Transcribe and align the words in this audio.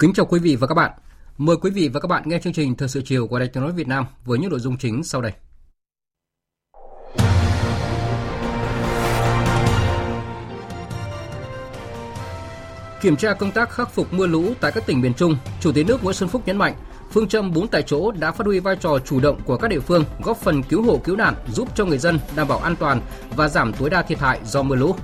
Kính 0.00 0.12
chào 0.12 0.26
quý 0.26 0.38
vị 0.38 0.56
và 0.56 0.66
các 0.66 0.74
bạn. 0.74 0.90
Mời 1.38 1.56
quý 1.56 1.70
vị 1.70 1.88
và 1.88 2.00
các 2.00 2.06
bạn 2.06 2.22
nghe 2.26 2.38
chương 2.38 2.52
trình 2.52 2.74
Thời 2.74 2.88
sự 2.88 3.02
chiều 3.04 3.26
của 3.26 3.38
Đài 3.38 3.48
Tiếng 3.48 3.62
nói 3.62 3.72
Việt 3.72 3.88
Nam 3.88 4.06
với 4.24 4.38
những 4.38 4.50
nội 4.50 4.60
dung 4.60 4.78
chính 4.78 5.04
sau 5.04 5.20
đây. 5.20 5.32
Kiểm 13.00 13.16
tra 13.16 13.34
công 13.34 13.50
tác 13.50 13.70
khắc 13.70 13.90
phục 13.94 14.12
mưa 14.12 14.26
lũ 14.26 14.52
tại 14.60 14.72
các 14.72 14.86
tỉnh 14.86 15.00
miền 15.00 15.14
Trung, 15.14 15.36
Chủ 15.60 15.72
tịch 15.72 15.86
nước 15.86 16.04
Nguyễn 16.04 16.14
Xuân 16.14 16.28
Phúc 16.28 16.42
nhấn 16.46 16.56
mạnh, 16.56 16.74
phương 17.10 17.28
châm 17.28 17.52
bốn 17.52 17.68
tại 17.68 17.82
chỗ 17.82 18.10
đã 18.10 18.32
phát 18.32 18.46
huy 18.46 18.60
vai 18.60 18.76
trò 18.76 18.98
chủ 18.98 19.20
động 19.20 19.40
của 19.44 19.56
các 19.56 19.68
địa 19.68 19.80
phương, 19.80 20.04
góp 20.22 20.36
phần 20.36 20.62
cứu 20.62 20.82
hộ 20.82 21.00
cứu 21.04 21.16
nạn, 21.16 21.34
giúp 21.48 21.68
cho 21.74 21.84
người 21.84 21.98
dân 21.98 22.18
đảm 22.36 22.48
bảo 22.48 22.58
an 22.58 22.76
toàn 22.76 23.00
và 23.36 23.48
giảm 23.48 23.72
tối 23.72 23.90
đa 23.90 24.02
thiệt 24.02 24.18
hại 24.18 24.40
do 24.44 24.62
mưa 24.62 24.76
lũ. 24.76 24.94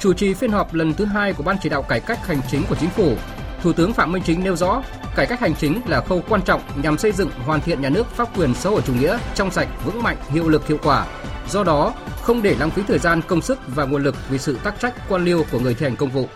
Chủ 0.00 0.12
trì 0.12 0.34
phiên 0.34 0.50
họp 0.50 0.74
lần 0.74 0.94
thứ 0.94 1.04
hai 1.04 1.32
của 1.32 1.42
Ban 1.42 1.56
chỉ 1.62 1.68
đạo 1.68 1.82
cải 1.82 2.00
cách 2.00 2.26
hành 2.26 2.40
chính 2.50 2.62
của 2.68 2.76
chính 2.80 2.90
phủ, 2.90 3.16
Thủ 3.64 3.72
tướng 3.72 3.92
Phạm 3.92 4.12
Minh 4.12 4.22
Chính 4.26 4.44
nêu 4.44 4.56
rõ, 4.56 4.82
cải 5.16 5.26
cách 5.26 5.40
hành 5.40 5.54
chính 5.54 5.80
là 5.86 6.00
khâu 6.00 6.22
quan 6.28 6.42
trọng 6.42 6.60
nhằm 6.82 6.98
xây 6.98 7.12
dựng 7.12 7.30
hoàn 7.46 7.60
thiện 7.60 7.80
nhà 7.80 7.88
nước 7.88 8.06
pháp 8.06 8.38
quyền 8.38 8.54
xã 8.54 8.70
hội 8.70 8.82
chủ 8.86 8.92
nghĩa 8.94 9.18
trong 9.34 9.50
sạch, 9.50 9.68
vững 9.84 10.02
mạnh, 10.02 10.16
hiệu 10.28 10.48
lực 10.48 10.66
hiệu 10.68 10.78
quả. 10.82 11.06
Do 11.48 11.64
đó, 11.64 11.94
không 12.22 12.42
để 12.42 12.56
lãng 12.58 12.70
phí 12.70 12.82
thời 12.88 12.98
gian, 12.98 13.20
công 13.28 13.42
sức 13.42 13.58
và 13.66 13.84
nguồn 13.84 14.02
lực 14.02 14.14
vì 14.30 14.38
sự 14.38 14.58
tắc 14.64 14.80
trách 14.80 14.94
quan 15.08 15.24
liêu 15.24 15.44
của 15.52 15.58
người 15.58 15.74
thi 15.74 15.86
hành 15.86 15.96
công 15.96 16.10
vụ. 16.10 16.28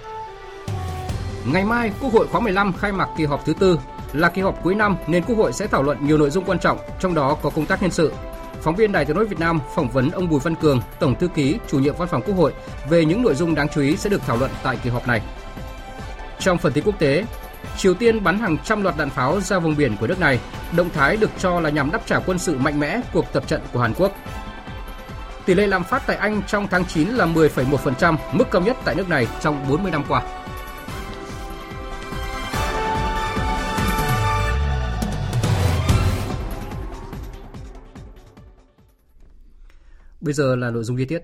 Ngày 1.53 1.65
mai, 1.65 1.93
Quốc 2.01 2.12
hội 2.12 2.27
khóa 2.27 2.41
15 2.41 2.73
khai 2.73 2.93
mạc 2.93 3.09
kỳ 3.17 3.25
họp 3.25 3.45
thứ 3.45 3.55
tư 3.55 3.79
là 4.13 4.29
kỳ 4.29 4.42
họp 4.42 4.63
cuối 4.63 4.75
năm 4.75 4.97
nên 5.07 5.23
Quốc 5.23 5.37
hội 5.37 5.53
sẽ 5.53 5.67
thảo 5.67 5.83
luận 5.83 5.98
nhiều 6.07 6.19
nội 6.19 6.31
dung 6.31 6.45
quan 6.45 6.59
trọng, 6.59 6.79
trong 7.01 7.15
đó 7.15 7.37
có 7.42 7.51
công 7.51 7.67
tác 7.67 7.83
nhân 7.83 7.91
sự. 7.91 8.13
Phóng 8.63 8.77
viên 8.77 8.92
Đài 8.92 9.05
Tiếng 9.05 9.17
nói 9.17 9.25
Việt 9.25 9.41
Nam 9.41 9.61
phỏng 9.75 9.91
vấn 9.91 10.11
ông 10.11 10.29
Bùi 10.29 10.41
Văn 10.41 10.55
Cường, 10.55 10.81
Tổng 11.01 11.15
thư 11.15 11.29
ký, 11.29 11.59
chủ 11.69 11.79
nhiệm 11.79 11.97
Văn 11.97 12.09
phòng 12.09 12.23
Quốc 12.27 12.35
hội 12.35 12.53
về 12.91 13.05
những 13.05 13.23
nội 13.23 13.35
dung 13.35 13.55
đáng 13.55 13.69
chú 13.69 13.81
ý 13.81 13.97
sẽ 13.97 14.11
được 14.11 14.23
thảo 14.27 14.37
luận 14.37 14.51
tại 14.63 14.79
kỳ 14.83 14.91
họp 14.91 15.09
này. 15.09 15.23
Trong 16.41 16.58
phần 16.58 16.72
tin 16.72 16.84
quốc 16.84 16.98
tế, 16.98 17.25
Triều 17.77 17.94
Tiên 17.94 18.25
bắn 18.25 18.39
hàng 18.39 18.56
trăm 18.64 18.83
loạt 18.83 18.97
đạn 18.98 19.11
pháo 19.11 19.41
ra 19.41 19.58
vùng 19.58 19.77
biển 19.77 19.97
của 20.00 20.06
nước 20.06 20.20
này, 20.20 20.41
động 20.77 20.91
thái 20.91 21.17
được 21.17 21.30
cho 21.39 21.61
là 21.61 21.70
nhằm 21.70 21.91
đáp 21.91 22.00
trả 22.06 22.19
quân 22.19 22.39
sự 22.39 22.58
mạnh 22.58 22.80
mẽ 22.80 23.00
cuộc 23.12 23.33
tập 23.33 23.45
trận 23.47 23.61
của 23.72 23.80
Hàn 23.80 23.95
Quốc. 23.95 24.12
Tỷ 25.47 25.55
lệ 25.55 25.67
lạm 25.67 25.84
phát 25.84 26.03
tại 26.06 26.17
Anh 26.17 26.42
trong 26.47 26.69
tháng 26.69 26.84
9 26.84 27.08
là 27.08 27.27
10,1%, 27.27 28.17
mức 28.33 28.45
cao 28.50 28.62
nhất 28.62 28.77
tại 28.84 28.95
nước 28.95 29.08
này 29.08 29.27
trong 29.41 29.69
40 29.69 29.91
năm 29.91 30.05
qua. 30.08 30.22
Bây 40.20 40.34
giờ 40.34 40.57
là 40.57 40.70
nội 40.70 40.84
dung 40.84 40.96
chi 40.96 41.05
tiết. 41.05 41.23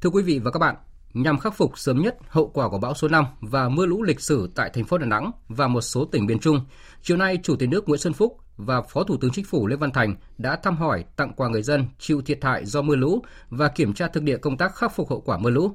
Thưa 0.00 0.10
quý 0.10 0.22
vị 0.22 0.38
và 0.38 0.50
các 0.50 0.58
bạn, 0.58 0.76
nhằm 1.14 1.38
khắc 1.38 1.54
phục 1.54 1.78
sớm 1.78 2.02
nhất 2.02 2.16
hậu 2.28 2.48
quả 2.48 2.68
của 2.68 2.78
bão 2.78 2.94
số 2.94 3.08
5 3.08 3.24
và 3.40 3.68
mưa 3.68 3.86
lũ 3.86 4.02
lịch 4.02 4.20
sử 4.20 4.50
tại 4.54 4.70
thành 4.74 4.84
phố 4.84 4.98
Đà 4.98 5.06
Nẵng 5.06 5.30
và 5.48 5.68
một 5.68 5.80
số 5.80 6.04
tỉnh 6.04 6.26
miền 6.26 6.38
Trung, 6.38 6.60
chiều 7.02 7.16
nay 7.16 7.38
Chủ 7.42 7.56
tịch 7.56 7.68
nước 7.68 7.88
Nguyễn 7.88 8.00
Xuân 8.00 8.12
Phúc 8.12 8.38
và 8.56 8.82
Phó 8.82 9.04
Thủ 9.04 9.16
tướng 9.16 9.30
Chính 9.30 9.44
phủ 9.44 9.66
Lê 9.66 9.76
Văn 9.76 9.90
Thành 9.90 10.16
đã 10.38 10.56
thăm 10.56 10.76
hỏi, 10.76 11.04
tặng 11.16 11.32
quà 11.36 11.48
người 11.48 11.62
dân 11.62 11.86
chịu 11.98 12.22
thiệt 12.22 12.44
hại 12.44 12.66
do 12.66 12.82
mưa 12.82 12.96
lũ 12.96 13.22
và 13.50 13.68
kiểm 13.68 13.94
tra 13.94 14.08
thực 14.08 14.22
địa 14.22 14.36
công 14.36 14.56
tác 14.56 14.74
khắc 14.74 14.96
phục 14.96 15.10
hậu 15.10 15.20
quả 15.20 15.38
mưa 15.38 15.50
lũ. 15.50 15.72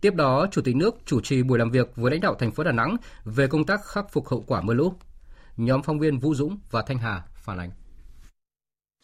Tiếp 0.00 0.14
đó, 0.14 0.46
Chủ 0.50 0.62
tịch 0.62 0.76
nước 0.76 0.94
chủ 1.06 1.20
trì 1.20 1.42
buổi 1.42 1.58
làm 1.58 1.70
việc 1.70 1.96
với 1.96 2.10
lãnh 2.10 2.20
đạo 2.20 2.34
thành 2.34 2.52
phố 2.52 2.64
Đà 2.64 2.72
Nẵng 2.72 2.96
về 3.24 3.46
công 3.46 3.66
tác 3.66 3.84
khắc 3.84 4.12
phục 4.12 4.28
hậu 4.28 4.44
quả 4.46 4.60
mưa 4.60 4.74
lũ. 4.74 4.92
Nhóm 5.56 5.82
phóng 5.82 5.98
viên 5.98 6.18
Vũ 6.18 6.34
Dũng 6.34 6.58
và 6.70 6.82
Thanh 6.82 6.98
Hà 6.98 7.22
phản 7.34 7.58
ánh. 7.58 7.70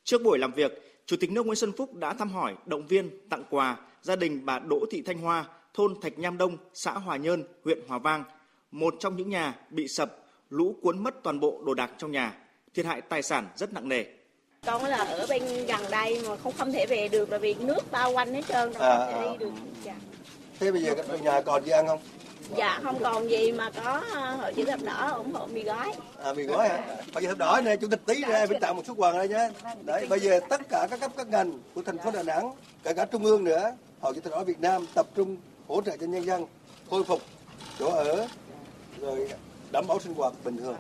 Trước 0.05 0.23
buổi 0.25 0.39
làm 0.39 0.53
việc, 0.53 0.73
Chủ 1.07 1.17
tịch 1.21 1.33
nước 1.33 1.47
Nguyễn 1.47 1.57
Xuân 1.57 1.73
Phúc 1.77 1.95
đã 1.95 2.15
thăm 2.15 2.31
hỏi, 2.31 2.55
động 2.67 2.87
viên, 2.87 3.29
tặng 3.29 3.45
quà 3.51 3.77
gia 4.03 4.17
đình 4.17 4.47
bà 4.47 4.59
Đỗ 4.59 4.85
Thị 4.91 5.03
Thanh 5.07 5.19
Hoa, 5.19 5.47
thôn 5.75 5.95
Thạch 6.03 6.19
Nham 6.19 6.39
Đông, 6.39 6.57
xã 6.75 6.93
Hòa 6.93 7.17
Nhơn, 7.17 7.45
huyện 7.65 7.79
Hòa 7.89 7.99
Vang, 7.99 8.25
một 8.71 8.95
trong 9.01 9.17
những 9.17 9.29
nhà 9.29 9.55
bị 9.71 9.89
sập, 9.89 10.17
lũ 10.51 10.77
cuốn 10.83 11.03
mất 11.03 11.15
toàn 11.23 11.41
bộ 11.41 11.63
đồ 11.67 11.75
đạc 11.75 11.91
trong 11.99 12.13
nhà, 12.13 12.37
thiệt 12.75 12.87
hại 12.87 13.01
tài 13.01 13.23
sản 13.23 13.49
rất 13.57 13.73
nặng 13.73 13.89
nề. 13.89 14.05
Con 14.67 14.85
là 14.85 14.97
ở 14.97 15.27
bên 15.29 15.43
gần 15.67 15.81
đây 15.91 16.23
mà 16.29 16.37
không 16.37 16.53
không 16.59 16.73
thể 16.73 16.87
về 16.87 17.09
được 17.09 17.31
là 17.33 17.39
vì 17.39 17.55
nước 17.55 17.91
bao 17.91 18.13
quanh 18.13 18.35
hết 18.35 18.43
trơn 18.49 18.73
rồi 18.73 18.83
À, 18.83 18.97
không 18.97 19.09
thể 19.13 19.29
à. 19.29 19.33
đi 19.33 19.37
được. 19.39 19.51
Dạ. 19.85 19.95
Thế 20.61 20.73
bây 20.73 20.83
giờ 20.83 20.95
cái 21.09 21.21
nhà 21.21 21.41
còn 21.41 21.65
gì 21.65 21.71
ăn 21.71 21.87
không? 21.87 22.01
dạ 22.57 22.81
không 22.83 22.99
còn 23.03 23.31
gì 23.31 23.53
mà 23.53 23.71
có 23.85 24.03
ờ, 24.15 24.35
hội 24.37 24.55
chữ 24.55 24.65
thập 24.65 24.83
đỏ 24.83 25.13
ủng 25.17 25.33
hộ 25.33 25.47
mì 25.47 25.63
gói. 25.63 25.93
À 26.23 26.33
mì 26.33 26.43
gói 26.43 26.69
hả? 26.69 26.97
Bây 27.15 27.23
giờ 27.23 27.29
thập 27.29 27.39
đỏ 27.39 27.61
này 27.65 27.77
chủ 27.77 27.89
tịch 27.91 28.01
tí 28.07 28.23
ra 28.23 28.47
phải 28.47 28.61
tặng 28.61 28.77
một 28.77 28.83
suất 28.87 28.97
quà 28.97 29.13
đây 29.13 29.29
nhé. 29.29 29.51
Đấy, 29.85 30.07
bây 30.09 30.21
giờ 30.21 30.41
tất 30.49 30.61
cả 30.69 30.87
các 30.91 31.01
cấp 31.01 31.11
các 31.17 31.29
ngành 31.29 31.59
của 31.75 31.83
thành 31.83 31.99
phố 31.99 32.11
Đà 32.11 32.23
Nẵng, 32.23 32.53
cả 32.83 32.93
cả 32.93 33.05
trung 33.05 33.25
ương 33.25 33.45
nữa, 33.45 33.73
hội 34.01 34.15
chữ 34.15 34.21
thập 34.21 34.33
đỏ 34.33 34.45
Việt 34.45 34.61
Nam 34.61 34.87
tập 34.95 35.07
trung 35.15 35.37
hỗ 35.71 35.83
trợ 35.83 35.97
cho 35.97 36.07
nhân 36.07 36.25
dân 36.25 36.45
khôi 36.91 37.05
phục 37.05 37.23
chỗ 37.79 37.91
ở 37.91 38.29
rồi 39.01 39.29
đảm 39.73 39.85
bảo 39.89 40.01
sinh 40.01 40.15
hoạt 40.15 40.33
bình 40.45 40.57
thường. 40.57 40.77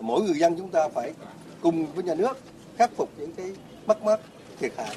Mỗi 0.00 0.22
người 0.22 0.38
dân 0.38 0.54
chúng 0.58 0.70
ta 0.70 0.88
phải 0.94 1.12
cùng 1.60 1.86
với 1.86 2.04
nhà 2.04 2.14
nước 2.14 2.38
khắc 2.76 2.90
phục 2.96 3.10
những 3.18 3.32
cái 3.32 3.52
mất 3.86 4.02
mát 4.02 4.20
thiệt 4.58 4.72
hại. 4.76 4.96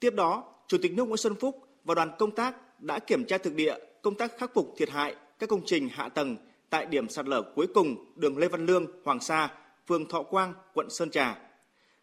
Tiếp 0.00 0.14
đó, 0.14 0.44
Chủ 0.66 0.78
tịch 0.82 0.92
nước 0.92 1.04
Nguyễn 1.04 1.16
Xuân 1.16 1.34
Phúc 1.40 1.66
và 1.84 1.94
đoàn 1.94 2.10
công 2.18 2.30
tác 2.30 2.80
đã 2.82 2.98
kiểm 2.98 3.24
tra 3.24 3.38
thực 3.38 3.54
địa 3.54 3.74
công 4.02 4.14
tác 4.14 4.38
khắc 4.38 4.54
phục 4.54 4.74
thiệt 4.76 4.90
hại 4.90 5.14
các 5.38 5.48
công 5.48 5.62
trình 5.66 5.88
hạ 5.92 6.08
tầng 6.08 6.36
tại 6.70 6.86
điểm 6.86 7.08
sạt 7.08 7.28
lở 7.28 7.42
cuối 7.54 7.66
cùng 7.74 7.96
đường 8.16 8.38
Lê 8.38 8.48
Văn 8.48 8.66
Lương, 8.66 8.86
Hoàng 9.04 9.20
Sa, 9.20 9.48
phường 9.88 10.08
Thọ 10.08 10.22
Quang, 10.22 10.54
quận 10.74 10.90
Sơn 10.90 11.10
Trà. 11.10 11.38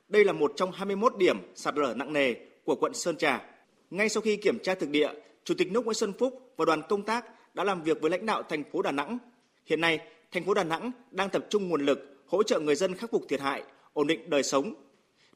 Đây 0.08 0.26
là 0.26 0.34
một 0.34 0.54
trong 0.56 0.72
21 0.72 1.18
điểm 1.18 1.38
sạt 1.56 1.78
lở 1.78 1.94
nặng 1.94 2.14
nề 2.14 2.34
của 2.66 2.76
quận 2.76 2.94
Sơn 2.94 3.18
Trà. 3.18 3.42
Ngay 3.90 4.10
sau 4.10 4.22
khi 4.22 4.36
kiểm 4.36 4.60
tra 4.64 4.76
thực 4.76 4.90
địa, 4.90 5.10
Chủ 5.50 5.56
tịch 5.56 5.72
nước 5.72 5.86
Nguyễn 5.86 5.94
Xuân 5.94 6.14
Phúc 6.14 6.54
và 6.58 6.66
đoàn 6.66 6.82
công 6.90 7.04
tác 7.04 7.26
đã 7.56 7.64
làm 7.64 7.84
việc 7.84 8.02
với 8.02 8.12
lãnh 8.12 8.26
đạo 8.26 8.44
thành 8.44 8.64
phố 8.72 8.82
Đà 8.82 8.92
Nẵng. 8.92 9.18
Hiện 9.66 9.82
nay, 9.82 10.00
thành 10.32 10.46
phố 10.46 10.54
Đà 10.54 10.64
Nẵng 10.64 10.92
đang 11.12 11.30
tập 11.30 11.46
trung 11.50 11.70
nguồn 11.70 11.86
lực 11.86 12.24
hỗ 12.28 12.44
trợ 12.44 12.60
người 12.60 12.76
dân 12.76 12.96
khắc 12.96 13.12
phục 13.12 13.24
thiệt 13.30 13.42
hại, 13.42 13.64
ổn 13.94 14.08
định 14.08 14.30
đời 14.30 14.44
sống. 14.44 14.74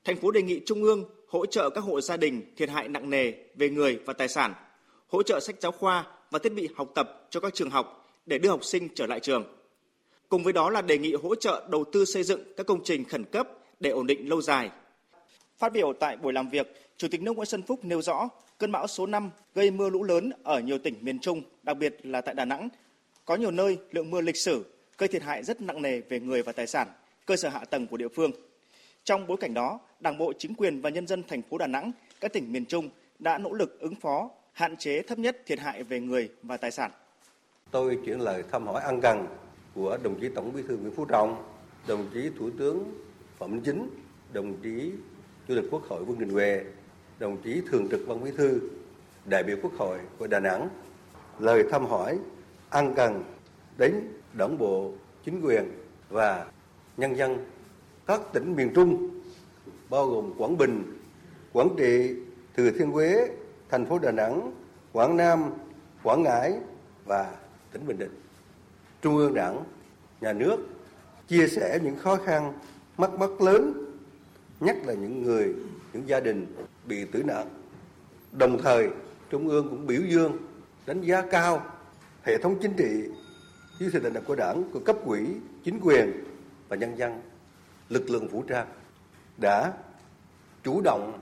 Thành 0.04 0.18
phố 0.18 0.32
đề 0.32 0.42
nghị 0.42 0.62
Trung 0.66 0.84
ương 0.84 1.04
hỗ 1.28 1.46
trợ 1.46 1.70
các 1.70 1.82
hộ 1.82 2.02
gia 2.02 2.18
đình 2.18 2.54
thiệt 2.58 2.70
hại 2.70 2.88
nặng 2.88 3.10
nề 3.10 3.34
về 3.56 3.70
người 3.70 4.00
và 4.06 4.14
tài 4.14 4.28
sản, 4.28 4.54
hỗ 5.08 5.24
trợ 5.24 5.40
sách 5.40 5.56
giáo 5.60 5.72
khoa 5.72 6.08
và 6.32 6.40
thiết 6.40 6.54
bị 6.54 6.70
học 6.76 6.92
tập 6.96 7.28
cho 7.30 7.40
các 7.40 7.54
trường 7.54 7.70
học 7.70 8.06
để 8.26 8.38
đưa 8.38 8.50
học 8.50 8.64
sinh 8.64 8.88
trở 8.96 9.08
lại 9.08 9.20
trường. 9.20 9.44
Cùng 10.30 10.44
với 10.44 10.54
đó 10.54 10.70
là 10.70 10.82
đề 10.82 10.98
nghị 10.98 11.14
hỗ 11.14 11.36
trợ 11.36 11.68
đầu 11.70 11.84
tư 11.92 12.06
xây 12.06 12.24
dựng 12.24 12.42
các 12.58 12.66
công 12.68 12.84
trình 12.84 13.06
khẩn 13.06 13.24
cấp 13.24 13.48
để 13.80 13.90
ổn 13.90 14.08
định 14.08 14.30
lâu 14.30 14.42
dài. 14.42 14.70
Phát 15.58 15.74
biểu 15.74 15.94
tại 15.94 16.18
buổi 16.18 16.34
làm 16.34 16.50
việc, 16.50 16.83
Chủ 16.98 17.08
tịch 17.08 17.22
nước 17.22 17.36
Nguyễn 17.36 17.46
Xuân 17.46 17.62
Phúc 17.62 17.86
nêu 17.86 18.02
rõ 18.02 18.30
cơn 18.58 18.72
bão 18.72 18.88
số 18.88 19.06
5 19.06 19.30
gây 19.56 19.72
mưa 19.72 19.90
lũ 19.90 20.04
lớn 20.04 20.32
ở 20.44 20.60
nhiều 20.60 20.78
tỉnh 20.78 20.96
miền 21.02 21.20
Trung, 21.20 21.42
đặc 21.64 21.78
biệt 21.78 21.98
là 22.04 22.22
tại 22.22 22.36
Đà 22.36 22.46
Nẵng. 22.46 22.70
Có 23.26 23.36
nhiều 23.36 23.52
nơi 23.52 23.78
lượng 23.92 24.12
mưa 24.12 24.22
lịch 24.22 24.38
sử 24.38 24.66
gây 24.98 25.08
thiệt 25.08 25.24
hại 25.24 25.44
rất 25.44 25.62
nặng 25.62 25.82
nề 25.82 26.02
về 26.02 26.20
người 26.20 26.44
và 26.44 26.52
tài 26.52 26.68
sản, 26.68 26.88
cơ 27.26 27.36
sở 27.36 27.50
hạ 27.50 27.66
tầng 27.70 27.88
của 27.88 27.98
địa 27.98 28.08
phương. 28.08 28.32
Trong 29.04 29.28
bối 29.28 29.38
cảnh 29.38 29.54
đó, 29.54 29.80
Đảng 30.00 30.18
bộ, 30.18 30.34
chính 30.38 30.54
quyền 30.56 30.82
và 30.82 30.90
nhân 30.90 31.08
dân 31.08 31.24
thành 31.28 31.42
phố 31.42 31.58
Đà 31.58 31.68
Nẵng, 31.68 31.92
các 32.20 32.34
tỉnh 32.34 32.52
miền 32.52 32.66
Trung 32.66 32.90
đã 33.20 33.38
nỗ 33.38 33.54
lực 33.54 33.80
ứng 33.80 33.96
phó, 33.96 34.30
hạn 34.52 34.78
chế 34.78 35.02
thấp 35.02 35.20
nhất 35.20 35.38
thiệt 35.46 35.60
hại 35.60 35.84
về 35.84 36.00
người 36.00 36.30
và 36.44 36.58
tài 36.58 36.72
sản. 36.72 36.92
Tôi 37.72 37.98
chuyển 38.06 38.20
lời 38.20 38.44
thăm 38.52 38.68
hỏi 38.68 38.82
ân 38.84 39.02
cần 39.02 39.28
của 39.74 39.98
đồng 40.04 40.20
chí 40.20 40.30
Tổng 40.36 40.54
Bí 40.54 40.62
thư 40.68 40.78
Nguyễn 40.78 40.96
Phú 40.96 41.06
Trọng, 41.06 41.44
đồng 41.88 42.10
chí 42.14 42.30
Thủ 42.40 42.50
tướng 42.60 42.84
Phạm 43.38 43.52
Minh 43.52 43.62
Chính, 43.66 43.90
đồng 44.34 44.62
chí 44.62 44.92
Chủ 45.48 45.56
tịch 45.56 45.66
Quốc 45.72 45.84
hội 45.90 46.04
Vương 46.04 46.20
Đình 46.20 46.30
Huệ, 46.30 46.64
đồng 47.20 47.38
chí 47.44 47.62
Thường 47.72 47.88
trực 47.90 48.08
Ban 48.08 48.24
Bí 48.24 48.32
thư, 48.32 48.60
đại 49.26 49.44
biểu 49.44 49.58
Quốc 49.62 49.72
hội 49.78 50.00
của 50.18 50.28
Đà 50.28 50.40
Nẵng. 50.40 50.70
Lời 51.40 51.64
thăm 51.72 51.86
hỏi 51.86 52.20
ăn 52.70 52.94
cần 52.96 53.24
đến 53.78 53.94
đảng 54.34 54.58
bộ, 54.58 54.92
chính 55.26 55.42
quyền 55.42 55.72
và 56.10 56.46
nhân 56.98 57.18
dân 57.18 57.46
các 58.08 58.22
tỉnh 58.34 58.56
miền 58.56 58.74
Trung 58.76 59.20
bao 59.90 60.08
gồm 60.08 60.34
Quảng 60.38 60.58
Bình, 60.58 61.00
Quảng 61.54 61.70
Trị, 61.78 62.16
Thừa 62.58 62.72
Thiên 62.72 62.92
Huế, 62.92 63.28
thành 63.70 63.86
phố 63.86 64.00
Đà 64.00 64.12
Nẵng, 64.12 64.54
Quảng 64.92 65.18
Nam, 65.18 65.54
Quảng 66.04 66.24
Ngãi 66.24 66.54
và 67.06 67.36
tỉnh 67.72 67.88
Bình 67.88 67.98
Định. 67.98 68.20
Trung 69.02 69.18
ương 69.18 69.34
Đảng, 69.34 69.64
nhà 70.22 70.34
nước 70.34 70.58
chia 71.28 71.48
sẻ 71.48 71.80
những 71.84 71.96
khó 71.96 72.16
khăn, 72.16 72.54
mắc 72.98 73.14
mắc 73.14 73.42
lớn, 73.42 73.74
nhất 74.60 74.78
là 74.86 74.94
những 74.94 75.24
người, 75.24 75.54
những 75.94 76.08
gia 76.08 76.20
đình 76.20 76.56
bị 76.88 77.06
tử 77.06 77.24
nạn. 77.24 77.48
Đồng 78.32 78.58
thời, 78.64 78.90
Trung 79.30 79.48
ương 79.48 79.70
cũng 79.70 79.88
biểu 79.88 80.02
dương, 80.10 80.38
đánh 80.86 81.02
giá 81.02 81.22
cao 81.22 81.64
hệ 82.24 82.38
thống 82.38 82.58
chính 82.62 82.74
trị 82.78 83.10
dưới 83.80 83.90
sự 83.94 84.00
lãnh 84.00 84.14
đạo 84.14 84.24
của 84.28 84.36
Đảng, 84.36 84.64
của 84.74 84.80
cấp 84.80 84.96
quỹ, 85.06 85.28
chính 85.64 85.80
quyền 85.82 86.24
và 86.70 86.76
nhân 86.76 86.98
dân, 86.98 87.22
lực 87.90 88.10
lượng 88.10 88.28
vũ 88.28 88.44
trang 88.48 88.68
đã 89.38 89.74
chủ 90.64 90.82
động, 90.82 91.20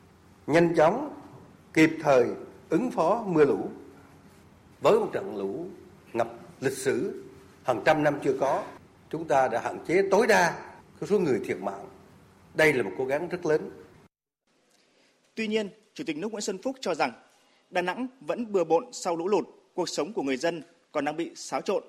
nhanh 0.47 0.75
chóng, 0.75 1.21
kịp 1.73 1.89
thời 2.03 2.25
ứng 2.69 2.91
phó 2.91 3.23
mưa 3.27 3.45
lũ. 3.45 3.69
Với 4.81 4.99
một 4.99 5.09
trận 5.13 5.37
lũ 5.37 5.65
ngập 6.13 6.27
lịch 6.59 6.77
sử 6.77 7.23
hàng 7.63 7.81
trăm 7.85 8.03
năm 8.03 8.15
chưa 8.23 8.33
có 8.39 8.63
chúng 9.09 9.27
ta 9.27 9.47
đã 9.47 9.61
hạn 9.61 9.79
chế 9.87 10.07
tối 10.11 10.27
đa 10.27 10.53
số 11.01 11.19
người 11.19 11.41
thiệt 11.45 11.57
mạng. 11.61 11.85
Đây 12.53 12.73
là 12.73 12.83
một 12.83 12.91
cố 12.97 13.05
gắng 13.05 13.29
rất 13.29 13.45
lớn 13.45 13.69
tuy 15.35 15.47
nhiên, 15.47 15.69
chủ 15.93 16.03
tịch 16.07 16.17
nước 16.17 16.31
nguyễn 16.31 16.41
xuân 16.41 16.57
phúc 16.63 16.75
cho 16.79 16.95
rằng 16.95 17.11
đà 17.69 17.81
nẵng 17.81 18.07
vẫn 18.21 18.51
bừa 18.51 18.63
bộn 18.63 18.85
sau 18.91 19.15
lũ 19.15 19.27
lụt, 19.27 19.45
cuộc 19.73 19.89
sống 19.89 20.13
của 20.13 20.21
người 20.21 20.37
dân 20.37 20.61
còn 20.91 21.05
đang 21.05 21.17
bị 21.17 21.31
xáo 21.35 21.61
trộn 21.61 21.83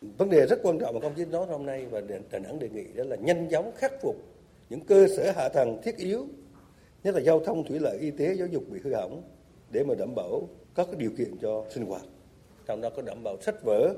vấn 0.00 0.30
đề 0.30 0.46
rất 0.46 0.60
quan 0.62 0.78
trọng 0.78 0.94
mà 0.94 1.00
công 1.00 1.14
chí 1.14 1.24
nói 1.24 1.46
hôm 1.46 1.66
nay 1.66 1.86
và 1.90 2.00
đà 2.30 2.38
nẵng 2.38 2.58
đề 2.58 2.68
nghị 2.68 2.84
đó 2.94 3.04
là 3.04 3.16
nhanh 3.16 3.48
chóng 3.50 3.72
khắc 3.76 3.92
phục 4.02 4.16
những 4.70 4.80
cơ 4.80 5.06
sở 5.16 5.32
hạ 5.36 5.48
tầng 5.48 5.80
thiết 5.82 5.96
yếu, 5.96 6.26
nhất 7.04 7.14
là 7.14 7.20
giao 7.20 7.40
thông, 7.40 7.64
thủy 7.64 7.78
lợi, 7.78 7.98
y 7.98 8.10
tế, 8.10 8.34
giáo 8.34 8.48
dục 8.48 8.62
bị 8.68 8.80
hư 8.84 8.94
hỏng 8.94 9.22
để 9.70 9.84
mà 9.84 9.94
đảm 9.94 10.14
bảo 10.16 10.48
các 10.74 10.86
điều 10.98 11.10
kiện 11.18 11.38
cho 11.42 11.64
sinh 11.70 11.86
hoạt 11.86 12.02
trong 12.66 12.80
đó 12.80 12.90
có 12.96 13.02
đảm 13.02 13.22
bảo 13.24 13.36
sách 13.40 13.54
vở 13.64 13.94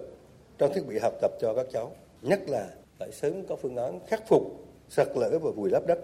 trang 0.58 0.70
thiết 0.75 0.87
bị 0.88 0.99
học 1.02 1.14
tập 1.20 1.31
cho 1.41 1.55
các 1.55 1.67
cháu, 1.73 1.93
nhất 2.23 2.41
là 2.49 2.69
phải 2.99 3.12
sớm 3.12 3.47
có 3.47 3.56
phương 3.56 3.76
án 3.76 4.00
khắc 4.06 4.29
phục, 4.29 4.43
sạt 4.88 5.08
lở 5.17 5.38
và 5.43 5.50
vùi 5.50 5.70
lấp 5.70 5.82
đất 5.87 5.99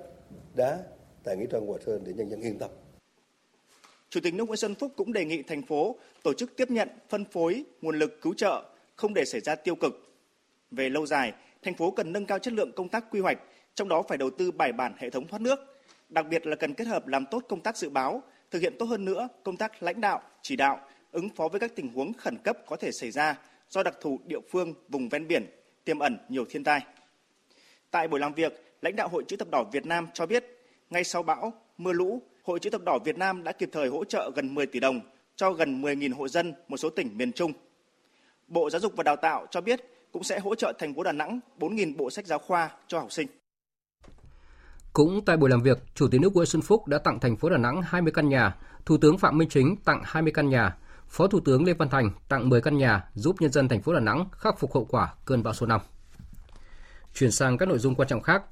đá 0.55 0.79
tại 1.25 1.37
nghĩa 1.37 1.47
trang 1.47 1.67
Hòa 1.67 1.79
Sơn 1.87 2.03
để 2.05 2.13
nhân 2.13 2.31
dân 2.31 2.41
yên 2.41 2.59
tâm. 2.59 2.71
Chủ 4.17 4.21
tịch 4.21 4.35
nước 4.35 4.45
Nguyễn 4.45 4.57
Xuân 4.57 4.75
Phúc 4.75 4.93
cũng 4.97 5.13
đề 5.13 5.25
nghị 5.25 5.43
thành 5.43 5.63
phố 5.63 5.97
tổ 6.23 6.33
chức 6.33 6.57
tiếp 6.57 6.71
nhận, 6.71 6.89
phân 7.09 7.25
phối 7.25 7.65
nguồn 7.83 7.99
lực 7.99 8.21
cứu 8.23 8.35
trợ, 8.35 8.63
không 8.95 9.15
để 9.15 9.25
xảy 9.25 9.41
ra 9.41 9.55
tiêu 9.55 9.75
cực. 9.75 10.15
Về 10.71 10.89
lâu 10.89 11.07
dài, 11.07 11.33
thành 11.63 11.75
phố 11.75 11.91
cần 11.91 12.13
nâng 12.13 12.27
cao 12.27 12.39
chất 12.39 12.55
lượng 12.55 12.73
công 12.77 12.89
tác 12.89 13.05
quy 13.11 13.21
hoạch, 13.21 13.39
trong 13.75 13.89
đó 13.89 14.03
phải 14.09 14.19
đầu 14.19 14.31
tư 14.31 14.51
bài 14.51 14.73
bản 14.73 14.95
hệ 14.99 15.11
thống 15.11 15.27
thoát 15.27 15.43
nước, 15.43 15.59
đặc 16.09 16.27
biệt 16.31 16.47
là 16.47 16.57
cần 16.57 16.75
kết 16.75 16.87
hợp 16.87 17.07
làm 17.07 17.27
tốt 17.31 17.43
công 17.49 17.61
tác 17.61 17.77
dự 17.77 17.89
báo, 17.89 18.23
thực 18.51 18.63
hiện 18.63 18.75
tốt 18.79 18.87
hơn 18.87 19.05
nữa 19.05 19.29
công 19.43 19.57
tác 19.57 19.83
lãnh 19.83 20.01
đạo, 20.01 20.23
chỉ 20.43 20.57
đạo, 20.57 20.81
ứng 21.13 21.29
phó 21.29 21.49
với 21.49 21.61
các 21.61 21.77
tình 21.77 21.89
huống 21.89 22.13
khẩn 22.13 22.37
cấp 22.39 22.59
có 22.67 22.77
thể 22.77 22.93
xảy 22.93 23.11
ra 23.11 23.39
do 23.69 23.83
đặc 23.83 23.95
thù 24.01 24.21
địa 24.27 24.41
phương 24.51 24.75
vùng 24.89 25.09
ven 25.09 25.29
biển 25.29 25.47
tiềm 25.85 25.99
ẩn 25.99 26.19
nhiều 26.29 26.45
thiên 26.51 26.65
tai. 26.65 26.81
Tại 27.91 28.09
buổi 28.09 28.21
làm 28.21 28.35
việc, 28.35 28.65
lãnh 28.83 28.97
đạo 28.97 29.09
Hội 29.09 29.25
chữ 29.29 29.37
thập 29.37 29.51
đỏ 29.51 29.65
Việt 29.73 29.87
Nam 29.87 30.09
cho 30.15 30.27
biết, 30.27 30.45
ngay 30.91 31.05
sau 31.05 31.23
bão, 31.23 31.53
mưa 31.79 31.93
lũ, 31.93 32.23
Hội 32.47 32.59
chữ 32.61 32.71
thập 32.71 32.85
đỏ 32.85 32.99
Việt 33.05 33.19
Nam 33.19 33.45
đã 33.45 33.53
kịp 33.53 33.69
thời 33.73 33.89
hỗ 33.89 34.05
trợ 34.05 34.31
gần 34.37 34.55
10 34.55 34.67
tỷ 34.67 34.81
đồng 34.81 35.01
cho 35.37 35.53
gần 35.53 35.83
10.000 35.83 36.15
hộ 36.15 36.29
dân 36.29 36.55
một 36.69 36.77
số 36.77 36.91
tỉnh 36.91 37.19
miền 37.19 37.33
Trung. 37.33 37.53
Bộ 38.49 38.71
Giáo 38.71 38.81
dục 38.81 38.93
và 38.97 39.03
Đào 39.03 39.17
tạo 39.17 39.47
cho 39.51 39.61
biết 39.61 39.81
cũng 40.13 40.25
sẽ 40.25 40.39
hỗ 40.39 40.55
trợ 40.55 40.73
thành 40.79 40.95
phố 40.95 41.03
Đà 41.03 41.13
Nẵng 41.13 41.41
4.000 41.59 41.97
bộ 41.97 42.11
sách 42.11 42.27
giáo 42.27 42.39
khoa 42.39 42.71
cho 42.87 42.99
học 42.99 43.13
sinh. 43.13 43.29
Cũng 44.93 45.25
tại 45.25 45.37
buổi 45.37 45.51
làm 45.51 45.63
việc, 45.63 45.79
Chủ 45.95 46.09
tịch 46.11 46.21
nước 46.21 46.33
Nguyễn 46.35 46.47
Xuân 46.47 46.63
Phúc 46.63 46.87
đã 46.89 46.99
tặng 46.99 47.21
thành 47.21 47.37
phố 47.37 47.51
Đà 47.51 47.57
Nẵng 47.57 47.83
20 47.83 48.13
căn 48.13 48.29
nhà, 48.29 48.57
Thủ 48.85 48.97
tướng 48.97 49.19
Phạm 49.19 49.39
Minh 49.39 49.49
Chính 49.49 49.77
tặng 49.85 50.03
20 50.05 50.33
căn 50.33 50.49
nhà, 50.49 50.77
Phó 51.09 51.27
Thủ 51.27 51.41
tướng 51.41 51.65
Lê 51.65 51.73
Văn 51.73 51.89
Thành 51.89 52.11
tặng 52.29 52.49
10 52.49 52.61
căn 52.61 52.79
nhà 52.79 53.09
giúp 53.15 53.37
nhân 53.41 53.53
dân 53.53 53.69
thành 53.69 53.83
phố 53.83 53.93
Đà 53.93 54.01
Nẵng 54.01 54.27
khắc 54.33 54.59
phục 54.59 54.75
hậu 54.75 54.85
quả 54.85 55.15
cơn 55.25 55.43
bão 55.43 55.55
số 55.55 55.67
5. 55.67 55.81
Chuyển 57.15 57.31
sang 57.31 57.59
các 57.59 57.69
nội 57.69 57.79
dung 57.79 57.95
quan 57.95 58.09
trọng 58.09 58.23
khác. 58.23 58.43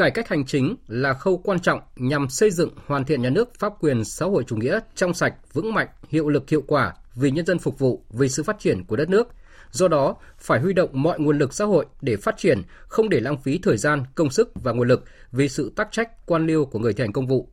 Cải 0.00 0.10
cách 0.10 0.28
hành 0.28 0.44
chính 0.44 0.76
là 0.86 1.14
khâu 1.14 1.38
quan 1.38 1.60
trọng 1.60 1.80
nhằm 1.96 2.28
xây 2.28 2.50
dựng 2.50 2.70
hoàn 2.86 3.04
thiện 3.04 3.22
nhà 3.22 3.30
nước 3.30 3.54
pháp 3.58 3.72
quyền 3.80 4.04
xã 4.04 4.26
hội 4.26 4.44
chủ 4.46 4.56
nghĩa 4.56 4.80
trong 4.94 5.14
sạch, 5.14 5.34
vững 5.52 5.74
mạnh, 5.74 5.88
hiệu 6.08 6.28
lực 6.28 6.50
hiệu 6.50 6.62
quả 6.66 6.94
vì 7.14 7.30
nhân 7.30 7.46
dân 7.46 7.58
phục 7.58 7.78
vụ, 7.78 8.04
vì 8.10 8.28
sự 8.28 8.42
phát 8.42 8.58
triển 8.58 8.84
của 8.84 8.96
đất 8.96 9.08
nước. 9.08 9.28
Do 9.70 9.88
đó, 9.88 10.16
phải 10.38 10.60
huy 10.60 10.72
động 10.72 10.90
mọi 10.92 11.20
nguồn 11.20 11.38
lực 11.38 11.54
xã 11.54 11.64
hội 11.64 11.86
để 12.00 12.16
phát 12.16 12.36
triển, 12.38 12.62
không 12.88 13.08
để 13.08 13.20
lãng 13.20 13.36
phí 13.42 13.58
thời 13.62 13.76
gian, 13.76 14.04
công 14.14 14.30
sức 14.30 14.50
và 14.54 14.72
nguồn 14.72 14.88
lực 14.88 15.04
vì 15.32 15.48
sự 15.48 15.72
tác 15.76 15.88
trách 15.92 16.26
quan 16.26 16.46
liêu 16.46 16.64
của 16.64 16.78
người 16.78 16.92
thi 16.92 17.02
hành 17.02 17.12
công 17.12 17.26
vụ, 17.26 17.48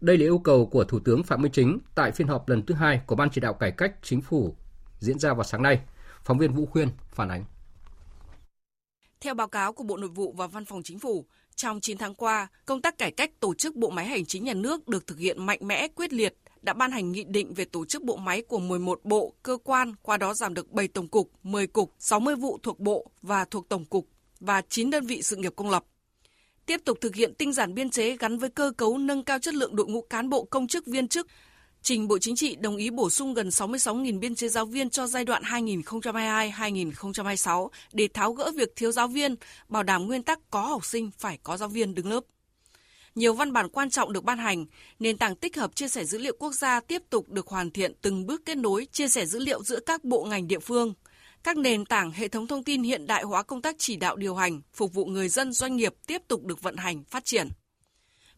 đây 0.00 0.18
là 0.18 0.24
yêu 0.24 0.38
cầu 0.38 0.66
của 0.66 0.84
Thủ 0.84 0.98
tướng 0.98 1.22
Phạm 1.22 1.42
Minh 1.42 1.52
Chính 1.52 1.78
tại 1.94 2.12
phiên 2.12 2.28
họp 2.28 2.48
lần 2.48 2.66
thứ 2.66 2.74
hai 2.74 3.00
của 3.06 3.14
Ban 3.14 3.30
chỉ 3.30 3.40
đạo 3.40 3.54
cải 3.54 3.70
cách 3.70 3.92
chính 4.02 4.20
phủ 4.20 4.56
diễn 4.98 5.18
ra 5.18 5.34
vào 5.34 5.44
sáng 5.44 5.62
nay. 5.62 5.80
Phóng 6.24 6.38
viên 6.38 6.52
Vũ 6.52 6.66
Khuyên 6.66 6.88
phản 7.10 7.28
ánh. 7.28 7.44
Theo 9.20 9.34
báo 9.34 9.48
cáo 9.48 9.72
của 9.72 9.84
Bộ 9.84 9.96
Nội 9.96 10.10
vụ 10.14 10.34
và 10.36 10.46
Văn 10.46 10.64
phòng 10.64 10.82
Chính 10.82 10.98
phủ, 10.98 11.26
trong 11.56 11.80
9 11.80 11.98
tháng 11.98 12.14
qua, 12.14 12.48
công 12.66 12.82
tác 12.82 12.98
cải 12.98 13.10
cách 13.10 13.30
tổ 13.40 13.54
chức 13.54 13.76
bộ 13.76 13.90
máy 13.90 14.06
hành 14.06 14.26
chính 14.26 14.44
nhà 14.44 14.54
nước 14.54 14.88
được 14.88 15.06
thực 15.06 15.18
hiện 15.18 15.46
mạnh 15.46 15.58
mẽ, 15.62 15.88
quyết 15.88 16.12
liệt, 16.12 16.34
đã 16.62 16.72
ban 16.72 16.90
hành 16.90 17.12
nghị 17.12 17.24
định 17.24 17.54
về 17.54 17.64
tổ 17.64 17.84
chức 17.84 18.02
bộ 18.02 18.16
máy 18.16 18.42
của 18.42 18.58
11 18.58 19.00
bộ, 19.04 19.34
cơ 19.42 19.58
quan, 19.64 19.94
qua 20.02 20.16
đó 20.16 20.34
giảm 20.34 20.54
được 20.54 20.72
7 20.72 20.88
tổng 20.88 21.08
cục, 21.08 21.30
10 21.42 21.66
cục, 21.66 21.92
60 21.98 22.36
vụ 22.36 22.58
thuộc 22.62 22.80
bộ 22.80 23.10
và 23.22 23.44
thuộc 23.44 23.68
tổng 23.68 23.84
cục 23.84 24.08
và 24.40 24.62
9 24.68 24.90
đơn 24.90 25.06
vị 25.06 25.22
sự 25.22 25.36
nghiệp 25.36 25.52
công 25.56 25.70
lập 25.70 25.84
tiếp 26.66 26.80
tục 26.84 26.98
thực 27.00 27.14
hiện 27.14 27.34
tinh 27.34 27.52
giản 27.52 27.74
biên 27.74 27.90
chế 27.90 28.16
gắn 28.16 28.38
với 28.38 28.50
cơ 28.50 28.72
cấu 28.76 28.98
nâng 28.98 29.24
cao 29.24 29.38
chất 29.38 29.54
lượng 29.54 29.76
đội 29.76 29.86
ngũ 29.86 30.00
cán 30.00 30.28
bộ 30.28 30.44
công 30.44 30.68
chức 30.68 30.86
viên 30.86 31.08
chức. 31.08 31.26
Trình 31.82 32.08
Bộ 32.08 32.18
Chính 32.18 32.36
trị 32.36 32.56
đồng 32.56 32.76
ý 32.76 32.90
bổ 32.90 33.10
sung 33.10 33.34
gần 33.34 33.48
66.000 33.48 34.18
biên 34.18 34.34
chế 34.34 34.48
giáo 34.48 34.66
viên 34.66 34.90
cho 34.90 35.06
giai 35.06 35.24
đoạn 35.24 35.42
2022-2026 35.42 37.68
để 37.92 38.08
tháo 38.14 38.32
gỡ 38.32 38.52
việc 38.56 38.76
thiếu 38.76 38.92
giáo 38.92 39.08
viên, 39.08 39.34
bảo 39.68 39.82
đảm 39.82 40.06
nguyên 40.06 40.22
tắc 40.22 40.38
có 40.50 40.60
học 40.60 40.84
sinh 40.84 41.10
phải 41.18 41.38
có 41.42 41.56
giáo 41.56 41.68
viên 41.68 41.94
đứng 41.94 42.10
lớp. 42.10 42.20
Nhiều 43.14 43.34
văn 43.34 43.52
bản 43.52 43.68
quan 43.68 43.90
trọng 43.90 44.12
được 44.12 44.24
ban 44.24 44.38
hành, 44.38 44.66
nền 44.98 45.18
tảng 45.18 45.36
tích 45.36 45.56
hợp 45.56 45.76
chia 45.76 45.88
sẻ 45.88 46.04
dữ 46.04 46.18
liệu 46.18 46.36
quốc 46.38 46.52
gia 46.52 46.80
tiếp 46.80 47.02
tục 47.10 47.28
được 47.28 47.48
hoàn 47.48 47.70
thiện 47.70 47.92
từng 48.02 48.26
bước 48.26 48.42
kết 48.44 48.56
nối 48.56 48.86
chia 48.92 49.08
sẻ 49.08 49.26
dữ 49.26 49.38
liệu 49.38 49.62
giữa 49.62 49.80
các 49.80 50.04
bộ 50.04 50.24
ngành 50.24 50.48
địa 50.48 50.58
phương, 50.58 50.94
các 51.42 51.56
nền 51.56 51.84
tảng 51.84 52.10
hệ 52.10 52.28
thống 52.28 52.46
thông 52.46 52.64
tin 52.64 52.82
hiện 52.82 53.06
đại 53.06 53.22
hóa 53.22 53.42
công 53.42 53.62
tác 53.62 53.76
chỉ 53.78 53.96
đạo 53.96 54.16
điều 54.16 54.34
hành, 54.34 54.60
phục 54.74 54.94
vụ 54.94 55.04
người 55.04 55.28
dân 55.28 55.52
doanh 55.52 55.76
nghiệp 55.76 55.94
tiếp 56.06 56.22
tục 56.28 56.44
được 56.44 56.62
vận 56.62 56.76
hành, 56.76 57.04
phát 57.04 57.24
triển. 57.24 57.48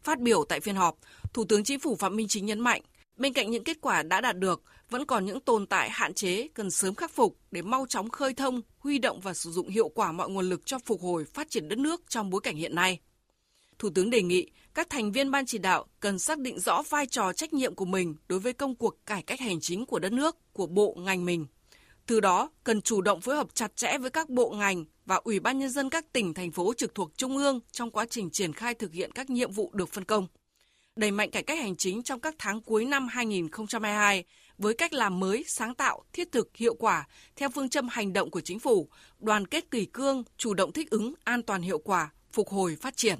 Phát 0.02 0.20
biểu 0.20 0.44
tại 0.48 0.60
phiên 0.60 0.76
họp, 0.76 0.96
Thủ 1.32 1.44
tướng 1.44 1.64
Chính 1.64 1.80
phủ 1.80 1.96
Phạm 1.96 2.16
Minh 2.16 2.28
Chính 2.28 2.46
nhấn 2.46 2.60
mạnh, 2.60 2.82
bên 3.16 3.32
cạnh 3.32 3.50
những 3.50 3.64
kết 3.64 3.80
quả 3.80 4.02
đã 4.02 4.20
đạt 4.20 4.38
được, 4.38 4.62
vẫn 4.90 5.06
còn 5.06 5.24
những 5.24 5.40
tồn 5.40 5.66
tại 5.66 5.90
hạn 5.90 6.14
chế 6.14 6.48
cần 6.54 6.70
sớm 6.70 6.94
khắc 6.94 7.10
phục 7.10 7.38
để 7.50 7.62
mau 7.62 7.86
chóng 7.88 8.10
khơi 8.10 8.34
thông, 8.34 8.60
huy 8.78 8.98
động 8.98 9.20
và 9.20 9.34
sử 9.34 9.50
dụng 9.50 9.68
hiệu 9.68 9.88
quả 9.88 10.12
mọi 10.12 10.30
nguồn 10.30 10.48
lực 10.48 10.66
cho 10.66 10.78
phục 10.78 11.00
hồi 11.00 11.24
phát 11.24 11.50
triển 11.50 11.68
đất 11.68 11.78
nước 11.78 12.02
trong 12.08 12.30
bối 12.30 12.40
cảnh 12.40 12.56
hiện 12.56 12.74
nay. 12.74 13.00
Thủ 13.78 13.90
tướng 13.94 14.10
đề 14.10 14.22
nghị 14.22 14.50
các 14.74 14.90
thành 14.90 15.12
viên 15.12 15.30
ban 15.30 15.46
chỉ 15.46 15.58
đạo 15.58 15.86
cần 16.00 16.18
xác 16.18 16.38
định 16.38 16.60
rõ 16.60 16.82
vai 16.88 17.06
trò 17.06 17.32
trách 17.32 17.52
nhiệm 17.52 17.74
của 17.74 17.84
mình 17.84 18.14
đối 18.28 18.38
với 18.38 18.52
công 18.52 18.74
cuộc 18.74 19.06
cải 19.06 19.22
cách 19.22 19.40
hành 19.40 19.60
chính 19.60 19.86
của 19.86 19.98
đất 19.98 20.12
nước, 20.12 20.36
của 20.52 20.66
bộ 20.66 20.96
ngành 20.98 21.24
mình 21.24 21.46
từ 22.06 22.20
đó, 22.20 22.50
cần 22.64 22.82
chủ 22.82 23.00
động 23.00 23.20
phối 23.20 23.36
hợp 23.36 23.46
chặt 23.54 23.76
chẽ 23.76 23.98
với 23.98 24.10
các 24.10 24.28
bộ 24.28 24.50
ngành 24.50 24.84
và 25.06 25.20
Ủy 25.24 25.40
ban 25.40 25.58
Nhân 25.58 25.70
dân 25.70 25.90
các 25.90 26.12
tỉnh, 26.12 26.34
thành 26.34 26.52
phố 26.52 26.72
trực 26.76 26.94
thuộc 26.94 27.10
Trung 27.16 27.36
ương 27.36 27.60
trong 27.72 27.90
quá 27.90 28.06
trình 28.10 28.30
triển 28.30 28.52
khai 28.52 28.74
thực 28.74 28.92
hiện 28.92 29.12
các 29.12 29.30
nhiệm 29.30 29.52
vụ 29.52 29.70
được 29.74 29.88
phân 29.88 30.04
công. 30.04 30.26
Đẩy 30.96 31.10
mạnh 31.10 31.30
cải 31.30 31.42
cách 31.42 31.58
hành 31.58 31.76
chính 31.76 32.02
trong 32.02 32.20
các 32.20 32.34
tháng 32.38 32.60
cuối 32.60 32.84
năm 32.84 33.08
2022 33.08 34.24
với 34.58 34.74
cách 34.74 34.92
làm 34.92 35.20
mới, 35.20 35.44
sáng 35.46 35.74
tạo, 35.74 36.02
thiết 36.12 36.32
thực, 36.32 36.56
hiệu 36.56 36.74
quả 36.74 37.08
theo 37.36 37.48
phương 37.48 37.68
châm 37.68 37.88
hành 37.88 38.12
động 38.12 38.30
của 38.30 38.40
chính 38.40 38.58
phủ, 38.58 38.88
đoàn 39.20 39.46
kết 39.46 39.70
kỳ 39.70 39.84
cương, 39.84 40.22
chủ 40.36 40.54
động 40.54 40.72
thích 40.72 40.90
ứng, 40.90 41.14
an 41.24 41.42
toàn 41.42 41.62
hiệu 41.62 41.78
quả, 41.78 42.12
phục 42.32 42.48
hồi 42.48 42.76
phát 42.80 42.96
triển. 42.96 43.18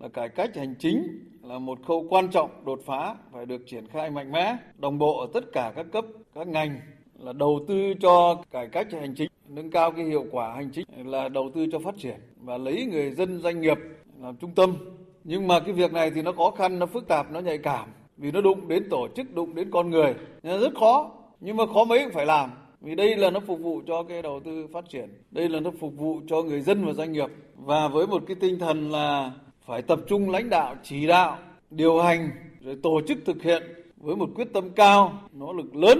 Là 0.00 0.08
cải 0.08 0.28
cách 0.28 0.50
hành 0.56 0.74
chính 0.78 1.28
là 1.42 1.58
một 1.58 1.78
khâu 1.86 2.06
quan 2.10 2.30
trọng 2.30 2.64
đột 2.64 2.80
phá 2.86 3.14
phải 3.32 3.46
được 3.46 3.62
triển 3.66 3.88
khai 3.92 4.10
mạnh 4.10 4.32
mẽ, 4.32 4.56
đồng 4.78 4.98
bộ 4.98 5.20
ở 5.20 5.26
tất 5.34 5.44
cả 5.52 5.72
các 5.76 5.86
cấp, 5.92 6.04
các 6.34 6.48
ngành 6.48 6.80
là 7.18 7.32
đầu 7.32 7.64
tư 7.68 7.94
cho 8.00 8.42
cải 8.50 8.68
cách 8.72 8.86
hành 8.92 9.14
chính, 9.16 9.30
nâng 9.48 9.70
cao 9.70 9.92
cái 9.92 10.04
hiệu 10.04 10.26
quả 10.30 10.54
hành 10.54 10.70
chính 10.74 10.86
là 11.04 11.28
đầu 11.28 11.50
tư 11.54 11.66
cho 11.72 11.78
phát 11.78 11.94
triển 11.98 12.20
và 12.36 12.58
lấy 12.58 12.84
người 12.84 13.10
dân 13.10 13.40
doanh 13.42 13.60
nghiệp 13.60 13.78
làm 14.20 14.36
trung 14.36 14.54
tâm. 14.54 14.76
Nhưng 15.24 15.48
mà 15.48 15.60
cái 15.60 15.72
việc 15.72 15.92
này 15.92 16.10
thì 16.10 16.22
nó 16.22 16.32
khó 16.32 16.50
khăn, 16.50 16.78
nó 16.78 16.86
phức 16.86 17.08
tạp, 17.08 17.32
nó 17.32 17.40
nhạy 17.40 17.58
cảm. 17.58 17.88
Vì 18.16 18.30
nó 18.30 18.40
đụng 18.40 18.68
đến 18.68 18.88
tổ 18.90 19.08
chức, 19.16 19.34
đụng 19.34 19.54
đến 19.54 19.70
con 19.70 19.90
người, 19.90 20.14
nên 20.42 20.60
rất 20.60 20.74
khó. 20.74 21.10
Nhưng 21.40 21.56
mà 21.56 21.64
khó 21.74 21.84
mấy 21.84 22.04
cũng 22.04 22.12
phải 22.12 22.26
làm. 22.26 22.50
Vì 22.80 22.94
đây 22.94 23.16
là 23.16 23.30
nó 23.30 23.40
phục 23.40 23.60
vụ 23.60 23.82
cho 23.86 24.02
cái 24.02 24.22
đầu 24.22 24.40
tư 24.44 24.66
phát 24.72 24.88
triển, 24.88 25.08
đây 25.30 25.48
là 25.48 25.60
nó 25.60 25.70
phục 25.80 25.96
vụ 25.96 26.20
cho 26.28 26.42
người 26.42 26.60
dân 26.60 26.84
và 26.84 26.92
doanh 26.92 27.12
nghiệp. 27.12 27.28
Và 27.56 27.88
với 27.88 28.06
một 28.06 28.22
cái 28.26 28.36
tinh 28.40 28.58
thần 28.58 28.90
là 28.90 29.32
phải 29.66 29.82
tập 29.82 30.00
trung 30.08 30.30
lãnh 30.30 30.50
đạo, 30.50 30.74
chỉ 30.82 31.06
đạo, 31.06 31.38
điều 31.70 32.02
hành 32.02 32.30
rồi 32.60 32.76
tổ 32.82 33.00
chức 33.08 33.18
thực 33.24 33.42
hiện 33.42 33.62
với 33.96 34.16
một 34.16 34.28
quyết 34.34 34.52
tâm 34.52 34.70
cao, 34.70 35.12
nỗ 35.32 35.52
lực 35.52 35.76
lớn 35.76 35.98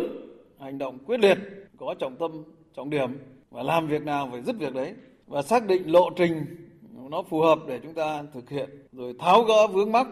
hành 0.61 0.79
động 0.79 0.99
quyết 1.07 1.21
liệt, 1.21 1.39
có 1.79 1.95
trọng 1.99 2.17
tâm, 2.17 2.31
trọng 2.77 2.91
điểm. 2.91 3.19
Và 3.51 3.63
làm 3.63 3.87
việc 3.87 4.03
nào 4.03 4.29
phải 4.31 4.43
dứt 4.43 4.57
việc 4.59 4.75
đấy. 4.75 4.95
Và 5.27 5.43
xác 5.43 5.67
định 5.67 5.93
lộ 5.93 6.11
trình 6.17 6.45
nó 7.09 7.23
phù 7.23 7.41
hợp 7.41 7.59
để 7.69 7.81
chúng 7.83 7.95
ta 7.95 8.23
thực 8.35 8.51
hiện 8.51 8.71
rồi 8.93 9.15
tháo 9.19 9.43
gỡ 9.43 9.67
vướng 9.67 9.93
mắc 9.93 10.07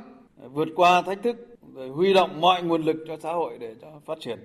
vượt 0.53 0.69
qua 0.77 1.03
thách 1.03 1.23
thức 1.23 1.37
rồi 1.75 1.89
huy 1.89 2.13
động 2.13 2.41
mọi 2.41 2.63
nguồn 2.63 2.83
lực 2.83 2.97
cho 3.07 3.17
xã 3.23 3.33
hội 3.33 3.59
để 3.59 3.75
cho 3.81 3.89
phát 4.07 4.21
triển 4.21 4.39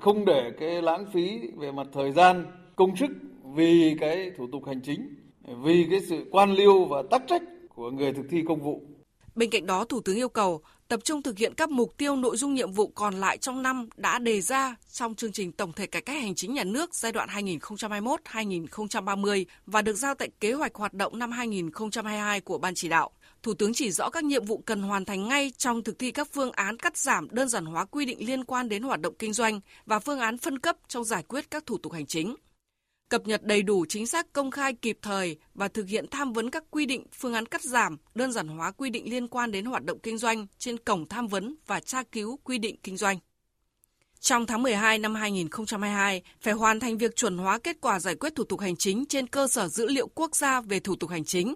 không 0.00 0.24
để 0.24 0.50
cái 0.60 0.82
lãng 0.82 1.06
phí 1.12 1.40
về 1.56 1.72
mặt 1.72 1.86
thời 1.92 2.12
gian, 2.12 2.46
công 2.76 2.96
sức 2.96 3.10
vì 3.54 3.96
cái 4.00 4.30
thủ 4.36 4.46
tục 4.52 4.66
hành 4.66 4.80
chính, 4.80 5.14
vì 5.62 5.86
cái 5.90 6.00
sự 6.00 6.26
quan 6.30 6.52
liêu 6.52 6.84
và 6.84 7.02
tắc 7.10 7.22
trách 7.28 7.42
của 7.74 7.90
người 7.90 8.12
thực 8.12 8.26
thi 8.30 8.42
công 8.48 8.60
vụ. 8.60 8.82
Bên 9.34 9.50
cạnh 9.50 9.66
đó, 9.66 9.84
Thủ 9.84 10.00
tướng 10.00 10.16
yêu 10.16 10.28
cầu 10.28 10.60
tập 10.88 11.00
trung 11.04 11.22
thực 11.22 11.38
hiện 11.38 11.54
các 11.54 11.70
mục 11.70 11.96
tiêu 11.96 12.16
nội 12.16 12.36
dung 12.36 12.54
nhiệm 12.54 12.72
vụ 12.72 12.88
còn 12.88 13.14
lại 13.14 13.38
trong 13.38 13.62
năm 13.62 13.88
đã 13.96 14.18
đề 14.18 14.40
ra 14.40 14.76
trong 14.92 15.14
chương 15.14 15.32
trình 15.32 15.52
tổng 15.52 15.72
thể 15.72 15.86
cải 15.86 16.02
cách 16.02 16.22
hành 16.22 16.34
chính 16.34 16.54
nhà 16.54 16.64
nước 16.64 16.94
giai 16.94 17.12
đoạn 17.12 17.28
2021-2030 17.28 19.44
và 19.66 19.82
được 19.82 19.94
giao 19.94 20.14
tại 20.14 20.28
kế 20.40 20.52
hoạch 20.52 20.74
hoạt 20.74 20.94
động 20.94 21.18
năm 21.18 21.32
2022 21.32 22.40
của 22.40 22.58
Ban 22.58 22.74
chỉ 22.74 22.88
đạo. 22.88 23.10
Thủ 23.42 23.54
tướng 23.54 23.74
chỉ 23.74 23.90
rõ 23.90 24.10
các 24.10 24.24
nhiệm 24.24 24.44
vụ 24.44 24.62
cần 24.66 24.82
hoàn 24.82 25.04
thành 25.04 25.28
ngay 25.28 25.52
trong 25.56 25.82
thực 25.82 25.98
thi 25.98 26.10
các 26.10 26.28
phương 26.32 26.52
án 26.52 26.76
cắt 26.76 26.96
giảm 26.96 27.28
đơn 27.30 27.48
giản 27.48 27.64
hóa 27.64 27.84
quy 27.84 28.04
định 28.04 28.26
liên 28.26 28.44
quan 28.44 28.68
đến 28.68 28.82
hoạt 28.82 29.00
động 29.00 29.14
kinh 29.18 29.32
doanh 29.32 29.60
và 29.86 29.98
phương 29.98 30.20
án 30.20 30.38
phân 30.38 30.58
cấp 30.58 30.76
trong 30.88 31.04
giải 31.04 31.22
quyết 31.22 31.50
các 31.50 31.66
thủ 31.66 31.78
tục 31.78 31.92
hành 31.92 32.06
chính 32.06 32.34
cập 33.12 33.26
nhật 33.26 33.44
đầy 33.44 33.62
đủ 33.62 33.84
chính 33.88 34.06
xác 34.06 34.32
công 34.32 34.50
khai 34.50 34.74
kịp 34.74 34.98
thời 35.02 35.36
và 35.54 35.68
thực 35.68 35.88
hiện 35.88 36.06
tham 36.10 36.32
vấn 36.32 36.50
các 36.50 36.64
quy 36.70 36.86
định 36.86 37.06
phương 37.12 37.34
án 37.34 37.46
cắt 37.46 37.62
giảm, 37.62 37.98
đơn 38.14 38.32
giản 38.32 38.48
hóa 38.48 38.70
quy 38.70 38.90
định 38.90 39.10
liên 39.10 39.28
quan 39.28 39.52
đến 39.52 39.64
hoạt 39.64 39.84
động 39.84 39.98
kinh 39.98 40.18
doanh 40.18 40.46
trên 40.58 40.78
cổng 40.78 41.08
tham 41.08 41.28
vấn 41.28 41.54
và 41.66 41.80
tra 41.80 42.02
cứu 42.02 42.38
quy 42.44 42.58
định 42.58 42.76
kinh 42.82 42.96
doanh. 42.96 43.18
Trong 44.20 44.46
tháng 44.46 44.62
12 44.62 44.98
năm 44.98 45.14
2022, 45.14 46.22
phải 46.40 46.54
hoàn 46.54 46.80
thành 46.80 46.98
việc 46.98 47.16
chuẩn 47.16 47.38
hóa 47.38 47.58
kết 47.58 47.76
quả 47.80 48.00
giải 48.00 48.14
quyết 48.14 48.34
thủ 48.34 48.44
tục 48.44 48.60
hành 48.60 48.76
chính 48.76 49.04
trên 49.06 49.26
cơ 49.26 49.48
sở 49.48 49.68
dữ 49.68 49.86
liệu 49.86 50.08
quốc 50.14 50.36
gia 50.36 50.60
về 50.60 50.80
thủ 50.80 50.96
tục 50.96 51.10
hành 51.10 51.24
chính, 51.24 51.54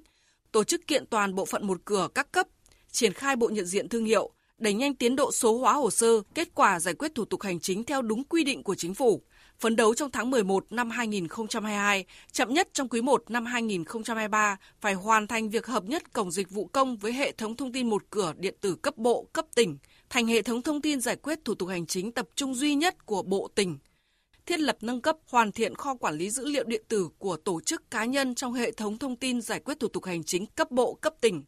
tổ 0.52 0.64
chức 0.64 0.86
kiện 0.86 1.06
toàn 1.06 1.34
bộ 1.34 1.44
phận 1.44 1.66
một 1.66 1.78
cửa 1.84 2.08
các 2.14 2.32
cấp, 2.32 2.46
triển 2.90 3.12
khai 3.12 3.36
bộ 3.36 3.48
nhận 3.48 3.66
diện 3.66 3.88
thương 3.88 4.04
hiệu, 4.04 4.30
đẩy 4.58 4.74
nhanh 4.74 4.94
tiến 4.94 5.16
độ 5.16 5.32
số 5.32 5.58
hóa 5.58 5.72
hồ 5.72 5.90
sơ, 5.90 6.22
kết 6.34 6.48
quả 6.54 6.80
giải 6.80 6.94
quyết 6.94 7.14
thủ 7.14 7.24
tục 7.24 7.42
hành 7.42 7.60
chính 7.60 7.84
theo 7.84 8.02
đúng 8.02 8.24
quy 8.24 8.44
định 8.44 8.62
của 8.62 8.74
chính 8.74 8.94
phủ– 8.94 9.22
phấn 9.60 9.76
đấu 9.76 9.94
trong 9.94 10.10
tháng 10.10 10.30
11 10.30 10.72
năm 10.72 10.90
2022, 10.90 12.04
chậm 12.32 12.54
nhất 12.54 12.68
trong 12.72 12.88
quý 12.88 13.00
1 13.02 13.24
năm 13.28 13.46
2023 13.46 14.56
phải 14.80 14.94
hoàn 14.94 15.26
thành 15.26 15.50
việc 15.50 15.66
hợp 15.66 15.84
nhất 15.84 16.12
cổng 16.12 16.30
dịch 16.30 16.50
vụ 16.50 16.66
công 16.66 16.96
với 16.96 17.12
hệ 17.12 17.32
thống 17.32 17.56
thông 17.56 17.72
tin 17.72 17.90
một 17.90 18.02
cửa 18.10 18.32
điện 18.36 18.54
tử 18.60 18.74
cấp 18.74 18.96
bộ, 18.96 19.28
cấp 19.32 19.46
tỉnh 19.54 19.78
thành 20.10 20.26
hệ 20.26 20.42
thống 20.42 20.62
thông 20.62 20.80
tin 20.80 21.00
giải 21.00 21.16
quyết 21.16 21.38
thủ 21.44 21.54
tục 21.54 21.68
hành 21.68 21.86
chính 21.86 22.12
tập 22.12 22.28
trung 22.34 22.54
duy 22.54 22.74
nhất 22.74 23.06
của 23.06 23.22
bộ 23.22 23.48
tỉnh. 23.54 23.78
Thiết 24.46 24.60
lập 24.60 24.76
nâng 24.80 25.00
cấp 25.00 25.16
hoàn 25.30 25.52
thiện 25.52 25.74
kho 25.74 25.94
quản 25.94 26.14
lý 26.14 26.30
dữ 26.30 26.46
liệu 26.46 26.64
điện 26.64 26.82
tử 26.88 27.08
của 27.18 27.36
tổ 27.36 27.60
chức 27.60 27.90
cá 27.90 28.04
nhân 28.04 28.34
trong 28.34 28.52
hệ 28.52 28.70
thống 28.72 28.98
thông 28.98 29.16
tin 29.16 29.40
giải 29.40 29.60
quyết 29.60 29.80
thủ 29.80 29.88
tục 29.88 30.04
hành 30.04 30.24
chính 30.24 30.46
cấp 30.46 30.70
bộ, 30.70 30.94
cấp 30.94 31.14
tỉnh 31.20 31.44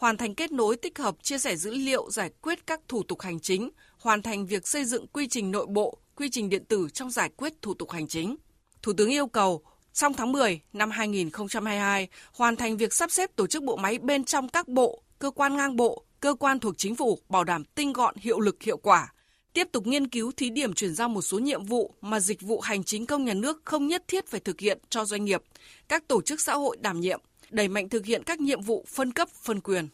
hoàn 0.00 0.16
thành 0.16 0.34
kết 0.34 0.52
nối 0.52 0.76
tích 0.76 0.98
hợp 0.98 1.16
chia 1.22 1.38
sẻ 1.38 1.56
dữ 1.56 1.74
liệu 1.74 2.10
giải 2.10 2.30
quyết 2.42 2.66
các 2.66 2.80
thủ 2.88 3.02
tục 3.02 3.20
hành 3.20 3.40
chính, 3.40 3.70
hoàn 3.98 4.22
thành 4.22 4.46
việc 4.46 4.68
xây 4.68 4.84
dựng 4.84 5.06
quy 5.06 5.28
trình 5.28 5.50
nội 5.50 5.66
bộ, 5.66 5.98
quy 6.20 6.30
trình 6.30 6.48
điện 6.48 6.64
tử 6.64 6.88
trong 6.92 7.10
giải 7.10 7.30
quyết 7.36 7.62
thủ 7.62 7.74
tục 7.74 7.90
hành 7.90 8.08
chính. 8.08 8.36
Thủ 8.82 8.92
tướng 8.92 9.10
yêu 9.10 9.26
cầu 9.26 9.62
trong 9.92 10.14
tháng 10.14 10.32
10 10.32 10.60
năm 10.72 10.90
2022 10.90 12.08
hoàn 12.32 12.56
thành 12.56 12.76
việc 12.76 12.94
sắp 12.94 13.10
xếp 13.10 13.36
tổ 13.36 13.46
chức 13.46 13.62
bộ 13.62 13.76
máy 13.76 13.98
bên 13.98 14.24
trong 14.24 14.48
các 14.48 14.68
bộ, 14.68 15.02
cơ 15.18 15.30
quan 15.30 15.56
ngang 15.56 15.76
bộ, 15.76 16.04
cơ 16.20 16.34
quan 16.34 16.60
thuộc 16.60 16.74
chính 16.78 16.96
phủ 16.96 17.18
bảo 17.28 17.44
đảm 17.44 17.64
tinh 17.64 17.92
gọn, 17.92 18.14
hiệu 18.16 18.40
lực, 18.40 18.62
hiệu 18.62 18.76
quả. 18.76 19.12
Tiếp 19.52 19.68
tục 19.72 19.86
nghiên 19.86 20.08
cứu 20.08 20.32
thí 20.32 20.50
điểm 20.50 20.72
chuyển 20.72 20.94
giao 20.94 21.08
một 21.08 21.22
số 21.22 21.38
nhiệm 21.38 21.64
vụ 21.64 21.94
mà 22.00 22.20
dịch 22.20 22.40
vụ 22.40 22.60
hành 22.60 22.84
chính 22.84 23.06
công 23.06 23.24
nhà 23.24 23.34
nước 23.34 23.62
không 23.64 23.86
nhất 23.86 24.04
thiết 24.08 24.26
phải 24.26 24.40
thực 24.40 24.60
hiện 24.60 24.78
cho 24.90 25.04
doanh 25.04 25.24
nghiệp, 25.24 25.42
các 25.88 26.08
tổ 26.08 26.22
chức 26.22 26.40
xã 26.40 26.54
hội 26.54 26.76
đảm 26.80 27.00
nhiệm, 27.00 27.20
đẩy 27.50 27.68
mạnh 27.68 27.88
thực 27.88 28.06
hiện 28.06 28.22
các 28.24 28.40
nhiệm 28.40 28.62
vụ 28.62 28.84
phân 28.88 29.12
cấp, 29.12 29.28
phân 29.42 29.60
quyền. 29.60 29.88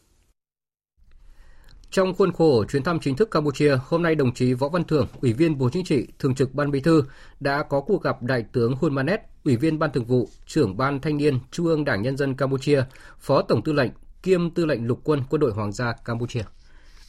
Trong 1.91 2.13
khuôn 2.13 2.31
khổ 2.31 2.65
chuyến 2.65 2.83
thăm 2.83 2.99
chính 2.99 3.15
thức 3.15 3.31
Campuchia, 3.31 3.77
hôm 3.85 4.03
nay 4.03 4.15
đồng 4.15 4.33
chí 4.33 4.53
Võ 4.53 4.69
Văn 4.69 4.83
Thưởng, 4.83 5.07
Ủy 5.21 5.33
viên 5.33 5.57
Bộ 5.57 5.69
Chính 5.69 5.85
trị, 5.85 6.07
Thường 6.19 6.35
trực 6.35 6.53
Ban 6.53 6.71
Bí 6.71 6.79
thư 6.79 7.03
đã 7.39 7.63
có 7.63 7.81
cuộc 7.81 8.03
gặp 8.03 8.23
Đại 8.23 8.45
tướng 8.51 8.75
Hun 8.75 8.95
Manet, 8.95 9.19
Ủy 9.45 9.55
viên 9.55 9.79
Ban 9.79 9.91
Thường 9.91 10.05
vụ, 10.05 10.29
Trưởng 10.45 10.77
Ban 10.77 10.99
Thanh 11.01 11.17
niên 11.17 11.39
Trung 11.51 11.65
ương 11.65 11.85
Đảng 11.85 12.01
Nhân 12.01 12.17
dân 12.17 12.35
Campuchia, 12.35 12.83
Phó 13.19 13.41
Tổng 13.41 13.61
Tư 13.63 13.73
lệnh 13.73 13.91
kiêm 14.23 14.49
Tư 14.49 14.65
lệnh 14.65 14.87
Lục 14.87 15.01
quân 15.03 15.23
Quân 15.29 15.39
đội 15.39 15.51
Hoàng 15.51 15.71
gia 15.71 15.93
Campuchia. 16.05 16.43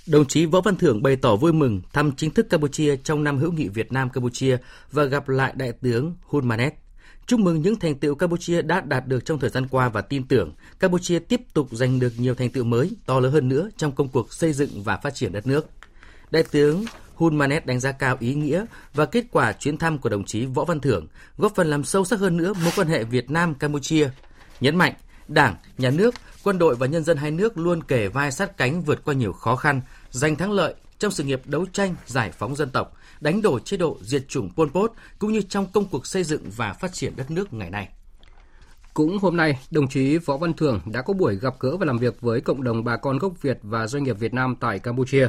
Đồng 0.06 0.26
chí 0.26 0.46
Võ 0.46 0.60
Văn 0.60 0.76
Thưởng 0.76 1.02
bày 1.02 1.16
tỏ 1.16 1.36
vui 1.36 1.52
mừng 1.52 1.82
thăm 1.92 2.12
chính 2.16 2.30
thức 2.30 2.50
Campuchia 2.50 2.96
trong 2.96 3.24
năm 3.24 3.38
hữu 3.38 3.52
nghị 3.52 3.68
Việt 3.68 3.92
Nam 3.92 4.10
Campuchia 4.10 4.56
và 4.92 5.04
gặp 5.04 5.28
lại 5.28 5.52
Đại 5.56 5.72
tướng 5.72 6.14
Hun 6.22 6.48
Manet 6.48 6.74
chúc 7.26 7.40
mừng 7.40 7.62
những 7.62 7.76
thành 7.76 7.94
tựu 7.94 8.14
Campuchia 8.14 8.62
đã 8.62 8.80
đạt 8.80 9.06
được 9.06 9.24
trong 9.24 9.38
thời 9.38 9.50
gian 9.50 9.66
qua 9.68 9.88
và 9.88 10.00
tin 10.00 10.26
tưởng 10.26 10.52
Campuchia 10.78 11.18
tiếp 11.18 11.40
tục 11.54 11.68
giành 11.70 12.00
được 12.00 12.12
nhiều 12.16 12.34
thành 12.34 12.50
tựu 12.50 12.64
mới, 12.64 12.90
to 13.06 13.20
lớn 13.20 13.32
hơn 13.32 13.48
nữa 13.48 13.68
trong 13.76 13.92
công 13.92 14.08
cuộc 14.08 14.32
xây 14.32 14.52
dựng 14.52 14.82
và 14.82 14.96
phát 14.96 15.14
triển 15.14 15.32
đất 15.32 15.46
nước. 15.46 15.66
Đại 16.30 16.42
tướng 16.42 16.84
Hun 17.14 17.36
Manet 17.36 17.66
đánh 17.66 17.80
giá 17.80 17.92
cao 17.92 18.16
ý 18.20 18.34
nghĩa 18.34 18.64
và 18.94 19.06
kết 19.06 19.24
quả 19.30 19.52
chuyến 19.52 19.76
thăm 19.76 19.98
của 19.98 20.08
đồng 20.08 20.24
chí 20.24 20.46
Võ 20.46 20.64
Văn 20.64 20.80
Thưởng, 20.80 21.06
góp 21.36 21.54
phần 21.54 21.70
làm 21.70 21.84
sâu 21.84 22.04
sắc 22.04 22.20
hơn 22.20 22.36
nữa 22.36 22.52
mối 22.62 22.72
quan 22.76 22.88
hệ 22.88 23.04
Việt 23.04 23.30
Nam 23.30 23.54
Campuchia. 23.54 24.10
Nhấn 24.60 24.76
mạnh, 24.76 24.94
Đảng, 25.28 25.56
Nhà 25.78 25.90
nước, 25.90 26.14
quân 26.42 26.58
đội 26.58 26.74
và 26.74 26.86
nhân 26.86 27.04
dân 27.04 27.16
hai 27.16 27.30
nước 27.30 27.58
luôn 27.58 27.82
kề 27.82 28.08
vai 28.08 28.32
sát 28.32 28.56
cánh 28.56 28.82
vượt 28.82 29.04
qua 29.04 29.14
nhiều 29.14 29.32
khó 29.32 29.56
khăn, 29.56 29.80
giành 30.10 30.36
thắng 30.36 30.52
lợi 30.52 30.74
trong 30.98 31.10
sự 31.10 31.24
nghiệp 31.24 31.42
đấu 31.44 31.66
tranh 31.72 31.94
giải 32.06 32.32
phóng 32.32 32.56
dân 32.56 32.70
tộc, 32.70 32.96
đánh 33.20 33.42
đổ 33.42 33.58
chế 33.58 33.76
độ 33.76 33.98
diệt 34.00 34.28
chủng 34.28 34.50
Pol 34.54 34.68
Pot 34.68 34.92
cũng 35.18 35.32
như 35.32 35.42
trong 35.42 35.66
công 35.72 35.84
cuộc 35.84 36.06
xây 36.06 36.24
dựng 36.24 36.42
và 36.56 36.72
phát 36.72 36.92
triển 36.92 37.16
đất 37.16 37.30
nước 37.30 37.52
ngày 37.52 37.70
nay. 37.70 37.88
Cũng 38.94 39.18
hôm 39.18 39.36
nay, 39.36 39.58
đồng 39.70 39.88
chí 39.88 40.18
Võ 40.18 40.36
Văn 40.36 40.52
Thưởng 40.54 40.80
đã 40.86 41.02
có 41.02 41.14
buổi 41.14 41.36
gặp 41.36 41.54
gỡ 41.60 41.76
và 41.76 41.86
làm 41.86 41.98
việc 41.98 42.20
với 42.20 42.40
cộng 42.40 42.62
đồng 42.62 42.84
bà 42.84 42.96
con 42.96 43.18
gốc 43.18 43.42
Việt 43.42 43.58
và 43.62 43.86
doanh 43.86 44.04
nghiệp 44.04 44.18
Việt 44.18 44.34
Nam 44.34 44.56
tại 44.60 44.78
Campuchia. 44.78 45.28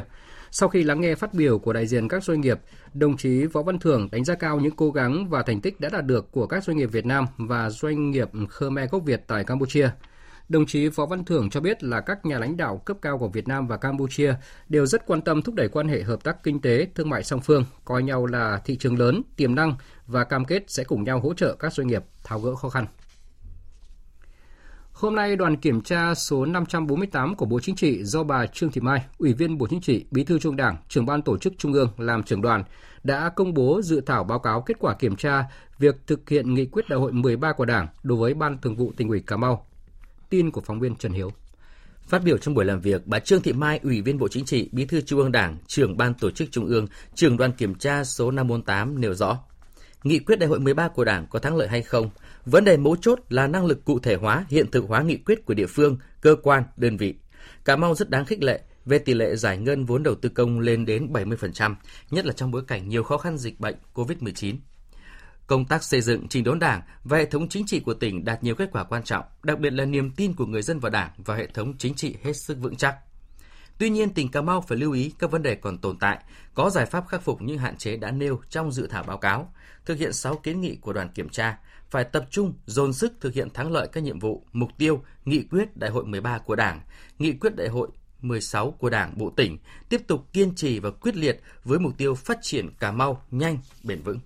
Sau 0.50 0.68
khi 0.68 0.82
lắng 0.82 1.00
nghe 1.00 1.14
phát 1.14 1.34
biểu 1.34 1.58
của 1.58 1.72
đại 1.72 1.86
diện 1.86 2.08
các 2.08 2.24
doanh 2.24 2.40
nghiệp, 2.40 2.60
đồng 2.94 3.16
chí 3.16 3.46
Võ 3.46 3.62
Văn 3.62 3.78
Thưởng 3.78 4.08
đánh 4.12 4.24
giá 4.24 4.34
cao 4.34 4.60
những 4.60 4.76
cố 4.76 4.90
gắng 4.90 5.28
và 5.28 5.42
thành 5.42 5.60
tích 5.60 5.80
đã 5.80 5.88
đạt 5.88 6.06
được 6.06 6.32
của 6.32 6.46
các 6.46 6.64
doanh 6.64 6.76
nghiệp 6.76 6.92
Việt 6.92 7.06
Nam 7.06 7.26
và 7.36 7.70
doanh 7.70 8.10
nghiệp 8.10 8.28
Khmer 8.48 8.90
gốc 8.90 9.02
Việt 9.04 9.24
tại 9.26 9.44
Campuchia. 9.44 9.90
Đồng 10.50 10.66
chí 10.66 10.88
Võ 10.88 11.06
Văn 11.06 11.24
Thưởng 11.24 11.50
cho 11.50 11.60
biết 11.60 11.84
là 11.84 12.00
các 12.00 12.26
nhà 12.26 12.38
lãnh 12.38 12.56
đạo 12.56 12.78
cấp 12.78 12.96
cao 13.02 13.18
của 13.18 13.28
Việt 13.28 13.48
Nam 13.48 13.66
và 13.66 13.76
Campuchia 13.76 14.34
đều 14.68 14.86
rất 14.86 15.06
quan 15.06 15.20
tâm 15.20 15.42
thúc 15.42 15.54
đẩy 15.54 15.68
quan 15.68 15.88
hệ 15.88 16.02
hợp 16.02 16.24
tác 16.24 16.42
kinh 16.42 16.60
tế, 16.60 16.86
thương 16.94 17.10
mại 17.10 17.24
song 17.24 17.40
phương, 17.40 17.64
coi 17.84 18.02
nhau 18.02 18.26
là 18.26 18.60
thị 18.64 18.76
trường 18.76 18.98
lớn, 18.98 19.22
tiềm 19.36 19.54
năng 19.54 19.74
và 20.06 20.24
cam 20.24 20.44
kết 20.44 20.64
sẽ 20.66 20.84
cùng 20.84 21.04
nhau 21.04 21.20
hỗ 21.20 21.34
trợ 21.34 21.56
các 21.58 21.72
doanh 21.72 21.86
nghiệp 21.86 22.04
tháo 22.24 22.40
gỡ 22.40 22.54
khó 22.54 22.68
khăn. 22.68 22.86
Hôm 24.92 25.14
nay, 25.14 25.36
đoàn 25.36 25.56
kiểm 25.56 25.80
tra 25.80 26.14
số 26.14 26.46
548 26.46 27.34
của 27.34 27.46
Bộ 27.46 27.60
Chính 27.60 27.76
trị 27.76 28.04
do 28.04 28.22
bà 28.22 28.46
Trương 28.46 28.70
Thị 28.70 28.80
Mai, 28.80 29.04
Ủy 29.18 29.32
viên 29.32 29.58
Bộ 29.58 29.66
Chính 29.70 29.80
trị, 29.80 30.04
Bí 30.10 30.24
thư 30.24 30.38
Trung 30.38 30.56
Đảng, 30.56 30.76
trưởng 30.88 31.06
ban 31.06 31.22
tổ 31.22 31.38
chức 31.38 31.52
Trung 31.58 31.72
ương 31.72 31.88
làm 31.98 32.22
trưởng 32.22 32.42
đoàn, 32.42 32.64
đã 33.04 33.28
công 33.28 33.54
bố 33.54 33.82
dự 33.82 34.00
thảo 34.00 34.24
báo 34.24 34.38
cáo 34.38 34.62
kết 34.62 34.76
quả 34.80 34.94
kiểm 34.94 35.16
tra 35.16 35.44
việc 35.78 35.96
thực 36.06 36.28
hiện 36.28 36.54
nghị 36.54 36.66
quyết 36.66 36.88
đại 36.88 36.98
hội 36.98 37.12
13 37.12 37.52
của 37.52 37.64
Đảng 37.64 37.86
đối 38.02 38.18
với 38.18 38.34
Ban 38.34 38.58
Thường 38.58 38.76
vụ 38.76 38.92
tỉnh 38.96 39.08
ủy 39.08 39.20
Cà 39.20 39.36
Mau 39.36 39.66
Tin 40.30 40.50
của 40.50 40.60
phóng 40.60 40.80
viên 40.80 40.96
Trần 40.96 41.12
Hiếu. 41.12 41.32
Phát 42.08 42.22
biểu 42.24 42.38
trong 42.38 42.54
buổi 42.54 42.64
làm 42.64 42.80
việc, 42.80 43.06
bà 43.06 43.18
Trương 43.18 43.42
Thị 43.42 43.52
Mai, 43.52 43.80
Ủy 43.82 44.00
viên 44.00 44.18
Bộ 44.18 44.28
Chính 44.28 44.44
trị, 44.44 44.68
Bí 44.72 44.84
thư 44.84 45.00
Trung 45.00 45.20
ương 45.20 45.32
Đảng, 45.32 45.56
trưởng 45.66 45.96
ban 45.96 46.14
tổ 46.14 46.30
chức 46.30 46.48
Trung 46.52 46.66
ương, 46.66 46.86
trưởng 47.14 47.36
đoàn 47.36 47.52
kiểm 47.52 47.74
tra 47.74 48.04
số 48.04 48.30
548 48.30 49.00
nêu 49.00 49.14
rõ, 49.14 49.38
nghị 50.02 50.18
quyết 50.18 50.38
đại 50.38 50.48
hội 50.48 50.60
13 50.60 50.88
của 50.88 51.04
Đảng 51.04 51.26
có 51.30 51.38
thắng 51.38 51.56
lợi 51.56 51.68
hay 51.68 51.82
không, 51.82 52.10
vấn 52.46 52.64
đề 52.64 52.76
mấu 52.76 52.96
chốt 52.96 53.18
là 53.28 53.46
năng 53.46 53.66
lực 53.66 53.84
cụ 53.84 53.98
thể 53.98 54.14
hóa, 54.14 54.46
hiện 54.48 54.70
thực 54.70 54.84
hóa 54.88 55.02
nghị 55.02 55.16
quyết 55.16 55.46
của 55.46 55.54
địa 55.54 55.66
phương, 55.66 55.98
cơ 56.20 56.36
quan, 56.42 56.62
đơn 56.76 56.96
vị. 56.96 57.14
Cà 57.64 57.76
Mau 57.76 57.94
rất 57.94 58.10
đáng 58.10 58.24
khích 58.24 58.42
lệ 58.42 58.60
về 58.84 58.98
tỷ 58.98 59.14
lệ 59.14 59.36
giải 59.36 59.58
ngân 59.58 59.84
vốn 59.84 60.02
đầu 60.02 60.14
tư 60.14 60.28
công 60.28 60.60
lên 60.60 60.86
đến 60.86 61.12
70%, 61.12 61.74
nhất 62.10 62.26
là 62.26 62.32
trong 62.32 62.50
bối 62.50 62.62
cảnh 62.66 62.88
nhiều 62.88 63.02
khó 63.02 63.18
khăn 63.18 63.38
dịch 63.38 63.60
bệnh 63.60 63.74
COVID-19. 63.94 64.56
Công 65.50 65.64
tác 65.64 65.84
xây 65.84 66.00
dựng 66.00 66.28
trình 66.28 66.44
đốn 66.44 66.58
Đảng 66.58 66.82
và 67.04 67.18
hệ 67.18 67.24
thống 67.24 67.48
chính 67.48 67.66
trị 67.66 67.80
của 67.80 67.94
tỉnh 67.94 68.24
đạt 68.24 68.44
nhiều 68.44 68.54
kết 68.54 68.68
quả 68.72 68.84
quan 68.84 69.02
trọng, 69.02 69.24
đặc 69.42 69.58
biệt 69.58 69.72
là 69.72 69.84
niềm 69.84 70.10
tin 70.10 70.32
của 70.32 70.46
người 70.46 70.62
dân 70.62 70.80
vào 70.80 70.90
Đảng 70.90 71.10
và 71.16 71.36
hệ 71.36 71.46
thống 71.46 71.78
chính 71.78 71.94
trị 71.94 72.16
hết 72.22 72.32
sức 72.32 72.58
vững 72.60 72.76
chắc. 72.76 72.96
Tuy 73.78 73.90
nhiên, 73.90 74.10
tỉnh 74.14 74.30
Cà 74.30 74.40
Mau 74.40 74.60
phải 74.60 74.78
lưu 74.78 74.92
ý 74.92 75.12
các 75.18 75.30
vấn 75.30 75.42
đề 75.42 75.54
còn 75.54 75.78
tồn 75.78 75.98
tại, 75.98 76.18
có 76.54 76.70
giải 76.70 76.86
pháp 76.86 77.08
khắc 77.08 77.22
phục 77.22 77.42
những 77.42 77.58
hạn 77.58 77.76
chế 77.76 77.96
đã 77.96 78.10
nêu 78.10 78.40
trong 78.50 78.72
dự 78.72 78.86
thảo 78.86 79.02
báo 79.02 79.18
cáo, 79.18 79.52
thực 79.84 79.98
hiện 79.98 80.12
6 80.12 80.36
kiến 80.36 80.60
nghị 80.60 80.76
của 80.76 80.92
đoàn 80.92 81.08
kiểm 81.14 81.28
tra, 81.28 81.58
phải 81.90 82.04
tập 82.04 82.26
trung 82.30 82.54
dồn 82.66 82.92
sức 82.92 83.12
thực 83.20 83.34
hiện 83.34 83.50
thắng 83.50 83.72
lợi 83.72 83.88
các 83.92 84.02
nhiệm 84.02 84.18
vụ, 84.18 84.46
mục 84.52 84.70
tiêu, 84.78 85.02
nghị 85.24 85.42
quyết 85.42 85.76
đại 85.76 85.90
hội 85.90 86.04
13 86.04 86.38
của 86.38 86.56
Đảng, 86.56 86.80
nghị 87.18 87.32
quyết 87.32 87.56
đại 87.56 87.68
hội 87.68 87.88
16 88.22 88.70
của 88.70 88.90
Đảng 88.90 89.18
Bộ 89.18 89.32
tỉnh, 89.36 89.58
tiếp 89.88 90.00
tục 90.06 90.26
kiên 90.32 90.54
trì 90.54 90.78
và 90.78 90.90
quyết 90.90 91.16
liệt 91.16 91.40
với 91.64 91.78
mục 91.78 91.92
tiêu 91.98 92.14
phát 92.14 92.38
triển 92.42 92.70
Cà 92.78 92.92
Mau 92.92 93.22
nhanh, 93.30 93.58
bền 93.82 94.02
vững. 94.02 94.18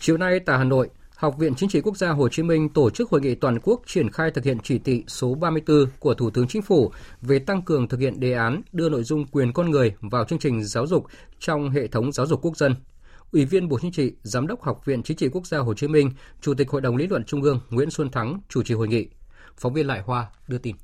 Chiều 0.00 0.16
nay 0.16 0.40
tại 0.40 0.58
Hà 0.58 0.64
Nội, 0.64 0.90
Học 1.16 1.38
viện 1.38 1.54
Chính 1.54 1.68
trị 1.68 1.80
Quốc 1.80 1.96
gia 1.96 2.10
Hồ 2.10 2.28
Chí 2.28 2.42
Minh 2.42 2.68
tổ 2.68 2.90
chức 2.90 3.10
hội 3.10 3.20
nghị 3.20 3.34
toàn 3.34 3.58
quốc 3.62 3.82
triển 3.86 4.10
khai 4.10 4.30
thực 4.30 4.44
hiện 4.44 4.58
chỉ 4.62 4.78
thị 4.78 5.04
số 5.06 5.34
34 5.34 5.86
của 5.98 6.14
Thủ 6.14 6.30
tướng 6.30 6.48
Chính 6.48 6.62
phủ 6.62 6.92
về 7.22 7.38
tăng 7.38 7.62
cường 7.62 7.88
thực 7.88 8.00
hiện 8.00 8.20
đề 8.20 8.32
án 8.32 8.62
đưa 8.72 8.88
nội 8.88 9.02
dung 9.02 9.26
quyền 9.26 9.52
con 9.52 9.70
người 9.70 9.94
vào 10.00 10.24
chương 10.24 10.38
trình 10.38 10.64
giáo 10.64 10.86
dục 10.86 11.06
trong 11.38 11.70
hệ 11.70 11.86
thống 11.86 12.12
giáo 12.12 12.26
dục 12.26 12.40
quốc 12.42 12.56
dân. 12.56 12.74
Ủy 13.32 13.44
viên 13.44 13.68
Bộ 13.68 13.78
Chính 13.82 13.92
trị, 13.92 14.12
Giám 14.22 14.46
đốc 14.46 14.62
Học 14.62 14.84
viện 14.84 15.02
Chính 15.02 15.16
trị 15.16 15.28
Quốc 15.28 15.46
gia 15.46 15.58
Hồ 15.58 15.74
Chí 15.74 15.88
Minh, 15.88 16.10
Chủ 16.40 16.54
tịch 16.54 16.70
Hội 16.70 16.80
đồng 16.80 16.96
lý 16.96 17.06
luận 17.06 17.24
Trung 17.24 17.42
ương 17.42 17.60
Nguyễn 17.70 17.90
Xuân 17.90 18.10
Thắng 18.10 18.40
chủ 18.48 18.62
trì 18.62 18.74
hội 18.74 18.88
nghị. 18.88 19.08
Phóng 19.56 19.72
viên 19.72 19.86
Lại 19.86 20.00
Hoa 20.00 20.26
đưa 20.48 20.58
tin. 20.58 20.76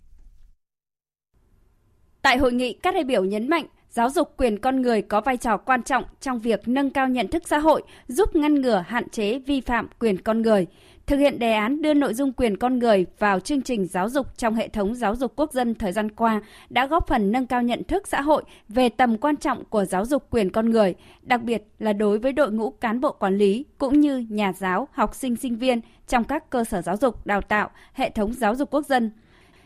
Tại 2.22 2.38
hội 2.38 2.52
nghị, 2.52 2.78
các 2.82 2.94
đại 2.94 3.04
biểu 3.04 3.24
nhấn 3.24 3.48
mạnh 3.48 3.66
Giáo 3.94 4.10
dục 4.10 4.34
quyền 4.36 4.58
con 4.58 4.82
người 4.82 5.02
có 5.02 5.20
vai 5.20 5.36
trò 5.36 5.56
quan 5.56 5.82
trọng 5.82 6.04
trong 6.20 6.40
việc 6.40 6.68
nâng 6.68 6.90
cao 6.90 7.08
nhận 7.08 7.28
thức 7.28 7.42
xã 7.46 7.58
hội, 7.58 7.82
giúp 8.08 8.36
ngăn 8.36 8.54
ngừa 8.54 8.84
hạn 8.86 9.08
chế 9.08 9.38
vi 9.38 9.60
phạm 9.60 9.88
quyền 9.98 10.22
con 10.22 10.42
người. 10.42 10.66
Thực 11.06 11.16
hiện 11.16 11.38
đề 11.38 11.52
án 11.52 11.82
đưa 11.82 11.94
nội 11.94 12.14
dung 12.14 12.32
quyền 12.32 12.56
con 12.56 12.78
người 12.78 13.06
vào 13.18 13.40
chương 13.40 13.62
trình 13.62 13.86
giáo 13.86 14.08
dục 14.08 14.26
trong 14.38 14.54
hệ 14.54 14.68
thống 14.68 14.94
giáo 14.94 15.16
dục 15.16 15.32
quốc 15.36 15.52
dân 15.52 15.74
thời 15.74 15.92
gian 15.92 16.10
qua 16.10 16.40
đã 16.68 16.86
góp 16.86 17.06
phần 17.06 17.32
nâng 17.32 17.46
cao 17.46 17.62
nhận 17.62 17.84
thức 17.84 18.08
xã 18.08 18.20
hội 18.20 18.44
về 18.68 18.88
tầm 18.88 19.18
quan 19.18 19.36
trọng 19.36 19.64
của 19.64 19.84
giáo 19.84 20.04
dục 20.04 20.26
quyền 20.30 20.50
con 20.50 20.70
người, 20.70 20.94
đặc 21.22 21.42
biệt 21.42 21.62
là 21.78 21.92
đối 21.92 22.18
với 22.18 22.32
đội 22.32 22.52
ngũ 22.52 22.70
cán 22.70 23.00
bộ 23.00 23.12
quản 23.12 23.36
lý 23.38 23.64
cũng 23.78 24.00
như 24.00 24.26
nhà 24.28 24.52
giáo, 24.52 24.88
học 24.92 25.14
sinh 25.14 25.36
sinh 25.36 25.56
viên 25.56 25.80
trong 26.08 26.24
các 26.24 26.50
cơ 26.50 26.64
sở 26.64 26.82
giáo 26.82 26.96
dục, 26.96 27.26
đào 27.26 27.40
tạo, 27.40 27.70
hệ 27.92 28.10
thống 28.10 28.32
giáo 28.32 28.54
dục 28.54 28.70
quốc 28.70 28.86
dân 28.86 29.10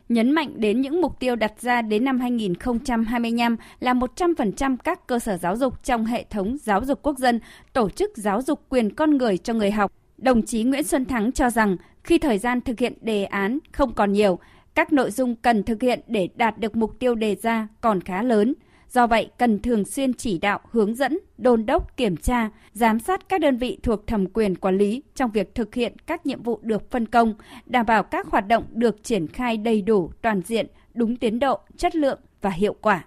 nhấn 0.09 0.33
mạnh 0.33 0.53
đến 0.57 0.81
những 0.81 1.00
mục 1.00 1.21
tiêu 1.21 1.37
đặt 1.37 1.53
ra 1.61 1.83
đến 1.83 2.05
năm 2.05 2.21
2025 2.21 3.57
là 3.81 3.95
100% 3.95 4.77
các 4.85 5.07
cơ 5.07 5.19
sở 5.19 5.37
giáo 5.37 5.57
dục 5.57 5.85
trong 5.85 6.07
hệ 6.07 6.25
thống 6.31 6.57
giáo 6.62 6.85
dục 6.85 6.99
quốc 7.03 7.19
dân 7.19 7.41
tổ 7.73 7.91
chức 7.91 8.17
giáo 8.17 8.43
dục 8.43 8.61
quyền 8.69 8.95
con 8.95 9.19
người 9.19 9.38
cho 9.38 9.55
người 9.55 9.71
học. 9.71 9.93
Đồng 10.19 10.43
chí 10.43 10.62
Nguyễn 10.62 10.85
Xuân 10.85 11.05
Thắng 11.05 11.33
cho 11.33 11.50
rằng 11.50 11.77
khi 12.05 12.19
thời 12.19 12.38
gian 12.38 12.61
thực 12.61 12.81
hiện 12.81 12.93
đề 13.00 13.25
án 13.25 13.59
không 13.73 13.95
còn 13.95 14.12
nhiều, 14.12 14.38
các 14.75 14.93
nội 14.93 15.11
dung 15.11 15.37
cần 15.37 15.62
thực 15.62 15.83
hiện 15.83 16.00
để 16.07 16.29
đạt 16.35 16.59
được 16.59 16.77
mục 16.77 16.99
tiêu 16.99 17.15
đề 17.15 17.37
ra 17.43 17.69
còn 17.81 18.00
khá 18.00 18.23
lớn– 18.23 18.55
Do 18.90 19.07
vậy, 19.07 19.30
cần 19.38 19.62
thường 19.62 19.85
xuyên 19.85 20.14
chỉ 20.14 20.38
đạo, 20.38 20.61
hướng 20.71 20.95
dẫn, 20.95 21.18
đôn 21.38 21.66
đốc, 21.66 21.97
kiểm 21.97 22.16
tra, 22.16 22.50
giám 22.73 22.99
sát 22.99 23.28
các 23.28 23.40
đơn 23.40 23.57
vị 23.57 23.78
thuộc 23.83 24.07
thẩm 24.07 24.26
quyền 24.26 24.54
quản 24.54 24.78
lý 24.78 25.02
trong 25.14 25.30
việc 25.30 25.54
thực 25.54 25.75
hiện 25.75 25.92
các 26.07 26.26
nhiệm 26.26 26.42
vụ 26.42 26.59
được 26.62 26.90
phân 26.90 27.07
công, 27.07 27.35
đảm 27.66 27.87
bảo 27.87 28.02
các 28.02 28.26
hoạt 28.26 28.49
động 28.49 28.64
được 28.71 29.04
triển 29.04 29.28
khai 29.28 29.57
đầy 29.57 29.83
đủ, 29.83 30.11
toàn 30.23 30.42
diện, 30.47 30.66
đúng 30.95 31.16
tiến 31.16 31.38
độ, 31.38 31.59
chất 31.76 31.97
lượng 31.97 32.18
và 32.40 32.50
hiệu 32.50 32.75
quả. 32.80 33.04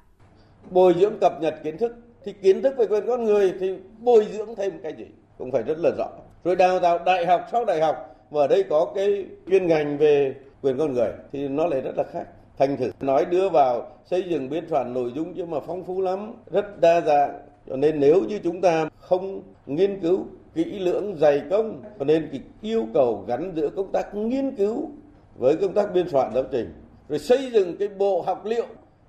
Bồi 0.69 0.95
dưỡng 0.99 1.19
cập 1.21 1.41
nhật 1.41 1.55
kiến 1.63 1.77
thức 1.77 1.95
thì 2.25 2.33
kiến 2.33 2.61
thức 2.61 2.73
về 2.77 2.85
quyền 2.87 3.03
con 3.07 3.23
người 3.23 3.53
thì 3.59 3.73
bồi 3.99 4.27
dưỡng 4.31 4.55
thêm 4.55 4.71
cái 4.83 4.93
gì 4.97 5.05
cũng 5.37 5.51
phải 5.51 5.63
rất 5.63 5.77
là 5.79 5.89
rõ. 5.97 6.07
Rồi 6.43 6.55
đào 6.55 6.79
tạo 6.79 6.99
đại 7.05 7.25
học 7.25 7.41
sau 7.51 7.65
đại 7.65 7.81
học 7.81 7.95
và 8.29 8.41
ở 8.41 8.47
đây 8.47 8.63
có 8.69 8.91
cái 8.95 9.25
chuyên 9.49 9.67
ngành 9.67 9.97
về 9.97 10.35
quyền 10.61 10.77
con 10.77 10.93
người 10.93 11.11
thì 11.31 11.47
nó 11.47 11.67
lại 11.67 11.81
rất 11.81 11.97
là 11.97 12.03
khác 12.13 12.25
thành 12.61 12.77
thử 12.77 12.91
nói 12.99 13.25
đưa 13.25 13.49
vào 13.49 13.97
xây 14.05 14.23
dựng 14.29 14.49
biên 14.49 14.69
soạn 14.69 14.93
nội 14.93 15.11
dung 15.15 15.33
nhưng 15.35 15.51
mà 15.51 15.57
phong 15.67 15.85
phú 15.85 16.01
lắm 16.01 16.33
rất 16.51 16.81
đa 16.81 17.01
dạng 17.01 17.39
cho 17.69 17.75
nên 17.75 17.99
nếu 17.99 18.23
như 18.23 18.39
chúng 18.43 18.61
ta 18.61 18.89
không 18.99 19.43
nghiên 19.65 19.99
cứu 20.01 20.25
kỹ 20.53 20.79
lưỡng 20.79 21.15
dày 21.17 21.41
công 21.49 21.83
cho 21.99 22.05
nên 22.05 22.29
cái 22.31 22.41
yêu 22.61 22.87
cầu 22.93 23.25
gắn 23.27 23.53
giữa 23.55 23.69
công 23.75 23.91
tác 23.91 24.15
nghiên 24.15 24.55
cứu 24.55 24.91
với 25.35 25.57
công 25.61 25.73
tác 25.73 25.93
biên 25.93 26.09
soạn 26.09 26.31
giáo 26.33 26.43
trình 26.51 26.73
rồi 27.09 27.19
xây 27.19 27.51
dựng 27.51 27.77
cái 27.77 27.87
bộ 27.87 28.21
học 28.21 28.45
liệu 28.45 28.65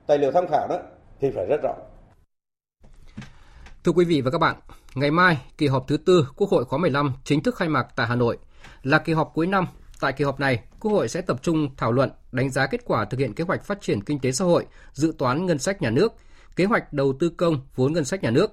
tài 0.06 0.18
liệu 0.18 0.32
tham 0.32 0.44
khảo 0.50 0.66
đó 0.68 0.78
thì 1.20 1.30
phải 1.30 1.46
rất 1.46 1.60
rõ 1.62 1.74
Thưa 3.84 3.92
quý 3.92 4.04
vị 4.04 4.20
và 4.20 4.30
các 4.30 4.38
bạn, 4.38 4.56
ngày 4.94 5.10
mai 5.10 5.38
kỳ 5.58 5.66
họp 5.66 5.88
thứ 5.88 5.96
tư 5.96 6.26
Quốc 6.36 6.50
hội 6.50 6.64
khóa 6.64 6.78
15 6.78 7.12
chính 7.24 7.42
thức 7.42 7.54
khai 7.56 7.68
mạc 7.68 7.86
tại 7.96 8.06
Hà 8.06 8.14
Nội. 8.14 8.38
Là 8.82 8.98
kỳ 8.98 9.12
họp 9.12 9.30
cuối 9.34 9.46
năm 9.46 9.66
Tại 10.02 10.12
kỳ 10.12 10.24
họp 10.24 10.40
này, 10.40 10.62
Quốc 10.80 10.92
hội 10.92 11.08
sẽ 11.08 11.20
tập 11.20 11.42
trung 11.42 11.76
thảo 11.76 11.92
luận, 11.92 12.10
đánh 12.32 12.50
giá 12.50 12.66
kết 12.66 12.80
quả 12.84 13.04
thực 13.04 13.20
hiện 13.20 13.34
kế 13.34 13.44
hoạch 13.44 13.64
phát 13.64 13.80
triển 13.80 14.04
kinh 14.04 14.18
tế 14.18 14.32
xã 14.32 14.44
hội, 14.44 14.66
dự 14.92 15.14
toán 15.18 15.46
ngân 15.46 15.58
sách 15.58 15.82
nhà 15.82 15.90
nước, 15.90 16.12
kế 16.56 16.64
hoạch 16.64 16.92
đầu 16.92 17.12
tư 17.20 17.28
công 17.28 17.60
vốn 17.74 17.92
ngân 17.92 18.04
sách 18.04 18.22
nhà 18.22 18.30
nước. 18.30 18.50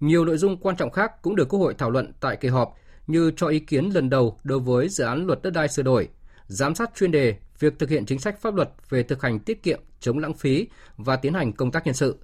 Nhiều 0.00 0.24
nội 0.24 0.38
dung 0.38 0.56
quan 0.56 0.76
trọng 0.76 0.90
khác 0.90 1.22
cũng 1.22 1.36
được 1.36 1.48
Quốc 1.48 1.58
hội 1.58 1.74
thảo 1.74 1.90
luận 1.90 2.12
tại 2.20 2.36
kỳ 2.36 2.48
họp 2.48 2.74
như 3.06 3.32
cho 3.36 3.46
ý 3.46 3.58
kiến 3.58 3.90
lần 3.94 4.10
đầu 4.10 4.38
đối 4.44 4.60
với 4.60 4.88
dự 4.88 5.04
án 5.04 5.26
luật 5.26 5.42
đất 5.42 5.50
đai 5.50 5.68
sửa 5.68 5.82
đổi, 5.82 6.08
giám 6.46 6.74
sát 6.74 6.90
chuyên 6.96 7.10
đề 7.10 7.36
việc 7.58 7.78
thực 7.78 7.90
hiện 7.90 8.06
chính 8.06 8.18
sách 8.18 8.40
pháp 8.40 8.54
luật 8.54 8.70
về 8.88 9.02
thực 9.02 9.22
hành 9.22 9.38
tiết 9.40 9.62
kiệm, 9.62 9.80
chống 10.00 10.18
lãng 10.18 10.34
phí 10.34 10.68
và 10.96 11.16
tiến 11.16 11.34
hành 11.34 11.52
công 11.52 11.70
tác 11.70 11.86
nhân 11.86 11.94
sự. 11.94 12.18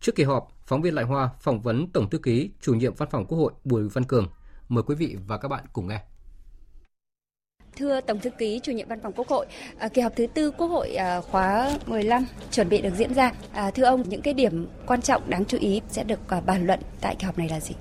Trước 0.00 0.14
kỳ 0.14 0.24
họp, 0.24 0.48
phóng 0.66 0.82
viên 0.82 0.94
Lại 0.94 1.04
Hoa 1.04 1.30
phỏng 1.40 1.60
vấn 1.60 1.90
Tổng 1.92 2.10
thư 2.10 2.18
ký, 2.18 2.50
chủ 2.60 2.74
nhiệm 2.74 2.94
Văn 2.94 3.08
phòng 3.10 3.26
Quốc 3.26 3.38
hội 3.38 3.52
Bùi 3.64 3.88
Văn 3.88 4.04
Cường. 4.04 4.26
Mời 4.68 4.82
quý 4.86 4.94
vị 4.94 5.16
và 5.26 5.38
các 5.38 5.48
bạn 5.48 5.64
cùng 5.72 5.88
nghe. 5.88 6.00
Thưa 7.78 8.00
Tổng 8.00 8.20
thư 8.20 8.30
ký 8.30 8.60
chủ 8.62 8.72
nhiệm 8.72 8.88
Văn 8.88 9.00
phòng 9.02 9.12
Quốc 9.16 9.28
hội, 9.28 9.46
à, 9.78 9.88
kỳ 9.88 10.02
họp 10.02 10.16
thứ 10.16 10.26
tư 10.26 10.50
Quốc 10.50 10.66
hội 10.66 10.94
à, 10.94 11.20
khóa 11.20 11.78
15 11.86 12.26
chuẩn 12.50 12.68
bị 12.68 12.80
được 12.80 12.94
diễn 12.96 13.14
ra. 13.14 13.32
À, 13.52 13.70
thưa 13.70 13.84
ông, 13.84 14.02
những 14.08 14.22
cái 14.22 14.34
điểm 14.34 14.66
quan 14.86 15.02
trọng 15.02 15.30
đáng 15.30 15.44
chú 15.44 15.58
ý 15.60 15.80
sẽ 15.88 16.04
được 16.04 16.18
à, 16.28 16.40
bàn 16.40 16.66
luận 16.66 16.80
tại 17.00 17.16
kỳ 17.18 17.24
họp 17.26 17.38
này 17.38 17.48
là 17.48 17.60
gì? 17.60 17.74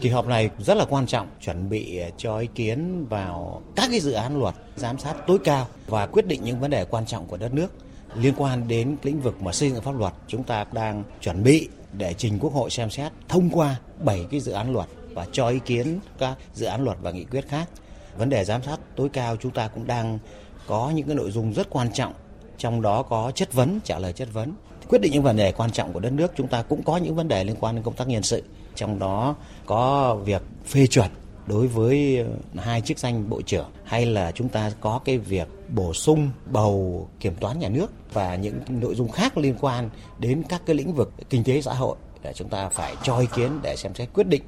Kỳ 0.00 0.08
họp 0.08 0.26
này 0.26 0.50
rất 0.58 0.76
là 0.76 0.84
quan 0.84 1.06
trọng, 1.06 1.28
chuẩn 1.40 1.68
bị 1.68 1.98
à, 1.98 2.08
cho 2.16 2.38
ý 2.38 2.48
kiến 2.54 3.06
vào 3.08 3.62
các 3.76 3.88
cái 3.90 4.00
dự 4.00 4.12
án 4.12 4.38
luật 4.38 4.54
giám 4.76 4.98
sát 4.98 5.14
tối 5.26 5.38
cao 5.44 5.68
và 5.86 6.06
quyết 6.06 6.26
định 6.26 6.44
những 6.44 6.60
vấn 6.60 6.70
đề 6.70 6.84
quan 6.84 7.06
trọng 7.06 7.26
của 7.26 7.36
đất 7.36 7.54
nước 7.54 7.68
liên 8.14 8.34
quan 8.36 8.68
đến 8.68 8.96
lĩnh 9.02 9.20
vực 9.20 9.42
mà 9.42 9.52
xây 9.52 9.70
dựng 9.70 9.82
pháp 9.82 9.98
luật. 9.98 10.12
Chúng 10.28 10.44
ta 10.44 10.64
đang 10.72 11.04
chuẩn 11.20 11.42
bị 11.42 11.68
để 11.92 12.14
trình 12.14 12.38
Quốc 12.40 12.52
hội 12.52 12.70
xem 12.70 12.90
xét 12.90 13.12
thông 13.28 13.50
qua 13.50 13.76
7 14.04 14.26
cái 14.30 14.40
dự 14.40 14.52
án 14.52 14.72
luật 14.72 14.86
và 15.14 15.26
cho 15.32 15.48
ý 15.48 15.58
kiến 15.64 15.98
các 16.18 16.36
dự 16.54 16.66
án 16.66 16.84
luật 16.84 16.98
và 17.02 17.10
nghị 17.10 17.24
quyết 17.24 17.48
khác 17.48 17.68
vấn 18.16 18.28
đề 18.28 18.44
giám 18.44 18.62
sát 18.62 18.76
tối 18.96 19.08
cao 19.08 19.36
chúng 19.36 19.52
ta 19.52 19.68
cũng 19.68 19.86
đang 19.86 20.18
có 20.66 20.92
những 20.94 21.06
cái 21.06 21.16
nội 21.16 21.30
dung 21.30 21.52
rất 21.52 21.70
quan 21.70 21.92
trọng, 21.92 22.12
trong 22.58 22.82
đó 22.82 23.02
có 23.02 23.32
chất 23.34 23.52
vấn, 23.52 23.80
trả 23.84 23.98
lời 23.98 24.12
chất 24.12 24.28
vấn. 24.32 24.52
Quyết 24.88 25.00
định 25.00 25.12
những 25.12 25.22
vấn 25.22 25.36
đề 25.36 25.52
quan 25.52 25.70
trọng 25.70 25.92
của 25.92 26.00
đất 26.00 26.12
nước, 26.12 26.32
chúng 26.36 26.48
ta 26.48 26.62
cũng 26.62 26.82
có 26.82 26.96
những 26.96 27.14
vấn 27.14 27.28
đề 27.28 27.44
liên 27.44 27.56
quan 27.60 27.74
đến 27.74 27.84
công 27.84 27.94
tác 27.94 28.08
nhân 28.08 28.22
sự. 28.22 28.42
Trong 28.74 28.98
đó 28.98 29.36
có 29.66 30.14
việc 30.14 30.42
phê 30.66 30.86
chuẩn 30.86 31.08
đối 31.46 31.66
với 31.66 32.18
ờ, 32.18 32.60
hai 32.62 32.80
chức 32.80 32.98
danh 32.98 33.30
bộ 33.30 33.42
trưởng, 33.42 33.70
hay 33.84 34.06
là 34.06 34.32
chúng 34.32 34.48
ta 34.48 34.72
có 34.80 35.00
cái 35.04 35.18
việc 35.18 35.48
bổ 35.68 35.94
sung, 35.94 36.30
bầu 36.46 37.08
kiểm 37.20 37.34
toán 37.34 37.58
nhà 37.58 37.68
nước 37.68 37.92
và 38.12 38.36
những 38.36 38.60
nội 38.68 38.94
dung 38.94 39.08
khác 39.08 39.38
liên 39.38 39.54
quan 39.60 39.90
đến 40.18 40.42
các 40.48 40.62
cái 40.66 40.76
lĩnh 40.76 40.94
vực 40.94 41.12
kinh 41.30 41.44
tế 41.44 41.62
xã 41.62 41.74
hội 41.74 41.96
để 42.22 42.32
chúng 42.34 42.48
ta 42.48 42.68
phải 42.68 42.94
cho 43.02 43.18
ý 43.18 43.26
kiến 43.34 43.50
để 43.62 43.76
xem 43.76 43.94
xét 43.94 44.08
quyết 44.14 44.26
định 44.26 44.42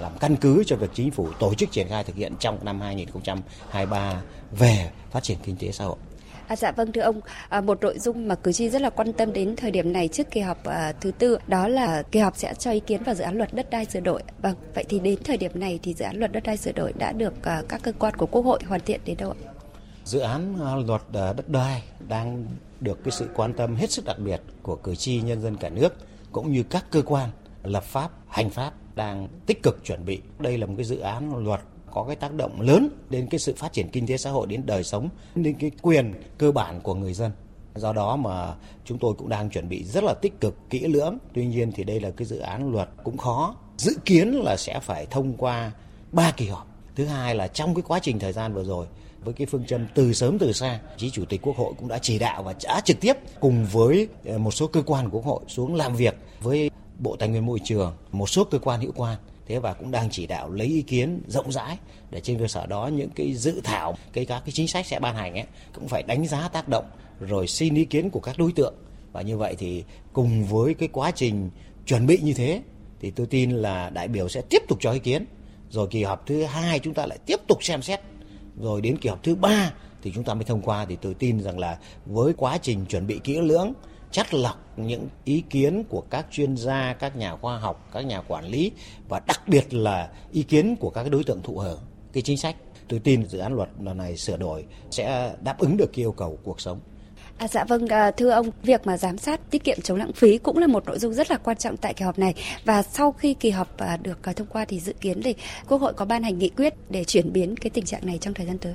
làm 0.00 0.12
căn 0.20 0.36
cứ 0.36 0.64
cho 0.66 0.76
việc 0.76 0.90
chính 0.94 1.10
phủ 1.10 1.28
tổ 1.38 1.54
chức 1.54 1.70
triển 1.72 1.88
khai 1.88 2.04
thực 2.04 2.16
hiện 2.16 2.32
trong 2.40 2.64
năm 2.64 2.80
2023 2.80 4.22
về 4.52 4.90
phát 5.10 5.22
triển 5.22 5.38
kinh 5.44 5.56
tế 5.56 5.72
xã 5.72 5.84
hội. 5.84 5.96
À, 6.46 6.56
dạ 6.56 6.72
vâng 6.72 6.92
thưa 6.92 7.00
ông, 7.00 7.20
à, 7.48 7.60
một 7.60 7.82
nội 7.82 7.98
dung 7.98 8.28
mà 8.28 8.34
cử 8.34 8.52
tri 8.52 8.68
rất 8.68 8.82
là 8.82 8.90
quan 8.90 9.12
tâm 9.12 9.32
đến 9.32 9.56
thời 9.56 9.70
điểm 9.70 9.92
này 9.92 10.08
trước 10.08 10.30
kỳ 10.30 10.40
họp 10.40 10.64
à, 10.64 10.92
thứ 11.00 11.10
tư 11.10 11.38
đó 11.46 11.68
là 11.68 12.02
kỳ 12.02 12.20
họp 12.20 12.36
sẽ 12.36 12.54
cho 12.54 12.70
ý 12.70 12.80
kiến 12.80 13.02
vào 13.02 13.14
dự 13.14 13.24
án 13.24 13.36
luật 13.36 13.54
đất 13.54 13.70
đai 13.70 13.84
sửa 13.84 14.00
đổi. 14.00 14.22
Vâng, 14.42 14.54
vậy 14.74 14.84
thì 14.88 14.98
đến 14.98 15.18
thời 15.24 15.36
điểm 15.36 15.50
này 15.54 15.78
thì 15.82 15.94
dự 15.94 16.04
án 16.04 16.16
luật 16.16 16.32
đất 16.32 16.42
đai 16.42 16.56
sửa 16.56 16.72
đổi 16.72 16.92
đã 16.92 17.12
được 17.12 17.44
à, 17.44 17.62
các 17.68 17.82
cơ 17.82 17.92
quan 17.98 18.14
của 18.16 18.26
Quốc 18.26 18.42
hội 18.42 18.58
hoàn 18.66 18.80
thiện 18.80 19.00
đến 19.04 19.16
đâu 19.16 19.30
ạ? 19.30 19.52
Dự 20.04 20.18
án 20.18 20.58
à, 20.64 20.76
luật 20.86 21.02
à, 21.12 21.32
đất 21.32 21.48
đai 21.48 21.82
đang 22.08 22.46
được 22.80 23.04
cái 23.04 23.12
sự 23.12 23.28
quan 23.34 23.54
tâm 23.54 23.76
hết 23.76 23.90
sức 23.90 24.04
đặc 24.04 24.18
biệt 24.18 24.40
của 24.62 24.76
cử 24.76 24.94
tri 24.94 25.20
nhân 25.20 25.42
dân 25.42 25.56
cả 25.56 25.68
nước 25.68 25.94
cũng 26.32 26.52
như 26.52 26.62
các 26.62 26.84
cơ 26.90 27.02
quan 27.02 27.30
lập 27.62 27.84
pháp, 27.84 28.10
hành 28.28 28.50
pháp 28.50 28.72
đang 28.96 29.28
tích 29.46 29.62
cực 29.62 29.84
chuẩn 29.84 30.04
bị. 30.04 30.20
Đây 30.38 30.58
là 30.58 30.66
một 30.66 30.74
cái 30.76 30.84
dự 30.84 30.98
án 30.98 31.44
luật 31.44 31.60
có 31.90 32.04
cái 32.04 32.16
tác 32.16 32.34
động 32.34 32.60
lớn 32.60 32.88
đến 33.10 33.26
cái 33.30 33.38
sự 33.38 33.54
phát 33.56 33.72
triển 33.72 33.88
kinh 33.88 34.06
tế 34.06 34.16
xã 34.16 34.30
hội, 34.30 34.46
đến 34.46 34.62
đời 34.66 34.84
sống, 34.84 35.08
đến 35.34 35.54
cái 35.60 35.70
quyền 35.82 36.12
cơ 36.38 36.52
bản 36.52 36.80
của 36.80 36.94
người 36.94 37.14
dân. 37.14 37.32
Do 37.74 37.92
đó 37.92 38.16
mà 38.16 38.54
chúng 38.84 38.98
tôi 38.98 39.14
cũng 39.14 39.28
đang 39.28 39.50
chuẩn 39.50 39.68
bị 39.68 39.84
rất 39.84 40.04
là 40.04 40.14
tích 40.22 40.40
cực, 40.40 40.56
kỹ 40.70 40.80
lưỡng. 40.80 41.18
Tuy 41.34 41.46
nhiên 41.46 41.72
thì 41.72 41.84
đây 41.84 42.00
là 42.00 42.10
cái 42.10 42.26
dự 42.26 42.38
án 42.38 42.72
luật 42.72 42.88
cũng 43.04 43.16
khó. 43.16 43.56
Dự 43.76 43.92
kiến 44.04 44.28
là 44.28 44.56
sẽ 44.56 44.80
phải 44.82 45.06
thông 45.06 45.36
qua 45.36 45.72
ba 46.12 46.30
kỳ 46.30 46.48
họp. 46.48 46.66
Thứ 46.96 47.04
hai 47.04 47.34
là 47.34 47.48
trong 47.48 47.74
cái 47.74 47.82
quá 47.88 47.98
trình 48.02 48.18
thời 48.18 48.32
gian 48.32 48.54
vừa 48.54 48.64
rồi, 48.64 48.86
với 49.24 49.34
cái 49.34 49.46
phương 49.46 49.64
châm 49.64 49.86
từ 49.94 50.12
sớm 50.12 50.38
từ 50.38 50.52
xa, 50.52 50.80
chí 50.96 51.10
chủ 51.10 51.24
tịch 51.24 51.42
quốc 51.42 51.56
hội 51.56 51.72
cũng 51.78 51.88
đã 51.88 51.98
chỉ 51.98 52.18
đạo 52.18 52.42
và 52.42 52.54
đã 52.64 52.80
trực 52.84 53.00
tiếp 53.00 53.16
cùng 53.40 53.66
với 53.72 54.08
ờ, 54.24 54.38
một 54.38 54.50
số 54.50 54.66
cơ 54.66 54.82
quan 54.86 55.10
của 55.10 55.18
quốc 55.18 55.26
hội 55.26 55.40
xuống 55.48 55.74
làm 55.74 55.96
việc 55.96 56.16
với 56.40 56.70
Bộ 56.98 57.16
Tài 57.16 57.28
nguyên 57.28 57.46
Môi 57.46 57.58
trường, 57.64 57.94
một 58.12 58.26
số 58.26 58.44
cơ 58.44 58.58
quan 58.58 58.80
hữu 58.80 58.92
quan 58.96 59.18
thế 59.46 59.58
và 59.58 59.72
cũng 59.72 59.90
đang 59.90 60.10
chỉ 60.10 60.26
đạo 60.26 60.50
lấy 60.50 60.66
ý 60.66 60.82
kiến 60.82 61.20
rộng 61.26 61.52
rãi 61.52 61.78
để 62.10 62.20
trên 62.20 62.38
cơ 62.38 62.46
sở 62.46 62.66
đó 62.66 62.90
những 62.92 63.10
cái 63.10 63.34
dự 63.34 63.60
thảo 63.64 63.96
cái 64.12 64.24
các 64.24 64.42
cái 64.44 64.52
chính 64.52 64.68
sách 64.68 64.86
sẽ 64.86 65.00
ban 65.00 65.16
hành 65.16 65.34
ấy 65.34 65.44
cũng 65.74 65.88
phải 65.88 66.02
đánh 66.02 66.26
giá 66.26 66.48
tác 66.48 66.68
động 66.68 66.84
rồi 67.20 67.46
xin 67.46 67.74
ý 67.74 67.84
kiến 67.84 68.10
của 68.10 68.20
các 68.20 68.38
đối 68.38 68.52
tượng. 68.52 68.74
Và 69.12 69.22
như 69.22 69.36
vậy 69.36 69.54
thì 69.58 69.84
cùng 70.12 70.44
với 70.44 70.74
cái 70.74 70.88
quá 70.92 71.10
trình 71.10 71.50
chuẩn 71.86 72.06
bị 72.06 72.18
như 72.22 72.34
thế 72.34 72.62
thì 73.00 73.10
tôi 73.10 73.26
tin 73.26 73.50
là 73.50 73.90
đại 73.90 74.08
biểu 74.08 74.28
sẽ 74.28 74.42
tiếp 74.50 74.62
tục 74.68 74.78
cho 74.80 74.92
ý 74.92 74.98
kiến. 74.98 75.24
Rồi 75.70 75.88
kỳ 75.90 76.02
họp 76.02 76.26
thứ 76.26 76.44
hai 76.44 76.78
chúng 76.78 76.94
ta 76.94 77.06
lại 77.06 77.18
tiếp 77.26 77.40
tục 77.48 77.64
xem 77.64 77.82
xét. 77.82 78.00
Rồi 78.60 78.80
đến 78.80 78.98
kỳ 78.98 79.08
họp 79.08 79.22
thứ 79.22 79.34
ba 79.34 79.72
thì 80.02 80.12
chúng 80.14 80.24
ta 80.24 80.34
mới 80.34 80.44
thông 80.44 80.62
qua. 80.62 80.84
Thì 80.84 80.96
tôi 80.96 81.14
tin 81.14 81.42
rằng 81.42 81.58
là 81.58 81.78
với 82.06 82.32
quá 82.36 82.58
trình 82.62 82.86
chuẩn 82.86 83.06
bị 83.06 83.20
kỹ 83.24 83.40
lưỡng 83.40 83.72
chắt 84.16 84.34
lọc 84.34 84.78
những 84.78 85.08
ý 85.24 85.42
kiến 85.50 85.84
của 85.88 86.02
các 86.10 86.26
chuyên 86.30 86.56
gia, 86.56 86.96
các 86.98 87.16
nhà 87.16 87.36
khoa 87.36 87.58
học, 87.58 87.88
các 87.92 88.00
nhà 88.00 88.20
quản 88.20 88.44
lý 88.44 88.72
và 89.08 89.20
đặc 89.26 89.40
biệt 89.48 89.74
là 89.74 90.08
ý 90.32 90.42
kiến 90.42 90.76
của 90.76 90.90
các 90.90 91.10
đối 91.10 91.24
tượng 91.24 91.42
thụ 91.42 91.58
hưởng 91.58 91.80
cái 92.12 92.22
chính 92.22 92.36
sách. 92.36 92.56
Tôi 92.88 93.00
tin 93.00 93.26
dự 93.26 93.38
án 93.38 93.54
luật 93.54 93.68
lần 93.80 93.98
này 93.98 94.16
sửa 94.16 94.36
đổi 94.36 94.64
sẽ 94.90 95.34
đáp 95.42 95.58
ứng 95.58 95.76
được 95.76 95.92
yêu 95.94 96.12
cầu 96.12 96.38
cuộc 96.44 96.60
sống. 96.60 96.80
À, 97.38 97.48
dạ 97.48 97.64
vâng, 97.64 97.88
à, 97.88 98.10
thưa 98.10 98.30
ông, 98.30 98.50
việc 98.62 98.86
mà 98.86 98.96
giám 98.96 99.18
sát 99.18 99.50
tiết 99.50 99.64
kiệm 99.64 99.80
chống 99.80 99.98
lãng 99.98 100.12
phí 100.12 100.38
cũng 100.38 100.58
là 100.58 100.66
một 100.66 100.86
nội 100.86 100.98
dung 100.98 101.14
rất 101.14 101.30
là 101.30 101.36
quan 101.36 101.56
trọng 101.56 101.76
tại 101.76 101.94
kỳ 101.94 102.04
họp 102.04 102.18
này. 102.18 102.34
Và 102.64 102.82
sau 102.82 103.12
khi 103.12 103.34
kỳ 103.34 103.50
họp 103.50 103.78
à, 103.78 103.96
được 103.96 104.28
à, 104.28 104.32
thông 104.32 104.46
qua 104.46 104.64
thì 104.64 104.80
dự 104.80 104.92
kiến 105.00 105.22
thì 105.22 105.34
Quốc 105.68 105.80
hội 105.80 105.92
có 105.92 106.04
ban 106.04 106.22
hành 106.22 106.38
nghị 106.38 106.48
quyết 106.48 106.74
để 106.90 107.04
chuyển 107.04 107.32
biến 107.32 107.56
cái 107.56 107.70
tình 107.70 107.84
trạng 107.84 108.06
này 108.06 108.18
trong 108.20 108.34
thời 108.34 108.46
gian 108.46 108.58
tới 108.58 108.74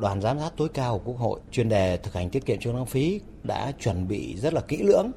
đoàn 0.00 0.20
giám 0.20 0.38
sát 0.38 0.50
tối 0.56 0.68
cao 0.74 0.98
của 0.98 1.12
Quốc 1.12 1.20
hội 1.20 1.40
chuyên 1.52 1.68
đề 1.68 1.96
thực 1.96 2.14
hành 2.14 2.30
tiết 2.30 2.46
kiệm 2.46 2.58
chống 2.60 2.76
lãng 2.76 2.86
phí 2.86 3.20
đã 3.42 3.72
chuẩn 3.80 4.08
bị 4.08 4.36
rất 4.36 4.54
là 4.54 4.60
kỹ 4.60 4.76
lưỡng 4.76 5.10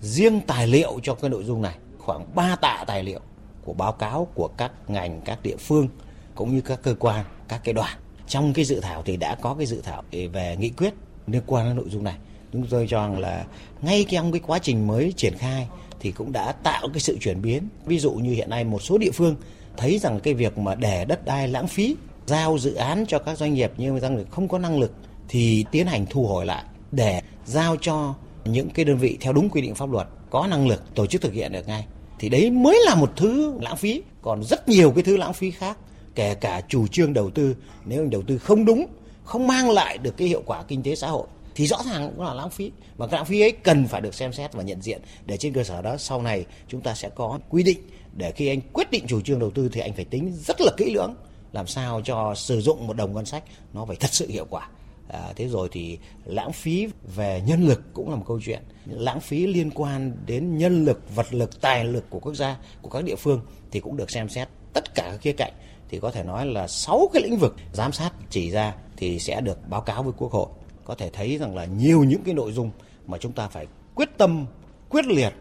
riêng 0.00 0.40
tài 0.46 0.66
liệu 0.66 1.00
cho 1.02 1.14
cái 1.14 1.30
nội 1.30 1.44
dung 1.44 1.62
này 1.62 1.74
khoảng 1.98 2.34
3 2.34 2.56
tạ 2.56 2.84
tài 2.86 3.02
liệu 3.02 3.20
của 3.64 3.72
báo 3.72 3.92
cáo 3.92 4.28
của 4.34 4.48
các 4.56 4.72
ngành, 4.88 5.20
các 5.24 5.42
địa 5.42 5.56
phương 5.56 5.88
cũng 6.34 6.54
như 6.54 6.60
các 6.60 6.80
cơ 6.82 6.94
quan, 6.98 7.24
các 7.48 7.60
cái 7.64 7.74
đoàn. 7.74 7.98
Trong 8.26 8.52
cái 8.52 8.64
dự 8.64 8.80
thảo 8.80 9.02
thì 9.02 9.16
đã 9.16 9.34
có 9.34 9.54
cái 9.54 9.66
dự 9.66 9.80
thảo 9.80 10.02
về 10.32 10.56
nghị 10.58 10.68
quyết 10.68 10.94
liên 11.26 11.42
quan 11.46 11.66
đến 11.66 11.76
nội 11.76 11.88
dung 11.90 12.04
này. 12.04 12.14
Chúng 12.52 12.66
tôi 12.70 12.86
cho 12.90 12.98
rằng 12.98 13.18
là 13.18 13.44
ngay 13.82 14.04
trong 14.10 14.32
cái 14.32 14.40
quá 14.46 14.58
trình 14.58 14.86
mới 14.86 15.12
triển 15.16 15.34
khai 15.38 15.68
thì 16.00 16.12
cũng 16.12 16.32
đã 16.32 16.52
tạo 16.52 16.88
cái 16.92 17.00
sự 17.00 17.18
chuyển 17.20 17.42
biến. 17.42 17.68
Ví 17.86 17.98
dụ 17.98 18.12
như 18.12 18.32
hiện 18.32 18.50
nay 18.50 18.64
một 18.64 18.82
số 18.82 18.98
địa 18.98 19.10
phương 19.10 19.36
thấy 19.76 19.98
rằng 19.98 20.20
cái 20.20 20.34
việc 20.34 20.58
mà 20.58 20.74
để 20.74 21.04
đất 21.04 21.24
đai 21.24 21.48
lãng 21.48 21.68
phí 21.68 21.96
giao 22.28 22.58
dự 22.58 22.74
án 22.74 23.04
cho 23.08 23.18
các 23.18 23.38
doanh 23.38 23.54
nghiệp 23.54 23.72
nhưng 23.76 23.94
mà 23.94 24.00
rằng 24.00 24.24
không 24.30 24.48
có 24.48 24.58
năng 24.58 24.80
lực 24.80 24.92
thì 25.28 25.64
tiến 25.70 25.86
hành 25.86 26.06
thu 26.10 26.26
hồi 26.26 26.46
lại 26.46 26.64
để 26.92 27.20
giao 27.44 27.76
cho 27.80 28.14
những 28.44 28.70
cái 28.70 28.84
đơn 28.84 28.98
vị 28.98 29.18
theo 29.20 29.32
đúng 29.32 29.50
quy 29.50 29.60
định 29.60 29.74
pháp 29.74 29.90
luật, 29.90 30.08
có 30.30 30.46
năng 30.46 30.68
lực 30.68 30.94
tổ 30.94 31.06
chức 31.06 31.22
thực 31.22 31.32
hiện 31.32 31.52
được 31.52 31.68
ngay. 31.68 31.86
Thì 32.18 32.28
đấy 32.28 32.50
mới 32.50 32.80
là 32.84 32.94
một 32.94 33.12
thứ 33.16 33.58
lãng 33.60 33.76
phí. 33.76 34.02
Còn 34.22 34.44
rất 34.44 34.68
nhiều 34.68 34.90
cái 34.90 35.02
thứ 35.02 35.16
lãng 35.16 35.32
phí 35.32 35.50
khác, 35.50 35.78
kể 36.14 36.34
cả 36.34 36.60
chủ 36.68 36.86
trương 36.86 37.12
đầu 37.12 37.30
tư. 37.30 37.56
Nếu 37.84 38.06
đầu 38.06 38.22
tư 38.22 38.38
không 38.38 38.64
đúng, 38.64 38.86
không 39.24 39.46
mang 39.46 39.70
lại 39.70 39.98
được 39.98 40.16
cái 40.16 40.28
hiệu 40.28 40.42
quả 40.46 40.62
kinh 40.68 40.82
tế 40.82 40.94
xã 40.94 41.08
hội, 41.08 41.26
thì 41.54 41.66
rõ 41.66 41.78
ràng 41.92 42.12
cũng 42.16 42.26
là 42.26 42.34
lãng 42.34 42.50
phí. 42.50 42.70
Và 42.96 43.06
cái 43.06 43.18
lãng 43.18 43.26
phí 43.26 43.40
ấy 43.40 43.52
cần 43.52 43.86
phải 43.86 44.00
được 44.00 44.14
xem 44.14 44.32
xét 44.32 44.52
và 44.52 44.62
nhận 44.62 44.82
diện 44.82 45.00
để 45.26 45.36
trên 45.36 45.52
cơ 45.52 45.64
sở 45.64 45.82
đó 45.82 45.96
sau 45.96 46.22
này 46.22 46.46
chúng 46.68 46.80
ta 46.80 46.94
sẽ 46.94 47.08
có 47.08 47.38
quy 47.48 47.62
định 47.62 47.78
để 48.16 48.32
khi 48.32 48.48
anh 48.48 48.60
quyết 48.72 48.90
định 48.90 49.04
chủ 49.08 49.20
trương 49.20 49.38
đầu 49.38 49.50
tư 49.50 49.68
thì 49.72 49.80
anh 49.80 49.92
phải 49.92 50.04
tính 50.04 50.32
rất 50.46 50.60
là 50.60 50.72
kỹ 50.76 50.94
lưỡng 50.94 51.14
làm 51.52 51.66
sao 51.66 52.00
cho 52.04 52.34
sử 52.34 52.60
dụng 52.60 52.86
một 52.86 52.96
đồng 52.96 53.14
ngân 53.14 53.24
sách 53.24 53.44
nó 53.72 53.84
phải 53.84 53.96
thật 53.96 54.10
sự 54.12 54.28
hiệu 54.28 54.46
quả? 54.50 54.68
À, 55.08 55.32
thế 55.36 55.48
rồi 55.48 55.68
thì 55.72 55.98
lãng 56.24 56.52
phí 56.52 56.88
về 57.14 57.42
nhân 57.46 57.66
lực 57.66 57.82
cũng 57.92 58.10
là 58.10 58.16
một 58.16 58.24
câu 58.28 58.40
chuyện. 58.44 58.62
Lãng 58.86 59.20
phí 59.20 59.46
liên 59.46 59.70
quan 59.70 60.16
đến 60.26 60.58
nhân 60.58 60.84
lực 60.84 61.14
vật 61.14 61.34
lực 61.34 61.60
tài 61.60 61.84
lực 61.84 62.10
của 62.10 62.18
quốc 62.18 62.34
gia 62.34 62.56
của 62.82 62.90
các 62.90 63.04
địa 63.04 63.16
phương 63.16 63.40
thì 63.70 63.80
cũng 63.80 63.96
được 63.96 64.10
xem 64.10 64.28
xét 64.28 64.48
tất 64.72 64.94
cả 64.94 65.08
các 65.10 65.20
khía 65.20 65.32
cạnh. 65.32 65.52
Thì 65.88 66.00
có 66.00 66.10
thể 66.10 66.22
nói 66.22 66.46
là 66.46 66.68
sáu 66.68 67.10
cái 67.12 67.22
lĩnh 67.22 67.36
vực 67.36 67.56
giám 67.72 67.92
sát 67.92 68.10
chỉ 68.30 68.50
ra 68.50 68.74
thì 68.96 69.18
sẽ 69.18 69.40
được 69.40 69.68
báo 69.68 69.80
cáo 69.80 70.02
với 70.02 70.12
quốc 70.16 70.32
hội. 70.32 70.48
Có 70.84 70.94
thể 70.94 71.10
thấy 71.10 71.38
rằng 71.38 71.56
là 71.56 71.64
nhiều 71.64 72.04
những 72.04 72.22
cái 72.24 72.34
nội 72.34 72.52
dung 72.52 72.70
mà 73.06 73.18
chúng 73.18 73.32
ta 73.32 73.48
phải 73.48 73.66
quyết 73.94 74.08
tâm 74.18 74.46
quyết 74.88 75.06
liệt 75.06 75.32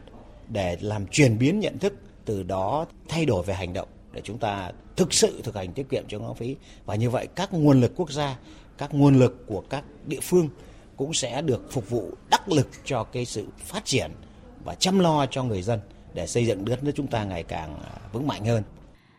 để 0.48 0.78
làm 0.82 1.08
chuyển 1.08 1.40
biến 1.40 1.60
nhận 1.60 1.80
thức 1.80 1.94
từ 2.26 2.44
đó 2.44 2.86
thay 3.08 3.26
đổi 3.26 3.44
về 3.44 3.54
hành 3.54 3.74
động 3.74 3.88
để 4.18 4.22
chúng 4.24 4.38
ta 4.38 4.72
thực 4.96 5.14
sự 5.14 5.42
thực 5.44 5.56
hành 5.56 5.74
tiết 5.74 5.90
kiệm 5.90 6.04
chống 6.08 6.24
lãng 6.24 6.36
phí 6.36 6.56
và 6.86 6.96
như 6.96 7.10
vậy 7.10 7.28
các 7.36 7.54
nguồn 7.54 7.82
lực 7.82 7.92
quốc 7.96 8.12
gia 8.12 8.38
các 8.78 8.94
nguồn 8.94 9.20
lực 9.20 9.48
của 9.48 9.64
các 9.70 9.84
địa 10.06 10.20
phương 10.22 10.50
cũng 10.96 11.14
sẽ 11.14 11.42
được 11.42 11.72
phục 11.72 11.90
vụ 11.90 12.14
đắc 12.30 12.50
lực 12.50 12.68
cho 12.86 13.04
cái 13.04 13.26
sự 13.26 13.48
phát 13.60 13.86
triển 13.86 14.12
và 14.66 14.76
chăm 14.76 15.00
lo 15.00 15.26
cho 15.26 15.44
người 15.44 15.62
dân 15.62 15.80
để 16.14 16.28
xây 16.28 16.46
dựng 16.46 16.66
đất 16.66 16.84
nước 16.84 16.92
chúng 16.96 17.08
ta 17.08 17.24
ngày 17.24 17.44
càng 17.44 17.80
à, 17.80 17.92
vững 18.14 18.28
mạnh 18.28 18.46
hơn. 18.46 18.64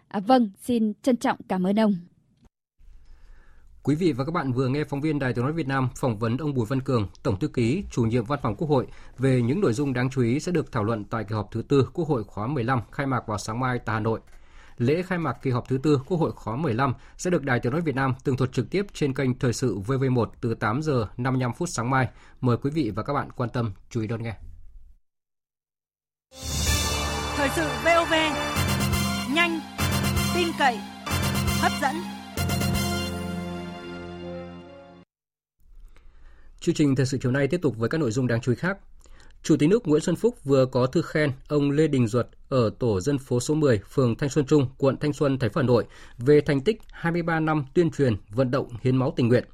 À, 0.08 0.20
vâng, 0.20 0.50
xin 0.60 0.92
trân 1.02 1.16
trọng 1.16 1.38
cảm 1.48 1.66
ơn 1.66 1.80
ông. 1.80 1.94
Quý 3.82 3.94
vị 3.94 4.12
và 4.12 4.24
các 4.24 4.32
bạn 4.32 4.52
vừa 4.52 4.68
nghe 4.68 4.84
phóng 4.84 5.00
viên 5.00 5.18
Đài 5.18 5.32
Tiếng 5.32 5.44
nói 5.44 5.52
Việt 5.52 5.66
Nam 5.66 5.88
phỏng 5.96 6.18
vấn 6.18 6.36
ông 6.36 6.54
Bùi 6.54 6.66
Văn 6.66 6.80
Cường, 6.80 7.08
Tổng 7.22 7.38
thư 7.38 7.48
ký, 7.48 7.84
chủ 7.90 8.02
nhiệm 8.02 8.24
Văn 8.24 8.38
phòng 8.42 8.54
Quốc 8.58 8.68
hội 8.68 8.86
về 9.18 9.42
những 9.42 9.60
nội 9.60 9.72
dung 9.72 9.92
đáng 9.92 10.10
chú 10.10 10.22
ý 10.22 10.40
sẽ 10.40 10.52
được 10.52 10.72
thảo 10.72 10.84
luận 10.84 11.04
tại 11.04 11.24
kỳ 11.24 11.34
họp 11.34 11.48
thứ 11.50 11.62
tư 11.62 11.88
Quốc 11.92 12.08
hội 12.08 12.24
khóa 12.24 12.46
15 12.46 12.80
khai 12.92 13.06
mạc 13.06 13.26
vào 13.26 13.38
sáng 13.38 13.60
mai 13.60 13.78
tại 13.78 13.94
Hà 13.94 14.00
Nội. 14.00 14.20
Lễ 14.78 15.02
khai 15.02 15.18
mạc 15.18 15.32
kỳ 15.42 15.50
họp 15.50 15.68
thứ 15.68 15.78
tư 15.82 16.00
Quốc 16.06 16.18
hội 16.18 16.32
khóa 16.32 16.56
15 16.56 16.94
sẽ 17.16 17.30
được 17.30 17.44
Đài 17.44 17.60
Tiếng 17.60 17.72
nói 17.72 17.80
Việt 17.80 17.94
Nam 17.94 18.14
tường 18.24 18.36
thuật 18.36 18.52
trực 18.52 18.70
tiếp 18.70 18.86
trên 18.94 19.14
kênh 19.14 19.38
Thời 19.38 19.52
sự 19.52 19.78
VV1 19.86 20.26
từ 20.40 20.54
8 20.54 20.82
giờ 20.82 21.06
55 21.16 21.52
phút 21.52 21.68
sáng 21.68 21.90
mai. 21.90 22.08
Mời 22.40 22.56
quý 22.56 22.70
vị 22.70 22.92
và 22.94 23.02
các 23.02 23.12
bạn 23.12 23.28
quan 23.36 23.50
tâm 23.50 23.72
chú 23.90 24.00
ý 24.00 24.06
đón 24.06 24.22
nghe. 24.22 24.34
Thời 27.36 27.48
sự 27.56 27.68
VOV 27.84 28.12
nhanh, 29.34 29.60
tin 30.34 30.48
cậy, 30.58 30.78
hấp 31.60 31.72
dẫn. 31.82 31.94
Chương 36.60 36.74
trình 36.74 36.96
thời 36.96 37.06
sự 37.06 37.18
chiều 37.22 37.32
nay 37.32 37.48
tiếp 37.48 37.60
tục 37.62 37.76
với 37.78 37.88
các 37.88 37.98
nội 37.98 38.10
dung 38.10 38.26
đáng 38.26 38.40
chú 38.40 38.52
ý 38.52 38.56
khác. 38.56 38.78
Chủ 39.42 39.56
tịch 39.56 39.68
nước 39.68 39.88
Nguyễn 39.88 40.00
Xuân 40.00 40.16
Phúc 40.16 40.44
vừa 40.44 40.66
có 40.66 40.86
thư 40.86 41.02
khen 41.02 41.32
ông 41.48 41.70
Lê 41.70 41.86
Đình 41.86 42.06
Duật 42.06 42.28
ở 42.48 42.70
tổ 42.78 43.00
dân 43.00 43.18
phố 43.18 43.40
số 43.40 43.54
10, 43.54 43.80
phường 43.90 44.16
Thanh 44.16 44.30
Xuân 44.30 44.46
Trung, 44.46 44.66
quận 44.78 44.96
Thanh 44.96 45.12
Xuân, 45.12 45.38
thành 45.38 45.50
phố 45.50 45.60
Hà 45.60 45.66
Nội 45.66 45.84
về 46.18 46.40
thành 46.40 46.60
tích 46.60 46.80
23 46.90 47.40
năm 47.40 47.64
tuyên 47.74 47.90
truyền 47.90 48.16
vận 48.30 48.50
động 48.50 48.68
hiến 48.80 48.96
máu 48.96 49.12
tình 49.16 49.28
nguyện. 49.28 49.44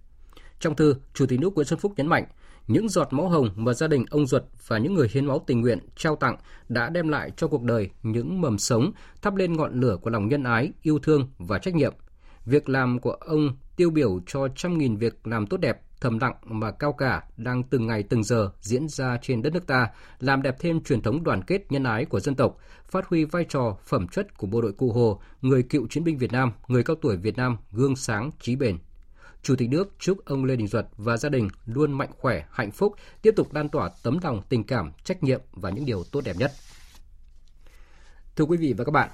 Trong 0.60 0.76
thư, 0.76 0.94
Chủ 1.14 1.26
tịch 1.26 1.40
nước 1.40 1.54
Nguyễn 1.54 1.66
Xuân 1.66 1.78
Phúc 1.78 1.92
nhấn 1.96 2.06
mạnh, 2.06 2.24
những 2.66 2.88
giọt 2.88 3.12
máu 3.12 3.28
hồng 3.28 3.48
mà 3.56 3.72
gia 3.72 3.86
đình 3.86 4.04
ông 4.10 4.26
Duật 4.26 4.44
và 4.66 4.78
những 4.78 4.94
người 4.94 5.08
hiến 5.12 5.26
máu 5.26 5.44
tình 5.46 5.60
nguyện 5.60 5.78
trao 5.96 6.16
tặng 6.16 6.36
đã 6.68 6.88
đem 6.88 7.08
lại 7.08 7.30
cho 7.36 7.48
cuộc 7.48 7.62
đời 7.62 7.90
những 8.02 8.40
mầm 8.40 8.58
sống, 8.58 8.92
thắp 9.22 9.36
lên 9.36 9.52
ngọn 9.52 9.80
lửa 9.80 9.96
của 10.02 10.10
lòng 10.10 10.28
nhân 10.28 10.42
ái, 10.42 10.72
yêu 10.82 10.98
thương 10.98 11.28
và 11.38 11.58
trách 11.58 11.74
nhiệm. 11.74 11.94
Việc 12.44 12.68
làm 12.68 12.98
của 12.98 13.12
ông 13.12 13.56
tiêu 13.76 13.90
biểu 13.90 14.20
cho 14.26 14.48
trăm 14.56 14.78
nghìn 14.78 14.96
việc 14.96 15.26
làm 15.26 15.46
tốt 15.46 15.56
đẹp 15.56 15.80
thầm 16.04 16.18
lặng 16.18 16.34
mà 16.44 16.70
cao 16.70 16.92
cả 16.92 17.22
đang 17.36 17.62
từng 17.62 17.86
ngày 17.86 18.02
từng 18.02 18.24
giờ 18.24 18.50
diễn 18.60 18.88
ra 18.88 19.18
trên 19.22 19.42
đất 19.42 19.52
nước 19.52 19.66
ta, 19.66 19.88
làm 20.20 20.42
đẹp 20.42 20.56
thêm 20.60 20.80
truyền 20.80 21.02
thống 21.02 21.24
đoàn 21.24 21.42
kết 21.42 21.72
nhân 21.72 21.84
ái 21.84 22.04
của 22.04 22.20
dân 22.20 22.34
tộc, 22.34 22.56
phát 22.86 23.06
huy 23.06 23.24
vai 23.24 23.44
trò 23.48 23.76
phẩm 23.84 24.08
chất 24.08 24.38
của 24.38 24.46
bộ 24.46 24.60
đội 24.60 24.72
Cụ 24.72 24.92
Hồ, 24.92 25.20
người 25.42 25.62
cựu 25.62 25.86
chiến 25.86 26.04
binh 26.04 26.18
Việt 26.18 26.32
Nam, 26.32 26.52
người 26.68 26.82
cao 26.82 26.96
tuổi 27.02 27.16
Việt 27.16 27.36
Nam 27.36 27.56
gương 27.72 27.96
sáng 27.96 28.30
trí 28.40 28.56
bền. 28.56 28.78
Chủ 29.42 29.56
tịch 29.56 29.70
nước 29.70 29.92
chúc 29.98 30.24
ông 30.24 30.44
Lê 30.44 30.56
Đình 30.56 30.66
Duật 30.66 30.86
và 30.96 31.16
gia 31.16 31.28
đình 31.28 31.48
luôn 31.66 31.92
mạnh 31.92 32.10
khỏe, 32.18 32.44
hạnh 32.50 32.70
phúc, 32.70 32.94
tiếp 33.22 33.34
tục 33.36 33.54
lan 33.54 33.68
tỏa 33.68 33.90
tấm 34.02 34.18
lòng 34.22 34.42
tình 34.48 34.64
cảm, 34.64 34.92
trách 35.04 35.22
nhiệm 35.22 35.40
và 35.52 35.70
những 35.70 35.86
điều 35.86 36.04
tốt 36.12 36.20
đẹp 36.24 36.36
nhất. 36.38 36.52
Thưa 38.36 38.44
quý 38.44 38.56
vị 38.56 38.74
và 38.78 38.84
các 38.84 38.92
bạn, 38.92 39.10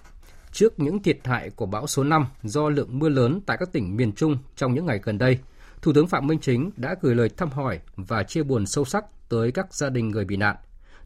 trước 0.53 0.81
những 0.81 1.03
thiệt 1.03 1.19
hại 1.25 1.51
của 1.51 1.67
bão 1.67 1.87
số 1.87 2.05
5 2.05 2.27
do 2.43 2.69
lượng 2.69 2.99
mưa 2.99 3.09
lớn 3.09 3.41
tại 3.47 3.57
các 3.61 3.73
tỉnh 3.73 3.97
miền 3.97 4.13
Trung 4.13 4.37
trong 4.57 4.75
những 4.75 4.87
ngày 4.87 5.01
gần 5.03 5.19
đây, 5.19 5.39
Thủ 5.83 5.93
tướng 5.93 6.07
Phạm 6.07 6.27
Minh 6.27 6.39
Chính 6.39 6.71
đã 6.77 6.97
gửi 7.01 7.15
lời 7.15 7.29
thăm 7.29 7.51
hỏi 7.51 7.81
và 7.97 8.23
chia 8.23 8.43
buồn 8.43 8.67
sâu 8.67 8.85
sắc 8.85 9.05
tới 9.29 9.53
các 9.53 9.75
gia 9.75 9.91
đình 9.91 10.09
người 10.09 10.25
bị 10.25 10.37
nạn. 10.37 10.57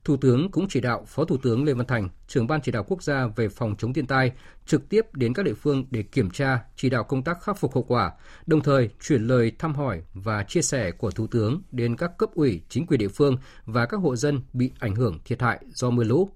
Thủ 0.05 0.17
tướng 0.17 0.51
cũng 0.51 0.67
chỉ 0.69 0.81
đạo 0.81 1.05
Phó 1.07 1.25
Thủ 1.25 1.37
tướng 1.37 1.65
Lê 1.65 1.73
Văn 1.73 1.87
Thành, 1.87 2.09
trưởng 2.29 2.47
ban 2.47 2.61
chỉ 2.61 2.73
đạo 2.73 2.85
quốc 2.89 3.03
gia 3.03 3.27
về 3.27 3.49
phòng 3.49 3.75
chống 3.79 3.93
thiên 3.93 4.07
tai, 4.07 4.33
trực 4.67 4.89
tiếp 4.89 5.07
đến 5.13 5.35
các 5.35 5.43
địa 5.43 5.55
phương 5.55 5.87
để 5.91 6.03
kiểm 6.03 6.31
tra, 6.31 6.65
chỉ 6.77 6.91
đạo 6.91 7.05
công 7.05 7.23
tác 7.23 7.43
khắc 7.43 7.59
phục 7.59 7.75
hậu 7.75 7.83
quả, 7.83 8.13
đồng 8.47 8.61
thời 8.61 8.91
chuyển 9.01 9.23
lời 9.23 9.53
thăm 9.59 9.75
hỏi 9.75 10.03
và 10.15 10.43
chia 10.43 10.63
sẻ 10.63 10.91
của 10.91 11.11
Thủ 11.11 11.27
tướng 11.27 11.63
đến 11.73 11.97
các 11.97 12.19
cấp 12.19 12.31
ủy, 12.35 12.61
chính 12.69 12.87
quyền 12.87 13.01
địa 13.01 13.09
phương 13.09 13.37
và 13.65 13.87
các 13.87 13.97
hộ 13.97 14.17
dân 14.17 14.41
bị 14.53 14.71
ảnh 14.79 14.95
hưởng 14.95 15.19
thiệt 15.25 15.43
hại 15.43 15.59
do 15.75 15.91
mưa 15.91 16.05
lũ. 16.05 16.29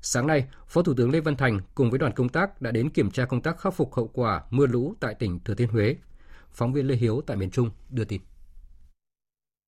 Sáng 0.00 0.26
nay, 0.26 0.46
Phó 0.68 0.82
Thủ 0.82 0.94
tướng 0.94 1.10
Lê 1.10 1.20
Văn 1.20 1.36
Thành 1.36 1.60
cùng 1.74 1.90
với 1.90 1.98
đoàn 1.98 2.12
công 2.12 2.28
tác 2.28 2.62
đã 2.62 2.70
đến 2.70 2.90
kiểm 2.90 3.10
tra 3.10 3.24
công 3.24 3.42
tác 3.42 3.60
khắc 3.60 3.74
phục 3.74 3.94
hậu 3.94 4.08
quả 4.08 4.42
mưa 4.50 4.66
lũ 4.66 4.94
tại 5.00 5.14
tỉnh 5.14 5.40
Thừa 5.44 5.54
Thiên 5.54 5.68
Huế. 5.68 5.96
Phóng 6.54 6.72
viên 6.72 6.86
Lê 6.86 6.94
Hiếu 6.94 7.22
tại 7.26 7.36
miền 7.36 7.50
Trung 7.50 7.70
đưa 7.90 8.04
tin. 8.04 8.20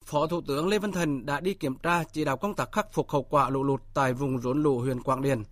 Phó 0.04 0.26
Thủ 0.26 0.40
tướng 0.46 0.68
Lê 0.68 0.78
Văn 0.78 0.92
Thành 0.92 1.26
đã 1.26 1.40
đi 1.40 1.54
kiểm 1.54 1.74
tra 1.74 2.04
chỉ 2.04 2.24
đạo 2.24 2.36
công 2.36 2.54
tác 2.54 2.72
khắc 2.72 2.92
phục 2.92 3.10
hậu 3.10 3.22
quả 3.22 3.50
lũ 3.50 3.64
lụt 3.64 3.82
tại 3.94 4.12
vùng 4.12 4.40
rốn 4.40 4.62
lũ 4.62 4.78
huyện 4.78 5.02
Quảng 5.02 5.22
Điền. 5.22 5.42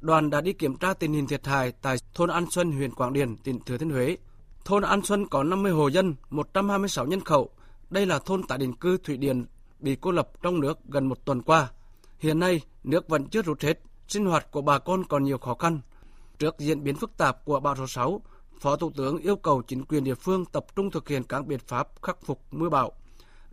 Đoàn 0.00 0.30
đã 0.30 0.40
đi 0.40 0.52
kiểm 0.52 0.76
tra 0.76 0.94
tình 0.94 1.12
hình 1.12 1.26
thiệt 1.26 1.46
hại 1.46 1.72
tại 1.82 1.96
thôn 2.14 2.30
An 2.30 2.50
Xuân, 2.50 2.72
huyện 2.72 2.94
Quảng 2.94 3.12
Điền, 3.12 3.36
tỉnh 3.36 3.60
Thừa 3.60 3.78
Thiên 3.78 3.90
Huế. 3.90 4.16
Thôn 4.64 4.82
An 4.82 5.02
Xuân 5.02 5.26
có 5.26 5.42
50 5.42 5.72
hộ 5.72 5.88
dân, 5.88 6.14
126 6.30 7.06
nhân 7.06 7.20
khẩu. 7.20 7.50
Đây 7.90 8.06
là 8.06 8.18
thôn 8.18 8.42
tại 8.48 8.58
định 8.58 8.72
cư 8.72 8.96
Thủy 8.96 9.16
Điền 9.16 9.44
bị 9.80 9.96
cô 10.00 10.10
lập 10.10 10.30
trong 10.42 10.60
nước 10.60 10.78
gần 10.88 11.06
một 11.06 11.24
tuần 11.24 11.42
qua. 11.42 11.70
Hiện 12.18 12.38
nay, 12.38 12.60
nước 12.84 13.08
vẫn 13.08 13.28
chưa 13.28 13.42
rút 13.42 13.60
hết, 13.62 13.80
sinh 14.08 14.26
hoạt 14.26 14.50
của 14.50 14.62
bà 14.62 14.78
con 14.78 15.04
còn 15.04 15.24
nhiều 15.24 15.38
khó 15.38 15.54
khăn. 15.54 15.80
Trước 16.38 16.58
diễn 16.58 16.84
biến 16.84 16.96
phức 16.96 17.16
tạp 17.16 17.44
của 17.44 17.60
bão 17.60 17.76
số 17.76 17.86
6, 17.86 18.22
Phó 18.60 18.76
Thủ 18.76 18.90
tướng 18.96 19.18
yêu 19.18 19.36
cầu 19.36 19.62
chính 19.62 19.84
quyền 19.84 20.04
địa 20.04 20.14
phương 20.14 20.44
tập 20.44 20.66
trung 20.76 20.90
thực 20.90 21.08
hiện 21.08 21.24
các 21.24 21.46
biện 21.46 21.58
pháp 21.66 21.88
khắc 22.02 22.16
phục 22.22 22.40
mưa 22.50 22.68
bão, 22.68 22.92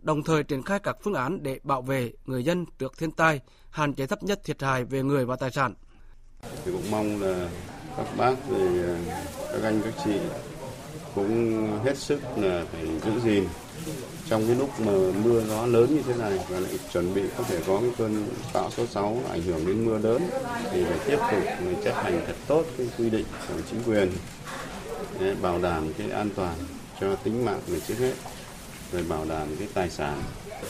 đồng 0.02 0.22
thời 0.22 0.42
triển 0.42 0.62
khai 0.62 0.78
các 0.78 0.96
phương 1.02 1.14
án 1.14 1.42
để 1.42 1.60
bảo 1.62 1.82
vệ 1.82 2.12
người 2.26 2.44
dân 2.44 2.66
trước 2.78 2.98
thiên 2.98 3.10
tai, 3.10 3.40
hạn 3.70 3.94
chế 3.94 4.06
thấp 4.06 4.22
nhất 4.22 4.40
thiệt 4.44 4.62
hại 4.62 4.84
về 4.84 5.02
người 5.02 5.24
và 5.26 5.36
tài 5.36 5.50
sản. 5.50 5.74
Thì 6.42 6.72
cũng 6.72 6.90
mong 6.90 7.22
là 7.22 7.48
các 7.96 8.06
bác 8.16 8.34
thì 8.48 8.56
à, 8.82 9.24
các 9.52 9.62
anh 9.62 9.80
các 9.84 9.94
chị 10.04 10.18
cũng 11.14 11.66
hết 11.84 11.98
sức 11.98 12.20
là 12.36 12.64
phải 12.72 12.86
giữ 13.04 13.20
gìn 13.24 13.44
trong 14.28 14.46
cái 14.46 14.56
lúc 14.56 14.80
mà 14.80 14.92
mưa 15.24 15.42
gió 15.48 15.66
lớn 15.66 15.94
như 15.94 16.02
thế 16.02 16.14
này 16.16 16.38
và 16.48 16.60
lại 16.60 16.78
chuẩn 16.92 17.14
bị 17.14 17.22
có 17.38 17.44
thể 17.44 17.60
có 17.66 17.80
cái 17.80 17.90
cơn 17.98 18.28
bão 18.54 18.70
số 18.70 18.86
6 18.86 19.22
ảnh 19.30 19.42
hưởng 19.42 19.66
đến 19.66 19.84
mưa 19.84 19.98
lớn 19.98 20.22
thì 20.72 20.84
phải 20.84 20.98
tiếp 21.06 21.18
tục 21.30 21.68
chấp 21.84 21.94
hành 21.94 22.24
thật 22.26 22.36
tốt 22.46 22.64
cái 22.78 22.86
quy 22.98 23.10
định 23.10 23.26
của 23.48 23.54
chính 23.70 23.80
quyền 23.86 24.10
để 25.20 25.34
bảo 25.42 25.58
đảm 25.62 25.92
cái 25.98 26.10
an 26.10 26.30
toàn 26.36 26.54
cho 27.00 27.16
tính 27.16 27.44
mạng 27.44 27.60
người 27.68 27.80
trước 27.80 27.98
hết 27.98 28.14
rồi 28.92 29.02
bảo 29.02 29.24
đảm 29.28 29.48
cái 29.58 29.68
tài 29.74 29.90
sản 29.90 30.22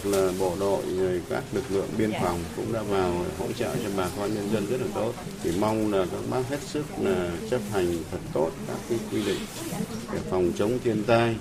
là 0.04 0.32
bộ 0.40 0.56
đội 0.60 0.82
rồi 0.96 1.22
các 1.30 1.44
lực 1.52 1.64
lượng 1.70 1.88
biên 1.98 2.12
phòng 2.22 2.40
cũng 2.56 2.72
đã 2.72 2.82
vào 2.82 3.24
hỗ 3.38 3.52
trợ 3.52 3.76
cho 3.76 3.90
bà 3.96 4.08
con 4.16 4.34
nhân 4.34 4.50
dân 4.52 4.66
rất 4.66 4.80
là 4.80 4.86
tốt 4.94 5.12
thì 5.42 5.52
mong 5.60 5.92
là 5.92 6.06
các 6.12 6.20
bác 6.30 6.48
hết 6.48 6.60
sức 6.60 6.84
là 7.00 7.30
chấp 7.50 7.60
hành 7.72 7.96
thật 8.10 8.18
tốt 8.32 8.50
các 8.68 8.76
cái 8.88 8.98
quy 9.12 9.26
định 9.26 9.40
để 10.12 10.18
phòng 10.30 10.52
chống 10.56 10.78
thiên 10.84 11.04
tai. 11.06 11.36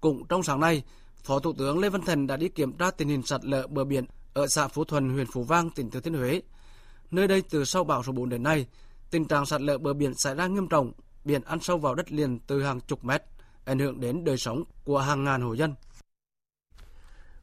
Cũng 0.00 0.24
trong 0.28 0.42
sáng 0.42 0.60
nay, 0.60 0.82
Phó 1.24 1.38
Thủ 1.38 1.52
tướng 1.52 1.78
Lê 1.78 1.88
Văn 1.88 2.02
Thành 2.06 2.26
đã 2.26 2.36
đi 2.36 2.48
kiểm 2.48 2.72
tra 2.72 2.90
tình 2.90 3.08
hình 3.08 3.22
sạt 3.22 3.44
lở 3.44 3.66
bờ 3.66 3.84
biển 3.84 4.04
ở 4.34 4.46
xã 4.46 4.68
Phú 4.68 4.84
Thuần, 4.84 5.10
huyện 5.10 5.26
Phú 5.26 5.42
Vang, 5.42 5.70
tỉnh 5.70 5.90
Thừa 5.90 6.00
Thiên 6.00 6.14
Huế. 6.14 6.42
Nơi 7.10 7.28
đây 7.28 7.42
từ 7.50 7.64
sau 7.64 7.84
bão 7.84 8.02
số 8.02 8.12
4 8.12 8.28
đến 8.28 8.42
nay, 8.42 8.66
tình 9.10 9.24
trạng 9.24 9.46
sạt 9.46 9.60
lở 9.60 9.78
bờ 9.78 9.92
biển 9.92 10.14
xảy 10.14 10.34
ra 10.34 10.46
nghiêm 10.46 10.68
trọng, 10.68 10.92
biển 11.24 11.42
ăn 11.44 11.60
sâu 11.60 11.78
vào 11.78 11.94
đất 11.94 12.12
liền 12.12 12.38
từ 12.46 12.62
hàng 12.62 12.80
chục 12.80 13.04
mét, 13.04 13.22
ảnh 13.64 13.78
hưởng 13.78 14.00
đến 14.00 14.24
đời 14.24 14.36
sống 14.36 14.64
của 14.84 14.98
hàng 14.98 15.24
ngàn 15.24 15.42
hộ 15.42 15.52
dân. 15.52 15.74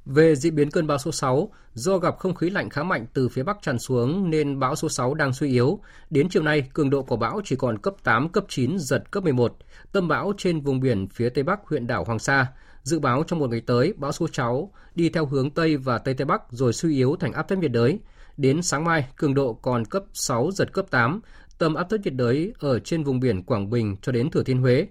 Về 0.06 0.36
diễn 0.36 0.56
biến 0.56 0.72
cơn 0.72 0.88
bão 0.88 0.98
số 0.98 1.12
6, 1.12 1.52
do 1.74 1.98
gặp 1.98 2.18
không 2.20 2.36
khí 2.36 2.50
lạnh 2.50 2.70
khá 2.70 2.84
mạnh 2.84 3.06
từ 3.14 3.30
phía 3.30 3.44
Bắc 3.44 3.58
tràn 3.62 3.80
xuống 3.80 4.30
nên 4.30 4.60
bão 4.60 4.76
số 4.76 4.90
6 4.90 5.14
đang 5.14 5.34
suy 5.34 5.52
yếu. 5.52 5.80
Đến 6.10 6.30
chiều 6.30 6.44
nay, 6.44 6.70
cường 6.74 6.90
độ 6.90 7.04
của 7.04 7.18
bão 7.18 7.42
chỉ 7.44 7.56
còn 7.56 7.78
cấp 7.78 7.94
8, 8.04 8.30
cấp 8.30 8.46
9, 8.48 8.80
giật 8.80 9.12
cấp 9.12 9.24
11. 9.24 9.58
Tâm 9.92 10.08
bão 10.08 10.34
trên 10.38 10.62
vùng 10.62 10.80
biển 10.80 11.08
phía 11.08 11.30
Tây 11.30 11.44
Bắc 11.44 11.60
huyện 11.64 11.88
đảo 11.88 12.04
Hoàng 12.04 12.20
Sa. 12.20 12.48
Dự 12.84 13.00
báo 13.00 13.24
trong 13.28 13.40
một 13.40 13.50
ngày 13.50 13.62
tới, 13.62 13.94
bão 13.98 14.12
số 14.12 14.28
6 14.34 14.72
đi 14.96 15.10
theo 15.10 15.26
hướng 15.26 15.52
Tây 15.52 15.78
và 15.78 15.98
Tây 15.98 16.14
Tây 16.14 16.26
Bắc 16.26 16.42
rồi 16.50 16.74
suy 16.74 16.96
yếu 16.96 17.16
thành 17.20 17.34
áp 17.34 17.48
thấp 17.48 17.60
nhiệt 17.60 17.72
đới. 17.72 18.00
Đến 18.38 18.62
sáng 18.62 18.84
mai, 18.84 19.08
cường 19.16 19.34
độ 19.34 19.54
còn 19.54 19.86
cấp 19.86 20.04
6, 20.14 20.52
giật 20.52 20.74
cấp 20.74 20.86
8. 20.90 21.22
Tâm 21.60 21.74
áp 21.74 21.90
thấp 21.90 22.00
nhiệt 22.04 22.14
đới 22.14 22.54
ở 22.60 22.80
trên 22.80 23.04
vùng 23.04 23.20
biển 23.20 23.44
Quảng 23.44 23.70
Bình 23.70 23.96
cho 24.02 24.12
đến 24.12 24.32
Thừa 24.32 24.44
Thiên 24.44 24.62
Huế. 24.62 24.88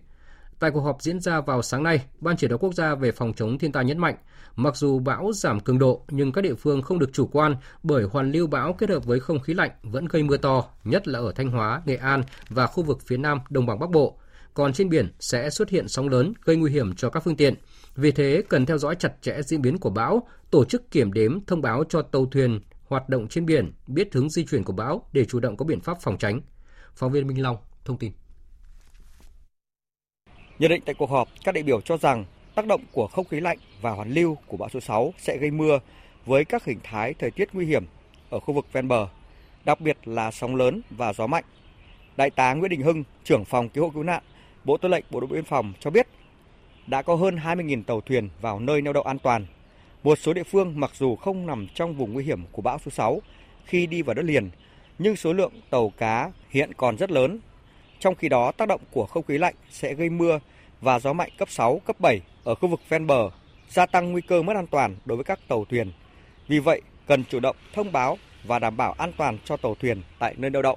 Tại 0.58 0.70
cuộc 0.70 0.80
họp 0.80 1.02
diễn 1.02 1.20
ra 1.20 1.40
vào 1.40 1.62
sáng 1.62 1.82
nay, 1.82 2.04
Ban 2.20 2.36
chỉ 2.36 2.48
đạo 2.48 2.58
quốc 2.58 2.74
gia 2.74 2.94
về 2.94 3.12
phòng 3.12 3.32
chống 3.36 3.58
thiên 3.58 3.72
tai 3.72 3.84
nhấn 3.84 3.98
mạnh, 3.98 4.14
mặc 4.56 4.76
dù 4.76 4.98
bão 4.98 5.32
giảm 5.32 5.60
cường 5.60 5.78
độ 5.78 6.04
nhưng 6.10 6.32
các 6.32 6.40
địa 6.42 6.54
phương 6.54 6.82
không 6.82 6.98
được 6.98 7.12
chủ 7.12 7.26
quan 7.26 7.56
bởi 7.82 8.04
hoàn 8.04 8.32
lưu 8.32 8.46
bão 8.46 8.72
kết 8.72 8.90
hợp 8.90 9.04
với 9.04 9.20
không 9.20 9.40
khí 9.40 9.54
lạnh 9.54 9.70
vẫn 9.82 10.06
gây 10.06 10.22
mưa 10.22 10.36
to, 10.36 10.64
nhất 10.84 11.08
là 11.08 11.18
ở 11.18 11.32
Thanh 11.32 11.50
Hóa, 11.50 11.82
Nghệ 11.86 11.96
An 11.96 12.22
và 12.48 12.66
khu 12.66 12.82
vực 12.82 12.98
phía 13.06 13.16
Nam 13.16 13.38
Đồng 13.50 13.66
bằng 13.66 13.78
Bắc 13.78 13.90
Bộ. 13.90 14.18
Còn 14.54 14.72
trên 14.72 14.88
biển 14.88 15.08
sẽ 15.20 15.50
xuất 15.50 15.68
hiện 15.70 15.88
sóng 15.88 16.08
lớn 16.08 16.32
gây 16.44 16.56
nguy 16.56 16.70
hiểm 16.70 16.94
cho 16.94 17.10
các 17.10 17.20
phương 17.20 17.36
tiện. 17.36 17.54
Vì 17.96 18.10
thế, 18.10 18.42
cần 18.48 18.66
theo 18.66 18.78
dõi 18.78 18.94
chặt 18.94 19.12
chẽ 19.20 19.42
diễn 19.42 19.62
biến 19.62 19.78
của 19.78 19.90
bão, 19.90 20.28
tổ 20.50 20.64
chức 20.64 20.90
kiểm 20.90 21.12
đếm 21.12 21.44
thông 21.46 21.62
báo 21.62 21.84
cho 21.88 22.02
tàu 22.02 22.26
thuyền 22.26 22.60
hoạt 22.88 23.08
động 23.08 23.28
trên 23.28 23.46
biển 23.46 23.72
biết 23.86 24.14
hướng 24.14 24.30
di 24.30 24.44
chuyển 24.44 24.64
của 24.64 24.72
bão 24.72 25.08
để 25.12 25.24
chủ 25.24 25.40
động 25.40 25.56
có 25.56 25.64
biện 25.64 25.80
pháp 25.80 25.98
phòng 26.00 26.18
tránh. 26.18 26.40
Phóng 26.96 27.12
viên 27.12 27.26
Minh 27.26 27.42
Long 27.42 27.56
thông 27.84 27.96
tin. 27.96 28.12
Nhận 30.58 30.70
định 30.70 30.82
tại 30.86 30.94
cuộc 30.94 31.10
họp, 31.10 31.28
các 31.44 31.54
đại 31.54 31.62
biểu 31.62 31.80
cho 31.80 31.96
rằng 31.96 32.24
tác 32.54 32.66
động 32.66 32.80
của 32.92 33.06
không 33.06 33.24
khí 33.24 33.40
lạnh 33.40 33.58
và 33.80 33.90
hoàn 33.90 34.10
lưu 34.10 34.36
của 34.46 34.56
bão 34.56 34.68
số 34.68 34.80
6 34.80 35.14
sẽ 35.18 35.36
gây 35.36 35.50
mưa 35.50 35.78
với 36.26 36.44
các 36.44 36.64
hình 36.64 36.78
thái 36.82 37.14
thời 37.14 37.30
tiết 37.30 37.48
nguy 37.52 37.66
hiểm 37.66 37.84
ở 38.30 38.40
khu 38.40 38.54
vực 38.54 38.72
ven 38.72 38.88
bờ, 38.88 39.08
đặc 39.64 39.80
biệt 39.80 40.08
là 40.08 40.30
sóng 40.30 40.56
lớn 40.56 40.80
và 40.90 41.12
gió 41.12 41.26
mạnh. 41.26 41.44
Đại 42.16 42.30
tá 42.30 42.54
Nguyễn 42.54 42.70
Đình 42.70 42.82
Hưng, 42.82 43.04
trưởng 43.24 43.44
phòng 43.44 43.68
cứu 43.68 43.84
hộ 43.84 43.90
cứu 43.90 44.02
nạn, 44.02 44.22
Bộ 44.64 44.76
Tư 44.76 44.88
lệnh 44.88 45.04
Bộ 45.10 45.20
đội 45.20 45.28
biên 45.28 45.44
phòng 45.44 45.72
cho 45.80 45.90
biết 45.90 46.06
đã 46.86 47.02
có 47.02 47.14
hơn 47.14 47.36
20.000 47.36 47.82
tàu 47.82 48.00
thuyền 48.00 48.28
vào 48.40 48.60
nơi 48.60 48.82
neo 48.82 48.92
đậu 48.92 49.02
an 49.02 49.18
toàn. 49.18 49.46
Một 50.02 50.18
số 50.18 50.32
địa 50.32 50.42
phương 50.42 50.80
mặc 50.80 50.90
dù 50.94 51.16
không 51.16 51.46
nằm 51.46 51.66
trong 51.74 51.94
vùng 51.94 52.12
nguy 52.12 52.24
hiểm 52.24 52.42
của 52.52 52.62
bão 52.62 52.78
số 52.78 52.90
6 52.90 53.22
khi 53.64 53.86
đi 53.86 54.02
vào 54.02 54.14
đất 54.14 54.24
liền, 54.24 54.50
nhưng 54.98 55.16
số 55.16 55.32
lượng 55.32 55.52
tàu 55.70 55.92
cá 55.96 56.30
hiện 56.50 56.72
còn 56.76 56.96
rất 56.96 57.10
lớn 57.10 57.38
trong 58.00 58.14
khi 58.14 58.28
đó, 58.28 58.52
tác 58.52 58.68
động 58.68 58.80
của 58.90 59.06
không 59.06 59.22
khí 59.22 59.38
lạnh 59.38 59.54
sẽ 59.70 59.94
gây 59.94 60.10
mưa 60.10 60.38
và 60.80 60.98
gió 60.98 61.12
mạnh 61.12 61.30
cấp 61.38 61.50
6, 61.50 61.80
cấp 61.86 62.00
7 62.00 62.20
ở 62.44 62.54
khu 62.54 62.68
vực 62.68 62.80
ven 62.88 63.06
bờ, 63.06 63.30
gia 63.68 63.86
tăng 63.86 64.12
nguy 64.12 64.20
cơ 64.20 64.42
mất 64.42 64.56
an 64.56 64.66
toàn 64.66 64.96
đối 65.04 65.16
với 65.16 65.24
các 65.24 65.38
tàu 65.48 65.64
thuyền. 65.64 65.92
Vì 66.48 66.58
vậy, 66.58 66.82
cần 67.06 67.24
chủ 67.24 67.40
động 67.40 67.56
thông 67.74 67.92
báo 67.92 68.18
và 68.44 68.58
đảm 68.58 68.76
bảo 68.76 68.94
an 68.98 69.12
toàn 69.16 69.38
cho 69.44 69.56
tàu 69.56 69.74
thuyền 69.74 70.02
tại 70.18 70.34
nơi 70.36 70.50
neo 70.50 70.62
đậu. 70.62 70.76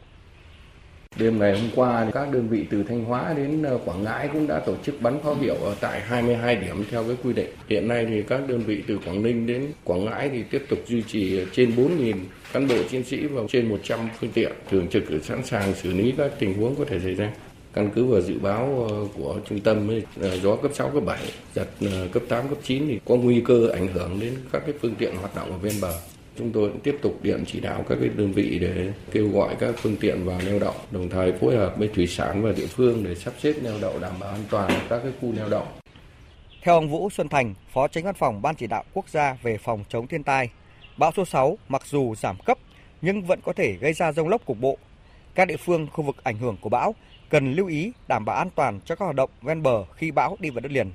Đêm 1.20 1.40
ngày 1.40 1.60
hôm 1.60 1.70
qua, 1.76 2.12
các 2.14 2.32
đơn 2.32 2.48
vị 2.48 2.66
từ 2.70 2.84
Thanh 2.84 3.06
Hóa 3.06 3.34
đến 3.38 3.64
ờ, 3.64 3.80
Quảng 3.86 4.04
Ngãi 4.04 4.30
cũng 4.34 4.48
đã 4.48 4.60
tổ 4.60 4.76
chức 4.84 5.02
bắn 5.02 5.20
pháo 5.24 5.36
hiệu 5.36 5.56
ở 5.56 5.76
tại 5.82 6.02
22 6.02 6.56
điểm 6.56 6.86
theo 6.92 7.04
cái 7.04 7.18
quy 7.24 7.34
định. 7.34 7.50
Hiện 7.70 7.88
nay 7.88 8.06
thì 8.10 8.24
các 8.24 8.42
đơn 8.48 8.60
vị 8.60 8.84
từ 8.88 9.00
Quảng 9.06 9.24
Ninh 9.24 9.48
đến 9.48 9.72
Quảng 9.84 10.06
Ngãi 10.06 10.30
thì 10.30 10.44
tiếp 10.44 10.66
tục 10.70 10.80
duy 10.88 11.04
trì 11.08 11.46
trên 11.54 11.76
4.000 11.76 12.14
cán 12.54 12.68
bộ 12.68 12.76
chiến 12.90 13.04
sĩ 13.04 13.26
và 13.26 13.42
trên 13.50 13.70
100 13.70 14.00
phương 14.20 14.32
tiện 14.34 14.52
thường 14.70 14.88
trực 14.88 15.04
sẵn 15.24 15.46
sàng 15.46 15.74
xử 15.76 15.92
lý 15.92 16.14
các 16.18 16.32
tình 16.40 16.54
huống 16.54 16.76
có 16.76 16.86
thể 16.86 17.00
xảy 17.00 17.16
ra. 17.16 17.32
Căn 17.74 17.90
cứ 17.96 18.06
vào 18.06 18.22
dự 18.22 18.40
báo 18.40 18.88
ờ, 18.90 18.96
của 19.18 19.40
trung 19.50 19.60
tâm 19.60 19.92
ấy, 19.92 20.04
ờ, 20.22 20.38
gió 20.38 20.56
cấp 20.56 20.72
6, 20.74 20.90
cấp 20.90 21.04
7, 21.06 21.20
giật 21.56 21.68
cấp 22.12 22.24
8, 22.30 22.48
cấp 22.48 22.58
9 22.64 22.88
thì 22.88 23.00
có 23.06 23.16
nguy 23.16 23.42
cơ 23.46 23.70
ảnh 23.74 23.88
hưởng 23.88 24.20
đến 24.20 24.34
các 24.52 24.62
cái 24.66 24.76
phương 24.82 24.96
tiện 24.96 25.16
hoạt 25.16 25.36
động 25.36 25.52
ở 25.52 25.58
ven 25.58 25.74
bờ. 25.82 25.94
Chúng 26.42 26.52
tôi 26.52 26.72
tiếp 26.84 26.98
tục 27.02 27.20
điện 27.24 27.44
chỉ 27.48 27.60
đạo 27.60 27.86
các 27.90 27.98
cái 28.00 28.10
đơn 28.10 28.32
vị 28.32 28.60
để 28.62 28.94
kêu 29.12 29.30
gọi 29.30 29.56
các 29.60 29.76
phương 29.78 29.96
tiện 30.00 30.26
vào 30.26 30.40
neo 30.46 30.60
đậu, 30.60 30.74
đồng 30.92 31.10
thời 31.10 31.32
phối 31.32 31.58
hợp 31.58 31.76
với 31.78 31.88
thủy 31.88 32.08
sản 32.08 32.42
và 32.44 32.52
địa 32.52 32.66
phương 32.66 33.04
để 33.04 33.16
sắp 33.16 33.34
xếp 33.40 33.54
neo 33.64 33.74
đậu 33.82 34.00
đảm 34.00 34.14
bảo 34.20 34.30
an 34.30 34.44
toàn 34.50 34.72
các 34.90 35.00
cái 35.04 35.12
khu 35.22 35.34
neo 35.34 35.50
đậu. 35.50 35.66
Theo 36.62 36.76
ông 36.76 36.90
Vũ 36.90 37.10
Xuân 37.10 37.30
Thành, 37.30 37.54
Phó 37.74 37.88
Tránh 37.88 38.04
Văn 38.04 38.16
phòng 38.16 38.42
Ban 38.42 38.56
Chỉ 38.56 38.68
đạo 38.68 38.84
Quốc 38.94 39.10
gia 39.10 39.38
về 39.44 39.58
phòng 39.58 39.84
chống 39.90 40.08
thiên 40.08 40.24
tai, 40.24 40.50
bão 40.98 41.12
số 41.12 41.26
6 41.26 41.58
mặc 41.70 41.82
dù 41.86 42.16
giảm 42.16 42.36
cấp 42.46 42.58
nhưng 43.02 43.22
vẫn 43.22 43.40
có 43.44 43.54
thể 43.54 43.78
gây 43.82 43.94
ra 43.94 44.12
rông 44.12 44.28
lốc 44.28 44.46
cục 44.46 44.60
bộ. 44.60 44.78
Các 45.36 45.46
địa 45.46 45.58
phương 45.58 45.88
khu 45.94 46.04
vực 46.04 46.16
ảnh 46.24 46.38
hưởng 46.38 46.58
của 46.62 46.70
bão 46.70 46.96
cần 47.30 47.54
lưu 47.54 47.68
ý 47.68 47.92
đảm 48.08 48.26
bảo 48.26 48.36
an 48.36 48.50
toàn 48.56 48.80
cho 48.86 48.96
các 48.96 49.06
hoạt 49.06 49.16
động 49.16 49.30
ven 49.42 49.64
bờ 49.64 49.86
khi 49.96 50.12
bão 50.12 50.38
đi 50.40 50.50
vào 50.50 50.60
đất 50.60 50.72
liền. 50.72 50.92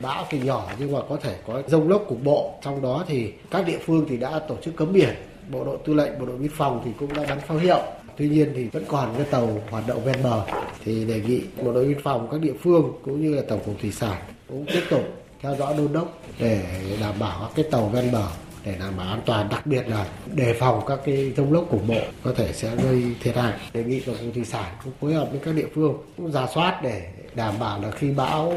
Bão 0.00 0.26
thì 0.30 0.40
nhỏ 0.40 0.70
nhưng 0.78 0.92
mà 0.92 0.98
có 1.08 1.16
thể 1.16 1.38
có 1.46 1.62
rông 1.66 1.88
lốc 1.88 2.04
cục 2.08 2.24
bộ. 2.24 2.54
Trong 2.62 2.82
đó 2.82 3.04
thì 3.08 3.32
các 3.50 3.66
địa 3.66 3.78
phương 3.86 4.06
thì 4.08 4.16
đã 4.16 4.38
tổ 4.38 4.56
chức 4.64 4.76
cấm 4.76 4.92
biển. 4.92 5.14
Bộ 5.50 5.64
đội 5.64 5.78
tư 5.84 5.94
lệnh, 5.94 6.18
bộ 6.18 6.26
đội 6.26 6.36
biên 6.36 6.50
phòng 6.50 6.82
thì 6.84 6.90
cũng 6.98 7.14
đã 7.14 7.24
bắn 7.28 7.40
pháo 7.40 7.58
hiệu. 7.58 7.80
Tuy 8.16 8.28
nhiên 8.28 8.52
thì 8.54 8.68
vẫn 8.68 8.84
còn 8.88 9.14
cái 9.16 9.26
tàu 9.30 9.48
hoạt 9.70 9.84
động 9.86 10.04
ven 10.04 10.22
bờ 10.22 10.42
thì 10.84 11.04
đề 11.04 11.20
nghị 11.20 11.42
bộ 11.62 11.72
đội 11.72 11.84
biên 11.84 12.02
phòng 12.02 12.28
các 12.30 12.40
địa 12.40 12.52
phương 12.62 12.92
cũng 13.04 13.22
như 13.22 13.34
là 13.34 13.42
tổng 13.48 13.60
cục 13.66 13.80
thủy 13.80 13.92
sản 13.92 14.22
cũng 14.48 14.66
tiếp 14.66 14.82
tục 14.90 15.02
theo 15.40 15.56
dõi 15.56 15.74
đôn 15.78 15.92
đốc 15.92 16.18
để 16.38 16.64
đảm 17.00 17.14
bảo 17.18 17.40
các 17.40 17.50
cái 17.54 17.64
tàu 17.70 17.86
ven 17.86 18.12
bờ 18.12 18.28
để 18.64 18.74
đảm 18.80 18.96
bảo 18.96 19.08
an 19.08 19.20
toàn 19.26 19.48
đặc 19.48 19.66
biệt 19.66 19.88
là 19.88 20.06
đề 20.34 20.54
phòng 20.60 20.82
các 20.86 20.98
cái 21.04 21.32
rông 21.36 21.52
lốc 21.52 21.70
cục 21.70 21.88
bộ 21.88 22.00
có 22.22 22.32
thể 22.36 22.52
sẽ 22.52 22.76
gây 22.76 23.02
thiệt 23.22 23.36
hại 23.36 23.52
đề 23.72 23.84
nghị 23.84 24.00
tổng 24.00 24.16
cục 24.24 24.34
thủy 24.34 24.44
sản 24.44 24.74
cũng 24.84 24.92
phối 25.00 25.14
hợp 25.14 25.28
với 25.30 25.40
các 25.44 25.54
địa 25.54 25.68
phương 25.74 25.94
cũng 26.16 26.32
giả 26.32 26.46
soát 26.54 26.80
để 26.82 27.02
đảm 27.34 27.54
bảo 27.60 27.80
là 27.80 27.90
khi 27.90 28.10
bão 28.10 28.52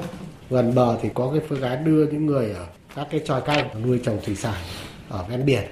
gần 0.49 0.75
bờ 0.75 0.97
thì 1.01 1.09
có 1.13 1.31
cái 1.31 1.41
phương 1.49 1.61
án 1.61 1.85
đưa 1.85 2.07
những 2.07 2.25
người 2.25 2.51
ở 2.51 2.67
các 2.95 3.07
cái 3.11 3.21
tròi 3.25 3.41
canh 3.41 3.81
nuôi 3.83 3.99
trồng 4.03 4.19
thủy 4.25 4.35
sản 4.35 4.61
ở 5.09 5.25
ven 5.29 5.45
biển 5.45 5.63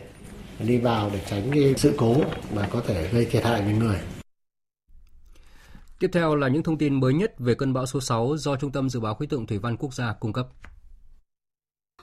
đi 0.60 0.78
vào 0.78 1.10
để 1.14 1.22
tránh 1.30 1.52
cái 1.54 1.74
sự 1.78 1.94
cố 1.98 2.16
mà 2.56 2.68
có 2.72 2.82
thể 2.88 3.10
gây 3.12 3.26
thiệt 3.26 3.44
hại 3.44 3.62
với 3.62 3.74
người. 3.74 3.98
Tiếp 6.00 6.10
theo 6.14 6.36
là 6.36 6.48
những 6.48 6.64
thông 6.64 6.78
tin 6.78 7.00
mới 7.00 7.14
nhất 7.14 7.40
về 7.40 7.56
cơn 7.56 7.74
bão 7.74 7.86
số 7.86 8.02
6 8.02 8.38
do 8.38 8.56
Trung 8.56 8.72
tâm 8.72 8.90
Dự 8.90 9.00
báo 9.00 9.16
Khí 9.16 9.28
tượng 9.28 9.48
Thủy 9.48 9.58
văn 9.58 9.78
Quốc 9.78 9.94
gia 9.94 10.14
cung 10.14 10.34
cấp. 10.34 10.48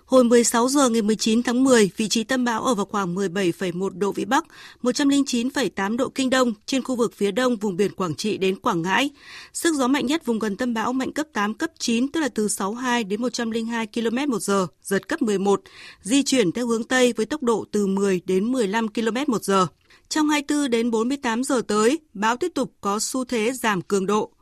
Hồi 0.07 0.25
16 0.25 0.69
giờ 0.69 0.89
ngày 0.89 1.03
19 1.03 1.43
tháng 1.43 1.65
10, 1.65 1.91
vị 1.97 2.09
trí 2.09 2.25
tâm 2.25 2.45
bão 2.45 2.65
ở 2.65 2.75
vào 2.75 2.87
khoảng 2.87 3.15
17,1 3.15 3.99
độ 3.99 4.13
Vĩ 4.13 4.25
Bắc, 4.25 4.45
109,8 4.83 5.97
độ 5.97 6.09
Kinh 6.09 6.31
Đông 6.31 6.53
trên 6.67 6.83
khu 6.83 6.97
vực 6.97 7.13
phía 7.15 7.31
đông 7.31 7.57
vùng 7.57 7.77
biển 7.77 7.93
Quảng 7.93 8.15
Trị 8.15 8.37
đến 8.37 8.61
Quảng 8.61 8.83
Ngãi. 8.83 9.11
Sức 9.53 9.75
gió 9.75 9.89
mạnh 9.89 10.07
nhất 10.07 10.27
vùng 10.27 10.39
gần 10.39 10.57
tâm 10.57 10.75
bão 10.75 10.93
mạnh 10.93 11.13
cấp 11.13 11.27
8, 11.33 11.55
cấp 11.55 11.71
9, 11.79 12.09
tức 12.09 12.21
là 12.21 12.29
từ 12.29 12.49
62 12.49 13.05
đến 13.05 13.23
102 13.23 13.87
km 13.87 14.31
một 14.31 14.43
giờ, 14.43 14.67
giật 14.83 15.09
cấp 15.09 15.23
11, 15.23 15.61
di 16.03 16.23
chuyển 16.23 16.53
theo 16.53 16.67
hướng 16.67 16.85
Tây 16.85 17.13
với 17.13 17.27
tốc 17.27 17.43
độ 17.43 17.65
từ 17.73 17.87
10 17.87 18.21
đến 18.27 18.53
15 18.53 18.89
km 18.89 19.17
một 19.27 19.45
giờ. 19.45 19.67
Trong 20.09 20.29
24 20.29 20.71
đến 20.71 20.91
48 20.91 21.45
giờ 21.45 21.63
tới, 21.69 21.99
bão 22.15 22.37
tiếp 22.37 22.53
tục 22.55 22.73
có 22.81 22.99
xu 22.99 23.25
thế 23.25 23.53
giảm 23.53 23.83
cường 23.83 24.07
độ. 24.07 24.33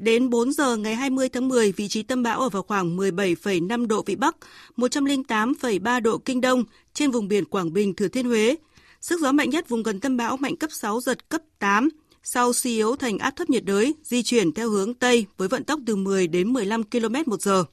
Đến 0.00 0.30
4 0.30 0.52
giờ 0.52 0.76
ngày 0.76 0.94
20 0.94 1.28
tháng 1.28 1.48
10, 1.48 1.72
vị 1.72 1.88
trí 1.88 2.02
tâm 2.02 2.22
bão 2.22 2.40
ở 2.40 2.48
vào 2.48 2.62
khoảng 2.62 2.96
17,5 2.96 3.86
độ 3.86 4.02
Vĩ 4.06 4.16
Bắc, 4.16 4.36
108,3 4.76 6.00
độ 6.00 6.18
Kinh 6.18 6.40
Đông 6.40 6.64
trên 6.94 7.10
vùng 7.10 7.28
biển 7.28 7.44
Quảng 7.44 7.72
Bình, 7.72 7.94
Thừa 7.94 8.08
Thiên 8.08 8.26
Huế. 8.26 8.56
Sức 9.00 9.20
gió 9.20 9.32
mạnh 9.32 9.50
nhất 9.50 9.68
vùng 9.68 9.82
gần 9.82 10.00
tâm 10.00 10.16
bão 10.16 10.36
mạnh 10.36 10.56
cấp 10.56 10.70
6, 10.72 11.00
giật 11.00 11.28
cấp 11.28 11.42
8, 11.58 11.88
sau 12.22 12.52
suy 12.52 12.76
yếu 12.76 12.96
thành 12.96 13.18
áp 13.18 13.30
thấp 13.36 13.50
nhiệt 13.50 13.64
đới, 13.64 13.94
di 14.04 14.22
chuyển 14.22 14.52
theo 14.52 14.70
hướng 14.70 14.94
Tây 14.94 15.26
với 15.36 15.48
vận 15.48 15.64
tốc 15.64 15.80
từ 15.86 15.96
10 15.96 16.26
đến 16.26 16.52
15 16.52 16.82
km 16.82 17.14
một 17.26 17.42
giờ. 17.42 17.64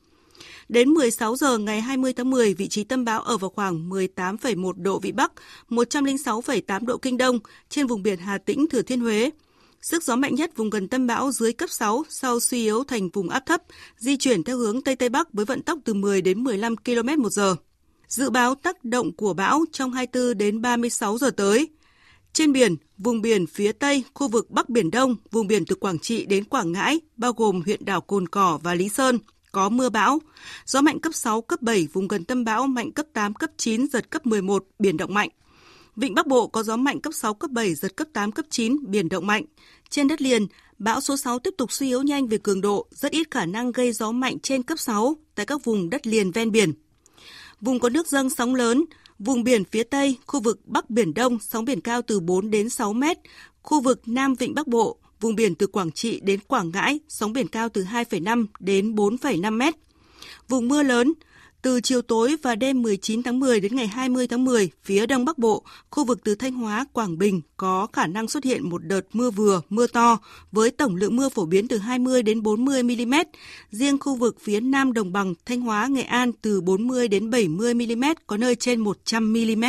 Đến 0.69 0.89
16 0.89 1.35
giờ 1.35 1.57
ngày 1.57 1.81
20 1.81 2.13
tháng 2.13 2.29
10, 2.29 2.53
vị 2.53 2.67
trí 2.67 2.83
tâm 2.83 3.05
bão 3.05 3.21
ở 3.21 3.37
vào 3.37 3.49
khoảng 3.49 3.89
18,1 3.89 4.73
độ 4.77 4.99
Vĩ 4.99 5.11
Bắc, 5.11 5.31
106,8 5.69 6.85
độ 6.85 6.97
Kinh 6.97 7.17
Đông 7.17 7.39
trên 7.69 7.87
vùng 7.87 8.03
biển 8.03 8.19
Hà 8.19 8.37
Tĩnh, 8.37 8.65
Thừa 8.69 8.81
Thiên 8.81 8.99
Huế. 8.99 9.31
Sức 9.89 10.03
gió 10.03 10.15
mạnh 10.15 10.35
nhất 10.35 10.51
vùng 10.55 10.69
gần 10.69 10.87
tâm 10.87 11.07
bão 11.07 11.31
dưới 11.31 11.53
cấp 11.53 11.69
6 11.69 12.03
sau 12.09 12.39
suy 12.39 12.63
yếu 12.63 12.83
thành 12.83 13.09
vùng 13.09 13.29
áp 13.29 13.45
thấp, 13.45 13.63
di 13.97 14.17
chuyển 14.17 14.43
theo 14.43 14.57
hướng 14.57 14.81
Tây 14.81 14.95
Tây 14.95 15.09
Bắc 15.09 15.33
với 15.33 15.45
vận 15.45 15.61
tốc 15.61 15.79
từ 15.85 15.93
10 15.93 16.21
đến 16.21 16.43
15 16.43 16.75
km 16.75 17.21
một 17.21 17.29
giờ. 17.29 17.55
Dự 18.07 18.29
báo 18.29 18.55
tác 18.55 18.83
động 18.83 19.15
của 19.15 19.33
bão 19.33 19.65
trong 19.71 19.91
24 19.91 20.37
đến 20.37 20.61
36 20.61 21.17
giờ 21.17 21.29
tới. 21.29 21.69
Trên 22.33 22.53
biển, 22.53 22.75
vùng 22.97 23.21
biển 23.21 23.47
phía 23.47 23.71
Tây, 23.71 24.03
khu 24.13 24.27
vực 24.27 24.51
Bắc 24.51 24.69
Biển 24.69 24.91
Đông, 24.91 25.15
vùng 25.31 25.47
biển 25.47 25.65
từ 25.65 25.75
Quảng 25.75 25.99
Trị 25.99 26.25
đến 26.25 26.43
Quảng 26.43 26.71
Ngãi, 26.71 26.99
bao 27.17 27.33
gồm 27.33 27.61
huyện 27.65 27.85
đảo 27.85 28.01
Cồn 28.01 28.27
Cỏ 28.27 28.59
và 28.63 28.73
Lý 28.73 28.89
Sơn, 28.89 29.19
có 29.51 29.69
mưa 29.69 29.89
bão. 29.89 30.19
Gió 30.65 30.81
mạnh 30.81 30.99
cấp 30.99 31.13
6, 31.15 31.41
cấp 31.41 31.61
7, 31.61 31.87
vùng 31.93 32.07
gần 32.07 32.23
tâm 32.23 32.43
bão 32.43 32.67
mạnh 32.67 32.91
cấp 32.91 33.05
8, 33.13 33.33
cấp 33.33 33.49
9, 33.57 33.87
giật 33.87 34.09
cấp 34.09 34.25
11, 34.25 34.65
biển 34.79 34.97
động 34.97 35.13
mạnh. 35.13 35.29
Vịnh 35.97 36.15
Bắc 36.15 36.27
Bộ 36.27 36.47
có 36.47 36.63
gió 36.63 36.77
mạnh 36.77 37.01
cấp 37.01 37.13
6, 37.13 37.33
cấp 37.33 37.51
7, 37.51 37.75
giật 37.75 37.95
cấp 37.95 38.07
8, 38.13 38.31
cấp 38.31 38.45
9, 38.49 38.77
biển 38.87 39.09
động 39.09 39.27
mạnh. 39.27 39.45
Trên 39.89 40.07
đất 40.07 40.21
liền, 40.21 40.47
bão 40.77 41.01
số 41.01 41.17
6 41.17 41.39
tiếp 41.39 41.53
tục 41.57 41.71
suy 41.71 41.87
yếu 41.87 42.01
nhanh 42.01 42.27
về 42.27 42.37
cường 42.37 42.61
độ, 42.61 42.87
rất 42.91 43.11
ít 43.11 43.31
khả 43.31 43.45
năng 43.45 43.71
gây 43.71 43.91
gió 43.91 44.11
mạnh 44.11 44.39
trên 44.39 44.63
cấp 44.63 44.79
6 44.79 45.17
tại 45.35 45.45
các 45.45 45.63
vùng 45.63 45.89
đất 45.89 46.07
liền 46.07 46.31
ven 46.31 46.51
biển. 46.51 46.73
Vùng 47.61 47.79
có 47.79 47.89
nước 47.89 48.07
dâng 48.07 48.29
sóng 48.29 48.55
lớn, 48.55 48.85
Vùng 49.19 49.43
biển 49.43 49.63
phía 49.71 49.83
Tây, 49.83 50.17
khu 50.27 50.39
vực 50.39 50.59
Bắc 50.65 50.89
Biển 50.89 51.13
Đông, 51.13 51.39
sóng 51.39 51.65
biển 51.65 51.81
cao 51.81 52.01
từ 52.01 52.19
4 52.19 52.51
đến 52.51 52.69
6 52.69 52.93
mét. 52.93 53.17
Khu 53.61 53.81
vực 53.81 54.01
Nam 54.05 54.35
Vịnh 54.35 54.55
Bắc 54.55 54.67
Bộ, 54.67 54.97
vùng 55.19 55.35
biển 55.35 55.55
từ 55.55 55.67
Quảng 55.67 55.91
Trị 55.91 56.19
đến 56.19 56.39
Quảng 56.47 56.71
Ngãi, 56.73 56.99
sóng 57.07 57.33
biển 57.33 57.47
cao 57.47 57.69
từ 57.69 57.83
2,5 57.83 58.45
đến 58.59 58.95
4,5 58.95 59.57
mét. 59.57 59.75
Vùng 60.47 60.67
mưa 60.67 60.83
lớn, 60.83 61.13
từ 61.61 61.81
chiều 61.81 62.01
tối 62.01 62.35
và 62.43 62.55
đêm 62.55 62.81
19 62.81 63.23
tháng 63.23 63.39
10 63.39 63.59
đến 63.59 63.75
ngày 63.75 63.87
20 63.87 64.27
tháng 64.27 64.45
10, 64.45 64.69
phía 64.83 65.05
Đông 65.05 65.25
Bắc 65.25 65.37
Bộ, 65.37 65.63
khu 65.89 66.05
vực 66.05 66.19
từ 66.23 66.35
Thanh 66.35 66.53
Hóa, 66.53 66.85
Quảng 66.93 67.17
Bình 67.17 67.41
có 67.57 67.87
khả 67.93 68.07
năng 68.07 68.27
xuất 68.27 68.43
hiện 68.43 68.69
một 68.69 68.83
đợt 68.85 69.01
mưa 69.13 69.29
vừa, 69.29 69.61
mưa 69.69 69.87
to 69.87 70.17
với 70.51 70.71
tổng 70.71 70.95
lượng 70.95 71.15
mưa 71.15 71.29
phổ 71.29 71.45
biến 71.45 71.67
từ 71.67 71.77
20 71.77 72.23
đến 72.23 72.43
40 72.43 72.83
mm. 72.83 73.13
Riêng 73.71 73.97
khu 73.99 74.15
vực 74.15 74.37
phía 74.41 74.59
Nam 74.59 74.93
Đồng 74.93 75.13
bằng, 75.13 75.33
Thanh 75.45 75.61
Hóa, 75.61 75.87
Nghệ 75.87 76.01
An 76.01 76.31
từ 76.41 76.61
40 76.61 77.07
đến 77.07 77.29
70 77.29 77.73
mm, 77.73 78.03
có 78.27 78.37
nơi 78.37 78.55
trên 78.55 78.79
100 78.79 79.33
mm. 79.33 79.63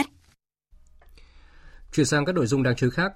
Chuyển 1.92 2.06
sang 2.06 2.24
các 2.24 2.34
nội 2.34 2.46
dung 2.46 2.62
đáng 2.62 2.76
chú 2.76 2.86
ý 2.86 2.90
khác, 2.94 3.12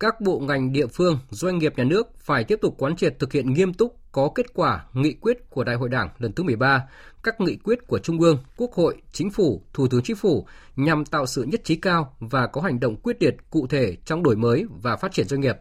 các 0.00 0.20
bộ 0.20 0.38
ngành 0.38 0.72
địa 0.72 0.86
phương, 0.86 1.18
doanh 1.30 1.58
nghiệp 1.58 1.72
nhà 1.76 1.84
nước 1.84 2.06
phải 2.20 2.44
tiếp 2.44 2.58
tục 2.62 2.74
quán 2.78 2.96
triệt 2.96 3.18
thực 3.18 3.32
hiện 3.32 3.52
nghiêm 3.52 3.74
túc 3.74 4.07
có 4.18 4.28
kết 4.34 4.54
quả 4.54 4.84
nghị 4.92 5.12
quyết 5.12 5.50
của 5.50 5.64
Đại 5.64 5.76
hội 5.76 5.88
Đảng 5.88 6.08
lần 6.18 6.32
thứ 6.32 6.42
13, 6.42 6.88
các 7.22 7.40
nghị 7.40 7.56
quyết 7.56 7.86
của 7.86 7.98
Trung 7.98 8.20
ương, 8.20 8.38
Quốc 8.56 8.72
hội, 8.72 8.96
Chính 9.12 9.30
phủ, 9.30 9.62
Thủ 9.72 9.88
tướng 9.88 10.02
Chính 10.02 10.16
phủ 10.16 10.46
nhằm 10.76 11.04
tạo 11.04 11.26
sự 11.26 11.42
nhất 11.42 11.60
trí 11.64 11.76
cao 11.76 12.16
và 12.20 12.46
có 12.46 12.60
hành 12.60 12.80
động 12.80 12.96
quyết 12.96 13.22
liệt 13.22 13.36
cụ 13.50 13.66
thể 13.66 13.96
trong 14.04 14.22
đổi 14.22 14.36
mới 14.36 14.66
và 14.82 14.96
phát 14.96 15.12
triển 15.12 15.28
doanh 15.28 15.40
nghiệp. 15.40 15.56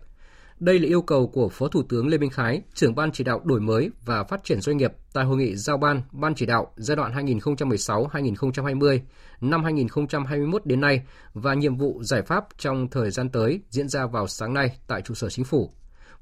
Đây 0.59 0.79
là 0.79 0.87
yêu 0.87 1.01
cầu 1.01 1.27
của 1.27 1.49
Phó 1.49 1.67
Thủ 1.67 1.83
tướng 1.89 2.07
Lê 2.07 2.17
Minh 2.17 2.29
Khái, 2.29 2.61
trưởng 2.73 2.95
ban 2.95 3.11
chỉ 3.11 3.23
đạo 3.23 3.41
đổi 3.43 3.59
mới 3.59 3.91
và 4.05 4.23
phát 4.23 4.43
triển 4.43 4.61
doanh 4.61 4.77
nghiệp 4.77 4.91
tại 5.13 5.25
hội 5.25 5.37
nghị 5.37 5.55
giao 5.55 5.77
ban 5.77 6.01
ban 6.11 6.35
chỉ 6.35 6.45
đạo 6.45 6.73
giai 6.75 6.95
đoạn 6.95 7.25
2016-2020 7.25 8.99
năm 9.41 9.63
2021 9.63 10.65
đến 10.65 10.81
nay 10.81 11.01
và 11.33 11.53
nhiệm 11.53 11.77
vụ 11.77 12.03
giải 12.03 12.21
pháp 12.21 12.45
trong 12.57 12.87
thời 12.89 13.11
gian 13.11 13.29
tới 13.29 13.59
diễn 13.69 13.89
ra 13.89 14.05
vào 14.05 14.27
sáng 14.27 14.53
nay 14.53 14.77
tại 14.87 15.01
trụ 15.01 15.13
sở 15.13 15.29
chính 15.29 15.45
phủ. 15.45 15.71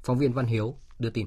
Phóng 0.02 0.18
viên 0.18 0.32
Văn 0.32 0.46
Hiếu 0.46 0.76
đưa 0.98 1.10
tin. 1.10 1.26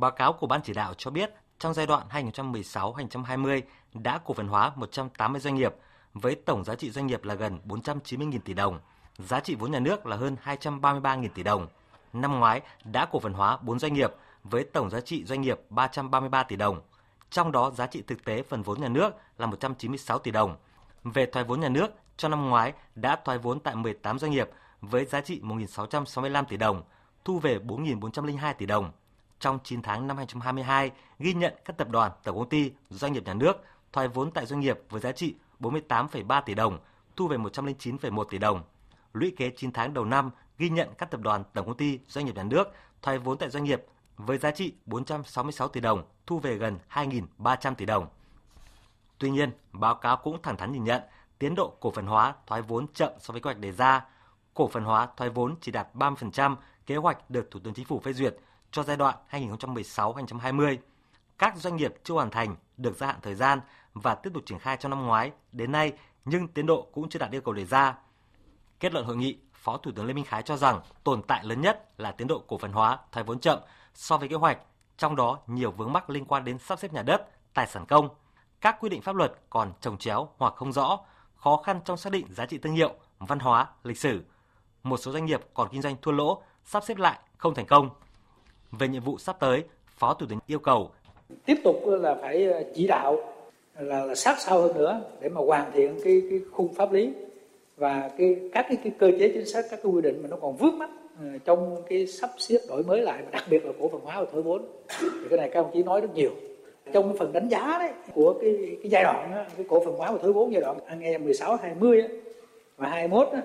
Báo 0.00 0.10
cáo 0.10 0.32
của 0.32 0.46
ban 0.46 0.62
chỉ 0.62 0.72
đạo 0.74 0.94
cho 0.98 1.10
biết 1.10 1.30
trong 1.58 1.74
giai 1.74 1.86
đoạn 1.86 2.06
2016-2020 2.10 3.62
đã 3.94 4.18
cổ 4.24 4.34
phần 4.34 4.48
hóa 4.48 4.72
180 4.76 5.40
doanh 5.40 5.54
nghiệp 5.54 5.74
với 6.14 6.34
tổng 6.34 6.64
giá 6.64 6.74
trị 6.74 6.90
doanh 6.90 7.06
nghiệp 7.06 7.24
là 7.24 7.34
gần 7.34 7.58
490.000 7.66 8.38
tỷ 8.44 8.54
đồng– 8.54 8.80
giá 9.18 9.40
trị 9.40 9.54
vốn 9.54 9.70
nhà 9.70 9.78
nước 9.78 10.06
là 10.06 10.16
hơn 10.16 10.36
233.000 10.44 11.28
tỷ 11.34 11.42
đồng. 11.42 11.66
Năm 12.12 12.38
ngoái 12.38 12.60
đã 12.84 13.06
cổ 13.06 13.20
phần 13.20 13.32
hóa 13.32 13.58
4 13.62 13.78
doanh 13.78 13.94
nghiệp 13.94 14.14
với 14.44 14.64
tổng 14.64 14.90
giá 14.90 15.00
trị 15.00 15.24
doanh 15.24 15.40
nghiệp 15.40 15.60
333 15.70 16.42
tỷ 16.42 16.56
đồng. 16.56 16.80
Trong 17.30 17.52
đó 17.52 17.70
giá 17.70 17.86
trị 17.86 18.02
thực 18.06 18.24
tế 18.24 18.42
phần 18.42 18.62
vốn 18.62 18.80
nhà 18.80 18.88
nước 18.88 19.14
là 19.38 19.46
196 19.46 20.18
tỷ 20.18 20.30
đồng. 20.30 20.56
Về 21.04 21.26
thoái 21.26 21.44
vốn 21.44 21.60
nhà 21.60 21.68
nước, 21.68 21.86
trong 22.16 22.30
năm 22.30 22.48
ngoái 22.48 22.72
đã 22.94 23.16
thoái 23.24 23.38
vốn 23.38 23.60
tại 23.60 23.76
18 23.76 24.18
doanh 24.18 24.30
nghiệp 24.30 24.50
với 24.80 25.04
giá 25.04 25.20
trị 25.20 25.40
1.665 25.42 26.44
tỷ 26.44 26.56
đồng, 26.56 26.82
thu 27.24 27.38
về 27.38 27.58
4.402 27.58 28.54
tỷ 28.54 28.66
đồng. 28.66 28.90
Trong 29.44 29.58
9 29.64 29.82
tháng 29.82 30.06
năm 30.06 30.16
2022, 30.16 30.90
ghi 31.18 31.34
nhận 31.34 31.54
các 31.64 31.76
tập 31.76 31.88
đoàn, 31.90 32.12
tổng 32.22 32.36
công 32.36 32.48
ty, 32.48 32.72
doanh 32.88 33.12
nghiệp 33.12 33.22
nhà 33.26 33.34
nước 33.34 33.64
thoái 33.92 34.08
vốn 34.08 34.30
tại 34.30 34.46
doanh 34.46 34.60
nghiệp 34.60 34.80
với 34.90 35.00
giá 35.00 35.12
trị 35.12 35.34
48,3 35.60 36.42
tỷ 36.42 36.54
đồng, 36.54 36.78
thu 37.16 37.28
về 37.28 37.36
109,1 37.36 38.24
tỷ 38.24 38.38
đồng 38.38 38.62
lũy 39.12 39.34
kế 39.36 39.50
9 39.56 39.72
tháng 39.72 39.94
đầu 39.94 40.04
năm 40.04 40.30
ghi 40.58 40.68
nhận 40.70 40.88
các 40.98 41.10
tập 41.10 41.20
đoàn, 41.20 41.44
tổng 41.52 41.66
công 41.66 41.76
ty, 41.76 41.98
doanh 42.08 42.24
nghiệp 42.24 42.36
nhà 42.36 42.42
nước 42.42 42.68
thoái 43.02 43.18
vốn 43.18 43.38
tại 43.38 43.50
doanh 43.50 43.64
nghiệp 43.64 43.84
với 44.16 44.38
giá 44.38 44.50
trị 44.50 44.72
466 44.86 45.68
tỷ 45.68 45.80
đồng, 45.80 46.04
thu 46.26 46.38
về 46.38 46.56
gần 46.56 46.78
2.300 46.90 47.74
tỷ 47.74 47.84
đồng. 47.86 48.06
Tuy 49.18 49.30
nhiên, 49.30 49.50
báo 49.72 49.94
cáo 49.94 50.16
cũng 50.16 50.42
thẳng 50.42 50.56
thắn 50.56 50.72
nhìn 50.72 50.84
nhận 50.84 51.02
tiến 51.38 51.54
độ 51.54 51.76
cổ 51.80 51.90
phần 51.90 52.06
hóa 52.06 52.34
thoái 52.46 52.62
vốn 52.62 52.86
chậm 52.94 53.12
so 53.20 53.32
với 53.32 53.40
kế 53.40 53.44
hoạch 53.44 53.58
đề 53.58 53.72
ra. 53.72 54.04
Cổ 54.54 54.68
phần 54.68 54.84
hóa 54.84 55.08
thoái 55.16 55.30
vốn 55.30 55.54
chỉ 55.60 55.72
đạt 55.72 55.88
30% 55.94 56.56
kế 56.86 56.96
hoạch 56.96 57.30
được 57.30 57.50
Thủ 57.50 57.60
tướng 57.60 57.74
Chính 57.74 57.86
phủ 57.86 58.00
phê 58.00 58.12
duyệt 58.12 58.36
cho 58.74 58.82
giai 58.82 58.96
đoạn 58.96 59.16
2016-2020. 59.30 60.76
Các 61.38 61.56
doanh 61.56 61.76
nghiệp 61.76 61.94
chưa 62.04 62.14
hoàn 62.14 62.30
thành 62.30 62.56
được 62.76 62.96
gia 62.96 63.06
hạn 63.06 63.16
thời 63.22 63.34
gian 63.34 63.60
và 63.94 64.14
tiếp 64.14 64.30
tục 64.34 64.42
triển 64.46 64.58
khai 64.58 64.76
trong 64.76 64.90
năm 64.90 65.06
ngoái 65.06 65.32
đến 65.52 65.72
nay 65.72 65.92
nhưng 66.24 66.48
tiến 66.48 66.66
độ 66.66 66.88
cũng 66.92 67.08
chưa 67.08 67.18
đạt 67.18 67.30
yêu 67.30 67.40
cầu 67.40 67.54
đề 67.54 67.64
ra. 67.64 67.94
Kết 68.80 68.92
luận 68.92 69.04
hội 69.04 69.16
nghị, 69.16 69.38
Phó 69.52 69.76
Thủ 69.76 69.90
tướng 69.96 70.06
Lê 70.06 70.12
Minh 70.12 70.24
Khái 70.24 70.42
cho 70.42 70.56
rằng 70.56 70.80
tồn 71.04 71.22
tại 71.22 71.44
lớn 71.44 71.60
nhất 71.60 72.00
là 72.00 72.12
tiến 72.12 72.28
độ 72.28 72.42
cổ 72.46 72.58
phần 72.58 72.72
hóa, 72.72 72.98
thoái 73.12 73.24
vốn 73.24 73.40
chậm 73.40 73.58
so 73.94 74.16
với 74.16 74.28
kế 74.28 74.36
hoạch, 74.36 74.58
trong 74.96 75.16
đó 75.16 75.38
nhiều 75.46 75.70
vướng 75.70 75.92
mắc 75.92 76.10
liên 76.10 76.24
quan 76.24 76.44
đến 76.44 76.58
sắp 76.58 76.78
xếp 76.78 76.92
nhà 76.92 77.02
đất, 77.02 77.28
tài 77.54 77.66
sản 77.66 77.86
công. 77.86 78.08
Các 78.60 78.76
quy 78.80 78.88
định 78.88 79.02
pháp 79.02 79.16
luật 79.16 79.32
còn 79.50 79.72
trồng 79.80 79.98
chéo 79.98 80.28
hoặc 80.38 80.54
không 80.56 80.72
rõ, 80.72 80.98
khó 81.36 81.56
khăn 81.56 81.80
trong 81.84 81.96
xác 81.96 82.12
định 82.12 82.26
giá 82.30 82.46
trị 82.46 82.58
thương 82.58 82.74
hiệu, 82.74 82.94
văn 83.18 83.38
hóa, 83.38 83.66
lịch 83.82 83.98
sử. 83.98 84.24
Một 84.82 84.96
số 84.96 85.12
doanh 85.12 85.24
nghiệp 85.24 85.40
còn 85.54 85.68
kinh 85.72 85.82
doanh 85.82 85.96
thua 86.02 86.12
lỗ, 86.12 86.42
sắp 86.64 86.84
xếp 86.86 86.98
lại 86.98 87.18
không 87.36 87.54
thành 87.54 87.66
công. 87.66 87.90
Về 88.78 88.88
nhiệm 88.88 89.02
vụ 89.02 89.18
sắp 89.18 89.36
tới, 89.40 89.64
Phó 89.86 90.14
Thủ 90.14 90.26
tướng 90.28 90.38
yêu 90.46 90.58
cầu 90.58 90.90
tiếp 91.46 91.56
tục 91.64 91.82
là 91.86 92.14
phải 92.14 92.46
ờ, 92.46 92.62
chỉ 92.74 92.86
đạo 92.86 93.18
là, 93.78 94.04
là 94.04 94.14
sát 94.14 94.40
sao 94.40 94.62
hơn 94.62 94.76
nữa 94.76 95.00
để 95.20 95.28
mà 95.28 95.40
hoàn 95.40 95.72
thiện 95.72 96.00
cái 96.04 96.22
cái 96.30 96.40
khung 96.52 96.74
pháp 96.74 96.92
lý 96.92 97.12
và 97.76 98.10
cái 98.18 98.36
các 98.52 98.66
cái, 98.68 98.78
cái 98.84 98.92
cơ 98.98 99.10
chế 99.18 99.30
chính 99.34 99.46
sách 99.46 99.64
các 99.70 99.80
cái 99.82 99.92
quy 99.92 100.02
định 100.02 100.22
mà 100.22 100.28
nó 100.28 100.36
còn 100.36 100.56
vướng 100.56 100.78
mắt 100.78 100.90
ờ, 101.20 101.26
trong 101.44 101.82
cái 101.88 102.06
sắp 102.06 102.30
xếp 102.38 102.58
đổi 102.68 102.82
mới 102.82 103.02
lại 103.02 103.22
và 103.24 103.30
đặc 103.30 103.44
biệt 103.50 103.66
là 103.66 103.72
cổ 103.80 103.88
phần 103.88 104.00
hóa 104.00 104.20
và 104.20 104.26
thổi 104.32 104.42
vốn. 104.42 104.62
Thì 105.00 105.26
cái 105.30 105.38
này 105.38 105.50
các 105.52 105.60
ông 105.60 105.70
chí 105.74 105.82
nói 105.82 106.00
rất 106.00 106.14
nhiều. 106.14 106.30
Trong 106.92 107.16
phần 107.16 107.32
đánh 107.32 107.48
giá 107.48 107.76
đấy 107.78 107.90
của 108.14 108.34
cái 108.40 108.78
cái 108.82 108.90
giai 108.90 109.02
đoạn 109.02 109.30
đó, 109.34 109.44
cái 109.56 109.66
cổ 109.68 109.84
phần 109.84 109.94
hóa 109.94 110.12
và 110.12 110.18
thổi 110.22 110.32
vốn 110.32 110.52
giai 110.52 110.60
đoạn 110.60 110.78
anh 110.86 111.00
em 111.00 111.24
16, 111.24 111.56
20 111.56 112.02
đó, 112.02 112.08
và 112.76 112.88
21 112.88 113.28
đó, 113.32 113.38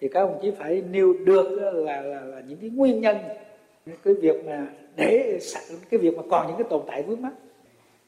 thì 0.00 0.08
các 0.08 0.20
ông 0.20 0.38
chí 0.42 0.50
phải 0.50 0.82
nêu 0.90 1.12
được 1.12 1.50
là, 1.50 2.00
là, 2.00 2.20
là 2.20 2.42
những 2.48 2.58
cái 2.60 2.70
nguyên 2.70 3.00
nhân 3.00 3.16
cái 4.04 4.14
việc 4.14 4.44
mà 4.46 4.66
để 4.96 5.40
cái 5.90 6.00
việc 6.00 6.16
mà 6.16 6.22
còn 6.30 6.46
những 6.46 6.56
cái 6.56 6.66
tồn 6.70 6.82
tại 6.86 7.02
vướng 7.02 7.22
mắt 7.22 7.32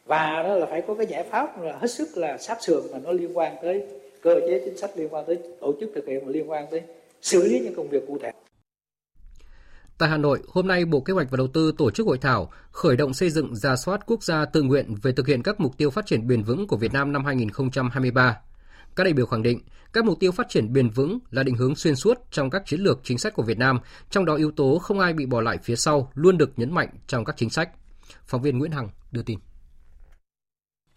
và 0.06 0.42
đó 0.42 0.54
là 0.54 0.66
phải 0.66 0.82
có 0.86 0.94
cái 0.94 1.06
giải 1.06 1.24
pháp 1.30 1.62
là 1.62 1.78
hết 1.80 1.90
sức 1.90 2.08
là 2.14 2.38
sát 2.38 2.62
sườn 2.62 2.82
mà 2.92 2.98
nó 2.98 3.12
liên 3.12 3.38
quan 3.38 3.56
tới 3.62 3.86
cơ 4.22 4.34
chế 4.48 4.62
chính 4.64 4.76
sách 4.76 4.90
liên 4.96 5.08
quan 5.10 5.24
tới 5.26 5.38
tổ 5.60 5.74
chức 5.80 5.90
thực 5.94 6.06
hiện 6.06 6.26
và 6.26 6.32
liên 6.32 6.50
quan 6.50 6.66
tới 6.70 6.82
xử 7.22 7.42
lý 7.42 7.60
những 7.60 7.74
công 7.74 7.88
việc 7.88 8.06
cụ 8.06 8.18
thể. 8.22 8.32
Tại 9.98 10.08
Hà 10.08 10.16
Nội, 10.16 10.38
hôm 10.48 10.66
nay 10.66 10.84
Bộ 10.84 11.00
Kế 11.00 11.12
hoạch 11.12 11.30
và 11.30 11.36
Đầu 11.36 11.48
tư 11.54 11.72
tổ 11.78 11.90
chức 11.90 12.06
hội 12.06 12.18
thảo 12.18 12.50
khởi 12.70 12.96
động 12.96 13.14
xây 13.14 13.30
dựng 13.30 13.56
ra 13.56 13.76
soát 13.76 14.00
quốc 14.06 14.22
gia 14.22 14.44
tự 14.44 14.62
nguyện 14.62 14.94
về 15.02 15.12
thực 15.12 15.26
hiện 15.26 15.42
các 15.42 15.60
mục 15.60 15.76
tiêu 15.78 15.90
phát 15.90 16.06
triển 16.06 16.26
bền 16.26 16.42
vững 16.42 16.66
của 16.66 16.76
Việt 16.76 16.92
Nam 16.92 17.12
năm 17.12 17.24
2023. 17.24 18.36
Các 18.96 19.04
đại 19.04 19.12
biểu 19.12 19.26
khẳng 19.26 19.42
định, 19.42 19.60
các 19.92 20.04
mục 20.04 20.20
tiêu 20.20 20.32
phát 20.32 20.48
triển 20.48 20.72
bền 20.72 20.90
vững 20.90 21.18
là 21.30 21.42
định 21.42 21.54
hướng 21.54 21.74
xuyên 21.74 21.96
suốt 21.96 22.18
trong 22.30 22.50
các 22.50 22.62
chiến 22.66 22.80
lược 22.80 23.00
chính 23.02 23.18
sách 23.18 23.34
của 23.34 23.42
Việt 23.42 23.58
Nam, 23.58 23.80
trong 24.10 24.24
đó 24.24 24.34
yếu 24.34 24.50
tố 24.50 24.78
không 24.78 25.00
ai 25.00 25.12
bị 25.12 25.26
bỏ 25.26 25.40
lại 25.40 25.58
phía 25.62 25.76
sau 25.76 26.10
luôn 26.14 26.38
được 26.38 26.58
nhấn 26.58 26.74
mạnh 26.74 26.88
trong 27.06 27.24
các 27.24 27.36
chính 27.36 27.50
sách. 27.50 27.70
Phóng 28.24 28.42
viên 28.42 28.58
Nguyễn 28.58 28.70
Hằng 28.70 28.88
đưa 29.12 29.22
tin. 29.22 29.38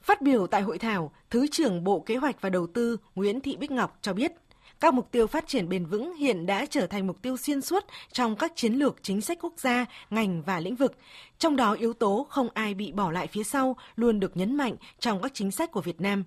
Phát 0.01 0.21
biểu 0.21 0.47
tại 0.47 0.61
hội 0.61 0.77
thảo, 0.77 1.11
Thứ 1.29 1.47
trưởng 1.51 1.83
Bộ 1.83 1.99
Kế 1.99 2.15
hoạch 2.15 2.41
và 2.41 2.49
Đầu 2.49 2.67
tư 2.67 2.97
Nguyễn 3.15 3.41
Thị 3.41 3.57
Bích 3.57 3.71
Ngọc 3.71 3.97
cho 4.01 4.13
biết, 4.13 4.31
các 4.79 4.93
mục 4.93 5.11
tiêu 5.11 5.27
phát 5.27 5.47
triển 5.47 5.69
bền 5.69 5.85
vững 5.85 6.15
hiện 6.15 6.45
đã 6.45 6.65
trở 6.69 6.87
thành 6.87 7.07
mục 7.07 7.21
tiêu 7.21 7.37
xuyên 7.37 7.61
suốt 7.61 7.85
trong 8.11 8.35
các 8.35 8.51
chiến 8.55 8.73
lược 8.73 8.95
chính 9.01 9.21
sách 9.21 9.37
quốc 9.41 9.53
gia, 9.57 9.85
ngành 10.09 10.41
và 10.41 10.59
lĩnh 10.59 10.75
vực. 10.75 10.95
Trong 11.37 11.55
đó 11.55 11.73
yếu 11.73 11.93
tố 11.93 12.27
không 12.29 12.49
ai 12.53 12.73
bị 12.73 12.91
bỏ 12.91 13.11
lại 13.11 13.27
phía 13.27 13.43
sau 13.43 13.75
luôn 13.95 14.19
được 14.19 14.37
nhấn 14.37 14.55
mạnh 14.55 14.75
trong 14.99 15.21
các 15.21 15.31
chính 15.33 15.51
sách 15.51 15.71
của 15.71 15.81
Việt 15.81 16.01
Nam. 16.01 16.23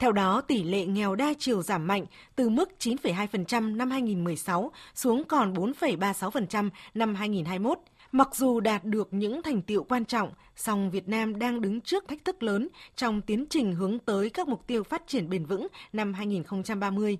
Theo 0.00 0.12
đó, 0.12 0.40
tỷ 0.40 0.62
lệ 0.62 0.86
nghèo 0.86 1.14
đa 1.14 1.32
chiều 1.38 1.62
giảm 1.62 1.86
mạnh 1.86 2.06
từ 2.36 2.48
mức 2.48 2.70
9,2% 2.78 3.76
năm 3.76 3.90
2016 3.90 4.72
xuống 4.94 5.24
còn 5.24 5.54
4,36% 5.54 6.70
năm 6.94 7.14
2021 7.14 7.78
Mặc 8.12 8.34
dù 8.34 8.60
đạt 8.60 8.84
được 8.84 9.08
những 9.10 9.42
thành 9.42 9.62
tiệu 9.62 9.84
quan 9.84 10.04
trọng, 10.04 10.32
song 10.56 10.90
Việt 10.90 11.08
Nam 11.08 11.38
đang 11.38 11.60
đứng 11.60 11.80
trước 11.80 12.04
thách 12.08 12.24
thức 12.24 12.42
lớn 12.42 12.68
trong 12.96 13.20
tiến 13.22 13.44
trình 13.50 13.74
hướng 13.74 13.98
tới 13.98 14.30
các 14.30 14.48
mục 14.48 14.66
tiêu 14.66 14.82
phát 14.82 15.02
triển 15.06 15.28
bền 15.28 15.44
vững 15.44 15.66
năm 15.92 16.14
2030. 16.14 17.18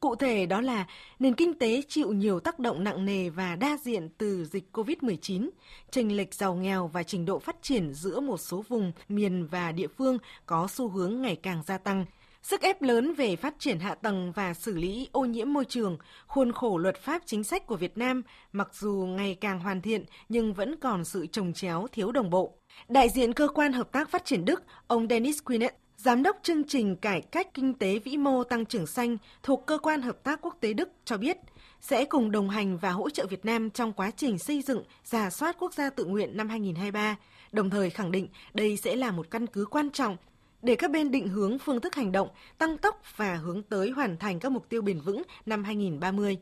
Cụ 0.00 0.14
thể 0.14 0.46
đó 0.46 0.60
là 0.60 0.86
nền 1.18 1.34
kinh 1.34 1.58
tế 1.58 1.82
chịu 1.88 2.12
nhiều 2.12 2.40
tác 2.40 2.58
động 2.58 2.84
nặng 2.84 3.04
nề 3.04 3.28
và 3.28 3.56
đa 3.56 3.76
diện 3.82 4.08
từ 4.18 4.44
dịch 4.44 4.64
COVID-19, 4.72 5.48
chênh 5.90 6.16
lệch 6.16 6.34
giàu 6.34 6.54
nghèo 6.54 6.86
và 6.86 7.02
trình 7.02 7.24
độ 7.24 7.38
phát 7.38 7.56
triển 7.62 7.94
giữa 7.94 8.20
một 8.20 8.38
số 8.40 8.64
vùng, 8.68 8.92
miền 9.08 9.46
và 9.46 9.72
địa 9.72 9.88
phương 9.88 10.18
có 10.46 10.68
xu 10.70 10.88
hướng 10.88 11.22
ngày 11.22 11.36
càng 11.36 11.62
gia 11.66 11.78
tăng– 11.78 12.04
Sức 12.42 12.60
ép 12.60 12.82
lớn 12.82 13.14
về 13.14 13.36
phát 13.36 13.54
triển 13.58 13.78
hạ 13.78 13.94
tầng 13.94 14.32
và 14.32 14.54
xử 14.54 14.74
lý 14.74 15.08
ô 15.12 15.24
nhiễm 15.24 15.52
môi 15.52 15.64
trường, 15.64 15.98
khuôn 16.26 16.52
khổ 16.52 16.78
luật 16.78 16.96
pháp 16.96 17.22
chính 17.26 17.44
sách 17.44 17.66
của 17.66 17.76
Việt 17.76 17.98
Nam 17.98 18.22
mặc 18.52 18.68
dù 18.74 18.90
ngày 18.90 19.34
càng 19.40 19.60
hoàn 19.60 19.80
thiện 19.80 20.04
nhưng 20.28 20.54
vẫn 20.54 20.76
còn 20.76 21.04
sự 21.04 21.26
trồng 21.26 21.52
chéo 21.52 21.86
thiếu 21.92 22.12
đồng 22.12 22.30
bộ. 22.30 22.54
Đại 22.88 23.08
diện 23.08 23.32
cơ 23.32 23.48
quan 23.48 23.72
hợp 23.72 23.92
tác 23.92 24.10
phát 24.10 24.24
triển 24.24 24.44
Đức, 24.44 24.62
ông 24.86 25.06
Dennis 25.10 25.38
Quinet, 25.44 25.74
Giám 25.98 26.22
đốc 26.22 26.38
chương 26.42 26.64
trình 26.64 26.96
cải 26.96 27.20
cách 27.20 27.54
kinh 27.54 27.74
tế 27.74 27.98
vĩ 27.98 28.16
mô 28.16 28.44
tăng 28.44 28.66
trưởng 28.66 28.86
xanh 28.86 29.16
thuộc 29.42 29.66
cơ 29.66 29.78
quan 29.78 30.02
hợp 30.02 30.22
tác 30.22 30.40
quốc 30.42 30.56
tế 30.60 30.72
Đức 30.72 30.88
cho 31.04 31.16
biết 31.16 31.36
sẽ 31.80 32.04
cùng 32.04 32.30
đồng 32.30 32.50
hành 32.50 32.78
và 32.78 32.90
hỗ 32.90 33.10
trợ 33.10 33.26
Việt 33.26 33.44
Nam 33.44 33.70
trong 33.70 33.92
quá 33.92 34.10
trình 34.16 34.38
xây 34.38 34.62
dựng 34.62 34.82
giả 35.04 35.30
soát 35.30 35.56
quốc 35.58 35.74
gia 35.74 35.90
tự 35.90 36.04
nguyện 36.04 36.36
năm 36.36 36.48
2023, 36.48 37.16
đồng 37.52 37.70
thời 37.70 37.90
khẳng 37.90 38.10
định 38.10 38.28
đây 38.54 38.76
sẽ 38.76 38.96
là 38.96 39.10
một 39.10 39.30
căn 39.30 39.46
cứ 39.46 39.66
quan 39.66 39.90
trọng 39.90 40.16
để 40.62 40.76
các 40.76 40.90
bên 40.90 41.10
định 41.10 41.28
hướng 41.28 41.58
phương 41.58 41.80
thức 41.80 41.94
hành 41.94 42.12
động, 42.12 42.28
tăng 42.58 42.78
tốc 42.78 43.02
và 43.16 43.34
hướng 43.34 43.62
tới 43.62 43.90
hoàn 43.90 44.16
thành 44.16 44.40
các 44.40 44.52
mục 44.52 44.68
tiêu 44.68 44.82
bền 44.82 45.00
vững 45.00 45.22
năm 45.46 45.64
2030. 45.64 46.38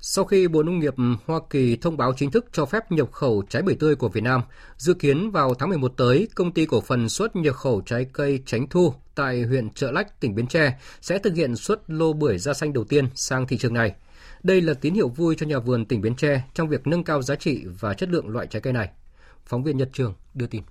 Sau 0.00 0.24
khi 0.24 0.48
Bộ 0.48 0.62
Nông 0.62 0.78
nghiệp 0.78 0.94
Hoa 1.26 1.40
Kỳ 1.50 1.76
thông 1.76 1.96
báo 1.96 2.12
chính 2.16 2.30
thức 2.30 2.46
cho 2.52 2.66
phép 2.66 2.92
nhập 2.92 3.12
khẩu 3.12 3.42
trái 3.48 3.62
bưởi 3.62 3.74
tươi 3.74 3.96
của 3.96 4.08
Việt 4.08 4.20
Nam, 4.20 4.42
dự 4.76 4.94
kiến 4.94 5.30
vào 5.30 5.54
tháng 5.54 5.68
11 5.68 5.92
tới, 5.96 6.28
công 6.34 6.52
ty 6.52 6.66
cổ 6.66 6.80
phần 6.80 7.08
xuất 7.08 7.36
nhập 7.36 7.54
khẩu 7.54 7.80
trái 7.86 8.06
cây 8.12 8.42
Tránh 8.46 8.66
Thu 8.68 8.94
tại 9.14 9.42
huyện 9.42 9.70
Trợ 9.70 9.90
Lách, 9.90 10.20
tỉnh 10.20 10.34
Bến 10.34 10.46
Tre 10.46 10.78
sẽ 11.00 11.18
thực 11.18 11.34
hiện 11.34 11.56
xuất 11.56 11.90
lô 11.90 12.12
bưởi 12.12 12.38
da 12.38 12.54
xanh 12.54 12.72
đầu 12.72 12.84
tiên 12.84 13.08
sang 13.14 13.46
thị 13.46 13.58
trường 13.58 13.74
này. 13.74 13.94
Đây 14.42 14.60
là 14.60 14.74
tín 14.74 14.94
hiệu 14.94 15.08
vui 15.08 15.34
cho 15.38 15.46
nhà 15.46 15.58
vườn 15.58 15.84
tỉnh 15.84 16.00
Bến 16.00 16.16
Tre 16.16 16.42
trong 16.54 16.68
việc 16.68 16.86
nâng 16.86 17.04
cao 17.04 17.22
giá 17.22 17.34
trị 17.34 17.64
và 17.80 17.94
chất 17.94 18.08
lượng 18.08 18.28
loại 18.28 18.46
trái 18.46 18.62
cây 18.62 18.72
này. 18.72 18.88
Phóng 19.46 19.62
viên 19.62 19.76
Nhật 19.76 19.88
Trường 19.92 20.14
đưa 20.34 20.46
tin. 20.46 20.62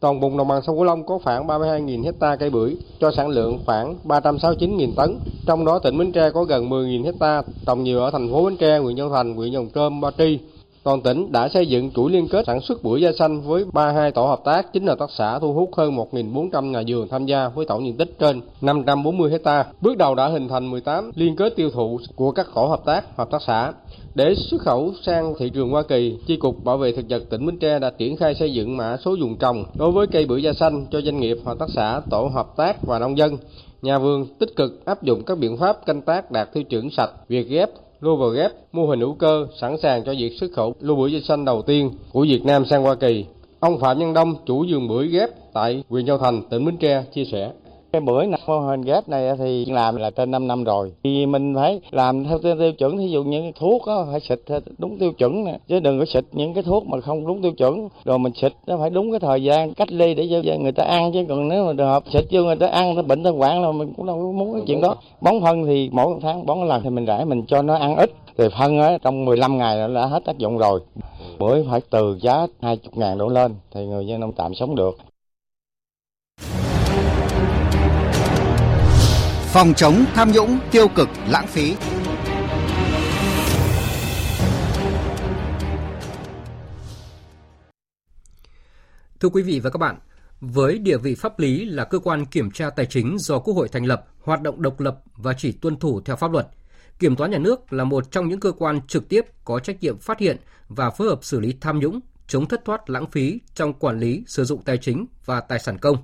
Toàn 0.00 0.20
vùng 0.20 0.36
đồng 0.36 0.48
bằng 0.48 0.62
sông 0.62 0.76
Cửu 0.76 0.84
Long 0.84 1.06
có 1.06 1.18
khoảng 1.24 1.46
32.000 1.46 2.04
hecta 2.04 2.36
cây 2.36 2.50
bưởi 2.50 2.76
cho 3.00 3.10
sản 3.10 3.28
lượng 3.28 3.58
khoảng 3.66 3.96
369.000 4.04 4.92
tấn. 4.96 5.18
Trong 5.46 5.64
đó 5.64 5.78
tỉnh 5.78 5.98
Bến 5.98 6.12
Tre 6.12 6.30
có 6.30 6.44
gần 6.44 6.70
10.000 6.70 7.04
hecta 7.04 7.42
trồng 7.66 7.82
nhiều 7.82 8.00
ở 8.00 8.10
thành 8.10 8.32
phố 8.32 8.44
Bến 8.44 8.56
Tre, 8.56 8.78
huyện 8.78 8.96
Châu 8.96 9.10
Thành, 9.10 9.34
huyện 9.34 9.52
Dòng 9.52 9.68
Trơm, 9.74 10.00
Ba 10.00 10.10
Tri. 10.18 10.38
Toàn 10.82 11.00
tỉnh 11.00 11.32
đã 11.32 11.48
xây 11.48 11.66
dựng 11.66 11.90
chuỗi 11.90 12.10
liên 12.10 12.28
kết 12.28 12.46
sản 12.46 12.60
xuất 12.60 12.82
bưởi 12.82 13.00
da 13.00 13.12
xanh 13.18 13.40
với 13.40 13.64
32 13.72 14.12
tổ 14.12 14.26
hợp 14.26 14.40
tác, 14.44 14.72
chính 14.72 14.86
hợp 14.86 14.98
tác 14.98 15.10
xã 15.10 15.38
thu 15.38 15.52
hút 15.52 15.70
hơn 15.76 15.96
1.400 15.96 16.70
nhà 16.70 16.82
vườn 16.86 17.08
tham 17.08 17.26
gia 17.26 17.48
với 17.48 17.66
tổng 17.66 17.86
diện 17.86 17.96
tích 17.96 18.18
trên 18.18 18.40
540 18.60 19.30
hecta. 19.30 19.64
Bước 19.80 19.96
đầu 19.96 20.14
đã 20.14 20.28
hình 20.28 20.48
thành 20.48 20.70
18 20.70 21.10
liên 21.14 21.36
kết 21.36 21.56
tiêu 21.56 21.70
thụ 21.70 22.00
của 22.16 22.32
các 22.32 22.46
tổ 22.54 22.66
hợp 22.66 22.80
tác, 22.84 23.16
hợp 23.16 23.30
tác 23.30 23.42
xã. 23.46 23.72
Để 24.14 24.34
xuất 24.34 24.62
khẩu 24.62 24.92
sang 25.02 25.34
thị 25.38 25.50
trường 25.50 25.70
Hoa 25.70 25.82
Kỳ, 25.82 26.18
Chi 26.26 26.36
cục 26.36 26.64
Bảo 26.64 26.78
vệ 26.78 26.92
thực 26.92 27.04
vật 27.08 27.22
tỉnh 27.30 27.46
Bến 27.46 27.58
Tre 27.58 27.78
đã 27.78 27.90
triển 27.90 28.16
khai 28.16 28.34
xây 28.34 28.52
dựng 28.52 28.76
mã 28.76 28.96
số 29.04 29.16
vùng 29.20 29.36
trồng 29.36 29.64
đối 29.78 29.92
với 29.92 30.06
cây 30.06 30.26
bưởi 30.26 30.42
da 30.42 30.52
xanh 30.52 30.86
cho 30.90 31.00
doanh 31.00 31.20
nghiệp, 31.20 31.38
hợp 31.44 31.58
tác 31.58 31.70
xã, 31.70 32.00
tổ 32.10 32.30
hợp 32.34 32.56
tác 32.56 32.86
và 32.86 32.98
nông 32.98 33.18
dân. 33.18 33.36
Nhà 33.82 33.98
vườn 33.98 34.26
tích 34.38 34.56
cực 34.56 34.84
áp 34.84 35.02
dụng 35.02 35.22
các 35.22 35.38
biện 35.38 35.56
pháp 35.56 35.86
canh 35.86 36.02
tác 36.02 36.30
đạt 36.30 36.52
tiêu 36.52 36.62
chuẩn 36.62 36.90
sạch, 36.90 37.10
việc 37.28 37.48
ghép, 37.48 37.70
lô 38.00 38.16
vào 38.16 38.28
ghép, 38.28 38.50
mô 38.72 38.86
hình 38.86 39.00
hữu 39.00 39.14
cơ 39.14 39.46
sẵn 39.60 39.76
sàng 39.82 40.04
cho 40.04 40.14
việc 40.18 40.32
xuất 40.40 40.52
khẩu 40.52 40.74
lô 40.80 40.94
bưởi 40.94 41.12
da 41.12 41.18
xanh 41.28 41.44
đầu 41.44 41.62
tiên 41.62 41.90
của 42.12 42.22
Việt 42.22 42.44
Nam 42.44 42.64
sang 42.64 42.82
Hoa 42.82 42.94
Kỳ. 42.94 43.24
Ông 43.60 43.78
Phạm 43.78 43.98
Nhân 43.98 44.14
Đông, 44.14 44.34
chủ 44.46 44.64
vườn 44.68 44.88
bưởi 44.88 45.08
ghép 45.08 45.30
tại 45.52 45.84
huyện 45.88 46.06
Châu 46.06 46.18
Thành, 46.18 46.42
tỉnh 46.50 46.64
Bến 46.64 46.76
Tre 46.76 47.04
chia 47.14 47.24
sẻ. 47.24 47.50
Cái 47.92 48.00
bưởi 48.00 48.26
này, 48.26 48.40
mô 48.46 48.58
hình 48.58 48.82
ghép 48.82 49.08
này 49.08 49.36
thì 49.38 49.64
làm 49.64 49.96
là 49.96 50.10
trên 50.10 50.30
5 50.30 50.48
năm 50.48 50.64
rồi. 50.64 50.92
Thì 51.04 51.26
mình 51.26 51.54
phải 51.54 51.80
làm 51.90 52.24
theo 52.24 52.38
tiêu 52.38 52.72
chuẩn, 52.72 52.98
ví 52.98 53.10
dụ 53.10 53.22
những 53.22 53.52
thuốc 53.58 53.86
đó, 53.86 54.06
phải 54.10 54.20
xịt 54.20 54.40
đúng 54.78 54.98
tiêu 54.98 55.12
chuẩn 55.12 55.44
nè. 55.44 55.58
Chứ 55.68 55.80
đừng 55.80 55.98
có 55.98 56.04
xịt 56.04 56.24
những 56.32 56.54
cái 56.54 56.62
thuốc 56.62 56.86
mà 56.86 57.00
không 57.00 57.26
đúng 57.26 57.42
tiêu 57.42 57.52
chuẩn. 57.52 57.88
Rồi 58.04 58.18
mình 58.18 58.32
xịt 58.34 58.52
nó 58.66 58.76
phải 58.76 58.90
đúng 58.90 59.10
cái 59.10 59.20
thời 59.20 59.42
gian 59.42 59.74
cách 59.74 59.92
ly 59.92 60.14
để 60.14 60.28
cho 60.44 60.54
người 60.60 60.72
ta 60.72 60.84
ăn. 60.84 61.12
Chứ 61.12 61.24
còn 61.28 61.48
nếu 61.48 61.66
mà 61.66 61.72
trường 61.78 61.88
hợp 61.88 62.02
xịt 62.12 62.24
cho 62.30 62.42
người 62.42 62.56
ta 62.56 62.66
ăn, 62.66 62.94
nó 62.94 63.02
bệnh, 63.02 63.22
nó 63.22 63.30
quản 63.30 63.62
là 63.62 63.72
mình 63.72 63.92
cũng 63.96 64.06
đâu 64.06 64.32
muốn 64.32 64.52
cái 64.52 64.62
chuyện 64.66 64.80
đó. 64.80 64.94
Bón 65.20 65.34
phân 65.42 65.66
thì 65.66 65.90
mỗi 65.92 66.14
tháng 66.22 66.46
bón 66.46 66.68
lần 66.68 66.82
thì 66.82 66.90
mình 66.90 67.04
rải 67.04 67.24
mình 67.24 67.42
cho 67.46 67.62
nó 67.62 67.74
ăn 67.74 67.96
ít. 67.96 68.10
Thì 68.38 68.44
phân 68.58 68.80
á, 68.80 68.98
trong 69.02 69.24
15 69.24 69.58
ngày 69.58 69.76
là 69.76 69.88
đã 69.88 70.06
hết 70.06 70.24
tác 70.24 70.38
dụng 70.38 70.58
rồi. 70.58 70.80
Bưởi 71.38 71.64
phải 71.70 71.80
từ 71.90 72.18
giá 72.22 72.46
20 72.60 72.90
ngàn 72.94 73.18
đổ 73.18 73.28
lên 73.28 73.54
thì 73.74 73.86
người 73.86 74.06
dân 74.06 74.20
nông 74.20 74.32
tạm 74.32 74.54
sống 74.54 74.74
được. 74.74 74.98
Phòng 79.52 79.74
chống 79.74 80.04
tham 80.14 80.32
nhũng 80.32 80.58
tiêu 80.70 80.88
cực 80.88 81.08
lãng 81.28 81.46
phí. 81.46 81.76
Thưa 89.20 89.28
quý 89.28 89.42
vị 89.42 89.60
và 89.60 89.70
các 89.70 89.78
bạn, 89.78 89.98
với 90.40 90.78
địa 90.78 90.98
vị 90.98 91.14
pháp 91.14 91.38
lý 91.38 91.64
là 91.64 91.84
cơ 91.84 91.98
quan 91.98 92.26
kiểm 92.26 92.50
tra 92.50 92.70
tài 92.70 92.86
chính 92.86 93.16
do 93.18 93.38
Quốc 93.38 93.54
hội 93.54 93.68
thành 93.68 93.84
lập, 93.84 94.06
hoạt 94.22 94.42
động 94.42 94.62
độc 94.62 94.80
lập 94.80 94.98
và 95.16 95.32
chỉ 95.32 95.52
tuân 95.52 95.76
thủ 95.76 96.00
theo 96.04 96.16
pháp 96.16 96.32
luật, 96.32 96.46
Kiểm 97.00 97.16
toán 97.16 97.30
nhà 97.30 97.38
nước 97.38 97.72
là 97.72 97.84
một 97.84 98.10
trong 98.10 98.28
những 98.28 98.40
cơ 98.40 98.52
quan 98.52 98.80
trực 98.86 99.08
tiếp 99.08 99.26
có 99.44 99.58
trách 99.58 99.80
nhiệm 99.80 99.98
phát 99.98 100.18
hiện 100.18 100.36
và 100.68 100.90
phối 100.90 101.08
hợp 101.08 101.18
xử 101.22 101.40
lý 101.40 101.54
tham 101.60 101.78
nhũng, 101.78 102.00
chống 102.26 102.46
thất 102.46 102.64
thoát 102.64 102.90
lãng 102.90 103.10
phí 103.10 103.40
trong 103.54 103.72
quản 103.72 103.98
lý 103.98 104.24
sử 104.26 104.44
dụng 104.44 104.62
tài 104.62 104.78
chính 104.78 105.06
và 105.24 105.40
tài 105.40 105.58
sản 105.58 105.78
công. 105.78 105.96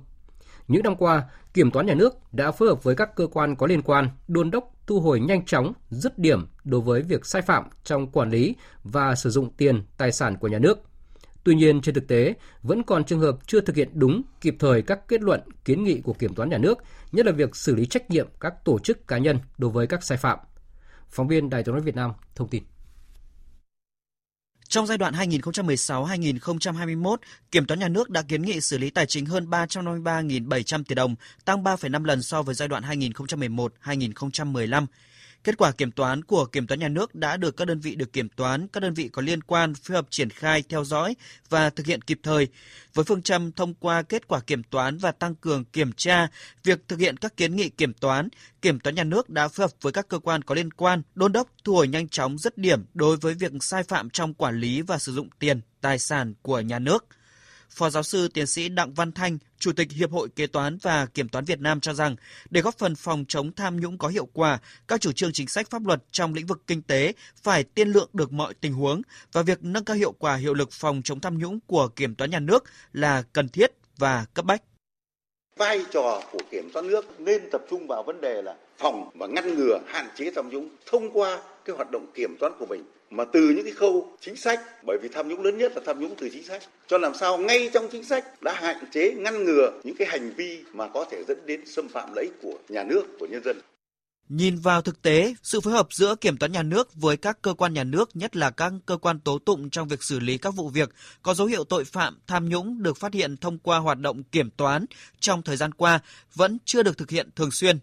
Những 0.67 0.83
năm 0.83 0.95
qua, 0.95 1.23
Kiểm 1.53 1.71
toán 1.71 1.85
nhà 1.85 1.93
nước 1.93 2.33
đã 2.33 2.51
phối 2.51 2.69
hợp 2.69 2.83
với 2.83 2.95
các 2.95 3.15
cơ 3.15 3.27
quan 3.27 3.55
có 3.55 3.67
liên 3.67 3.81
quan 3.81 4.09
đôn 4.27 4.51
đốc 4.51 4.71
thu 4.87 4.99
hồi 4.99 5.19
nhanh 5.19 5.45
chóng, 5.45 5.73
dứt 5.89 6.19
điểm 6.19 6.47
đối 6.63 6.81
với 6.81 7.01
việc 7.01 7.25
sai 7.25 7.41
phạm 7.41 7.63
trong 7.83 8.07
quản 8.07 8.29
lý 8.29 8.55
và 8.83 9.15
sử 9.15 9.29
dụng 9.29 9.49
tiền, 9.57 9.83
tài 9.97 10.11
sản 10.11 10.37
của 10.37 10.47
nhà 10.47 10.59
nước. 10.59 10.79
Tuy 11.43 11.55
nhiên, 11.55 11.81
trên 11.81 11.95
thực 11.95 12.07
tế, 12.07 12.33
vẫn 12.63 12.83
còn 12.83 13.03
trường 13.03 13.19
hợp 13.19 13.37
chưa 13.47 13.61
thực 13.61 13.75
hiện 13.75 13.89
đúng, 13.93 14.21
kịp 14.41 14.55
thời 14.59 14.81
các 14.81 15.07
kết 15.07 15.21
luận, 15.21 15.41
kiến 15.65 15.83
nghị 15.83 16.01
của 16.01 16.13
Kiểm 16.13 16.35
toán 16.35 16.49
nhà 16.49 16.57
nước, 16.57 16.77
nhất 17.11 17.25
là 17.25 17.31
việc 17.31 17.55
xử 17.55 17.75
lý 17.75 17.85
trách 17.85 18.09
nhiệm 18.09 18.27
các 18.39 18.65
tổ 18.65 18.79
chức 18.79 19.07
cá 19.07 19.17
nhân 19.17 19.39
đối 19.57 19.71
với 19.71 19.87
các 19.87 20.03
sai 20.03 20.17
phạm. 20.17 20.39
Phóng 21.09 21.27
viên 21.27 21.49
Đài 21.49 21.63
tiếng 21.63 21.75
nói 21.75 21.81
Việt 21.81 21.95
Nam 21.95 22.11
thông 22.35 22.47
tin. 22.47 22.63
Trong 24.67 24.87
giai 24.87 24.97
đoạn 24.97 25.13
2016-2021, 25.13 27.17
Kiểm 27.51 27.65
toán 27.65 27.79
nhà 27.79 27.87
nước 27.87 28.09
đã 28.09 28.21
kiến 28.21 28.41
nghị 28.41 28.61
xử 28.61 28.77
lý 28.77 28.89
tài 28.89 29.05
chính 29.05 29.25
hơn 29.25 29.49
353.700 29.49 30.83
tỷ 30.83 30.95
đồng, 30.95 31.15
tăng 31.45 31.63
3,5 31.63 32.03
lần 32.03 32.21
so 32.21 32.41
với 32.41 32.55
giai 32.55 32.67
đoạn 32.67 32.83
2011-2015. 32.83 34.85
Kết 35.43 35.57
quả 35.57 35.71
kiểm 35.71 35.91
toán 35.91 36.23
của 36.23 36.45
Kiểm 36.45 36.67
toán 36.67 36.79
nhà 36.79 36.87
nước 36.87 37.15
đã 37.15 37.37
được 37.37 37.57
các 37.57 37.65
đơn 37.65 37.79
vị 37.79 37.95
được 37.95 38.13
kiểm 38.13 38.29
toán, 38.29 38.67
các 38.67 38.79
đơn 38.79 38.93
vị 38.93 39.09
có 39.09 39.21
liên 39.21 39.43
quan 39.43 39.73
phối 39.73 39.95
hợp 39.95 40.07
triển 40.09 40.29
khai, 40.29 40.63
theo 40.69 40.83
dõi 40.83 41.15
và 41.49 41.69
thực 41.69 41.85
hiện 41.85 42.01
kịp 42.01 42.19
thời. 42.23 42.47
Với 42.93 43.05
phương 43.05 43.21
châm 43.21 43.51
thông 43.51 43.73
qua 43.73 44.01
kết 44.01 44.27
quả 44.27 44.39
kiểm 44.39 44.63
toán 44.63 44.97
và 44.97 45.11
tăng 45.11 45.35
cường 45.35 45.65
kiểm 45.65 45.91
tra, 45.93 46.27
việc 46.63 46.87
thực 46.87 46.99
hiện 46.99 47.17
các 47.17 47.37
kiến 47.37 47.55
nghị 47.55 47.69
kiểm 47.69 47.93
toán, 47.93 48.29
Kiểm 48.61 48.79
toán 48.79 48.95
nhà 48.95 49.03
nước 49.03 49.29
đã 49.29 49.47
phối 49.47 49.63
hợp 49.63 49.71
với 49.81 49.93
các 49.93 50.07
cơ 50.07 50.19
quan 50.19 50.41
có 50.41 50.55
liên 50.55 50.71
quan, 50.73 51.01
đôn 51.15 51.31
đốc 51.31 51.47
thu 51.63 51.73
hồi 51.73 51.87
nhanh 51.87 52.09
chóng 52.09 52.37
dứt 52.37 52.57
điểm 52.57 52.85
đối 52.93 53.17
với 53.17 53.33
việc 53.33 53.51
sai 53.61 53.83
phạm 53.83 54.09
trong 54.09 54.33
quản 54.33 54.59
lý 54.59 54.81
và 54.81 54.97
sử 54.97 55.13
dụng 55.13 55.29
tiền, 55.39 55.61
tài 55.81 55.99
sản 55.99 56.33
của 56.41 56.59
nhà 56.59 56.79
nước– 56.79 57.05
Phó 57.69 57.89
giáo 57.89 58.03
sư 58.03 58.27
tiến 58.27 58.47
sĩ 58.47 58.69
Đặng 58.69 58.93
Văn 58.93 59.11
Thanh, 59.11 59.37
Chủ 59.59 59.73
tịch 59.73 59.91
Hiệp 59.91 60.11
hội 60.11 60.29
Kế 60.35 60.47
toán 60.47 60.77
và 60.81 61.05
Kiểm 61.05 61.29
toán 61.29 61.45
Việt 61.45 61.59
Nam 61.59 61.79
cho 61.79 61.93
rằng, 61.93 62.15
để 62.49 62.61
góp 62.61 62.77
phần 62.77 62.95
phòng 62.95 63.25
chống 63.27 63.51
tham 63.51 63.79
nhũng 63.79 63.97
có 63.97 64.07
hiệu 64.07 64.25
quả, 64.33 64.59
các 64.87 65.01
chủ 65.01 65.11
trương 65.11 65.33
chính 65.33 65.47
sách 65.47 65.69
pháp 65.69 65.85
luật 65.85 66.03
trong 66.11 66.33
lĩnh 66.33 66.45
vực 66.45 66.61
kinh 66.67 66.81
tế 66.81 67.13
phải 67.43 67.63
tiên 67.63 67.89
lượng 67.89 68.09
được 68.13 68.31
mọi 68.31 68.53
tình 68.53 68.73
huống 68.73 69.01
và 69.31 69.41
việc 69.41 69.63
nâng 69.63 69.85
cao 69.85 69.95
hiệu 69.95 70.11
quả 70.11 70.35
hiệu 70.35 70.53
lực 70.53 70.71
phòng 70.71 71.01
chống 71.03 71.19
tham 71.19 71.37
nhũng 71.37 71.59
của 71.67 71.87
Kiểm 71.87 72.15
toán 72.15 72.29
nhà 72.29 72.39
nước 72.39 72.63
là 72.93 73.23
cần 73.33 73.49
thiết 73.49 73.71
và 73.97 74.25
cấp 74.33 74.45
bách. 74.45 74.61
Vai 75.57 75.85
trò 75.91 76.21
của 76.31 76.41
kiểm 76.51 76.69
toán 76.73 76.87
nước 76.87 77.19
nên 77.19 77.49
tập 77.51 77.61
trung 77.69 77.87
vào 77.87 78.03
vấn 78.03 78.21
đề 78.21 78.41
là 78.41 78.55
phòng 78.77 79.09
và 79.15 79.27
ngăn 79.27 79.55
ngừa 79.55 79.79
hạn 79.87 80.07
chế 80.15 80.31
tham 80.35 80.49
nhũng 80.49 80.69
thông 80.85 81.11
qua 81.11 81.41
cái 81.65 81.75
hoạt 81.75 81.91
động 81.91 82.05
kiểm 82.15 82.37
toán 82.39 82.53
của 82.59 82.65
mình 82.65 82.83
mà 83.09 83.25
từ 83.33 83.49
những 83.49 83.63
cái 83.63 83.73
khâu 83.73 84.11
chính 84.21 84.35
sách 84.35 84.59
bởi 84.85 84.97
vì 85.01 85.09
tham 85.13 85.27
nhũng 85.27 85.43
lớn 85.43 85.57
nhất 85.57 85.71
là 85.75 85.81
tham 85.85 85.99
nhũng 85.99 86.15
từ 86.17 86.29
chính 86.29 86.43
sách 86.43 86.63
cho 86.87 86.97
làm 86.97 87.13
sao 87.15 87.37
ngay 87.37 87.69
trong 87.73 87.87
chính 87.91 88.03
sách 88.03 88.41
đã 88.41 88.53
hạn 88.53 88.77
chế 88.91 89.11
ngăn 89.11 89.43
ngừa 89.43 89.71
những 89.83 89.95
cái 89.95 90.07
hành 90.07 90.31
vi 90.37 90.63
mà 90.73 90.87
có 90.87 91.05
thể 91.11 91.23
dẫn 91.27 91.45
đến 91.45 91.65
xâm 91.65 91.89
phạm 91.89 92.09
lợi 92.15 92.25
ích 92.25 92.41
của 92.41 92.57
nhà 92.69 92.83
nước 92.83 93.03
của 93.19 93.27
nhân 93.27 93.43
dân 93.43 93.57
Nhìn 94.29 94.55
vào 94.55 94.81
thực 94.81 95.01
tế, 95.01 95.33
sự 95.43 95.61
phối 95.61 95.73
hợp 95.73 95.87
giữa 95.91 96.15
kiểm 96.15 96.37
toán 96.37 96.51
nhà 96.51 96.63
nước 96.63 96.95
với 96.95 97.17
các 97.17 97.41
cơ 97.41 97.53
quan 97.53 97.73
nhà 97.73 97.83
nước, 97.83 98.15
nhất 98.15 98.35
là 98.35 98.49
các 98.49 98.73
cơ 98.85 98.97
quan 98.97 99.19
tố 99.19 99.39
tụng 99.39 99.69
trong 99.69 99.87
việc 99.87 100.03
xử 100.03 100.19
lý 100.19 100.37
các 100.37 100.55
vụ 100.55 100.69
việc 100.69 100.89
có 101.23 101.33
dấu 101.33 101.47
hiệu 101.47 101.63
tội 101.63 101.85
phạm, 101.85 102.19
tham 102.27 102.49
nhũng 102.49 102.83
được 102.83 102.97
phát 102.97 103.13
hiện 103.13 103.37
thông 103.37 103.57
qua 103.59 103.77
hoạt 103.77 103.99
động 103.99 104.23
kiểm 104.23 104.49
toán 104.49 104.85
trong 105.19 105.41
thời 105.41 105.57
gian 105.57 105.73
qua 105.73 105.99
vẫn 106.35 106.57
chưa 106.65 106.83
được 106.83 106.97
thực 106.97 107.09
hiện 107.09 107.29
thường 107.35 107.51
xuyên. 107.51 107.79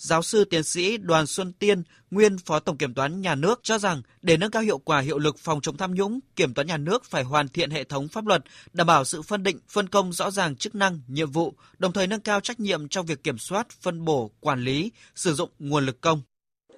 Giáo 0.00 0.22
sư 0.22 0.44
tiến 0.44 0.62
sĩ 0.62 0.96
Đoàn 0.96 1.26
Xuân 1.26 1.52
Tiên, 1.52 1.82
nguyên 2.10 2.38
Phó 2.38 2.58
Tổng 2.58 2.76
Kiểm 2.76 2.94
toán 2.94 3.20
Nhà 3.20 3.34
nước 3.34 3.60
cho 3.62 3.78
rằng 3.78 4.02
để 4.22 4.36
nâng 4.36 4.50
cao 4.50 4.62
hiệu 4.62 4.78
quả 4.78 5.00
hiệu 5.00 5.18
lực 5.18 5.38
phòng 5.38 5.60
chống 5.60 5.76
tham 5.76 5.94
nhũng, 5.94 6.20
Kiểm 6.36 6.54
toán 6.54 6.66
Nhà 6.66 6.76
nước 6.76 7.04
phải 7.04 7.22
hoàn 7.22 7.48
thiện 7.48 7.70
hệ 7.70 7.84
thống 7.84 8.08
pháp 8.08 8.26
luật, 8.26 8.42
đảm 8.72 8.86
bảo 8.86 9.04
sự 9.04 9.22
phân 9.22 9.42
định, 9.42 9.58
phân 9.68 9.88
công 9.88 10.12
rõ 10.12 10.30
ràng 10.30 10.56
chức 10.56 10.74
năng, 10.74 11.00
nhiệm 11.08 11.30
vụ, 11.30 11.54
đồng 11.78 11.92
thời 11.92 12.06
nâng 12.06 12.20
cao 12.20 12.40
trách 12.40 12.60
nhiệm 12.60 12.88
trong 12.88 13.06
việc 13.06 13.24
kiểm 13.24 13.38
soát, 13.38 13.70
phân 13.70 14.04
bổ, 14.04 14.30
quản 14.40 14.60
lý, 14.60 14.92
sử 15.14 15.34
dụng 15.34 15.50
nguồn 15.58 15.86
lực 15.86 16.00
công. 16.00 16.22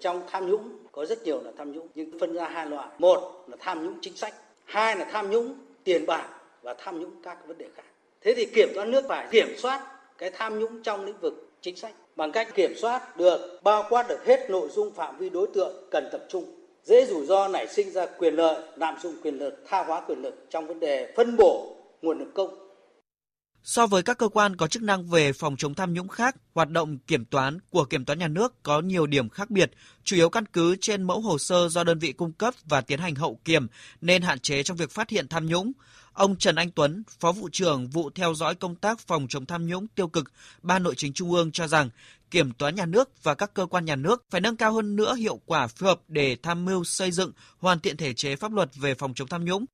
Trong 0.00 0.22
tham 0.30 0.46
nhũng 0.50 0.86
có 0.92 1.06
rất 1.06 1.22
nhiều 1.22 1.42
là 1.42 1.50
tham 1.58 1.72
nhũng 1.72 1.88
nhưng 1.94 2.18
phân 2.20 2.34
ra 2.34 2.48
hai 2.48 2.66
loại. 2.66 2.88
Một 2.98 3.44
là 3.48 3.56
tham 3.60 3.84
nhũng 3.84 3.98
chính 4.02 4.16
sách, 4.16 4.34
hai 4.64 4.96
là 4.96 5.08
tham 5.12 5.30
nhũng 5.30 5.54
tiền 5.84 6.06
bạc 6.06 6.28
và 6.62 6.74
tham 6.84 7.00
nhũng 7.00 7.22
các 7.22 7.38
vấn 7.46 7.58
đề 7.58 7.66
khác. 7.76 7.84
Thế 8.20 8.34
thì 8.36 8.46
kiểm 8.54 8.68
toán 8.74 8.90
nước 8.90 9.04
phải 9.08 9.28
kiểm 9.32 9.48
soát 9.58 9.86
cái 10.18 10.30
tham 10.34 10.58
nhũng 10.58 10.82
trong 10.82 11.04
lĩnh 11.04 11.20
vực 11.20 11.50
chính 11.60 11.76
sách 11.76 11.94
bằng 12.16 12.32
cách 12.32 12.54
kiểm 12.54 12.72
soát 12.76 13.16
được 13.16 13.60
bao 13.62 13.86
quát 13.88 14.08
được 14.08 14.26
hết 14.26 14.50
nội 14.50 14.68
dung 14.74 14.94
phạm 14.94 15.18
vi 15.18 15.30
đối 15.30 15.46
tượng 15.54 15.72
cần 15.90 16.08
tập 16.12 16.24
trung 16.28 16.44
dễ 16.84 17.06
rủi 17.06 17.26
ro 17.26 17.48
nảy 17.48 17.68
sinh 17.68 17.90
ra 17.90 18.06
quyền 18.18 18.34
lợi 18.34 18.62
lạm 18.76 18.94
dụng 19.02 19.14
quyền 19.22 19.38
lực 19.38 19.64
tha 19.68 19.84
hóa 19.84 20.02
quyền 20.06 20.22
lực 20.22 20.46
trong 20.50 20.66
vấn 20.66 20.80
đề 20.80 21.12
phân 21.16 21.36
bổ 21.36 21.76
nguồn 22.02 22.18
lực 22.18 22.34
công 22.34 22.62
So 23.64 23.86
với 23.86 24.02
các 24.02 24.18
cơ 24.18 24.28
quan 24.28 24.56
có 24.56 24.66
chức 24.66 24.82
năng 24.82 25.06
về 25.06 25.32
phòng 25.32 25.56
chống 25.56 25.74
tham 25.74 25.92
nhũng 25.92 26.08
khác, 26.08 26.36
hoạt 26.54 26.70
động 26.70 26.98
kiểm 26.98 27.24
toán 27.24 27.58
của 27.70 27.84
kiểm 27.84 28.04
toán 28.04 28.18
nhà 28.18 28.28
nước 28.28 28.62
có 28.62 28.80
nhiều 28.80 29.06
điểm 29.06 29.28
khác 29.28 29.50
biệt, 29.50 29.70
chủ 30.04 30.16
yếu 30.16 30.28
căn 30.28 30.46
cứ 30.46 30.76
trên 30.80 31.02
mẫu 31.02 31.20
hồ 31.20 31.38
sơ 31.38 31.68
do 31.68 31.84
đơn 31.84 31.98
vị 31.98 32.12
cung 32.12 32.32
cấp 32.32 32.54
và 32.64 32.80
tiến 32.80 32.98
hành 32.98 33.14
hậu 33.14 33.40
kiểm 33.44 33.66
nên 34.00 34.22
hạn 34.22 34.38
chế 34.38 34.62
trong 34.62 34.76
việc 34.76 34.90
phát 34.90 35.10
hiện 35.10 35.28
tham 35.28 35.46
nhũng. 35.46 35.72
Ông 36.14 36.36
Trần 36.38 36.54
Anh 36.54 36.70
Tuấn, 36.70 37.02
Phó 37.20 37.32
vụ 37.32 37.48
trưởng 37.52 37.88
vụ 37.88 38.10
theo 38.14 38.34
dõi 38.34 38.54
công 38.54 38.74
tác 38.74 38.98
phòng 38.98 39.26
chống 39.28 39.46
tham 39.46 39.66
nhũng 39.66 39.86
tiêu 39.88 40.08
cực, 40.08 40.24
Ban 40.62 40.82
Nội 40.82 40.94
chính 40.96 41.12
Trung 41.12 41.32
ương 41.32 41.52
cho 41.52 41.66
rằng 41.66 41.90
kiểm 42.30 42.52
toán 42.58 42.74
nhà 42.74 42.86
nước 42.86 43.22
và 43.22 43.34
các 43.34 43.54
cơ 43.54 43.66
quan 43.66 43.84
nhà 43.84 43.96
nước 43.96 44.22
phải 44.30 44.40
nâng 44.40 44.56
cao 44.56 44.72
hơn 44.72 44.96
nữa 44.96 45.14
hiệu 45.14 45.40
quả 45.46 45.66
phối 45.66 45.88
hợp 45.88 46.00
để 46.08 46.36
tham 46.42 46.64
mưu 46.64 46.84
xây 46.84 47.10
dựng, 47.10 47.32
hoàn 47.58 47.80
thiện 47.80 47.96
thể 47.96 48.12
chế 48.14 48.36
pháp 48.36 48.52
luật 48.52 48.68
về 48.80 48.94
phòng 48.94 49.14
chống 49.14 49.28
tham 49.28 49.44
nhũng. 49.44 49.64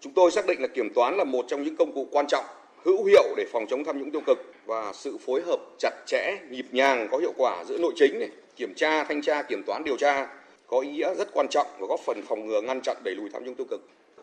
Chúng 0.00 0.14
tôi 0.14 0.30
xác 0.30 0.46
định 0.46 0.62
là 0.62 0.68
kiểm 0.74 0.94
toán 0.94 1.16
là 1.16 1.24
một 1.24 1.44
trong 1.48 1.62
những 1.62 1.76
công 1.76 1.94
cụ 1.94 2.08
quan 2.10 2.26
trọng, 2.28 2.44
hữu 2.84 3.04
hiệu 3.04 3.34
để 3.36 3.44
phòng 3.52 3.64
chống 3.70 3.84
tham 3.84 3.98
nhũng 3.98 4.10
tiêu 4.10 4.22
cực 4.26 4.38
và 4.66 4.92
sự 4.94 5.18
phối 5.26 5.42
hợp 5.42 5.58
chặt 5.78 5.92
chẽ, 6.06 6.38
nhịp 6.50 6.66
nhàng, 6.72 7.08
có 7.10 7.18
hiệu 7.18 7.32
quả 7.36 7.64
giữa 7.68 7.78
nội 7.78 7.92
chính 7.96 8.18
này, 8.18 8.30
kiểm 8.56 8.74
tra, 8.76 9.04
thanh 9.04 9.22
tra, 9.22 9.42
kiểm 9.42 9.62
toán, 9.66 9.84
điều 9.84 9.96
tra 9.96 10.26
có 10.66 10.80
ý 10.80 10.90
nghĩa 10.90 11.14
rất 11.14 11.28
quan 11.32 11.46
trọng 11.50 11.66
và 11.80 11.86
góp 11.86 12.00
phần 12.06 12.22
phòng 12.28 12.46
ngừa 12.46 12.60
ngăn 12.60 12.80
chặn 12.82 12.96
đẩy 13.04 13.14
lùi 13.14 13.30
tham 13.32 13.44
nhũng 13.44 13.54
tiêu 13.54 13.66
cực 13.70 13.80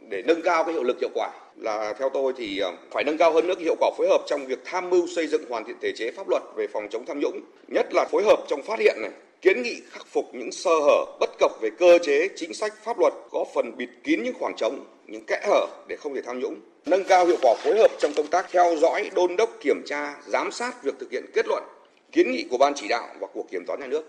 để 0.09 0.21
nâng 0.25 0.41
cao 0.41 0.63
cái 0.63 0.73
hiệu 0.73 0.83
lực 0.83 0.97
hiệu 1.01 1.09
quả. 1.13 1.29
Là 1.55 1.93
theo 1.99 2.09
tôi 2.09 2.33
thì 2.37 2.59
ờ, 2.59 2.71
phải 2.91 3.03
nâng 3.03 3.17
cao 3.17 3.33
hơn 3.33 3.47
nữa 3.47 3.55
cái 3.55 3.63
hiệu 3.63 3.75
quả 3.79 3.91
phối 3.97 4.07
hợp 4.07 4.21
trong 4.27 4.45
việc 4.45 4.59
tham 4.65 4.89
mưu 4.89 5.07
xây 5.07 5.27
dựng 5.27 5.49
hoàn 5.49 5.65
thiện 5.65 5.75
thể 5.81 5.91
chế 5.95 6.11
pháp 6.11 6.29
luật 6.29 6.43
về 6.55 6.67
phòng 6.67 6.87
chống 6.91 7.05
tham 7.05 7.19
nhũng, 7.19 7.41
nhất 7.67 7.93
là 7.93 8.05
phối 8.11 8.23
hợp 8.23 8.39
trong 8.47 8.61
phát 8.63 8.79
hiện 8.79 8.97
này, 9.01 9.11
kiến 9.41 9.61
nghị 9.61 9.81
khắc 9.91 10.07
phục 10.07 10.25
những 10.35 10.51
sơ 10.51 10.71
hở 10.85 11.05
bất 11.19 11.29
cập 11.39 11.51
về 11.61 11.69
cơ 11.79 11.97
chế, 12.03 12.27
chính 12.35 12.53
sách, 12.53 12.73
pháp 12.83 12.99
luật, 12.99 13.13
có 13.31 13.45
phần 13.55 13.77
bịt 13.77 13.89
kín 14.03 14.23
những 14.23 14.33
khoảng 14.39 14.55
trống, 14.57 14.85
những 15.07 15.25
kẽ 15.25 15.41
hở 15.47 15.65
để 15.87 15.95
không 15.95 16.15
thể 16.15 16.21
tham 16.21 16.39
nhũng. 16.39 16.55
Nâng 16.85 17.03
cao 17.03 17.25
hiệu 17.25 17.37
quả 17.41 17.55
phối 17.63 17.77
hợp 17.77 17.91
trong 17.99 18.11
công 18.17 18.27
tác 18.27 18.45
theo 18.51 18.75
dõi, 18.75 19.09
đôn 19.15 19.35
đốc, 19.35 19.49
kiểm 19.61 19.81
tra, 19.85 20.15
giám 20.27 20.51
sát 20.51 20.83
việc 20.83 20.93
thực 20.99 21.11
hiện 21.11 21.25
kết 21.33 21.45
luận, 21.47 21.63
kiến 22.11 22.31
nghị 22.31 22.45
của 22.49 22.57
ban 22.57 22.73
chỉ 22.75 22.87
đạo 22.87 23.07
và 23.19 23.27
của 23.33 23.43
kiểm 23.51 23.65
toán 23.67 23.79
nhà 23.79 23.87
nước 23.87 24.03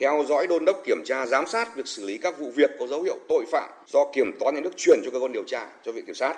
theo 0.00 0.24
dõi 0.28 0.46
đôn 0.46 0.64
đốc 0.64 0.82
kiểm 0.86 1.02
tra 1.04 1.26
giám 1.26 1.46
sát 1.46 1.76
việc 1.76 1.86
xử 1.86 2.06
lý 2.06 2.18
các 2.18 2.38
vụ 2.38 2.50
việc 2.50 2.70
có 2.78 2.86
dấu 2.86 3.02
hiệu 3.02 3.18
tội 3.28 3.44
phạm 3.52 3.70
do 3.86 4.00
kiểm 4.14 4.32
toán 4.40 4.54
nhà 4.54 4.60
nước 4.60 4.72
chuyển 4.76 5.00
cho 5.04 5.10
cơ 5.10 5.18
quan 5.18 5.32
điều 5.32 5.44
tra 5.46 5.66
cho 5.84 5.92
viện 5.92 6.06
kiểm 6.06 6.14
sát. 6.14 6.34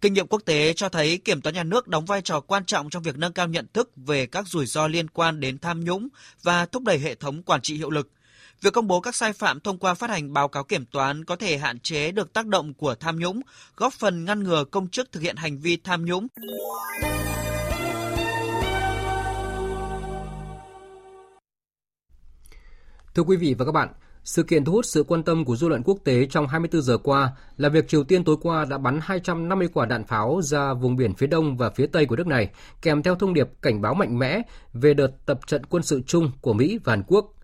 Kinh 0.00 0.12
nghiệm 0.12 0.26
quốc 0.26 0.42
tế 0.44 0.72
cho 0.72 0.88
thấy 0.88 1.18
kiểm 1.24 1.40
toán 1.40 1.54
nhà 1.54 1.62
nước 1.62 1.88
đóng 1.88 2.04
vai 2.04 2.22
trò 2.22 2.40
quan 2.40 2.64
trọng 2.64 2.90
trong 2.90 3.02
việc 3.02 3.18
nâng 3.18 3.32
cao 3.32 3.48
nhận 3.48 3.66
thức 3.72 3.90
về 3.96 4.26
các 4.26 4.48
rủi 4.48 4.66
ro 4.66 4.88
liên 4.88 5.08
quan 5.10 5.40
đến 5.40 5.58
tham 5.58 5.84
nhũng 5.84 6.08
và 6.42 6.66
thúc 6.66 6.82
đẩy 6.82 6.98
hệ 6.98 7.14
thống 7.14 7.42
quản 7.42 7.62
trị 7.62 7.76
hiệu 7.76 7.90
lực. 7.90 8.08
Việc 8.60 8.72
công 8.72 8.86
bố 8.86 9.00
các 9.00 9.14
sai 9.14 9.32
phạm 9.32 9.60
thông 9.60 9.78
qua 9.78 9.94
phát 9.94 10.10
hành 10.10 10.32
báo 10.32 10.48
cáo 10.48 10.64
kiểm 10.64 10.84
toán 10.86 11.24
có 11.24 11.36
thể 11.36 11.56
hạn 11.56 11.80
chế 11.80 12.10
được 12.10 12.32
tác 12.32 12.46
động 12.46 12.74
của 12.74 12.94
tham 12.94 13.18
nhũng, 13.18 13.40
góp 13.76 13.92
phần 13.92 14.24
ngăn 14.24 14.42
ngừa 14.42 14.64
công 14.64 14.88
chức 14.88 15.12
thực 15.12 15.20
hiện 15.20 15.36
hành 15.36 15.58
vi 15.58 15.76
tham 15.76 16.04
nhũng. 16.04 16.26
Thưa 23.14 23.22
quý 23.22 23.36
vị 23.36 23.54
và 23.58 23.64
các 23.64 23.72
bạn, 23.72 23.88
sự 24.24 24.42
kiện 24.42 24.64
thu 24.64 24.72
hút 24.72 24.86
sự 24.86 25.02
quan 25.02 25.22
tâm 25.22 25.44
của 25.44 25.56
dư 25.56 25.68
luận 25.68 25.82
quốc 25.84 25.98
tế 26.04 26.26
trong 26.26 26.48
24 26.48 26.82
giờ 26.82 26.98
qua 26.98 27.32
là 27.56 27.68
việc 27.68 27.88
Triều 27.88 28.04
Tiên 28.04 28.24
tối 28.24 28.36
qua 28.42 28.64
đã 28.64 28.78
bắn 28.78 29.00
250 29.02 29.68
quả 29.74 29.86
đạn 29.86 30.04
pháo 30.04 30.40
ra 30.42 30.74
vùng 30.74 30.96
biển 30.96 31.14
phía 31.14 31.26
đông 31.26 31.56
và 31.56 31.70
phía 31.70 31.86
tây 31.86 32.06
của 32.06 32.16
nước 32.16 32.26
này, 32.26 32.50
kèm 32.82 33.02
theo 33.02 33.14
thông 33.14 33.34
điệp 33.34 33.48
cảnh 33.62 33.80
báo 33.80 33.94
mạnh 33.94 34.18
mẽ 34.18 34.42
về 34.72 34.94
đợt 34.94 35.26
tập 35.26 35.40
trận 35.46 35.66
quân 35.66 35.82
sự 35.82 36.02
chung 36.06 36.30
của 36.40 36.52
Mỹ 36.52 36.78
và 36.84 36.92
Hàn 36.92 37.02
Quốc. 37.06 37.34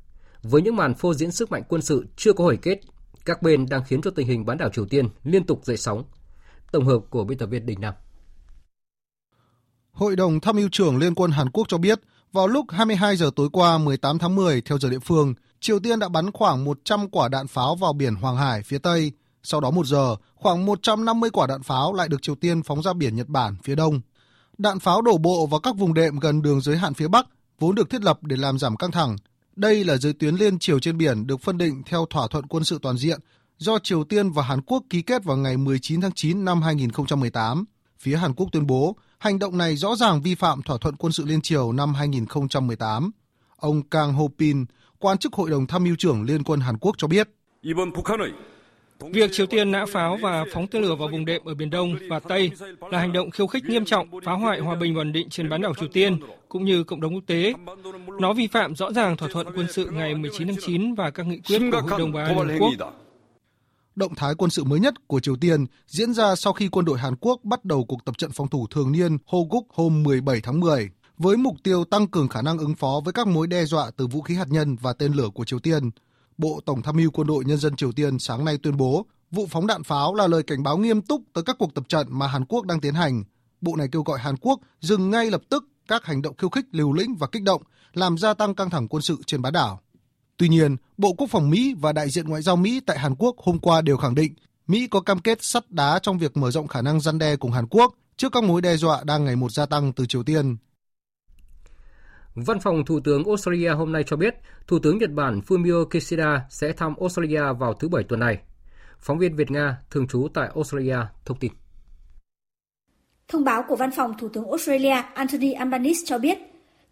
Với 0.43 0.63
những 0.63 0.77
màn 0.77 0.95
phô 0.95 1.15
diễn 1.15 1.33
sức 1.33 1.51
mạnh 1.51 1.63
quân 1.69 1.83
sự 1.83 2.07
chưa 2.17 2.33
có 2.33 2.45
hồi 2.45 2.59
kết, 2.63 2.81
các 3.25 3.43
bên 3.43 3.67
đang 3.69 3.85
khiến 3.85 4.03
cho 4.03 4.11
tình 4.11 4.27
hình 4.27 4.47
bán 4.47 4.59
đảo 4.59 4.69
Triều 4.69 4.87
Tiên 4.87 5.09
liên 5.25 5.47
tục 5.47 5.61
dậy 5.65 5.77
sóng. 5.77 6.05
Tổng 6.73 6.87
hợp 6.87 6.99
của 7.11 7.25
biên 7.25 7.39
tập 7.39 7.47
viên 7.47 7.67
Đình 7.67 7.81
Nam. 7.81 7.95
Hội 9.91 10.17
đồng 10.17 10.41
tham 10.41 10.57
mưu 10.57 10.69
trưởng 10.73 10.99
Liên 10.99 11.15
quân 11.15 11.31
Hàn 11.31 11.51
Quốc 11.51 11.69
cho 11.69 11.79
biết, 11.79 12.01
vào 12.33 12.47
lúc 12.47 12.67
22 12.71 13.17
giờ 13.17 13.31
tối 13.37 13.49
qua 13.53 13.79
18 13.79 14.19
tháng 14.19 14.35
10 14.35 14.61
theo 14.61 14.79
giờ 14.79 14.91
địa 14.91 14.99
phương, 14.99 15.35
Triều 15.61 15.79
Tiên 15.79 15.99
đã 15.99 16.09
bắn 16.09 16.31
khoảng 16.31 16.65
100 16.65 17.09
quả 17.09 17.29
đạn 17.29 17.47
pháo 17.47 17.75
vào 17.75 17.93
biển 17.93 18.15
Hoàng 18.15 18.37
Hải 18.37 18.63
phía 18.63 18.79
Tây. 18.79 19.13
Sau 19.43 19.61
đó 19.61 19.71
một 19.71 19.87
giờ, 19.87 20.17
khoảng 20.35 20.67
150 20.67 21.31
quả 21.31 21.47
đạn 21.47 21.63
pháo 21.63 21.95
lại 21.95 22.09
được 22.09 22.23
Triều 22.23 22.35
Tiên 22.35 22.63
phóng 22.63 22.83
ra 22.83 22.93
biển 22.93 23.17
Nhật 23.17 23.29
Bản 23.29 23.57
phía 23.65 23.75
Đông. 23.75 24.01
Đạn 24.59 24.79
pháo 24.79 25.03
đổ 25.03 25.19
bộ 25.19 25.47
vào 25.47 25.61
các 25.61 25.77
vùng 25.77 25.95
đệm 25.95 26.19
gần 26.19 26.43
đường 26.43 26.61
giới 26.61 26.77
hạn 26.77 26.95
phía 26.95 27.09
Bắc, 27.09 27.27
vốn 27.59 27.75
được 27.75 27.91
thiết 27.91 28.03
lập 28.03 28.19
để 28.23 28.37
làm 28.37 28.59
giảm 28.59 28.77
căng 28.77 28.91
thẳng. 28.91 29.17
Đây 29.57 29.85
là 29.85 29.97
giới 29.97 30.13
tuyến 30.13 30.35
liên 30.35 30.59
triều 30.59 30.79
trên 30.79 30.99
biển 30.99 31.27
được 31.27 31.41
phân 31.41 31.59
định 31.59 31.83
theo 31.87 32.07
thỏa 32.11 32.29
thuận 32.29 32.47
quân 32.47 32.65
sự 32.65 32.79
toàn 32.83 32.97
diện 32.99 33.21
do 33.59 33.79
Triều 33.79 34.05
Tiên 34.05 34.31
và 34.31 34.43
Hàn 34.43 34.63
Quốc 34.63 34.83
ký 34.91 35.03
kết 35.03 35.25
vào 35.25 35.37
ngày 35.37 35.57
19 35.57 36.01
tháng 36.01 36.13
9 36.13 36.45
năm 36.45 36.63
2018. 36.63 37.65
Phía 37.99 38.17
Hàn 38.17 38.35
Quốc 38.35 38.49
tuyên 38.53 38.67
bố, 38.67 38.97
hành 39.19 39.39
động 39.39 39.59
này 39.59 39.77
rõ 39.77 39.97
ràng 39.97 40.23
vi 40.23 40.35
phạm 40.35 40.63
thỏa 40.63 40.79
thuận 40.81 40.97
quân 40.97 41.13
sự 41.13 41.25
liên 41.25 41.41
triều 41.41 41.73
năm 41.73 41.95
2018. 41.95 43.11
Ông 43.57 43.83
Kang 43.83 44.15
Ho 44.15 44.25
Pin, 44.39 44.65
quan 45.01 45.19
chức 45.19 45.33
Hội 45.33 45.51
đồng 45.51 45.67
Tham 45.67 45.85
mưu 45.85 45.97
trưởng 45.99 46.23
Liên 46.23 46.45
quân 46.45 46.61
Hàn 46.61 46.79
Quốc 46.79 46.95
cho 46.99 47.09
biết. 47.09 47.29
Việc 49.13 49.33
Triều 49.33 49.47
Tiên 49.47 49.71
nã 49.71 49.85
pháo 49.93 50.17
và 50.23 50.45
phóng 50.53 50.67
tên 50.67 50.83
lửa 50.83 50.95
vào 50.95 51.09
vùng 51.09 51.25
đệm 51.25 51.45
ở 51.45 51.55
Biển 51.55 51.71
Đông 51.71 51.97
và 52.09 52.21
Tây 52.21 52.51
là 52.91 52.99
hành 52.99 53.13
động 53.13 53.31
khiêu 53.31 53.47
khích 53.47 53.65
nghiêm 53.65 53.85
trọng, 53.85 54.09
phá 54.25 54.33
hoại 54.33 54.61
hòa 54.61 54.77
bình 54.77 54.95
và 54.95 55.01
ổn 55.01 55.13
định 55.13 55.29
trên 55.31 55.49
bán 55.49 55.63
đảo 55.63 55.75
Triều 55.81 55.89
Tiên 55.89 56.21
cũng 56.49 56.65
như 56.65 56.85
cộng 56.85 57.01
đồng 57.01 57.15
quốc 57.15 57.25
tế. 57.27 57.55
Nó 58.21 58.33
vi 58.33 58.47
phạm 58.47 58.75
rõ 58.75 58.93
ràng 58.93 59.17
thỏa 59.17 59.29
thuận 59.33 59.47
quân 59.57 59.67
sự 59.71 59.91
ngày 59.91 60.15
19 60.15 60.49
tháng 60.49 60.57
9 60.61 60.95
và 60.95 61.11
các 61.11 61.27
nghị 61.27 61.41
quyết 61.41 61.59
của 61.73 61.81
Hội 61.81 61.99
đồng 61.99 62.13
Bảo 62.13 62.25
an 62.25 62.49
Liên 62.49 62.59
Quốc. 62.61 62.73
Động 63.95 64.15
thái 64.15 64.35
quân 64.35 64.51
sự 64.51 64.65
mới 64.65 64.81
nhất 64.81 64.95
của 65.07 65.21
Triều 65.21 65.37
Tiên 65.37 65.67
diễn 65.87 66.15
ra 66.15 66.35
sau 66.35 66.53
khi 66.53 66.69
quân 66.69 66.85
đội 66.85 66.99
Hàn 66.99 67.17
Quốc 67.21 67.41
bắt 67.45 67.65
đầu 67.65 67.85
cuộc 67.85 68.05
tập 68.05 68.19
trận 68.19 68.31
phòng 68.33 68.49
thủ 68.49 68.67
thường 68.71 68.93
niên 68.93 69.19
Hoguk 69.27 69.67
hôm 69.71 70.03
17 70.03 70.41
tháng 70.41 70.61
10 70.61 70.91
với 71.21 71.37
mục 71.37 71.57
tiêu 71.63 71.85
tăng 71.85 72.07
cường 72.07 72.29
khả 72.29 72.43
năng 72.43 72.59
ứng 72.59 72.75
phó 72.75 73.01
với 73.05 73.13
các 73.13 73.27
mối 73.27 73.47
đe 73.47 73.65
dọa 73.65 73.91
từ 73.97 74.07
vũ 74.07 74.23
khí 74.23 74.35
hạt 74.35 74.49
nhân 74.49 74.77
và 74.77 74.93
tên 74.93 75.13
lửa 75.13 75.29
của 75.35 75.45
Triều 75.45 75.59
Tiên. 75.59 75.91
Bộ 76.39 76.61
Tổng 76.67 76.83
tham 76.83 76.97
mưu 76.97 77.11
quân 77.11 77.27
đội 77.27 77.45
nhân 77.45 77.59
dân 77.59 77.77
Triều 77.77 77.93
Tiên 77.93 78.19
sáng 78.19 78.45
nay 78.45 78.59
tuyên 78.63 78.77
bố 78.77 79.07
vụ 79.31 79.47
phóng 79.51 79.67
đạn 79.67 79.83
pháo 79.83 80.15
là 80.15 80.27
lời 80.27 80.43
cảnh 80.43 80.63
báo 80.63 80.79
nghiêm 80.79 81.03
túc 81.03 81.23
tới 81.33 81.45
các 81.45 81.57
cuộc 81.59 81.75
tập 81.75 81.85
trận 81.89 82.07
mà 82.11 82.27
Hàn 82.27 82.45
Quốc 82.45 82.67
đang 82.67 82.81
tiến 82.81 82.95
hành. 82.95 83.25
Bộ 83.61 83.77
này 83.77 83.89
kêu 83.93 84.03
gọi 84.03 84.19
Hàn 84.19 84.37
Quốc 84.37 84.61
dừng 84.81 85.11
ngay 85.11 85.31
lập 85.31 85.43
tức 85.49 85.65
các 85.89 86.05
hành 86.05 86.23
động 86.23 86.37
khiêu 86.37 86.51
khích 86.51 86.65
liều 86.73 86.93
lĩnh 86.93 87.15
và 87.15 87.27
kích 87.27 87.43
động, 87.43 87.63
làm 87.93 88.19
gia 88.19 88.35
tăng 88.35 88.55
căng 88.55 88.71
thẳng 88.71 88.89
quân 88.89 89.03
sự 89.03 89.17
trên 89.27 89.43
bán 89.43 89.53
đảo. 89.53 89.81
Tuy 90.37 90.49
nhiên, 90.49 90.77
Bộ 90.97 91.13
Quốc 91.13 91.27
phòng 91.31 91.51
Mỹ 91.51 91.75
và 91.79 91.93
đại 91.93 92.11
diện 92.11 92.29
ngoại 92.29 92.43
giao 92.43 92.57
Mỹ 92.57 92.81
tại 92.87 92.99
Hàn 92.99 93.15
Quốc 93.15 93.39
hôm 93.39 93.59
qua 93.59 93.81
đều 93.81 93.97
khẳng 93.97 94.15
định 94.15 94.35
Mỹ 94.67 94.87
có 94.91 95.01
cam 95.01 95.19
kết 95.19 95.39
sắt 95.41 95.71
đá 95.71 95.99
trong 96.03 96.19
việc 96.19 96.37
mở 96.37 96.51
rộng 96.51 96.69
khả 96.69 96.83
năng 96.83 97.01
răn 97.01 97.19
đe 97.19 97.37
cùng 97.37 97.53
Hàn 97.53 97.67
Quốc 97.67 97.95
trước 98.17 98.33
các 98.33 98.45
mối 98.45 98.61
đe 98.61 98.77
dọa 98.77 99.05
đang 99.05 99.25
ngày 99.25 99.37
một 99.37 99.53
gia 99.53 99.67
tăng 99.67 99.93
từ 99.93 100.07
Triều 100.07 100.23
Tiên. 100.23 100.57
Văn 102.47 102.61
phòng 102.61 102.85
Thủ 102.85 103.01
tướng 103.01 103.25
Australia 103.25 103.69
hôm 103.69 103.93
nay 103.93 104.05
cho 104.07 104.17
biết, 104.17 104.35
Thủ 104.67 104.79
tướng 104.79 104.99
Nhật 104.99 105.13
Bản 105.13 105.41
Fumio 105.49 105.85
Kishida 105.85 106.41
sẽ 106.51 106.73
thăm 106.73 106.95
Australia 107.01 107.43
vào 107.59 107.75
thứ 107.75 107.89
Bảy 107.89 108.05
tuần 108.05 108.21
này. 108.21 108.39
Phóng 108.99 109.19
viên 109.19 109.37
Việt 109.37 109.51
Nga 109.51 109.77
thường 109.91 110.09
trú 110.09 110.29
tại 110.35 110.49
Australia 110.55 110.97
thông 111.25 111.39
tin. 111.39 111.53
Thông 113.29 113.45
báo 113.45 113.65
của 113.69 113.77
Văn 113.77 113.91
phòng 113.97 114.15
Thủ 114.19 114.29
tướng 114.29 114.51
Australia 114.51 115.03
Anthony 115.15 115.53
Albanese 115.53 116.01
cho 116.07 116.19
biết, 116.19 116.39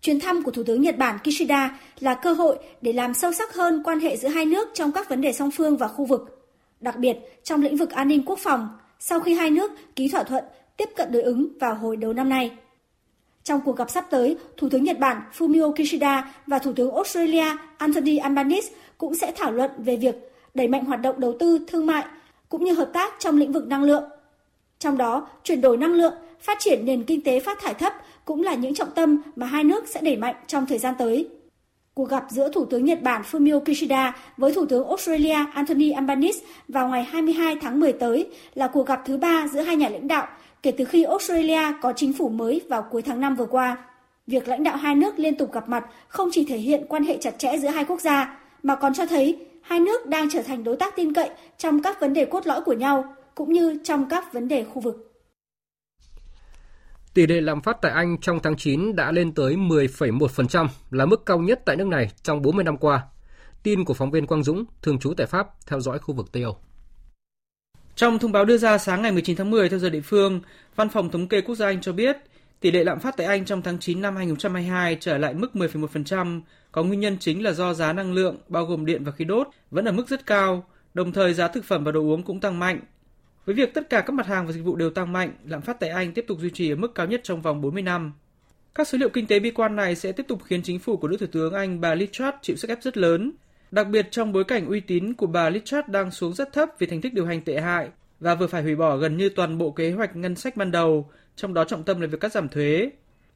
chuyến 0.00 0.20
thăm 0.20 0.42
của 0.42 0.50
Thủ 0.50 0.62
tướng 0.62 0.82
Nhật 0.82 0.98
Bản 0.98 1.18
Kishida 1.24 1.78
là 2.00 2.14
cơ 2.14 2.32
hội 2.32 2.58
để 2.82 2.92
làm 2.92 3.14
sâu 3.14 3.32
sắc 3.32 3.54
hơn 3.54 3.82
quan 3.84 4.00
hệ 4.00 4.16
giữa 4.16 4.28
hai 4.28 4.46
nước 4.46 4.68
trong 4.74 4.92
các 4.92 5.08
vấn 5.08 5.20
đề 5.20 5.32
song 5.32 5.50
phương 5.50 5.76
và 5.76 5.88
khu 5.88 6.04
vực, 6.04 6.50
đặc 6.80 6.96
biệt 6.98 7.16
trong 7.44 7.62
lĩnh 7.62 7.76
vực 7.76 7.90
an 7.90 8.08
ninh 8.08 8.22
quốc 8.26 8.38
phòng, 8.42 8.68
sau 8.98 9.20
khi 9.20 9.34
hai 9.34 9.50
nước 9.50 9.70
ký 9.96 10.08
thỏa 10.08 10.22
thuận 10.22 10.44
tiếp 10.76 10.88
cận 10.96 11.12
đối 11.12 11.22
ứng 11.22 11.58
vào 11.60 11.74
hồi 11.74 11.96
đầu 11.96 12.12
năm 12.12 12.28
nay. 12.28 12.56
Trong 13.48 13.60
cuộc 13.60 13.76
gặp 13.76 13.90
sắp 13.90 14.06
tới, 14.10 14.36
Thủ 14.56 14.68
tướng 14.68 14.84
Nhật 14.84 14.98
Bản 14.98 15.22
Fumio 15.38 15.72
Kishida 15.72 16.34
và 16.46 16.58
Thủ 16.58 16.72
tướng 16.72 16.94
Australia 16.94 17.44
Anthony 17.78 18.16
Albanese 18.16 18.72
cũng 18.98 19.14
sẽ 19.14 19.32
thảo 19.36 19.52
luận 19.52 19.70
về 19.78 19.96
việc 19.96 20.14
đẩy 20.54 20.68
mạnh 20.68 20.84
hoạt 20.84 21.00
động 21.00 21.20
đầu 21.20 21.34
tư, 21.38 21.58
thương 21.68 21.86
mại 21.86 22.04
cũng 22.48 22.64
như 22.64 22.72
hợp 22.72 22.90
tác 22.92 23.14
trong 23.18 23.36
lĩnh 23.36 23.52
vực 23.52 23.66
năng 23.66 23.82
lượng. 23.82 24.04
Trong 24.78 24.98
đó, 24.98 25.28
chuyển 25.44 25.60
đổi 25.60 25.76
năng 25.76 25.92
lượng, 25.92 26.14
phát 26.40 26.58
triển 26.60 26.84
nền 26.84 27.04
kinh 27.04 27.22
tế 27.22 27.40
phát 27.40 27.60
thải 27.60 27.74
thấp 27.74 27.92
cũng 28.24 28.42
là 28.42 28.54
những 28.54 28.74
trọng 28.74 28.90
tâm 28.90 29.22
mà 29.36 29.46
hai 29.46 29.64
nước 29.64 29.88
sẽ 29.88 30.00
đẩy 30.00 30.16
mạnh 30.16 30.34
trong 30.46 30.66
thời 30.66 30.78
gian 30.78 30.94
tới. 30.98 31.28
Cuộc 31.94 32.08
gặp 32.08 32.26
giữa 32.30 32.48
Thủ 32.52 32.64
tướng 32.64 32.84
Nhật 32.84 33.02
Bản 33.02 33.22
Fumio 33.30 33.60
Kishida 33.60 34.16
với 34.36 34.54
Thủ 34.54 34.66
tướng 34.66 34.88
Australia 34.88 35.36
Anthony 35.54 35.90
Albanese 35.90 36.46
vào 36.68 36.88
ngày 36.88 37.04
22 37.04 37.56
tháng 37.60 37.80
10 37.80 37.92
tới 37.92 38.26
là 38.54 38.66
cuộc 38.66 38.86
gặp 38.86 39.02
thứ 39.06 39.16
ba 39.16 39.48
giữa 39.52 39.60
hai 39.60 39.76
nhà 39.76 39.88
lãnh 39.88 40.08
đạo 40.08 40.26
kể 40.62 40.70
từ 40.70 40.84
khi 40.84 41.02
Australia 41.02 41.72
có 41.82 41.92
chính 41.96 42.12
phủ 42.12 42.28
mới 42.28 42.60
vào 42.68 42.86
cuối 42.90 43.02
tháng 43.02 43.20
5 43.20 43.36
vừa 43.36 43.46
qua. 43.46 43.76
Việc 44.26 44.48
lãnh 44.48 44.64
đạo 44.64 44.76
hai 44.76 44.94
nước 44.94 45.18
liên 45.18 45.34
tục 45.34 45.52
gặp 45.52 45.68
mặt 45.68 45.84
không 46.08 46.28
chỉ 46.32 46.44
thể 46.44 46.56
hiện 46.56 46.86
quan 46.88 47.04
hệ 47.04 47.18
chặt 47.20 47.38
chẽ 47.38 47.58
giữa 47.58 47.68
hai 47.68 47.84
quốc 47.84 48.00
gia, 48.00 48.38
mà 48.62 48.76
còn 48.76 48.94
cho 48.94 49.06
thấy 49.06 49.46
hai 49.62 49.80
nước 49.80 50.06
đang 50.06 50.30
trở 50.30 50.42
thành 50.42 50.64
đối 50.64 50.76
tác 50.76 50.96
tin 50.96 51.14
cậy 51.14 51.30
trong 51.58 51.82
các 51.82 52.00
vấn 52.00 52.12
đề 52.12 52.24
cốt 52.24 52.46
lõi 52.46 52.60
của 52.60 52.72
nhau, 52.72 53.14
cũng 53.34 53.52
như 53.52 53.78
trong 53.84 54.08
các 54.08 54.32
vấn 54.32 54.48
đề 54.48 54.64
khu 54.64 54.80
vực. 54.80 55.04
Tỷ 57.14 57.26
lệ 57.26 57.40
lạm 57.40 57.62
phát 57.62 57.76
tại 57.82 57.92
Anh 57.92 58.18
trong 58.20 58.40
tháng 58.42 58.56
9 58.56 58.96
đã 58.96 59.12
lên 59.12 59.34
tới 59.34 59.56
10,1%, 59.56 60.66
là 60.90 61.06
mức 61.06 61.26
cao 61.26 61.38
nhất 61.38 61.60
tại 61.64 61.76
nước 61.76 61.86
này 61.86 62.10
trong 62.22 62.42
40 62.42 62.64
năm 62.64 62.76
qua. 62.76 63.02
Tin 63.62 63.84
của 63.84 63.94
phóng 63.94 64.10
viên 64.10 64.26
Quang 64.26 64.42
Dũng, 64.42 64.64
thường 64.82 64.98
trú 64.98 65.14
tại 65.16 65.26
Pháp, 65.26 65.46
theo 65.66 65.80
dõi 65.80 65.98
khu 65.98 66.14
vực 66.14 66.32
Tây 66.32 66.42
Âu. 66.42 66.56
Trong 67.98 68.18
thông 68.18 68.32
báo 68.32 68.44
đưa 68.44 68.56
ra 68.56 68.78
sáng 68.78 69.02
ngày 69.02 69.12
19 69.12 69.36
tháng 69.36 69.50
10 69.50 69.68
theo 69.68 69.78
giờ 69.78 69.90
địa 69.90 70.00
phương, 70.00 70.40
Văn 70.76 70.88
phòng 70.88 71.10
Thống 71.10 71.28
kê 71.28 71.40
Quốc 71.40 71.54
gia 71.54 71.66
Anh 71.66 71.80
cho 71.80 71.92
biết 71.92 72.16
tỷ 72.60 72.70
lệ 72.70 72.84
lạm 72.84 73.00
phát 73.00 73.16
tại 73.16 73.26
Anh 73.26 73.44
trong 73.44 73.62
tháng 73.62 73.78
9 73.78 74.02
năm 74.02 74.16
2022 74.16 74.96
trở 75.00 75.18
lại 75.18 75.34
mức 75.34 75.50
10,1%, 75.54 76.40
có 76.72 76.82
nguyên 76.82 77.00
nhân 77.00 77.16
chính 77.20 77.42
là 77.42 77.52
do 77.52 77.74
giá 77.74 77.92
năng 77.92 78.12
lượng 78.12 78.36
bao 78.48 78.64
gồm 78.64 78.86
điện 78.86 79.04
và 79.04 79.12
khí 79.12 79.24
đốt 79.24 79.48
vẫn 79.70 79.84
ở 79.84 79.92
mức 79.92 80.08
rất 80.08 80.26
cao, 80.26 80.64
đồng 80.94 81.12
thời 81.12 81.34
giá 81.34 81.48
thực 81.48 81.64
phẩm 81.64 81.84
và 81.84 81.92
đồ 81.92 82.00
uống 82.00 82.22
cũng 82.22 82.40
tăng 82.40 82.58
mạnh. 82.58 82.80
Với 83.44 83.54
việc 83.54 83.74
tất 83.74 83.90
cả 83.90 84.00
các 84.00 84.12
mặt 84.12 84.26
hàng 84.26 84.46
và 84.46 84.52
dịch 84.52 84.64
vụ 84.64 84.76
đều 84.76 84.90
tăng 84.90 85.12
mạnh, 85.12 85.32
lạm 85.44 85.62
phát 85.62 85.80
tại 85.80 85.90
Anh 85.90 86.12
tiếp 86.12 86.24
tục 86.28 86.38
duy 86.40 86.50
trì 86.50 86.70
ở 86.72 86.76
mức 86.76 86.94
cao 86.94 87.06
nhất 87.06 87.20
trong 87.24 87.42
vòng 87.42 87.60
40 87.60 87.82
năm. 87.82 88.12
Các 88.74 88.88
số 88.88 88.98
liệu 88.98 89.08
kinh 89.08 89.26
tế 89.26 89.40
bi 89.40 89.50
quan 89.50 89.76
này 89.76 89.94
sẽ 89.94 90.12
tiếp 90.12 90.24
tục 90.28 90.40
khiến 90.44 90.62
chính 90.62 90.78
phủ 90.78 90.96
của 90.96 91.08
nữ 91.08 91.16
thủ 91.16 91.26
tướng 91.32 91.54
Anh 91.54 91.80
bà 91.80 91.94
Liz 91.94 92.06
Truss 92.12 92.38
chịu 92.42 92.56
sức 92.56 92.68
ép 92.68 92.82
rất 92.82 92.96
lớn, 92.96 93.32
đặc 93.70 93.88
biệt 93.88 94.08
trong 94.10 94.32
bối 94.32 94.44
cảnh 94.44 94.66
uy 94.66 94.80
tín 94.80 95.14
của 95.14 95.26
bà 95.26 95.50
Liz 95.50 95.60
Truss 95.64 95.88
đang 95.88 96.10
xuống 96.10 96.34
rất 96.34 96.52
thấp 96.52 96.68
vì 96.78 96.86
thành 96.86 97.00
tích 97.00 97.14
điều 97.14 97.26
hành 97.26 97.40
tệ 97.40 97.60
hại 97.60 97.88
và 98.20 98.34
vừa 98.34 98.46
phải 98.46 98.62
hủy 98.62 98.76
bỏ 98.76 98.96
gần 98.96 99.16
như 99.16 99.28
toàn 99.28 99.58
bộ 99.58 99.70
kế 99.70 99.90
hoạch 99.90 100.16
ngân 100.16 100.36
sách 100.36 100.56
ban 100.56 100.70
đầu, 100.70 101.10
trong 101.36 101.54
đó 101.54 101.64
trọng 101.64 101.84
tâm 101.84 102.00
là 102.00 102.06
việc 102.06 102.20
cắt 102.20 102.32
giảm 102.32 102.48
thuế. 102.48 102.90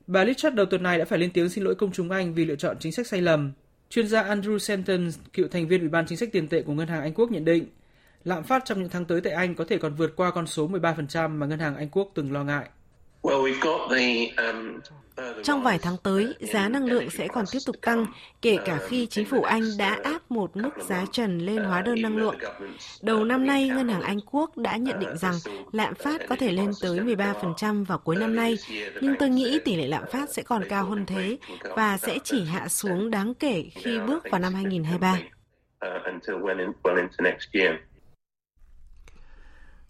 Bà 0.07 0.25
Liz 0.25 0.35
Truss 0.35 0.55
đầu 0.55 0.67
tuần 0.67 0.83
này 0.83 0.99
đã 0.99 1.05
phải 1.05 1.19
lên 1.19 1.31
tiếng 1.31 1.49
xin 1.49 1.65
lỗi 1.65 1.75
công 1.75 1.93
chúng 1.93 2.11
Anh 2.11 2.35
vì 2.35 2.45
lựa 2.45 2.57
chọn 2.57 2.77
chính 2.81 2.93
sách 2.93 3.07
sai 3.07 3.21
lầm. 3.21 3.53
Chuyên 3.91 4.09
gia 4.09 4.23
Andrew 4.23 4.59
Senton, 4.59 5.11
cựu 5.33 5.49
thành 5.49 5.69
viên 5.69 5.81
Ủy 5.81 5.89
ban 5.89 6.07
chính 6.07 6.19
sách 6.19 6.29
tiền 6.33 6.49
tệ 6.49 6.63
của 6.63 6.73
Ngân 6.73 6.89
hàng 6.89 7.03
Anh 7.03 7.15
Quốc 7.15 7.31
nhận 7.31 7.45
định, 7.45 7.67
lạm 8.25 8.45
phát 8.45 8.63
trong 8.65 8.81
những 8.81 8.89
tháng 8.89 9.05
tới 9.05 9.21
tại 9.21 9.33
Anh 9.33 9.55
có 9.55 9.65
thể 9.65 9.79
còn 9.79 9.95
vượt 9.95 10.17
qua 10.17 10.31
con 10.31 10.47
số 10.47 10.69
13% 10.69 11.31
mà 11.31 11.47
Ngân 11.47 11.59
hàng 11.59 11.77
Anh 11.77 11.89
Quốc 11.89 12.11
từng 12.15 12.33
lo 12.33 12.45
ngại. 12.45 12.69
Um, 14.37 14.81
trong 15.43 15.63
vài 15.63 15.79
tháng 15.83 15.97
tới, 16.03 16.35
giá 16.41 16.69
năng 16.69 16.85
lượng 16.85 17.11
sẽ 17.11 17.29
còn 17.29 17.45
tiếp 17.53 17.59
tục 17.67 17.77
tăng, 17.83 18.07
kể 18.43 18.59
cả 18.65 18.79
khi 18.89 19.07
chính 19.07 19.27
phủ 19.27 19.43
Anh 19.43 19.63
đã 19.79 19.99
áp 20.05 20.31
một 20.31 20.57
mức 20.57 20.71
giá 20.89 21.05
trần 21.13 21.39
lên 21.39 21.57
hóa 21.57 21.83
đơn 21.83 22.03
năng 22.03 22.17
lượng. 22.17 22.35
Đầu 23.03 23.25
năm 23.25 23.47
nay, 23.47 23.69
Ngân 23.69 23.89
hàng 23.89 24.03
Anh 24.03 24.19
Quốc 24.31 24.57
đã 24.57 24.77
nhận 24.77 24.99
định 24.99 25.17
rằng 25.17 25.35
lạm 25.73 25.95
phát 25.95 26.21
có 26.29 26.37
thể 26.37 26.53
lên 26.53 26.71
tới 26.83 27.01
13% 27.01 27.85
vào 27.85 27.99
cuối 27.99 28.17
năm 28.17 28.37
nay, 28.37 28.59
nhưng 29.01 29.15
tôi 29.19 29.29
nghĩ 29.29 29.59
tỷ 29.65 29.77
lệ 29.77 29.87
lạm 29.87 30.05
phát 30.13 30.31
sẽ 30.31 30.43
còn 30.43 30.63
cao 30.69 30.85
hơn 30.85 31.07
thế 31.07 31.39
và 31.77 31.99
sẽ 31.99 32.19
chỉ 32.25 32.45
hạ 32.45 32.69
xuống 32.69 33.11
đáng 33.11 33.35
kể 33.35 33.65
khi 33.75 33.99
bước 34.07 34.25
vào 34.31 34.41
năm 34.41 34.55
2023. 34.55 35.19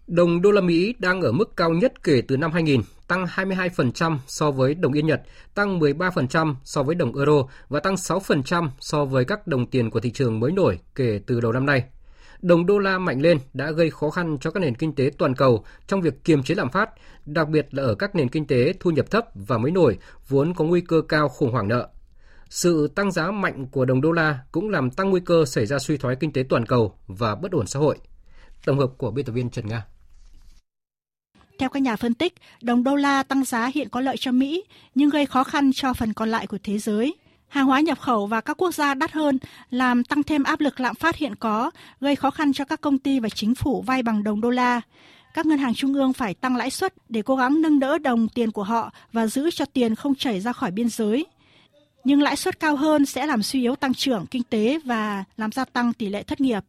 Đồng 0.07 0.41
đô 0.41 0.51
la 0.51 0.61
Mỹ 0.61 0.95
đang 0.99 1.21
ở 1.21 1.31
mức 1.31 1.57
cao 1.57 1.69
nhất 1.69 2.03
kể 2.03 2.21
từ 2.27 2.37
năm 2.37 2.51
2000, 2.51 2.81
tăng 3.07 3.25
22% 3.25 4.17
so 4.27 4.51
với 4.51 4.75
đồng 4.75 4.93
yên 4.93 5.05
Nhật, 5.05 5.21
tăng 5.53 5.79
13% 5.79 6.55
so 6.63 6.83
với 6.83 6.95
đồng 6.95 7.15
euro 7.15 7.43
và 7.69 7.79
tăng 7.79 7.95
6% 7.95 8.69
so 8.79 9.05
với 9.05 9.25
các 9.25 9.47
đồng 9.47 9.65
tiền 9.65 9.89
của 9.89 9.99
thị 9.99 10.11
trường 10.11 10.39
mới 10.39 10.51
nổi 10.51 10.79
kể 10.95 11.19
từ 11.27 11.41
đầu 11.41 11.51
năm 11.51 11.65
nay. 11.65 11.83
Đồng 12.41 12.65
đô 12.65 12.79
la 12.79 12.97
mạnh 12.97 13.21
lên 13.21 13.37
đã 13.53 13.71
gây 13.71 13.89
khó 13.89 14.09
khăn 14.09 14.37
cho 14.41 14.51
các 14.51 14.59
nền 14.59 14.75
kinh 14.75 14.95
tế 14.95 15.11
toàn 15.17 15.35
cầu 15.35 15.65
trong 15.87 16.01
việc 16.01 16.23
kiềm 16.23 16.43
chế 16.43 16.55
lạm 16.55 16.69
phát, 16.69 16.89
đặc 17.25 17.49
biệt 17.49 17.67
là 17.71 17.83
ở 17.83 17.95
các 17.95 18.15
nền 18.15 18.29
kinh 18.29 18.47
tế 18.47 18.73
thu 18.79 18.91
nhập 18.91 19.11
thấp 19.11 19.25
và 19.35 19.57
mới 19.57 19.71
nổi 19.71 19.97
vốn 20.27 20.53
có 20.53 20.65
nguy 20.65 20.81
cơ 20.81 21.01
cao 21.09 21.29
khủng 21.29 21.51
hoảng 21.51 21.67
nợ. 21.67 21.89
Sự 22.49 22.87
tăng 22.95 23.11
giá 23.11 23.31
mạnh 23.31 23.65
của 23.71 23.85
đồng 23.85 24.01
đô 24.01 24.11
la 24.11 24.39
cũng 24.51 24.69
làm 24.69 24.91
tăng 24.91 25.09
nguy 25.09 25.21
cơ 25.25 25.45
xảy 25.45 25.65
ra 25.65 25.79
suy 25.79 25.97
thoái 25.97 26.15
kinh 26.15 26.33
tế 26.33 26.43
toàn 26.49 26.65
cầu 26.65 26.93
và 27.07 27.35
bất 27.35 27.51
ổn 27.51 27.67
xã 27.67 27.79
hội. 27.79 27.97
Tổng 28.65 28.79
hợp 28.79 28.91
của 28.97 29.11
biên 29.11 29.25
tập 29.25 29.31
viên 29.31 29.49
Trần 29.49 29.67
Nga. 29.67 29.85
Theo 31.59 31.69
các 31.69 31.79
nhà 31.79 31.95
phân 31.95 32.13
tích, 32.13 32.33
đồng 32.61 32.83
đô 32.83 32.95
la 32.95 33.23
tăng 33.23 33.43
giá 33.43 33.71
hiện 33.73 33.89
có 33.89 34.01
lợi 34.01 34.17
cho 34.17 34.31
Mỹ, 34.31 34.63
nhưng 34.95 35.09
gây 35.09 35.25
khó 35.25 35.43
khăn 35.43 35.71
cho 35.73 35.93
phần 35.93 36.13
còn 36.13 36.29
lại 36.29 36.47
của 36.47 36.57
thế 36.63 36.77
giới. 36.77 37.15
Hàng 37.47 37.65
hóa 37.65 37.79
nhập 37.79 37.99
khẩu 37.99 38.27
và 38.27 38.41
các 38.41 38.57
quốc 38.61 38.73
gia 38.73 38.93
đắt 38.93 39.11
hơn 39.11 39.39
làm 39.69 40.03
tăng 40.03 40.23
thêm 40.23 40.43
áp 40.43 40.59
lực 40.59 40.79
lạm 40.79 40.95
phát 40.95 41.15
hiện 41.15 41.35
có, 41.35 41.71
gây 42.01 42.15
khó 42.15 42.31
khăn 42.31 42.53
cho 42.53 42.65
các 42.65 42.81
công 42.81 42.97
ty 42.97 43.19
và 43.19 43.29
chính 43.29 43.55
phủ 43.55 43.81
vay 43.81 44.03
bằng 44.03 44.23
đồng 44.23 44.41
đô 44.41 44.49
la. 44.49 44.81
Các 45.33 45.45
ngân 45.45 45.57
hàng 45.57 45.73
trung 45.73 45.93
ương 45.93 46.13
phải 46.13 46.33
tăng 46.33 46.55
lãi 46.55 46.69
suất 46.69 46.93
để 47.09 47.21
cố 47.21 47.35
gắng 47.35 47.61
nâng 47.61 47.79
đỡ 47.79 47.97
đồng 47.97 48.27
tiền 48.27 48.51
của 48.51 48.63
họ 48.63 48.91
và 49.11 49.27
giữ 49.27 49.51
cho 49.51 49.65
tiền 49.65 49.95
không 49.95 50.15
chảy 50.15 50.39
ra 50.39 50.53
khỏi 50.53 50.71
biên 50.71 50.89
giới. 50.89 51.25
Nhưng 52.03 52.21
lãi 52.21 52.35
suất 52.35 52.59
cao 52.59 52.75
hơn 52.75 53.05
sẽ 53.05 53.25
làm 53.25 53.43
suy 53.43 53.61
yếu 53.61 53.75
tăng 53.75 53.93
trưởng 53.93 54.25
kinh 54.25 54.43
tế 54.43 54.79
và 54.85 55.23
làm 55.37 55.51
gia 55.51 55.65
tăng 55.65 55.93
tỷ 55.93 56.09
lệ 56.09 56.23
thất 56.23 56.41
nghiệp. 56.41 56.63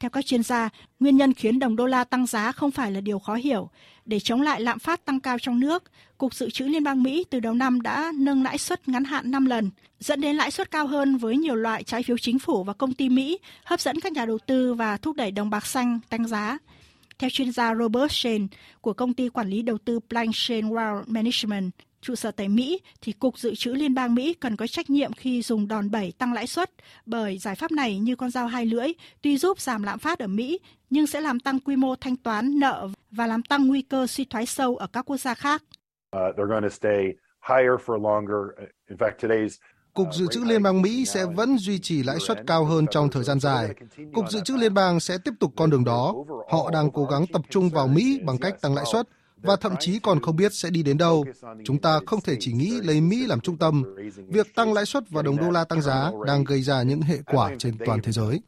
Theo 0.00 0.10
các 0.10 0.26
chuyên 0.26 0.42
gia, 0.42 0.68
nguyên 1.00 1.16
nhân 1.16 1.34
khiến 1.34 1.58
đồng 1.58 1.76
đô 1.76 1.86
la 1.86 2.04
tăng 2.04 2.26
giá 2.26 2.52
không 2.52 2.70
phải 2.70 2.92
là 2.92 3.00
điều 3.00 3.18
khó 3.18 3.34
hiểu. 3.34 3.70
Để 4.04 4.20
chống 4.20 4.42
lại 4.42 4.60
lạm 4.60 4.78
phát 4.78 5.04
tăng 5.04 5.20
cao 5.20 5.38
trong 5.38 5.60
nước, 5.60 5.82
Cục 6.18 6.34
Dự 6.34 6.50
trữ 6.50 6.64
Liên 6.64 6.84
bang 6.84 7.02
Mỹ 7.02 7.24
từ 7.30 7.40
đầu 7.40 7.54
năm 7.54 7.82
đã 7.82 8.12
nâng 8.14 8.42
lãi 8.42 8.58
suất 8.58 8.88
ngắn 8.88 9.04
hạn 9.04 9.30
5 9.30 9.46
lần, 9.46 9.70
dẫn 10.00 10.20
đến 10.20 10.36
lãi 10.36 10.50
suất 10.50 10.70
cao 10.70 10.86
hơn 10.86 11.16
với 11.16 11.36
nhiều 11.36 11.54
loại 11.54 11.84
trái 11.84 12.02
phiếu 12.02 12.18
chính 12.18 12.38
phủ 12.38 12.64
và 12.64 12.72
công 12.72 12.94
ty 12.94 13.08
Mỹ, 13.08 13.38
hấp 13.64 13.80
dẫn 13.80 14.00
các 14.00 14.12
nhà 14.12 14.26
đầu 14.26 14.38
tư 14.38 14.74
và 14.74 14.96
thúc 14.96 15.16
đẩy 15.16 15.30
đồng 15.30 15.50
bạc 15.50 15.66
xanh 15.66 16.00
tăng 16.08 16.28
giá. 16.28 16.58
Theo 17.18 17.30
chuyên 17.30 17.52
gia 17.52 17.74
Robert 17.74 18.12
Shane 18.12 18.46
của 18.80 18.92
công 18.92 19.14
ty 19.14 19.28
quản 19.28 19.48
lý 19.48 19.62
đầu 19.62 19.78
tư 19.78 20.00
Blank 20.10 20.36
Shane 20.36 20.68
Wealth 20.68 21.02
Management, 21.06 21.70
trụ 22.00 22.14
sở 22.14 22.30
tại 22.30 22.48
Mỹ 22.48 22.80
thì 23.02 23.12
Cục 23.12 23.38
Dự 23.38 23.54
trữ 23.54 23.72
Liên 23.72 23.94
bang 23.94 24.14
Mỹ 24.14 24.34
cần 24.34 24.56
có 24.56 24.66
trách 24.66 24.90
nhiệm 24.90 25.12
khi 25.12 25.42
dùng 25.42 25.68
đòn 25.68 25.90
bẩy 25.90 26.12
tăng 26.18 26.32
lãi 26.32 26.46
suất 26.46 26.70
bởi 27.06 27.38
giải 27.38 27.54
pháp 27.54 27.72
này 27.72 27.98
như 27.98 28.16
con 28.16 28.30
dao 28.30 28.46
hai 28.46 28.66
lưỡi 28.66 28.88
tuy 29.22 29.38
giúp 29.38 29.60
giảm 29.60 29.82
lạm 29.82 29.98
phát 29.98 30.18
ở 30.18 30.26
Mỹ 30.26 30.58
nhưng 30.90 31.06
sẽ 31.06 31.20
làm 31.20 31.40
tăng 31.40 31.60
quy 31.60 31.76
mô 31.76 31.94
thanh 31.96 32.16
toán 32.16 32.58
nợ 32.58 32.88
và 33.10 33.26
làm 33.26 33.42
tăng 33.42 33.68
nguy 33.68 33.82
cơ 33.82 34.06
suy 34.06 34.24
thoái 34.24 34.46
sâu 34.46 34.76
ở 34.76 34.86
các 34.86 35.02
quốc 35.02 35.16
gia 35.16 35.34
khác. 35.34 35.62
Uh, 36.16 36.20
Cục 39.94 40.14
Dự 40.14 40.26
trữ 40.30 40.40
Liên 40.44 40.62
bang 40.62 40.82
Mỹ 40.82 41.04
sẽ 41.04 41.26
vẫn 41.26 41.58
duy 41.58 41.78
trì 41.78 42.02
lãi 42.02 42.18
suất 42.18 42.38
cao 42.46 42.64
hơn 42.64 42.86
trong 42.90 43.10
thời 43.10 43.24
gian 43.24 43.40
dài. 43.40 43.68
Cục 44.14 44.30
Dự 44.30 44.40
trữ 44.44 44.56
Liên 44.56 44.74
bang 44.74 45.00
sẽ 45.00 45.18
tiếp 45.24 45.34
tục 45.40 45.52
con 45.56 45.70
đường 45.70 45.84
đó. 45.84 46.14
Họ 46.50 46.70
đang 46.70 46.90
cố 46.90 47.04
gắng 47.04 47.26
tập 47.32 47.42
trung 47.50 47.70
vào 47.70 47.86
Mỹ 47.86 48.20
bằng 48.24 48.38
cách 48.38 48.60
tăng 48.60 48.74
lãi 48.74 48.84
suất 48.92 49.08
và 49.42 49.56
thậm 49.56 49.74
chí 49.80 49.98
còn 49.98 50.20
không 50.20 50.36
biết 50.36 50.54
sẽ 50.54 50.70
đi 50.70 50.82
đến 50.82 50.98
đâu. 50.98 51.24
Chúng 51.64 51.78
ta 51.78 52.00
không 52.06 52.20
thể 52.20 52.36
chỉ 52.40 52.52
nghĩ 52.52 52.80
lấy 52.80 53.00
Mỹ 53.00 53.26
làm 53.26 53.40
trung 53.40 53.58
tâm. 53.58 53.84
Việc 54.28 54.54
tăng 54.54 54.72
lãi 54.72 54.86
suất 54.86 55.10
và 55.10 55.22
đồng 55.22 55.36
đô 55.36 55.50
la 55.50 55.64
tăng 55.64 55.82
giá 55.82 56.10
đang 56.26 56.44
gây 56.44 56.62
ra 56.62 56.82
những 56.82 57.00
hệ 57.00 57.18
quả 57.26 57.54
trên 57.58 57.76
toàn 57.86 58.00
thế 58.02 58.12
giới. 58.12 58.40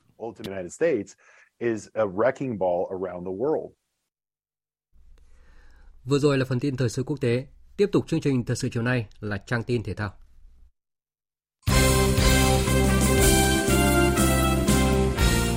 Vừa 6.05 6.18
rồi 6.18 6.38
là 6.38 6.45
phần 6.45 6.61
tin 6.61 6.76
thời 6.76 6.88
sự 6.88 7.03
quốc 7.03 7.20
tế. 7.20 7.47
Tiếp 7.76 7.88
tục 7.93 8.09
chương 8.09 8.20
trình 8.20 8.45
thời 8.45 8.57
sự 8.57 8.68
chiều 8.72 8.82
nay 8.82 9.07
là 9.20 9.38
trang 9.38 9.62
tin 9.62 9.82
thể 9.82 9.95
thao. 9.95 10.20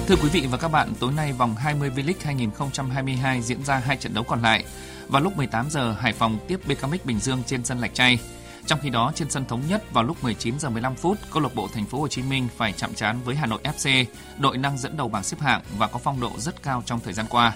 Thưa 0.07 0.15
quý 0.15 0.29
vị 0.29 0.47
và 0.51 0.57
các 0.57 0.67
bạn, 0.67 0.93
tối 0.99 1.11
nay 1.15 1.31
vòng 1.31 1.55
20 1.55 1.89
V-League 1.95 2.13
2022 2.23 3.41
diễn 3.41 3.63
ra 3.63 3.75
hai 3.75 3.97
trận 3.97 4.13
đấu 4.13 4.23
còn 4.27 4.41
lại. 4.41 4.65
Vào 5.07 5.21
lúc 5.21 5.37
18 5.37 5.69
giờ, 5.69 5.91
Hải 5.91 6.13
Phòng 6.13 6.37
tiếp 6.47 6.59
BKMX 6.67 7.03
Bình 7.03 7.19
Dương 7.19 7.43
trên 7.47 7.65
sân 7.65 7.79
Lạch 7.79 7.93
Tray. 7.93 8.19
Trong 8.65 8.79
khi 8.81 8.89
đó, 8.89 9.11
trên 9.15 9.29
sân 9.29 9.45
thống 9.45 9.61
nhất 9.69 9.83
vào 9.93 10.03
lúc 10.03 10.17
19 10.23 10.59
giờ 10.59 10.69
15 10.69 10.95
phút, 10.95 11.17
câu 11.33 11.43
lạc 11.43 11.55
bộ 11.55 11.67
Thành 11.73 11.85
phố 11.85 11.99
Hồ 11.99 12.07
Chí 12.07 12.21
Minh 12.21 12.47
phải 12.57 12.73
chạm 12.77 12.93
trán 12.93 13.19
với 13.25 13.35
Hà 13.35 13.45
Nội 13.45 13.59
FC, 13.63 14.05
đội 14.39 14.57
đang 14.57 14.77
dẫn 14.77 14.97
đầu 14.97 15.07
bảng 15.07 15.23
xếp 15.23 15.37
hạng 15.39 15.61
và 15.77 15.87
có 15.87 15.99
phong 16.03 16.21
độ 16.21 16.31
rất 16.37 16.63
cao 16.63 16.83
trong 16.85 16.99
thời 16.99 17.13
gian 17.13 17.25
qua. 17.29 17.53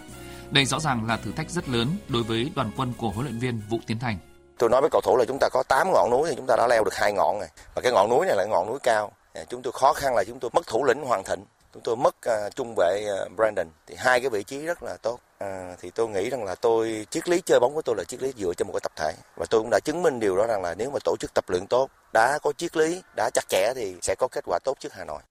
Đây 0.51 0.65
rõ 0.65 0.79
ràng 0.79 1.07
là 1.07 1.17
thử 1.17 1.31
thách 1.31 1.49
rất 1.49 1.69
lớn 1.69 1.87
đối 2.07 2.23
với 2.23 2.51
đoàn 2.55 2.71
quân 2.77 2.93
của 2.97 3.09
huấn 3.09 3.25
luyện 3.25 3.39
viên 3.39 3.61
Vũ 3.69 3.79
Tiến 3.87 3.99
Thành. 3.99 4.17
Tôi 4.57 4.69
nói 4.69 4.81
với 4.81 4.89
cầu 4.89 5.01
thủ 5.01 5.17
là 5.17 5.25
chúng 5.27 5.37
ta 5.39 5.49
có 5.49 5.63
8 5.63 5.87
ngọn 5.93 6.09
núi 6.11 6.29
thì 6.29 6.35
chúng 6.35 6.47
ta 6.47 6.55
đã 6.57 6.67
leo 6.67 6.83
được 6.83 6.95
hai 6.95 7.13
ngọn 7.13 7.39
rồi. 7.39 7.47
Và 7.75 7.81
cái 7.81 7.91
ngọn 7.91 8.09
núi 8.09 8.25
này 8.25 8.35
là 8.35 8.45
ngọn 8.45 8.67
núi 8.67 8.79
cao. 8.83 9.11
Chúng 9.49 9.61
tôi 9.61 9.73
khó 9.73 9.93
khăn 9.93 10.15
là 10.15 10.23
chúng 10.27 10.39
tôi 10.39 10.51
mất 10.53 10.67
thủ 10.67 10.83
lĩnh 10.83 11.01
Hoàng 11.01 11.23
Thịnh 11.23 11.45
chúng 11.73 11.83
tôi 11.83 11.95
mất 11.95 12.15
uh, 12.29 12.55
trung 12.55 12.73
vệ 12.77 13.05
uh, 13.25 13.31
Brandon 13.35 13.67
thì 13.87 13.95
hai 13.97 14.19
cái 14.19 14.29
vị 14.29 14.43
trí 14.43 14.59
rất 14.59 14.83
là 14.83 14.97
tốt 15.01 15.19
à, 15.39 15.75
thì 15.81 15.91
tôi 15.95 16.09
nghĩ 16.09 16.29
rằng 16.29 16.43
là 16.43 16.55
tôi 16.55 17.07
triết 17.09 17.29
lý 17.29 17.41
chơi 17.45 17.59
bóng 17.59 17.75
của 17.75 17.81
tôi 17.81 17.95
là 17.95 18.03
triết 18.03 18.21
lý 18.21 18.33
dựa 18.37 18.53
trên 18.57 18.67
một 18.67 18.73
cái 18.73 18.81
tập 18.83 18.91
thể 18.95 19.13
và 19.35 19.45
tôi 19.49 19.61
cũng 19.61 19.69
đã 19.69 19.79
chứng 19.79 20.03
minh 20.03 20.19
điều 20.19 20.37
đó 20.37 20.47
rằng 20.47 20.61
là 20.61 20.75
nếu 20.77 20.91
mà 20.91 20.99
tổ 21.03 21.15
chức 21.19 21.33
tập 21.33 21.49
luyện 21.49 21.67
tốt 21.67 21.89
đã 22.13 22.39
có 22.43 22.53
triết 22.57 22.77
lý 22.77 23.01
đã 23.15 23.29
chặt 23.33 23.43
chẽ 23.49 23.73
thì 23.75 23.95
sẽ 24.01 24.15
có 24.19 24.27
kết 24.31 24.43
quả 24.47 24.59
tốt 24.63 24.77
trước 24.79 24.93
Hà 24.93 25.05
Nội 25.05 25.21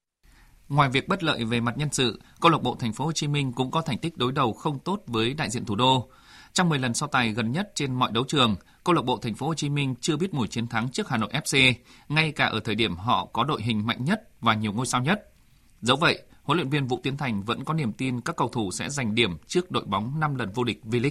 Ngoài 0.69 0.89
việc 0.89 1.09
bất 1.09 1.23
lợi 1.23 1.45
về 1.45 1.61
mặt 1.61 1.79
nhân 1.79 1.89
sự, 1.93 2.21
câu 2.41 2.51
lạc 2.51 2.63
bộ 2.63 2.77
Thành 2.81 2.93
phố 2.93 3.05
Hồ 3.05 3.13
Chí 3.13 3.29
Minh 3.29 3.53
cũng 3.53 3.71
có 3.71 3.83
thành 3.83 3.99
tích 3.99 4.17
đối 4.17 4.33
đầu 4.33 4.53
không 4.53 4.79
tốt 4.79 5.01
với 5.07 5.35
đại 5.35 5.51
diện 5.51 5.65
thủ 5.65 5.75
đô. 5.75 6.09
Trong 6.53 6.69
10 6.69 6.79
lần 6.79 6.95
so 6.95 7.07
tài 7.07 7.29
gần 7.29 7.53
nhất 7.53 7.73
trên 7.75 7.95
mọi 7.95 8.11
đấu 8.13 8.25
trường, 8.29 8.57
câu 8.85 8.95
lạc 8.95 9.05
bộ 9.05 9.19
Thành 9.23 9.35
phố 9.35 9.47
Hồ 9.47 9.55
Chí 9.55 9.69
Minh 9.69 9.95
chưa 10.01 10.17
biết 10.17 10.35
mùi 10.35 10.49
chiến 10.49 10.69
thắng 10.69 10.89
trước 10.89 11.09
Hà 11.09 11.17
Nội 11.17 11.31
FC, 11.33 11.75
ngay 12.09 12.33
cả 12.33 12.47
ở 12.47 12.61
thời 12.61 12.75
điểm 12.75 12.97
họ 12.97 13.27
có 13.33 13.45
đội 13.45 13.63
hình 13.63 13.87
mạnh 13.87 14.05
nhất 14.05 14.21
và 14.41 14.55
nhiều 14.55 14.73
ngôi 14.73 14.87
sao 14.87 15.01
nhất. 15.01 15.36
Dẫu 15.87 15.97
vậy, 15.97 16.23
huấn 16.43 16.59
luyện 16.59 16.71
viên 16.71 16.87
Vũ 16.87 16.99
Tiến 17.03 17.17
Thành 17.17 17.43
vẫn 17.43 17.65
có 17.65 17.75
niềm 17.75 17.93
tin 17.93 18.21
các 18.21 18.37
cầu 18.37 18.49
thủ 18.49 18.71
sẽ 18.73 18.89
giành 18.89 19.15
điểm 19.15 19.39
trước 19.47 19.71
đội 19.71 19.85
bóng 19.87 20.21
5 20.21 20.35
lần 20.35 20.53
vô 20.53 20.65
địch 20.65 20.79
V-League. 20.85 21.11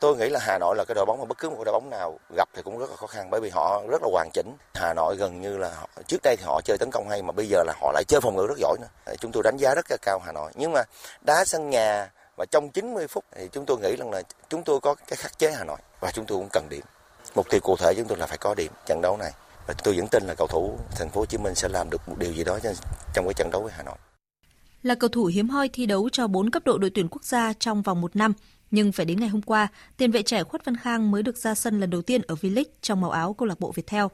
Tôi 0.00 0.16
nghĩ 0.16 0.28
là 0.28 0.40
Hà 0.42 0.58
Nội 0.58 0.76
là 0.76 0.84
cái 0.88 0.94
đội 0.94 1.06
bóng 1.06 1.18
mà 1.18 1.24
bất 1.24 1.38
cứ 1.38 1.50
một 1.50 1.62
đội 1.64 1.72
bóng 1.72 1.90
nào 1.90 2.18
gặp 2.36 2.48
thì 2.54 2.62
cũng 2.62 2.78
rất 2.78 2.90
là 2.90 2.96
khó 2.96 3.06
khăn 3.06 3.30
bởi 3.30 3.40
vì 3.40 3.50
họ 3.50 3.82
rất 3.90 4.02
là 4.02 4.08
hoàn 4.12 4.30
chỉnh. 4.32 4.56
Hà 4.74 4.94
Nội 4.94 5.16
gần 5.16 5.40
như 5.40 5.56
là 5.56 5.74
họ, 5.74 5.88
trước 6.06 6.22
đây 6.22 6.36
thì 6.36 6.44
họ 6.46 6.60
chơi 6.64 6.78
tấn 6.78 6.90
công 6.92 7.08
hay 7.08 7.22
mà 7.22 7.32
bây 7.32 7.46
giờ 7.48 7.62
là 7.66 7.74
họ 7.80 7.92
lại 7.92 8.04
chơi 8.08 8.20
phòng 8.20 8.36
ngự 8.36 8.46
rất 8.46 8.58
giỏi 8.58 8.76
nữa. 8.80 9.14
Chúng 9.20 9.32
tôi 9.32 9.42
đánh 9.42 9.56
giá 9.56 9.74
rất 9.74 9.86
là 9.90 9.96
cao 10.02 10.18
Hà 10.24 10.32
Nội. 10.32 10.52
Nhưng 10.54 10.72
mà 10.72 10.82
đá 11.26 11.44
sân 11.44 11.70
nhà 11.70 12.10
và 12.36 12.44
trong 12.50 12.70
90 12.70 13.06
phút 13.08 13.24
thì 13.36 13.48
chúng 13.52 13.66
tôi 13.66 13.78
nghĩ 13.78 13.96
rằng 13.96 14.10
là 14.10 14.22
chúng 14.48 14.62
tôi 14.62 14.80
có 14.80 14.94
cái 14.94 15.16
khắc 15.16 15.38
chế 15.38 15.52
Hà 15.52 15.64
Nội 15.64 15.78
và 16.00 16.10
chúng 16.10 16.26
tôi 16.26 16.38
cũng 16.38 16.48
cần 16.52 16.68
điểm. 16.68 16.84
Mục 17.34 17.46
tiêu 17.50 17.60
cụ 17.60 17.76
thể 17.76 17.94
chúng 17.96 18.08
tôi 18.08 18.18
là 18.18 18.26
phải 18.26 18.38
có 18.38 18.54
điểm 18.54 18.72
trận 18.86 19.00
đấu 19.02 19.16
này. 19.16 19.32
Và 19.66 19.74
tôi 19.84 19.96
vẫn 19.96 20.08
tin 20.08 20.24
là 20.24 20.34
cầu 20.34 20.46
thủ 20.46 20.78
thành 20.96 21.10
phố 21.10 21.20
Hồ 21.20 21.26
Chí 21.26 21.38
Minh 21.38 21.54
sẽ 21.54 21.68
làm 21.68 21.90
được 21.90 22.08
một 22.08 22.14
điều 22.18 22.32
gì 22.32 22.44
đó 22.44 22.58
trong 23.14 23.24
cái 23.24 23.34
trận 23.34 23.50
đấu 23.50 23.62
với 23.62 23.72
Hà 23.72 23.82
Nội 23.82 23.96
là 24.84 24.94
cầu 24.94 25.08
thủ 25.08 25.24
hiếm 25.24 25.48
hoi 25.48 25.68
thi 25.68 25.86
đấu 25.86 26.08
cho 26.08 26.26
4 26.26 26.50
cấp 26.50 26.62
độ 26.64 26.78
đội 26.78 26.90
tuyển 26.90 27.08
quốc 27.10 27.24
gia 27.24 27.52
trong 27.52 27.82
vòng 27.82 28.00
một 28.00 28.16
năm. 28.16 28.32
Nhưng 28.70 28.92
phải 28.92 29.06
đến 29.06 29.20
ngày 29.20 29.28
hôm 29.28 29.42
qua, 29.42 29.68
tiền 29.96 30.10
vệ 30.10 30.22
trẻ 30.22 30.44
Khuất 30.44 30.64
Văn 30.64 30.76
Khang 30.76 31.10
mới 31.10 31.22
được 31.22 31.36
ra 31.36 31.54
sân 31.54 31.80
lần 31.80 31.90
đầu 31.90 32.02
tiên 32.02 32.22
ở 32.22 32.34
V-League 32.34 32.64
trong 32.80 33.00
màu 33.00 33.10
áo 33.10 33.34
câu 33.34 33.48
lạc 33.48 33.60
bộ 33.60 33.72
Viettel. 33.72 34.04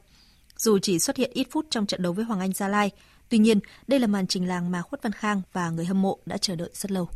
Dù 0.57 0.79
chỉ 0.79 0.99
xuất 0.99 1.17
hiện 1.17 1.31
ít 1.33 1.47
phút 1.51 1.65
trong 1.69 1.85
trận 1.85 2.01
đấu 2.01 2.13
với 2.13 2.25
Hoàng 2.25 2.39
Anh 2.39 2.53
Gia 2.53 2.67
Lai, 2.67 2.91
tuy 3.29 3.37
nhiên 3.37 3.59
đây 3.87 3.99
là 3.99 4.07
màn 4.07 4.27
trình 4.27 4.47
làng 4.47 4.71
mà 4.71 4.81
Khuất 4.81 5.03
Văn 5.03 5.11
Khang 5.11 5.41
và 5.53 5.69
người 5.69 5.85
hâm 5.85 6.01
mộ 6.01 6.17
đã 6.25 6.37
chờ 6.37 6.55
đợi 6.55 6.69
rất 6.73 6.91
lâu. 6.91 7.09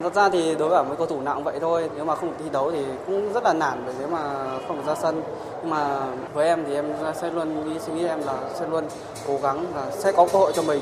Thật 0.00 0.14
ra 0.14 0.28
thì 0.28 0.54
đối 0.54 0.68
với 0.68 0.84
mấy 0.84 0.96
cầu 0.96 1.06
thủ 1.06 1.20
nào 1.20 1.34
cũng 1.34 1.44
vậy 1.44 1.58
thôi, 1.60 1.90
nếu 1.94 2.04
mà 2.04 2.14
không 2.14 2.32
thi 2.38 2.44
đấu 2.52 2.70
thì 2.70 2.84
cũng 3.06 3.32
rất 3.32 3.44
là 3.44 3.52
nản 3.52 3.82
bởi 3.86 3.94
nếu 3.98 4.08
mà 4.08 4.46
không 4.68 4.76
được 4.76 4.82
ra 4.86 4.94
sân. 4.94 5.22
Nhưng 5.60 5.70
mà 5.70 6.06
với 6.34 6.46
em 6.46 6.64
thì 6.66 6.74
em 6.74 6.92
sẽ 7.14 7.30
luôn 7.30 7.68
nghĩ 7.68 7.78
suy 7.78 7.92
nghĩ 7.92 8.06
em 8.06 8.20
là 8.26 8.34
sẽ 8.54 8.66
luôn 8.68 8.84
cố 9.26 9.38
gắng 9.42 9.66
là 9.74 9.90
sẽ 9.90 10.12
có 10.12 10.26
cơ 10.32 10.38
hội 10.38 10.52
cho 10.54 10.62
mình. 10.62 10.80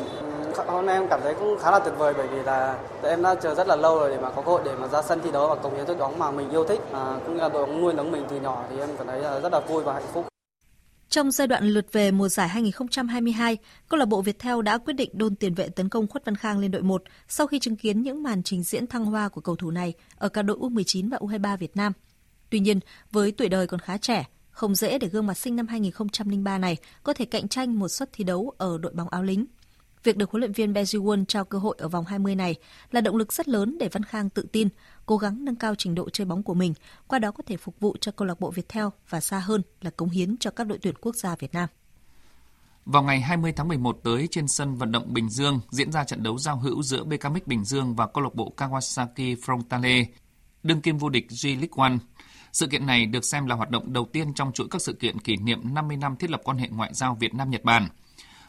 Hôm 0.66 0.86
nay 0.86 0.96
em 0.96 1.08
cảm 1.08 1.20
thấy 1.22 1.34
cũng 1.34 1.58
khá 1.58 1.70
là 1.70 1.78
tuyệt 1.78 1.94
vời 1.98 2.14
bởi 2.16 2.26
vì 2.26 2.42
là 2.42 2.74
em 3.02 3.22
đã 3.22 3.34
chờ 3.34 3.54
rất 3.54 3.68
là 3.68 3.76
lâu 3.76 3.98
rồi 3.98 4.10
để 4.10 4.18
mà 4.22 4.30
có 4.30 4.42
cơ 4.42 4.50
hội 4.52 4.60
để 4.64 4.72
mà 4.80 4.88
ra 4.88 5.02
sân 5.02 5.20
thi 5.24 5.30
đấu 5.30 5.48
và 5.48 5.54
cống 5.54 5.74
hiến 5.74 5.86
đội 5.86 5.96
bóng 5.96 6.18
mà 6.18 6.30
mình 6.30 6.50
yêu 6.50 6.64
thích 6.64 6.80
à, 6.92 7.16
cũng 7.24 7.34
như 7.34 7.40
là 7.40 7.48
đội 7.48 7.66
bóng 7.66 7.80
nuôi 7.80 7.92
nấng 7.92 8.12
mình 8.12 8.24
từ 8.28 8.36
nhỏ 8.36 8.62
thì 8.70 8.80
em 8.80 8.88
cảm 8.98 9.06
thấy 9.06 9.20
rất 9.42 9.52
là 9.52 9.60
vui 9.60 9.82
và 9.82 9.92
hạnh 9.92 10.06
phúc. 10.12 10.24
Trong 11.14 11.30
giai 11.30 11.46
đoạn 11.46 11.64
lượt 11.64 11.92
về 11.92 12.10
mùa 12.10 12.28
giải 12.28 12.48
2022, 12.48 13.56
câu 13.88 13.98
lạc 13.98 14.06
bộ 14.06 14.22
Viettel 14.22 14.62
đã 14.62 14.78
quyết 14.78 14.94
định 14.94 15.10
đôn 15.12 15.34
tiền 15.34 15.54
vệ 15.54 15.68
tấn 15.68 15.88
công 15.88 16.06
Khuất 16.06 16.24
Văn 16.24 16.36
Khang 16.36 16.58
lên 16.58 16.70
đội 16.70 16.82
1 16.82 17.02
sau 17.28 17.46
khi 17.46 17.58
chứng 17.58 17.76
kiến 17.76 18.02
những 18.02 18.22
màn 18.22 18.42
trình 18.42 18.62
diễn 18.62 18.86
thăng 18.86 19.04
hoa 19.04 19.28
của 19.28 19.40
cầu 19.40 19.56
thủ 19.56 19.70
này 19.70 19.92
ở 20.16 20.28
cả 20.28 20.42
đội 20.42 20.56
U19 20.56 21.10
và 21.10 21.18
U23 21.18 21.56
Việt 21.56 21.76
Nam. 21.76 21.92
Tuy 22.50 22.60
nhiên, 22.60 22.80
với 23.10 23.32
tuổi 23.32 23.48
đời 23.48 23.66
còn 23.66 23.80
khá 23.80 23.98
trẻ, 23.98 24.28
không 24.50 24.74
dễ 24.74 24.98
để 24.98 25.08
gương 25.08 25.26
mặt 25.26 25.38
sinh 25.38 25.56
năm 25.56 25.66
2003 25.66 26.58
này 26.58 26.76
có 27.02 27.12
thể 27.12 27.24
cạnh 27.24 27.48
tranh 27.48 27.78
một 27.78 27.88
suất 27.88 28.10
thi 28.12 28.24
đấu 28.24 28.52
ở 28.58 28.78
đội 28.78 28.92
bóng 28.92 29.08
áo 29.08 29.22
lính. 29.22 29.46
Việc 30.04 30.16
được 30.16 30.30
huấn 30.30 30.40
luyện 30.40 30.52
viên 30.52 30.72
Bejiwon 30.72 31.24
trao 31.24 31.44
cơ 31.44 31.58
hội 31.58 31.76
ở 31.78 31.88
vòng 31.88 32.04
20 32.04 32.34
này 32.34 32.54
là 32.90 33.00
động 33.00 33.16
lực 33.16 33.32
rất 33.32 33.48
lớn 33.48 33.76
để 33.80 33.88
Văn 33.88 34.02
Khang 34.02 34.30
tự 34.30 34.46
tin, 34.52 34.68
cố 35.06 35.16
gắng 35.16 35.44
nâng 35.44 35.56
cao 35.56 35.74
trình 35.74 35.94
độ 35.94 36.10
chơi 36.10 36.24
bóng 36.24 36.42
của 36.42 36.54
mình, 36.54 36.74
qua 37.06 37.18
đó 37.18 37.30
có 37.30 37.42
thể 37.46 37.56
phục 37.56 37.80
vụ 37.80 37.96
cho 38.00 38.12
câu 38.12 38.28
lạc 38.28 38.40
bộ 38.40 38.50
Viettel 38.50 38.86
và 39.08 39.20
xa 39.20 39.38
hơn 39.38 39.62
là 39.80 39.90
cống 39.90 40.10
hiến 40.10 40.36
cho 40.36 40.50
các 40.50 40.66
đội 40.66 40.78
tuyển 40.78 40.94
quốc 41.00 41.16
gia 41.16 41.36
Việt 41.36 41.52
Nam. 41.52 41.68
Vào 42.84 43.02
ngày 43.02 43.20
20 43.20 43.52
tháng 43.52 43.68
11 43.68 44.00
tới 44.04 44.28
trên 44.30 44.48
sân 44.48 44.74
vận 44.74 44.92
động 44.92 45.12
Bình 45.12 45.30
Dương 45.30 45.60
diễn 45.70 45.92
ra 45.92 46.04
trận 46.04 46.22
đấu 46.22 46.38
giao 46.38 46.56
hữu 46.56 46.82
giữa 46.82 47.04
BKMX 47.04 47.46
Bình 47.46 47.64
Dương 47.64 47.94
và 47.94 48.06
câu 48.06 48.24
lạc 48.24 48.34
bộ 48.34 48.52
Kawasaki 48.56 49.36
Frontale, 49.36 50.04
đương 50.62 50.80
kim 50.80 50.98
vô 50.98 51.08
địch 51.08 51.26
J-League 51.28 51.82
One. 51.82 51.96
Sự 52.52 52.66
kiện 52.66 52.86
này 52.86 53.06
được 53.06 53.24
xem 53.24 53.46
là 53.46 53.54
hoạt 53.54 53.70
động 53.70 53.92
đầu 53.92 54.08
tiên 54.12 54.34
trong 54.34 54.52
chuỗi 54.52 54.66
các 54.70 54.82
sự 54.82 54.92
kiện 54.92 55.18
kỷ 55.18 55.36
niệm 55.36 55.74
50 55.74 55.96
năm 55.96 56.16
thiết 56.16 56.30
lập 56.30 56.40
quan 56.44 56.58
hệ 56.58 56.68
ngoại 56.68 56.94
giao 56.94 57.16
Việt 57.20 57.34
Nam-Nhật 57.34 57.64
Bản– 57.64 57.88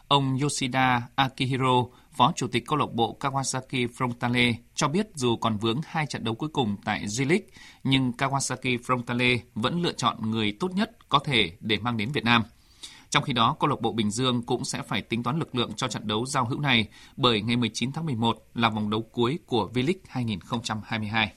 Ông 0.08 0.38
Yoshida 0.41 1.08
Akihiro, 1.16 1.86
Phó 2.18 2.32
Chủ 2.36 2.47
tịch 2.47 2.63
câu 2.68 2.80
lạc 2.80 2.93
bộ 2.93 3.18
Kawasaki 3.20 3.88
Frontale 3.88 4.53
cho 4.76 4.88
biết 4.88 5.07
dù 5.16 5.36
còn 5.36 5.57
vướng 5.57 5.82
hai 5.86 6.05
trận 6.05 6.24
đấu 6.24 6.36
cuối 6.36 6.49
cùng 6.53 6.76
tại 6.86 7.05
J-League, 7.05 7.39
nhưng 7.84 8.11
Kawasaki 8.18 8.78
Frontale 8.78 9.38
vẫn 9.55 9.82
lựa 9.82 9.93
chọn 9.93 10.32
người 10.32 10.57
tốt 10.59 10.72
nhất 10.72 11.09
có 11.09 11.20
thể 11.20 11.51
để 11.59 11.78
mang 11.78 11.97
đến 11.97 12.11
Việt 12.11 12.24
Nam. 12.24 12.43
Trong 13.09 13.24
khi 13.24 13.34
đó, 13.34 13.55
câu 13.59 13.70
lạc 13.70 13.82
bộ 13.82 13.91
Bình 13.91 14.11
Dương 14.11 14.41
cũng 14.41 14.66
sẽ 14.66 14.82
phải 14.82 15.01
tính 15.01 15.24
toán 15.24 15.39
lực 15.39 15.55
lượng 15.55 15.74
cho 15.74 15.88
trận 15.88 16.07
đấu 16.07 16.26
giao 16.26 16.45
hữu 16.45 16.59
này 16.59 16.88
bởi 17.18 17.41
ngày 17.41 17.55
19 17.55 17.91
tháng 17.91 18.05
11 18.05 18.38
là 18.53 18.70
vòng 18.70 18.89
đấu 18.89 19.01
cuối 19.01 19.39
của 19.45 19.70
V-League 19.74 19.99
2022. 20.07 21.34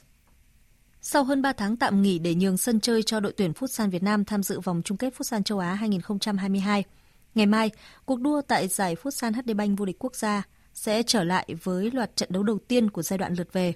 Sau 1.01 1.25
hơn 1.25 1.43
3 1.43 1.53
tháng 1.53 1.77
tạm 1.77 2.03
nghỉ 2.03 2.19
để 2.19 2.35
nhường 2.35 2.57
sân 2.57 2.81
chơi 2.81 3.03
cho 3.03 3.21
đội 3.21 3.33
tuyển 3.37 3.53
Futsal 3.53 3.91
Việt 3.91 4.03
Nam 4.03 4.25
tham 4.25 4.43
dự 4.43 4.61
vòng 4.61 4.83
chung 4.85 4.99
kết 4.99 5.15
Futsal 5.19 5.43
châu 5.43 5.59
Á 5.59 5.75
2022, 5.75 6.85
Ngày 7.35 7.47
mai, 7.47 7.71
cuộc 8.05 8.21
đua 8.21 8.43
tại 8.43 8.69
giải 8.69 8.97
Futsal 9.03 9.33
HD 9.33 9.57
Bank 9.57 9.79
vô 9.79 9.85
địch 9.85 9.97
quốc 9.99 10.15
gia 10.15 10.43
sẽ 10.79 11.03
trở 11.03 11.25
lại 11.25 11.49
với 11.63 11.91
loạt 11.91 12.17
trận 12.17 12.29
đấu 12.33 12.43
đầu 12.43 12.59
tiên 12.69 12.91
của 12.91 13.03
giai 13.03 13.19
đoạn 13.19 13.35
lượt 13.35 13.53
về. 13.53 13.75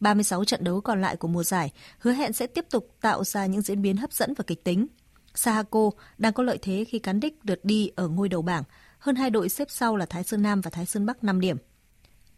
36 0.00 0.44
trận 0.44 0.64
đấu 0.64 0.80
còn 0.80 1.00
lại 1.00 1.16
của 1.16 1.28
mùa 1.28 1.42
giải 1.42 1.72
hứa 1.98 2.12
hẹn 2.12 2.32
sẽ 2.32 2.46
tiếp 2.46 2.66
tục 2.70 2.94
tạo 3.00 3.24
ra 3.24 3.46
những 3.46 3.62
diễn 3.62 3.82
biến 3.82 3.96
hấp 3.96 4.12
dẫn 4.12 4.34
và 4.34 4.44
kịch 4.46 4.64
tính. 4.64 4.86
Sahako 5.34 5.90
đang 6.18 6.32
có 6.32 6.42
lợi 6.42 6.58
thế 6.62 6.84
khi 6.88 6.98
cán 6.98 7.20
đích 7.20 7.38
lượt 7.42 7.60
đi 7.64 7.90
ở 7.96 8.08
ngôi 8.08 8.28
đầu 8.28 8.42
bảng, 8.42 8.62
hơn 8.98 9.16
hai 9.16 9.30
đội 9.30 9.48
xếp 9.48 9.70
sau 9.70 9.96
là 9.96 10.06
Thái 10.06 10.24
Sơn 10.24 10.42
Nam 10.42 10.60
và 10.60 10.70
Thái 10.70 10.86
Sơn 10.86 11.06
Bắc 11.06 11.24
5 11.24 11.40
điểm. 11.40 11.56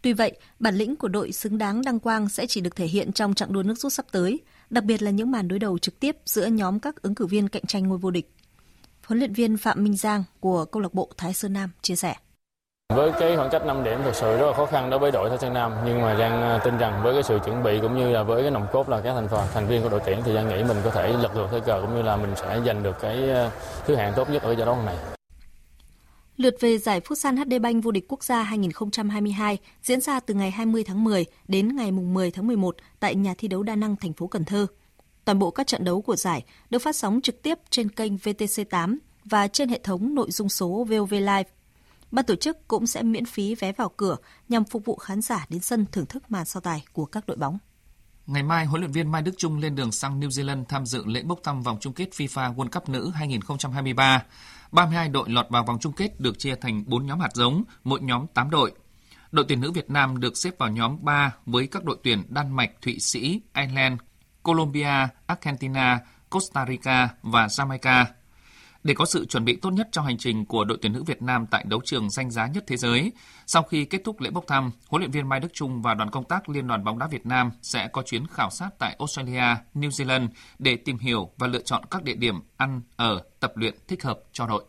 Tuy 0.03 0.13
vậy, 0.13 0.33
bản 0.59 0.75
lĩnh 0.75 0.97
của 0.97 1.09
đội 1.09 1.33
xứng 1.33 1.59
đáng 1.59 1.83
đăng 1.83 2.01
quang 2.01 2.29
sẽ 2.29 2.47
chỉ 2.47 2.61
được 2.61 2.77
thể 2.77 2.87
hiện 2.87 3.13
trong 3.13 3.35
trận 3.35 3.53
đua 3.53 3.63
nước 3.63 3.79
rút 3.79 3.93
sắp 3.93 4.07
tới, 4.13 4.41
đặc 4.71 4.85
biệt 4.85 5.03
là 5.03 5.11
những 5.11 5.31
màn 5.31 5.49
đối 5.49 5.59
đầu 5.59 5.79
trực 5.79 6.01
tiếp 6.01 6.17
giữa 6.25 6.47
nhóm 6.47 6.81
các 6.81 7.03
ứng 7.03 7.15
cử 7.15 7.27
viên 7.27 7.49
cạnh 7.49 7.67
tranh 7.67 7.89
ngôi 7.89 7.99
vô 7.99 8.11
địch. 8.11 8.35
Huấn 9.07 9.19
luyện 9.19 9.33
viên 9.33 9.57
Phạm 9.57 9.85
Minh 9.85 9.97
Giang 9.97 10.25
của 10.41 10.65
câu 10.65 10.83
lạc 10.83 10.95
bộ 10.95 11.11
Thái 11.17 11.35
Sơn 11.35 11.53
Nam 11.53 11.71
chia 11.83 11.97
sẻ. 11.97 12.15
Với 12.95 13.13
cái 13.19 13.37
khoảng 13.37 13.51
cách 13.51 13.67
5 13.67 13.85
điểm 13.85 13.99
thực 14.05 14.15
sự 14.15 14.37
rất 14.37 14.47
là 14.47 14.53
khó 14.53 14.67
khăn 14.67 14.91
đối 14.91 14.99
với 14.99 15.11
đội 15.11 15.29
Thái 15.29 15.39
Sơn 15.39 15.55
Nam 15.55 15.73
nhưng 15.87 16.03
mà 16.03 16.17
Giang 16.19 16.43
à, 16.43 16.61
tin 16.65 16.79
rằng 16.79 17.01
với 17.03 17.15
cái 17.15 17.23
sự 17.23 17.39
chuẩn 17.45 17.63
bị 17.63 17.79
cũng 17.83 17.97
như 17.97 18.11
là 18.13 18.23
với 18.23 18.43
cái 18.43 18.51
nòng 18.51 18.67
cốt 18.73 18.89
là 18.89 19.01
các 19.01 19.15
thành 19.15 19.29
phần 19.29 19.47
thành 19.55 19.67
viên 19.67 19.83
của 19.83 19.89
đội 19.89 20.01
tuyển 20.07 20.19
thì 20.25 20.35
Giang 20.35 20.49
nghĩ 20.49 20.63
mình 20.63 20.77
có 20.85 20.91
thể 20.91 21.13
lật 21.13 21.35
ngược 21.35 21.47
thế 21.51 21.61
cờ 21.61 21.81
cũng 21.83 21.97
như 21.97 22.03
là 22.03 22.17
mình 22.17 22.31
sẽ 22.37 22.61
giành 22.67 22.83
được 22.83 22.97
cái 23.01 23.31
à, 23.31 23.51
thứ 23.87 23.95
hạng 23.95 24.13
tốt 24.17 24.31
nhất 24.31 24.43
ở 24.43 24.53
giải 24.53 24.67
đấu 24.67 24.79
này. 24.87 24.97
Lượt 26.37 26.55
về 26.61 26.79
giải 26.79 27.01
Futsal 27.01 27.37
HD 27.37 27.63
Bank 27.63 27.85
vô 27.85 27.91
địch 27.91 28.05
quốc 28.09 28.25
gia 28.25 28.43
2022 28.43 29.59
diễn 29.83 30.01
ra 30.01 30.21
từ 30.21 30.35
ngày 30.35 30.51
20 30.51 30.85
tháng 30.85 31.05
10 31.05 31.25
đến 31.49 31.77
ngày 31.77 31.91
10 31.91 32.31
tháng 32.31 32.47
11 32.47 32.77
tại 33.01 33.15
nhà 33.15 33.35
thi 33.39 33.49
đấu 33.49 33.63
Đa 33.63 33.77
Năng, 33.77 33.97
thành 33.97 34.13
phố 34.13 34.27
Cần 34.27 34.45
Thơ. 34.45 34.67
Toàn 35.25 35.39
bộ 35.39 35.51
các 35.51 35.67
trận 35.67 35.85
đấu 35.85 36.03
của 36.03 36.17
giải 36.17 36.45
được 36.71 36.79
phát 36.79 36.97
sóng 36.97 37.21
trực 37.23 37.43
tiếp 37.43 37.59
trên 37.71 37.89
kênh 37.89 38.17
VTC8 38.17 38.97
và 39.25 39.49
trên 39.49 39.69
hệ 39.69 39.79
thống 39.79 40.15
nội 40.15 40.31
dung 40.31 40.49
số 40.49 40.69
VOV 40.69 41.13
Live. 41.13 41.45
Ban 42.13 42.25
tổ 42.25 42.37
chức 42.37 42.69
cũng 42.69 42.87
sẽ 42.87 43.03
miễn 43.03 43.25
phí 43.25 43.55
vé 43.55 43.73
vào 43.73 43.89
cửa 43.97 44.17
nhằm 44.49 44.65
phục 44.65 44.85
vụ 44.85 44.97
khán 44.97 45.21
giả 45.23 45.47
đến 45.49 45.61
sân 45.61 45.87
thưởng 45.93 46.07
thức 46.07 46.31
màn 46.31 46.45
so 46.45 46.61
tài 46.61 46.85
của 46.93 47.05
các 47.05 47.27
đội 47.27 47.37
bóng. 47.37 47.59
Ngày 48.27 48.43
mai, 48.43 48.67
huấn 48.67 48.81
luyện 48.81 48.93
viên 48.93 49.13
Mai 49.13 49.23
Đức 49.23 49.33
Trung 49.39 49.59
lên 49.59 49.75
đường 49.75 49.93
sang 49.93 50.21
New 50.21 50.29
Zealand 50.29 50.65
tham 50.65 50.87
dự 50.87 51.05
lễ 51.07 51.23
bốc 51.23 51.41
thăm 51.45 51.63
vòng 51.63 51.79
chung 51.81 51.93
kết 51.93 52.11
FIFA 52.13 52.55
World 52.55 52.69
Cup 52.69 52.89
nữ 52.89 53.11
2023. 53.15 54.23
32 54.73 55.09
đội 55.09 55.31
lọt 55.31 55.47
vào 55.51 55.65
vòng 55.65 55.79
chung 55.81 55.93
kết 55.93 56.21
được 56.21 56.39
chia 56.39 56.55
thành 56.55 56.85
4 56.87 57.07
nhóm 57.07 57.21
hạt 57.21 57.31
giống, 57.35 57.65
mỗi 57.85 58.01
nhóm 58.01 58.27
8 58.35 58.51
đội. 58.51 58.73
Đội 59.31 59.45
tuyển 59.49 59.61
nữ 59.61 59.73
Việt 59.73 59.91
Nam 59.91 60.21
được 60.21 60.37
xếp 60.37 60.59
vào 60.59 60.71
nhóm 60.71 61.05
3 61.05 61.35
với 61.47 61.67
các 61.67 61.85
đội 61.85 61.97
tuyển 62.03 62.23
Đan 62.29 62.57
Mạch, 62.57 62.71
Thụy 62.83 62.99
Sĩ, 62.99 63.41
Ireland, 63.55 64.01
Colombia, 64.43 65.09
Argentina, 65.27 66.01
Costa 66.31 66.67
Rica 66.69 67.09
và 67.23 67.47
Jamaica. 67.47 68.05
Để 68.85 68.95
có 68.95 69.05
sự 69.05 69.27
chuẩn 69.27 69.45
bị 69.45 69.57
tốt 69.57 69.71
nhất 69.71 69.89
cho 69.93 70.03
hành 70.03 70.19
trình 70.19 70.47
của 70.47 70.65
đội 70.65 70.79
tuyển 70.83 70.93
nữ 70.93 71.03
Việt 71.03 71.23
Nam 71.23 71.47
tại 71.51 71.65
đấu 71.69 71.81
trường 71.85 72.11
danh 72.11 72.31
giá 72.31 72.47
nhất 72.47 72.65
thế 72.67 72.77
giới, 72.77 73.13
sau 73.47 73.63
khi 73.63 73.85
kết 73.85 74.01
thúc 74.05 74.21
lễ 74.21 74.31
bốc 74.31 74.45
thăm, 74.47 74.71
huấn 74.89 75.03
luyện 75.03 75.11
viên 75.11 75.29
Mai 75.29 75.41
Đức 75.41 75.49
Trung 75.53 75.83
và 75.83 75.95
đoàn 75.95 76.11
công 76.11 76.25
tác 76.25 76.49
Liên 76.49 76.67
đoàn 76.67 76.85
bóng 76.85 76.99
đá 76.99 77.07
Việt 77.07 77.27
Nam 77.27 77.51
sẽ 77.63 77.89
có 77.93 78.03
chuyến 78.03 78.27
khảo 78.27 78.51
sát 78.51 78.69
tại 78.79 78.97
Australia, 78.99 79.57
New 79.75 79.89
Zealand 79.89 80.29
để 80.59 80.77
tìm 80.77 80.99
hiểu 80.99 81.31
và 81.39 81.47
lựa 81.47 81.63
chọn 81.63 81.83
các 81.91 82.03
địa 82.03 82.15
điểm 82.15 82.35
ăn, 82.57 82.81
ở, 82.97 83.23
tập 83.41 83.53
luyện 83.57 83.75
thích 83.89 84.03
hợp 84.03 84.21
cho 84.33 84.47
đội. 84.47 84.65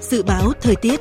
Dự 0.00 0.22
báo 0.22 0.52
thời 0.60 0.76
tiết 0.76 1.00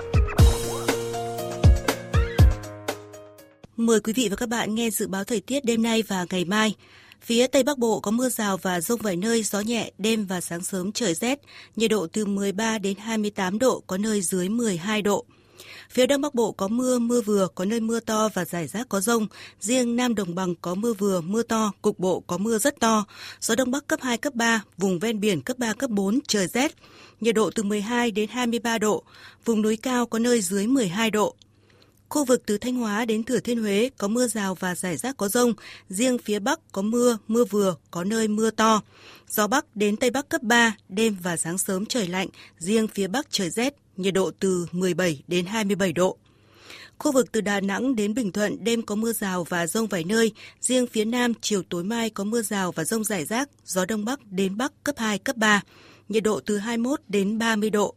Mời 3.77 3.99
quý 3.99 4.13
vị 4.13 4.27
và 4.29 4.35
các 4.35 4.49
bạn 4.49 4.75
nghe 4.75 4.89
dự 4.89 5.07
báo 5.07 5.23
thời 5.23 5.41
tiết 5.41 5.65
đêm 5.65 5.83
nay 5.83 6.03
và 6.07 6.25
ngày 6.29 6.45
mai. 6.45 6.75
Phía 7.23 7.47
Tây 7.47 7.63
Bắc 7.63 7.77
Bộ 7.77 7.99
có 7.99 8.11
mưa 8.11 8.29
rào 8.29 8.57
và 8.57 8.81
rông 8.81 8.99
vài 9.01 9.15
nơi, 9.15 9.43
gió 9.43 9.59
nhẹ, 9.59 9.91
đêm 9.97 10.25
và 10.25 10.41
sáng 10.41 10.63
sớm 10.63 10.91
trời 10.91 11.13
rét, 11.13 11.39
nhiệt 11.75 11.91
độ 11.91 12.07
từ 12.13 12.25
13 12.25 12.77
đến 12.77 12.97
28 12.97 13.59
độ, 13.59 13.83
có 13.87 13.97
nơi 13.97 14.21
dưới 14.21 14.49
12 14.49 15.01
độ. 15.01 15.25
Phía 15.89 16.05
Đông 16.05 16.21
Bắc 16.21 16.35
Bộ 16.35 16.51
có 16.51 16.67
mưa, 16.67 16.99
mưa 16.99 17.21
vừa, 17.21 17.47
có 17.55 17.65
nơi 17.65 17.79
mưa 17.79 17.99
to 17.99 18.29
và 18.33 18.45
rải 18.45 18.67
rác 18.67 18.89
có 18.89 19.01
rông. 19.01 19.27
Riêng 19.59 19.95
Nam 19.95 20.15
Đồng 20.15 20.35
Bằng 20.35 20.55
có 20.55 20.75
mưa 20.75 20.93
vừa, 20.93 21.21
mưa 21.21 21.43
to, 21.43 21.71
cục 21.81 21.99
bộ 21.99 22.19
có 22.19 22.37
mưa 22.37 22.57
rất 22.57 22.79
to. 22.79 23.05
Gió 23.41 23.55
Đông 23.55 23.71
Bắc 23.71 23.87
cấp 23.87 23.99
2, 24.01 24.17
cấp 24.17 24.35
3, 24.35 24.63
vùng 24.77 24.99
ven 24.99 25.19
biển 25.19 25.41
cấp 25.41 25.57
3, 25.57 25.73
cấp 25.73 25.89
4, 25.89 26.19
trời 26.27 26.47
rét. 26.47 26.75
Nhiệt 27.21 27.35
độ 27.35 27.49
từ 27.55 27.63
12 27.63 28.11
đến 28.11 28.29
23 28.29 28.77
độ, 28.77 29.03
vùng 29.45 29.61
núi 29.61 29.77
cao 29.77 30.05
có 30.05 30.19
nơi 30.19 30.41
dưới 30.41 30.67
12 30.67 31.11
độ. 31.11 31.35
Khu 32.13 32.25
vực 32.25 32.43
từ 32.45 32.57
Thanh 32.57 32.75
Hóa 32.75 33.05
đến 33.05 33.23
Thừa 33.23 33.39
Thiên 33.39 33.61
Huế 33.61 33.89
có 33.97 34.07
mưa 34.07 34.27
rào 34.27 34.55
và 34.55 34.75
rải 34.75 34.97
rác 34.97 35.17
có 35.17 35.27
rông, 35.27 35.53
riêng 35.89 36.17
phía 36.17 36.39
Bắc 36.39 36.59
có 36.71 36.81
mưa, 36.81 37.17
mưa 37.27 37.45
vừa, 37.45 37.75
có 37.91 38.03
nơi 38.03 38.27
mưa 38.27 38.51
to. 38.51 38.81
Gió 39.29 39.47
Bắc 39.47 39.75
đến 39.75 39.95
Tây 39.95 40.09
Bắc 40.09 40.29
cấp 40.29 40.41
3, 40.43 40.75
đêm 40.89 41.17
và 41.23 41.37
sáng 41.37 41.57
sớm 41.57 41.85
trời 41.85 42.07
lạnh, 42.07 42.27
riêng 42.57 42.87
phía 42.87 43.07
Bắc 43.07 43.27
trời 43.29 43.49
rét, 43.49 43.75
nhiệt 43.97 44.13
độ 44.13 44.31
từ 44.39 44.65
17 44.71 45.23
đến 45.27 45.45
27 45.45 45.93
độ. 45.93 46.17
Khu 46.97 47.11
vực 47.11 47.31
từ 47.31 47.41
Đà 47.41 47.59
Nẵng 47.59 47.95
đến 47.95 48.13
Bình 48.13 48.31
Thuận 48.31 48.63
đêm 48.63 48.81
có 48.81 48.95
mưa 48.95 49.13
rào 49.13 49.43
và 49.43 49.67
rông 49.67 49.87
vài 49.87 50.03
nơi, 50.03 50.31
riêng 50.61 50.87
phía 50.87 51.05
Nam 51.05 51.33
chiều 51.41 51.63
tối 51.69 51.83
mai 51.83 52.09
có 52.09 52.23
mưa 52.23 52.41
rào 52.41 52.71
và 52.71 52.83
rông 52.83 53.03
rải 53.03 53.25
rác, 53.25 53.49
gió 53.65 53.85
Đông 53.85 54.05
Bắc 54.05 54.19
đến 54.31 54.57
Bắc 54.57 54.83
cấp 54.83 54.95
2, 54.97 55.19
cấp 55.19 55.35
3, 55.35 55.61
nhiệt 56.09 56.23
độ 56.23 56.39
từ 56.45 56.57
21 56.57 57.01
đến 57.07 57.37
30 57.39 57.69
độ. 57.69 57.95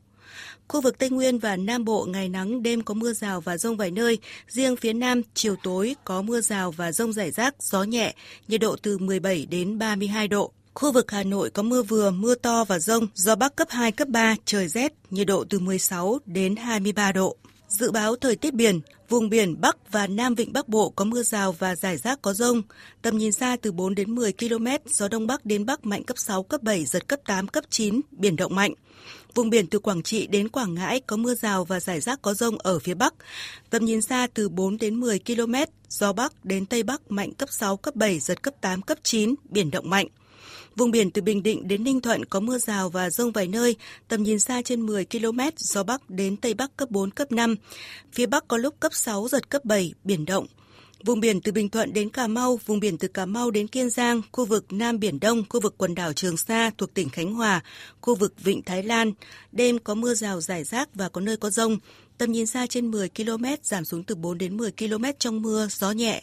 Khu 0.68 0.80
vực 0.80 0.98
Tây 0.98 1.10
Nguyên 1.10 1.38
và 1.38 1.56
Nam 1.56 1.84
Bộ 1.84 2.06
ngày 2.08 2.28
nắng, 2.28 2.62
đêm 2.62 2.82
có 2.82 2.94
mưa 2.94 3.12
rào 3.12 3.40
và 3.40 3.58
rông 3.58 3.76
vài 3.76 3.90
nơi. 3.90 4.18
Riêng 4.48 4.76
phía 4.76 4.92
Nam, 4.92 5.22
chiều 5.34 5.56
tối 5.62 5.96
có 6.04 6.22
mưa 6.22 6.40
rào 6.40 6.70
và 6.70 6.92
rông 6.92 7.12
rải 7.12 7.30
rác, 7.30 7.54
gió 7.62 7.82
nhẹ, 7.82 8.14
nhiệt 8.48 8.60
độ 8.60 8.76
từ 8.82 8.98
17 8.98 9.46
đến 9.46 9.78
32 9.78 10.28
độ. 10.28 10.52
Khu 10.74 10.92
vực 10.92 11.10
Hà 11.10 11.22
Nội 11.22 11.50
có 11.50 11.62
mưa 11.62 11.82
vừa, 11.82 12.10
mưa 12.10 12.34
to 12.34 12.64
và 12.64 12.78
rông, 12.78 13.06
gió 13.14 13.36
Bắc 13.36 13.56
cấp 13.56 13.68
2, 13.70 13.92
cấp 13.92 14.08
3, 14.08 14.36
trời 14.44 14.68
rét, 14.68 14.92
nhiệt 15.10 15.26
độ 15.26 15.44
từ 15.50 15.58
16 15.58 16.18
đến 16.26 16.56
23 16.56 17.12
độ. 17.12 17.36
Dự 17.68 17.90
báo 17.90 18.16
thời 18.16 18.36
tiết 18.36 18.54
biển, 18.54 18.80
vùng 19.08 19.28
biển 19.28 19.60
Bắc 19.60 19.92
và 19.92 20.06
Nam 20.06 20.34
Vịnh 20.34 20.52
Bắc 20.52 20.68
Bộ 20.68 20.90
có 20.90 21.04
mưa 21.04 21.22
rào 21.22 21.52
và 21.52 21.76
rải 21.76 21.96
rác 21.96 22.22
có 22.22 22.32
rông. 22.32 22.62
Tầm 23.02 23.18
nhìn 23.18 23.32
xa 23.32 23.56
từ 23.62 23.72
4 23.72 23.94
đến 23.94 24.14
10 24.14 24.32
km, 24.32 24.66
gió 24.86 25.08
Đông 25.08 25.26
Bắc 25.26 25.46
đến 25.46 25.66
Bắc 25.66 25.86
mạnh 25.86 26.04
cấp 26.04 26.18
6, 26.18 26.42
cấp 26.42 26.62
7, 26.62 26.84
giật 26.84 27.08
cấp 27.08 27.20
8, 27.26 27.48
cấp 27.48 27.64
9, 27.70 28.00
biển 28.10 28.36
động 28.36 28.54
mạnh. 28.54 28.74
Vùng 29.34 29.50
biển 29.50 29.66
từ 29.66 29.78
Quảng 29.78 30.02
Trị 30.02 30.26
đến 30.26 30.48
Quảng 30.48 30.74
Ngãi 30.74 31.00
có 31.00 31.16
mưa 31.16 31.34
rào 31.34 31.64
và 31.64 31.80
rải 31.80 32.00
rác 32.00 32.22
có 32.22 32.34
rông 32.34 32.58
ở 32.58 32.78
phía 32.78 32.94
Bắc. 32.94 33.14
Tầm 33.70 33.84
nhìn 33.84 34.02
xa 34.02 34.26
từ 34.34 34.48
4 34.48 34.78
đến 34.78 35.00
10 35.00 35.18
km, 35.18 35.54
gió 35.88 36.12
Bắc 36.12 36.44
đến 36.44 36.66
Tây 36.66 36.82
Bắc 36.82 37.10
mạnh 37.10 37.34
cấp 37.34 37.48
6, 37.52 37.76
cấp 37.76 37.96
7, 37.96 38.18
giật 38.18 38.42
cấp 38.42 38.54
8, 38.60 38.82
cấp 38.82 38.98
9, 39.02 39.34
biển 39.48 39.70
động 39.70 39.90
mạnh. 39.90 40.08
Vùng 40.76 40.90
biển 40.90 41.10
từ 41.10 41.22
Bình 41.22 41.42
Định 41.42 41.68
đến 41.68 41.84
Ninh 41.84 42.00
Thuận 42.00 42.24
có 42.24 42.40
mưa 42.40 42.58
rào 42.58 42.88
và 42.88 43.10
rông 43.10 43.32
vài 43.32 43.48
nơi, 43.48 43.76
tầm 44.08 44.22
nhìn 44.22 44.38
xa 44.38 44.62
trên 44.62 44.86
10 44.86 45.04
km, 45.04 45.40
gió 45.56 45.82
Bắc 45.82 46.10
đến 46.10 46.36
Tây 46.36 46.54
Bắc 46.54 46.76
cấp 46.76 46.90
4, 46.90 47.10
cấp 47.10 47.32
5. 47.32 47.56
Phía 48.12 48.26
Bắc 48.26 48.48
có 48.48 48.56
lúc 48.56 48.80
cấp 48.80 48.94
6, 48.94 49.28
giật 49.28 49.50
cấp 49.50 49.64
7, 49.64 49.92
biển 50.04 50.24
động. 50.24 50.46
Vùng 51.04 51.20
biển 51.20 51.40
từ 51.40 51.52
Bình 51.52 51.68
Thuận 51.68 51.92
đến 51.92 52.10
Cà 52.10 52.26
Mau, 52.26 52.60
vùng 52.66 52.80
biển 52.80 52.98
từ 52.98 53.08
Cà 53.08 53.26
Mau 53.26 53.50
đến 53.50 53.68
Kiên 53.68 53.90
Giang, 53.90 54.22
khu 54.32 54.44
vực 54.44 54.72
Nam 54.72 54.98
Biển 54.98 55.20
Đông, 55.20 55.42
khu 55.48 55.60
vực 55.60 55.74
quần 55.78 55.94
đảo 55.94 56.12
Trường 56.12 56.36
Sa 56.36 56.70
thuộc 56.78 56.94
tỉnh 56.94 57.08
Khánh 57.08 57.34
Hòa, 57.34 57.62
khu 58.00 58.14
vực 58.14 58.34
Vịnh 58.44 58.62
Thái 58.62 58.82
Lan. 58.82 59.12
Đêm 59.52 59.78
có 59.78 59.94
mưa 59.94 60.14
rào 60.14 60.40
rải 60.40 60.64
rác 60.64 60.94
và 60.94 61.08
có 61.08 61.20
nơi 61.20 61.36
có 61.36 61.50
rông. 61.50 61.78
Tầm 62.18 62.32
nhìn 62.32 62.46
xa 62.46 62.66
trên 62.66 62.90
10 62.90 63.08
km, 63.08 63.44
giảm 63.62 63.84
xuống 63.84 64.04
từ 64.04 64.14
4 64.14 64.38
đến 64.38 64.56
10 64.56 64.72
km 64.72 65.04
trong 65.18 65.42
mưa, 65.42 65.68
gió 65.70 65.90
nhẹ. 65.90 66.22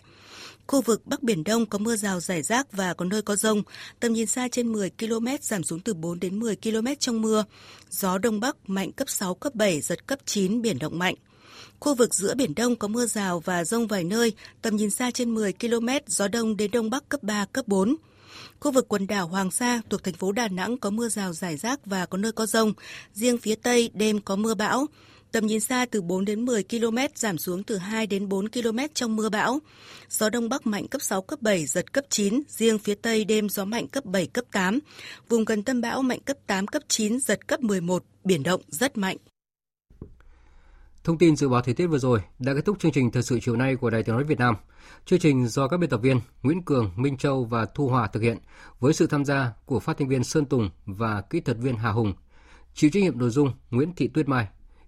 Khu 0.67 0.81
vực 0.81 1.07
Bắc 1.07 1.23
Biển 1.23 1.43
Đông 1.43 1.65
có 1.65 1.77
mưa 1.77 1.95
rào 1.95 2.19
rải 2.19 2.41
rác 2.41 2.71
và 2.71 2.93
có 2.93 3.05
nơi 3.05 3.21
có 3.21 3.35
rông, 3.35 3.63
tầm 3.99 4.13
nhìn 4.13 4.27
xa 4.27 4.47
trên 4.47 4.71
10 4.71 4.91
km 4.99 5.27
giảm 5.41 5.63
xuống 5.63 5.79
từ 5.79 5.93
4 5.93 6.19
đến 6.19 6.39
10 6.39 6.55
km 6.55 6.87
trong 6.99 7.21
mưa. 7.21 7.45
Gió 7.89 8.17
Đông 8.17 8.39
Bắc 8.39 8.69
mạnh 8.69 8.91
cấp 8.91 9.09
6, 9.09 9.35
cấp 9.35 9.55
7, 9.55 9.81
giật 9.81 10.07
cấp 10.07 10.19
9, 10.25 10.61
biển 10.61 10.79
động 10.79 10.99
mạnh. 10.99 11.15
Khu 11.79 11.95
vực 11.95 12.15
giữa 12.15 12.35
Biển 12.35 12.55
Đông 12.55 12.75
có 12.75 12.87
mưa 12.87 13.05
rào 13.05 13.39
và 13.39 13.63
rông 13.63 13.87
vài 13.87 14.03
nơi, 14.03 14.33
tầm 14.61 14.75
nhìn 14.75 14.89
xa 14.89 15.11
trên 15.11 15.33
10 15.33 15.53
km, 15.53 15.87
gió 16.07 16.27
đông 16.27 16.57
đến 16.57 16.71
đông 16.71 16.89
bắc 16.89 17.09
cấp 17.09 17.23
3, 17.23 17.45
cấp 17.45 17.67
4. 17.67 17.95
Khu 18.59 18.71
vực 18.71 18.87
quần 18.87 19.07
đảo 19.07 19.27
Hoàng 19.27 19.51
Sa 19.51 19.81
thuộc 19.89 20.03
thành 20.03 20.13
phố 20.13 20.31
Đà 20.31 20.47
Nẵng 20.47 20.77
có 20.77 20.89
mưa 20.89 21.09
rào 21.09 21.33
rải 21.33 21.57
rác 21.57 21.85
và 21.85 22.05
có 22.05 22.17
nơi 22.17 22.31
có 22.31 22.45
rông. 22.45 22.73
Riêng 23.13 23.37
phía 23.37 23.55
Tây 23.55 23.91
đêm 23.93 24.21
có 24.21 24.35
mưa 24.35 24.53
bão. 24.53 24.87
Tầm 25.33 25.45
nhìn 25.45 25.59
xa 25.59 25.85
từ 25.91 26.01
4 26.01 26.25
đến 26.25 26.45
10 26.45 26.63
km 26.63 26.97
giảm 27.15 27.37
xuống 27.37 27.63
từ 27.63 27.77
2 27.77 28.07
đến 28.07 28.29
4 28.29 28.49
km 28.49 28.77
trong 28.93 29.15
mưa 29.15 29.29
bão. 29.29 29.59
Gió 30.09 30.29
đông 30.29 30.49
bắc 30.49 30.67
mạnh 30.67 30.87
cấp 30.87 31.01
6 31.01 31.21
cấp 31.21 31.41
7 31.41 31.65
giật 31.65 31.93
cấp 31.93 32.05
9, 32.09 32.41
riêng 32.47 32.79
phía 32.79 32.95
tây 32.95 33.25
đêm 33.25 33.49
gió 33.49 33.65
mạnh 33.65 33.87
cấp 33.87 34.05
7 34.05 34.27
cấp 34.27 34.45
8. 34.51 34.79
Vùng 35.29 35.45
gần 35.45 35.63
tâm 35.63 35.81
bão 35.81 36.01
mạnh 36.01 36.19
cấp 36.25 36.37
8 36.47 36.67
cấp 36.67 36.83
9 36.87 37.19
giật 37.19 37.47
cấp 37.47 37.61
11, 37.61 38.03
biển 38.23 38.43
động 38.43 38.61
rất 38.67 38.97
mạnh. 38.97 39.17
Thông 41.03 41.17
tin 41.17 41.35
dự 41.35 41.49
báo 41.49 41.61
thời 41.61 41.73
tiết 41.73 41.87
vừa 41.87 41.97
rồi 41.97 42.19
đã 42.39 42.53
kết 42.53 42.65
thúc 42.65 42.79
chương 42.79 42.91
trình 42.91 43.11
thời 43.11 43.23
sự 43.23 43.39
chiều 43.41 43.55
nay 43.55 43.75
của 43.75 43.89
Đài 43.89 44.03
Tiếng 44.03 44.15
nói 44.15 44.23
Việt 44.23 44.39
Nam. 44.39 44.55
Chương 45.05 45.19
trình 45.19 45.47
do 45.47 45.67
các 45.67 45.77
biên 45.77 45.89
tập 45.89 45.99
viên 46.03 46.19
Nguyễn 46.43 46.63
Cường, 46.63 46.91
Minh 46.95 47.17
Châu 47.17 47.45
và 47.45 47.65
Thu 47.65 47.87
Hòa 47.87 48.07
thực 48.07 48.23
hiện 48.23 48.37
với 48.79 48.93
sự 48.93 49.07
tham 49.07 49.25
gia 49.25 49.53
của 49.65 49.79
phát 49.79 49.97
thanh 49.97 50.07
viên 50.07 50.23
Sơn 50.23 50.45
Tùng 50.45 50.69
và 50.85 51.21
kỹ 51.21 51.39
thuật 51.39 51.57
viên 51.57 51.77
Hà 51.77 51.91
Hùng. 51.91 52.13
Chịu 52.73 52.89
trách 52.93 53.03
nhiệm 53.03 53.17
nội 53.17 53.29
dung 53.29 53.51
Nguyễn 53.69 53.93
Thị 53.95 54.07
Tuyết 54.07 54.27
Mai. 54.27 54.47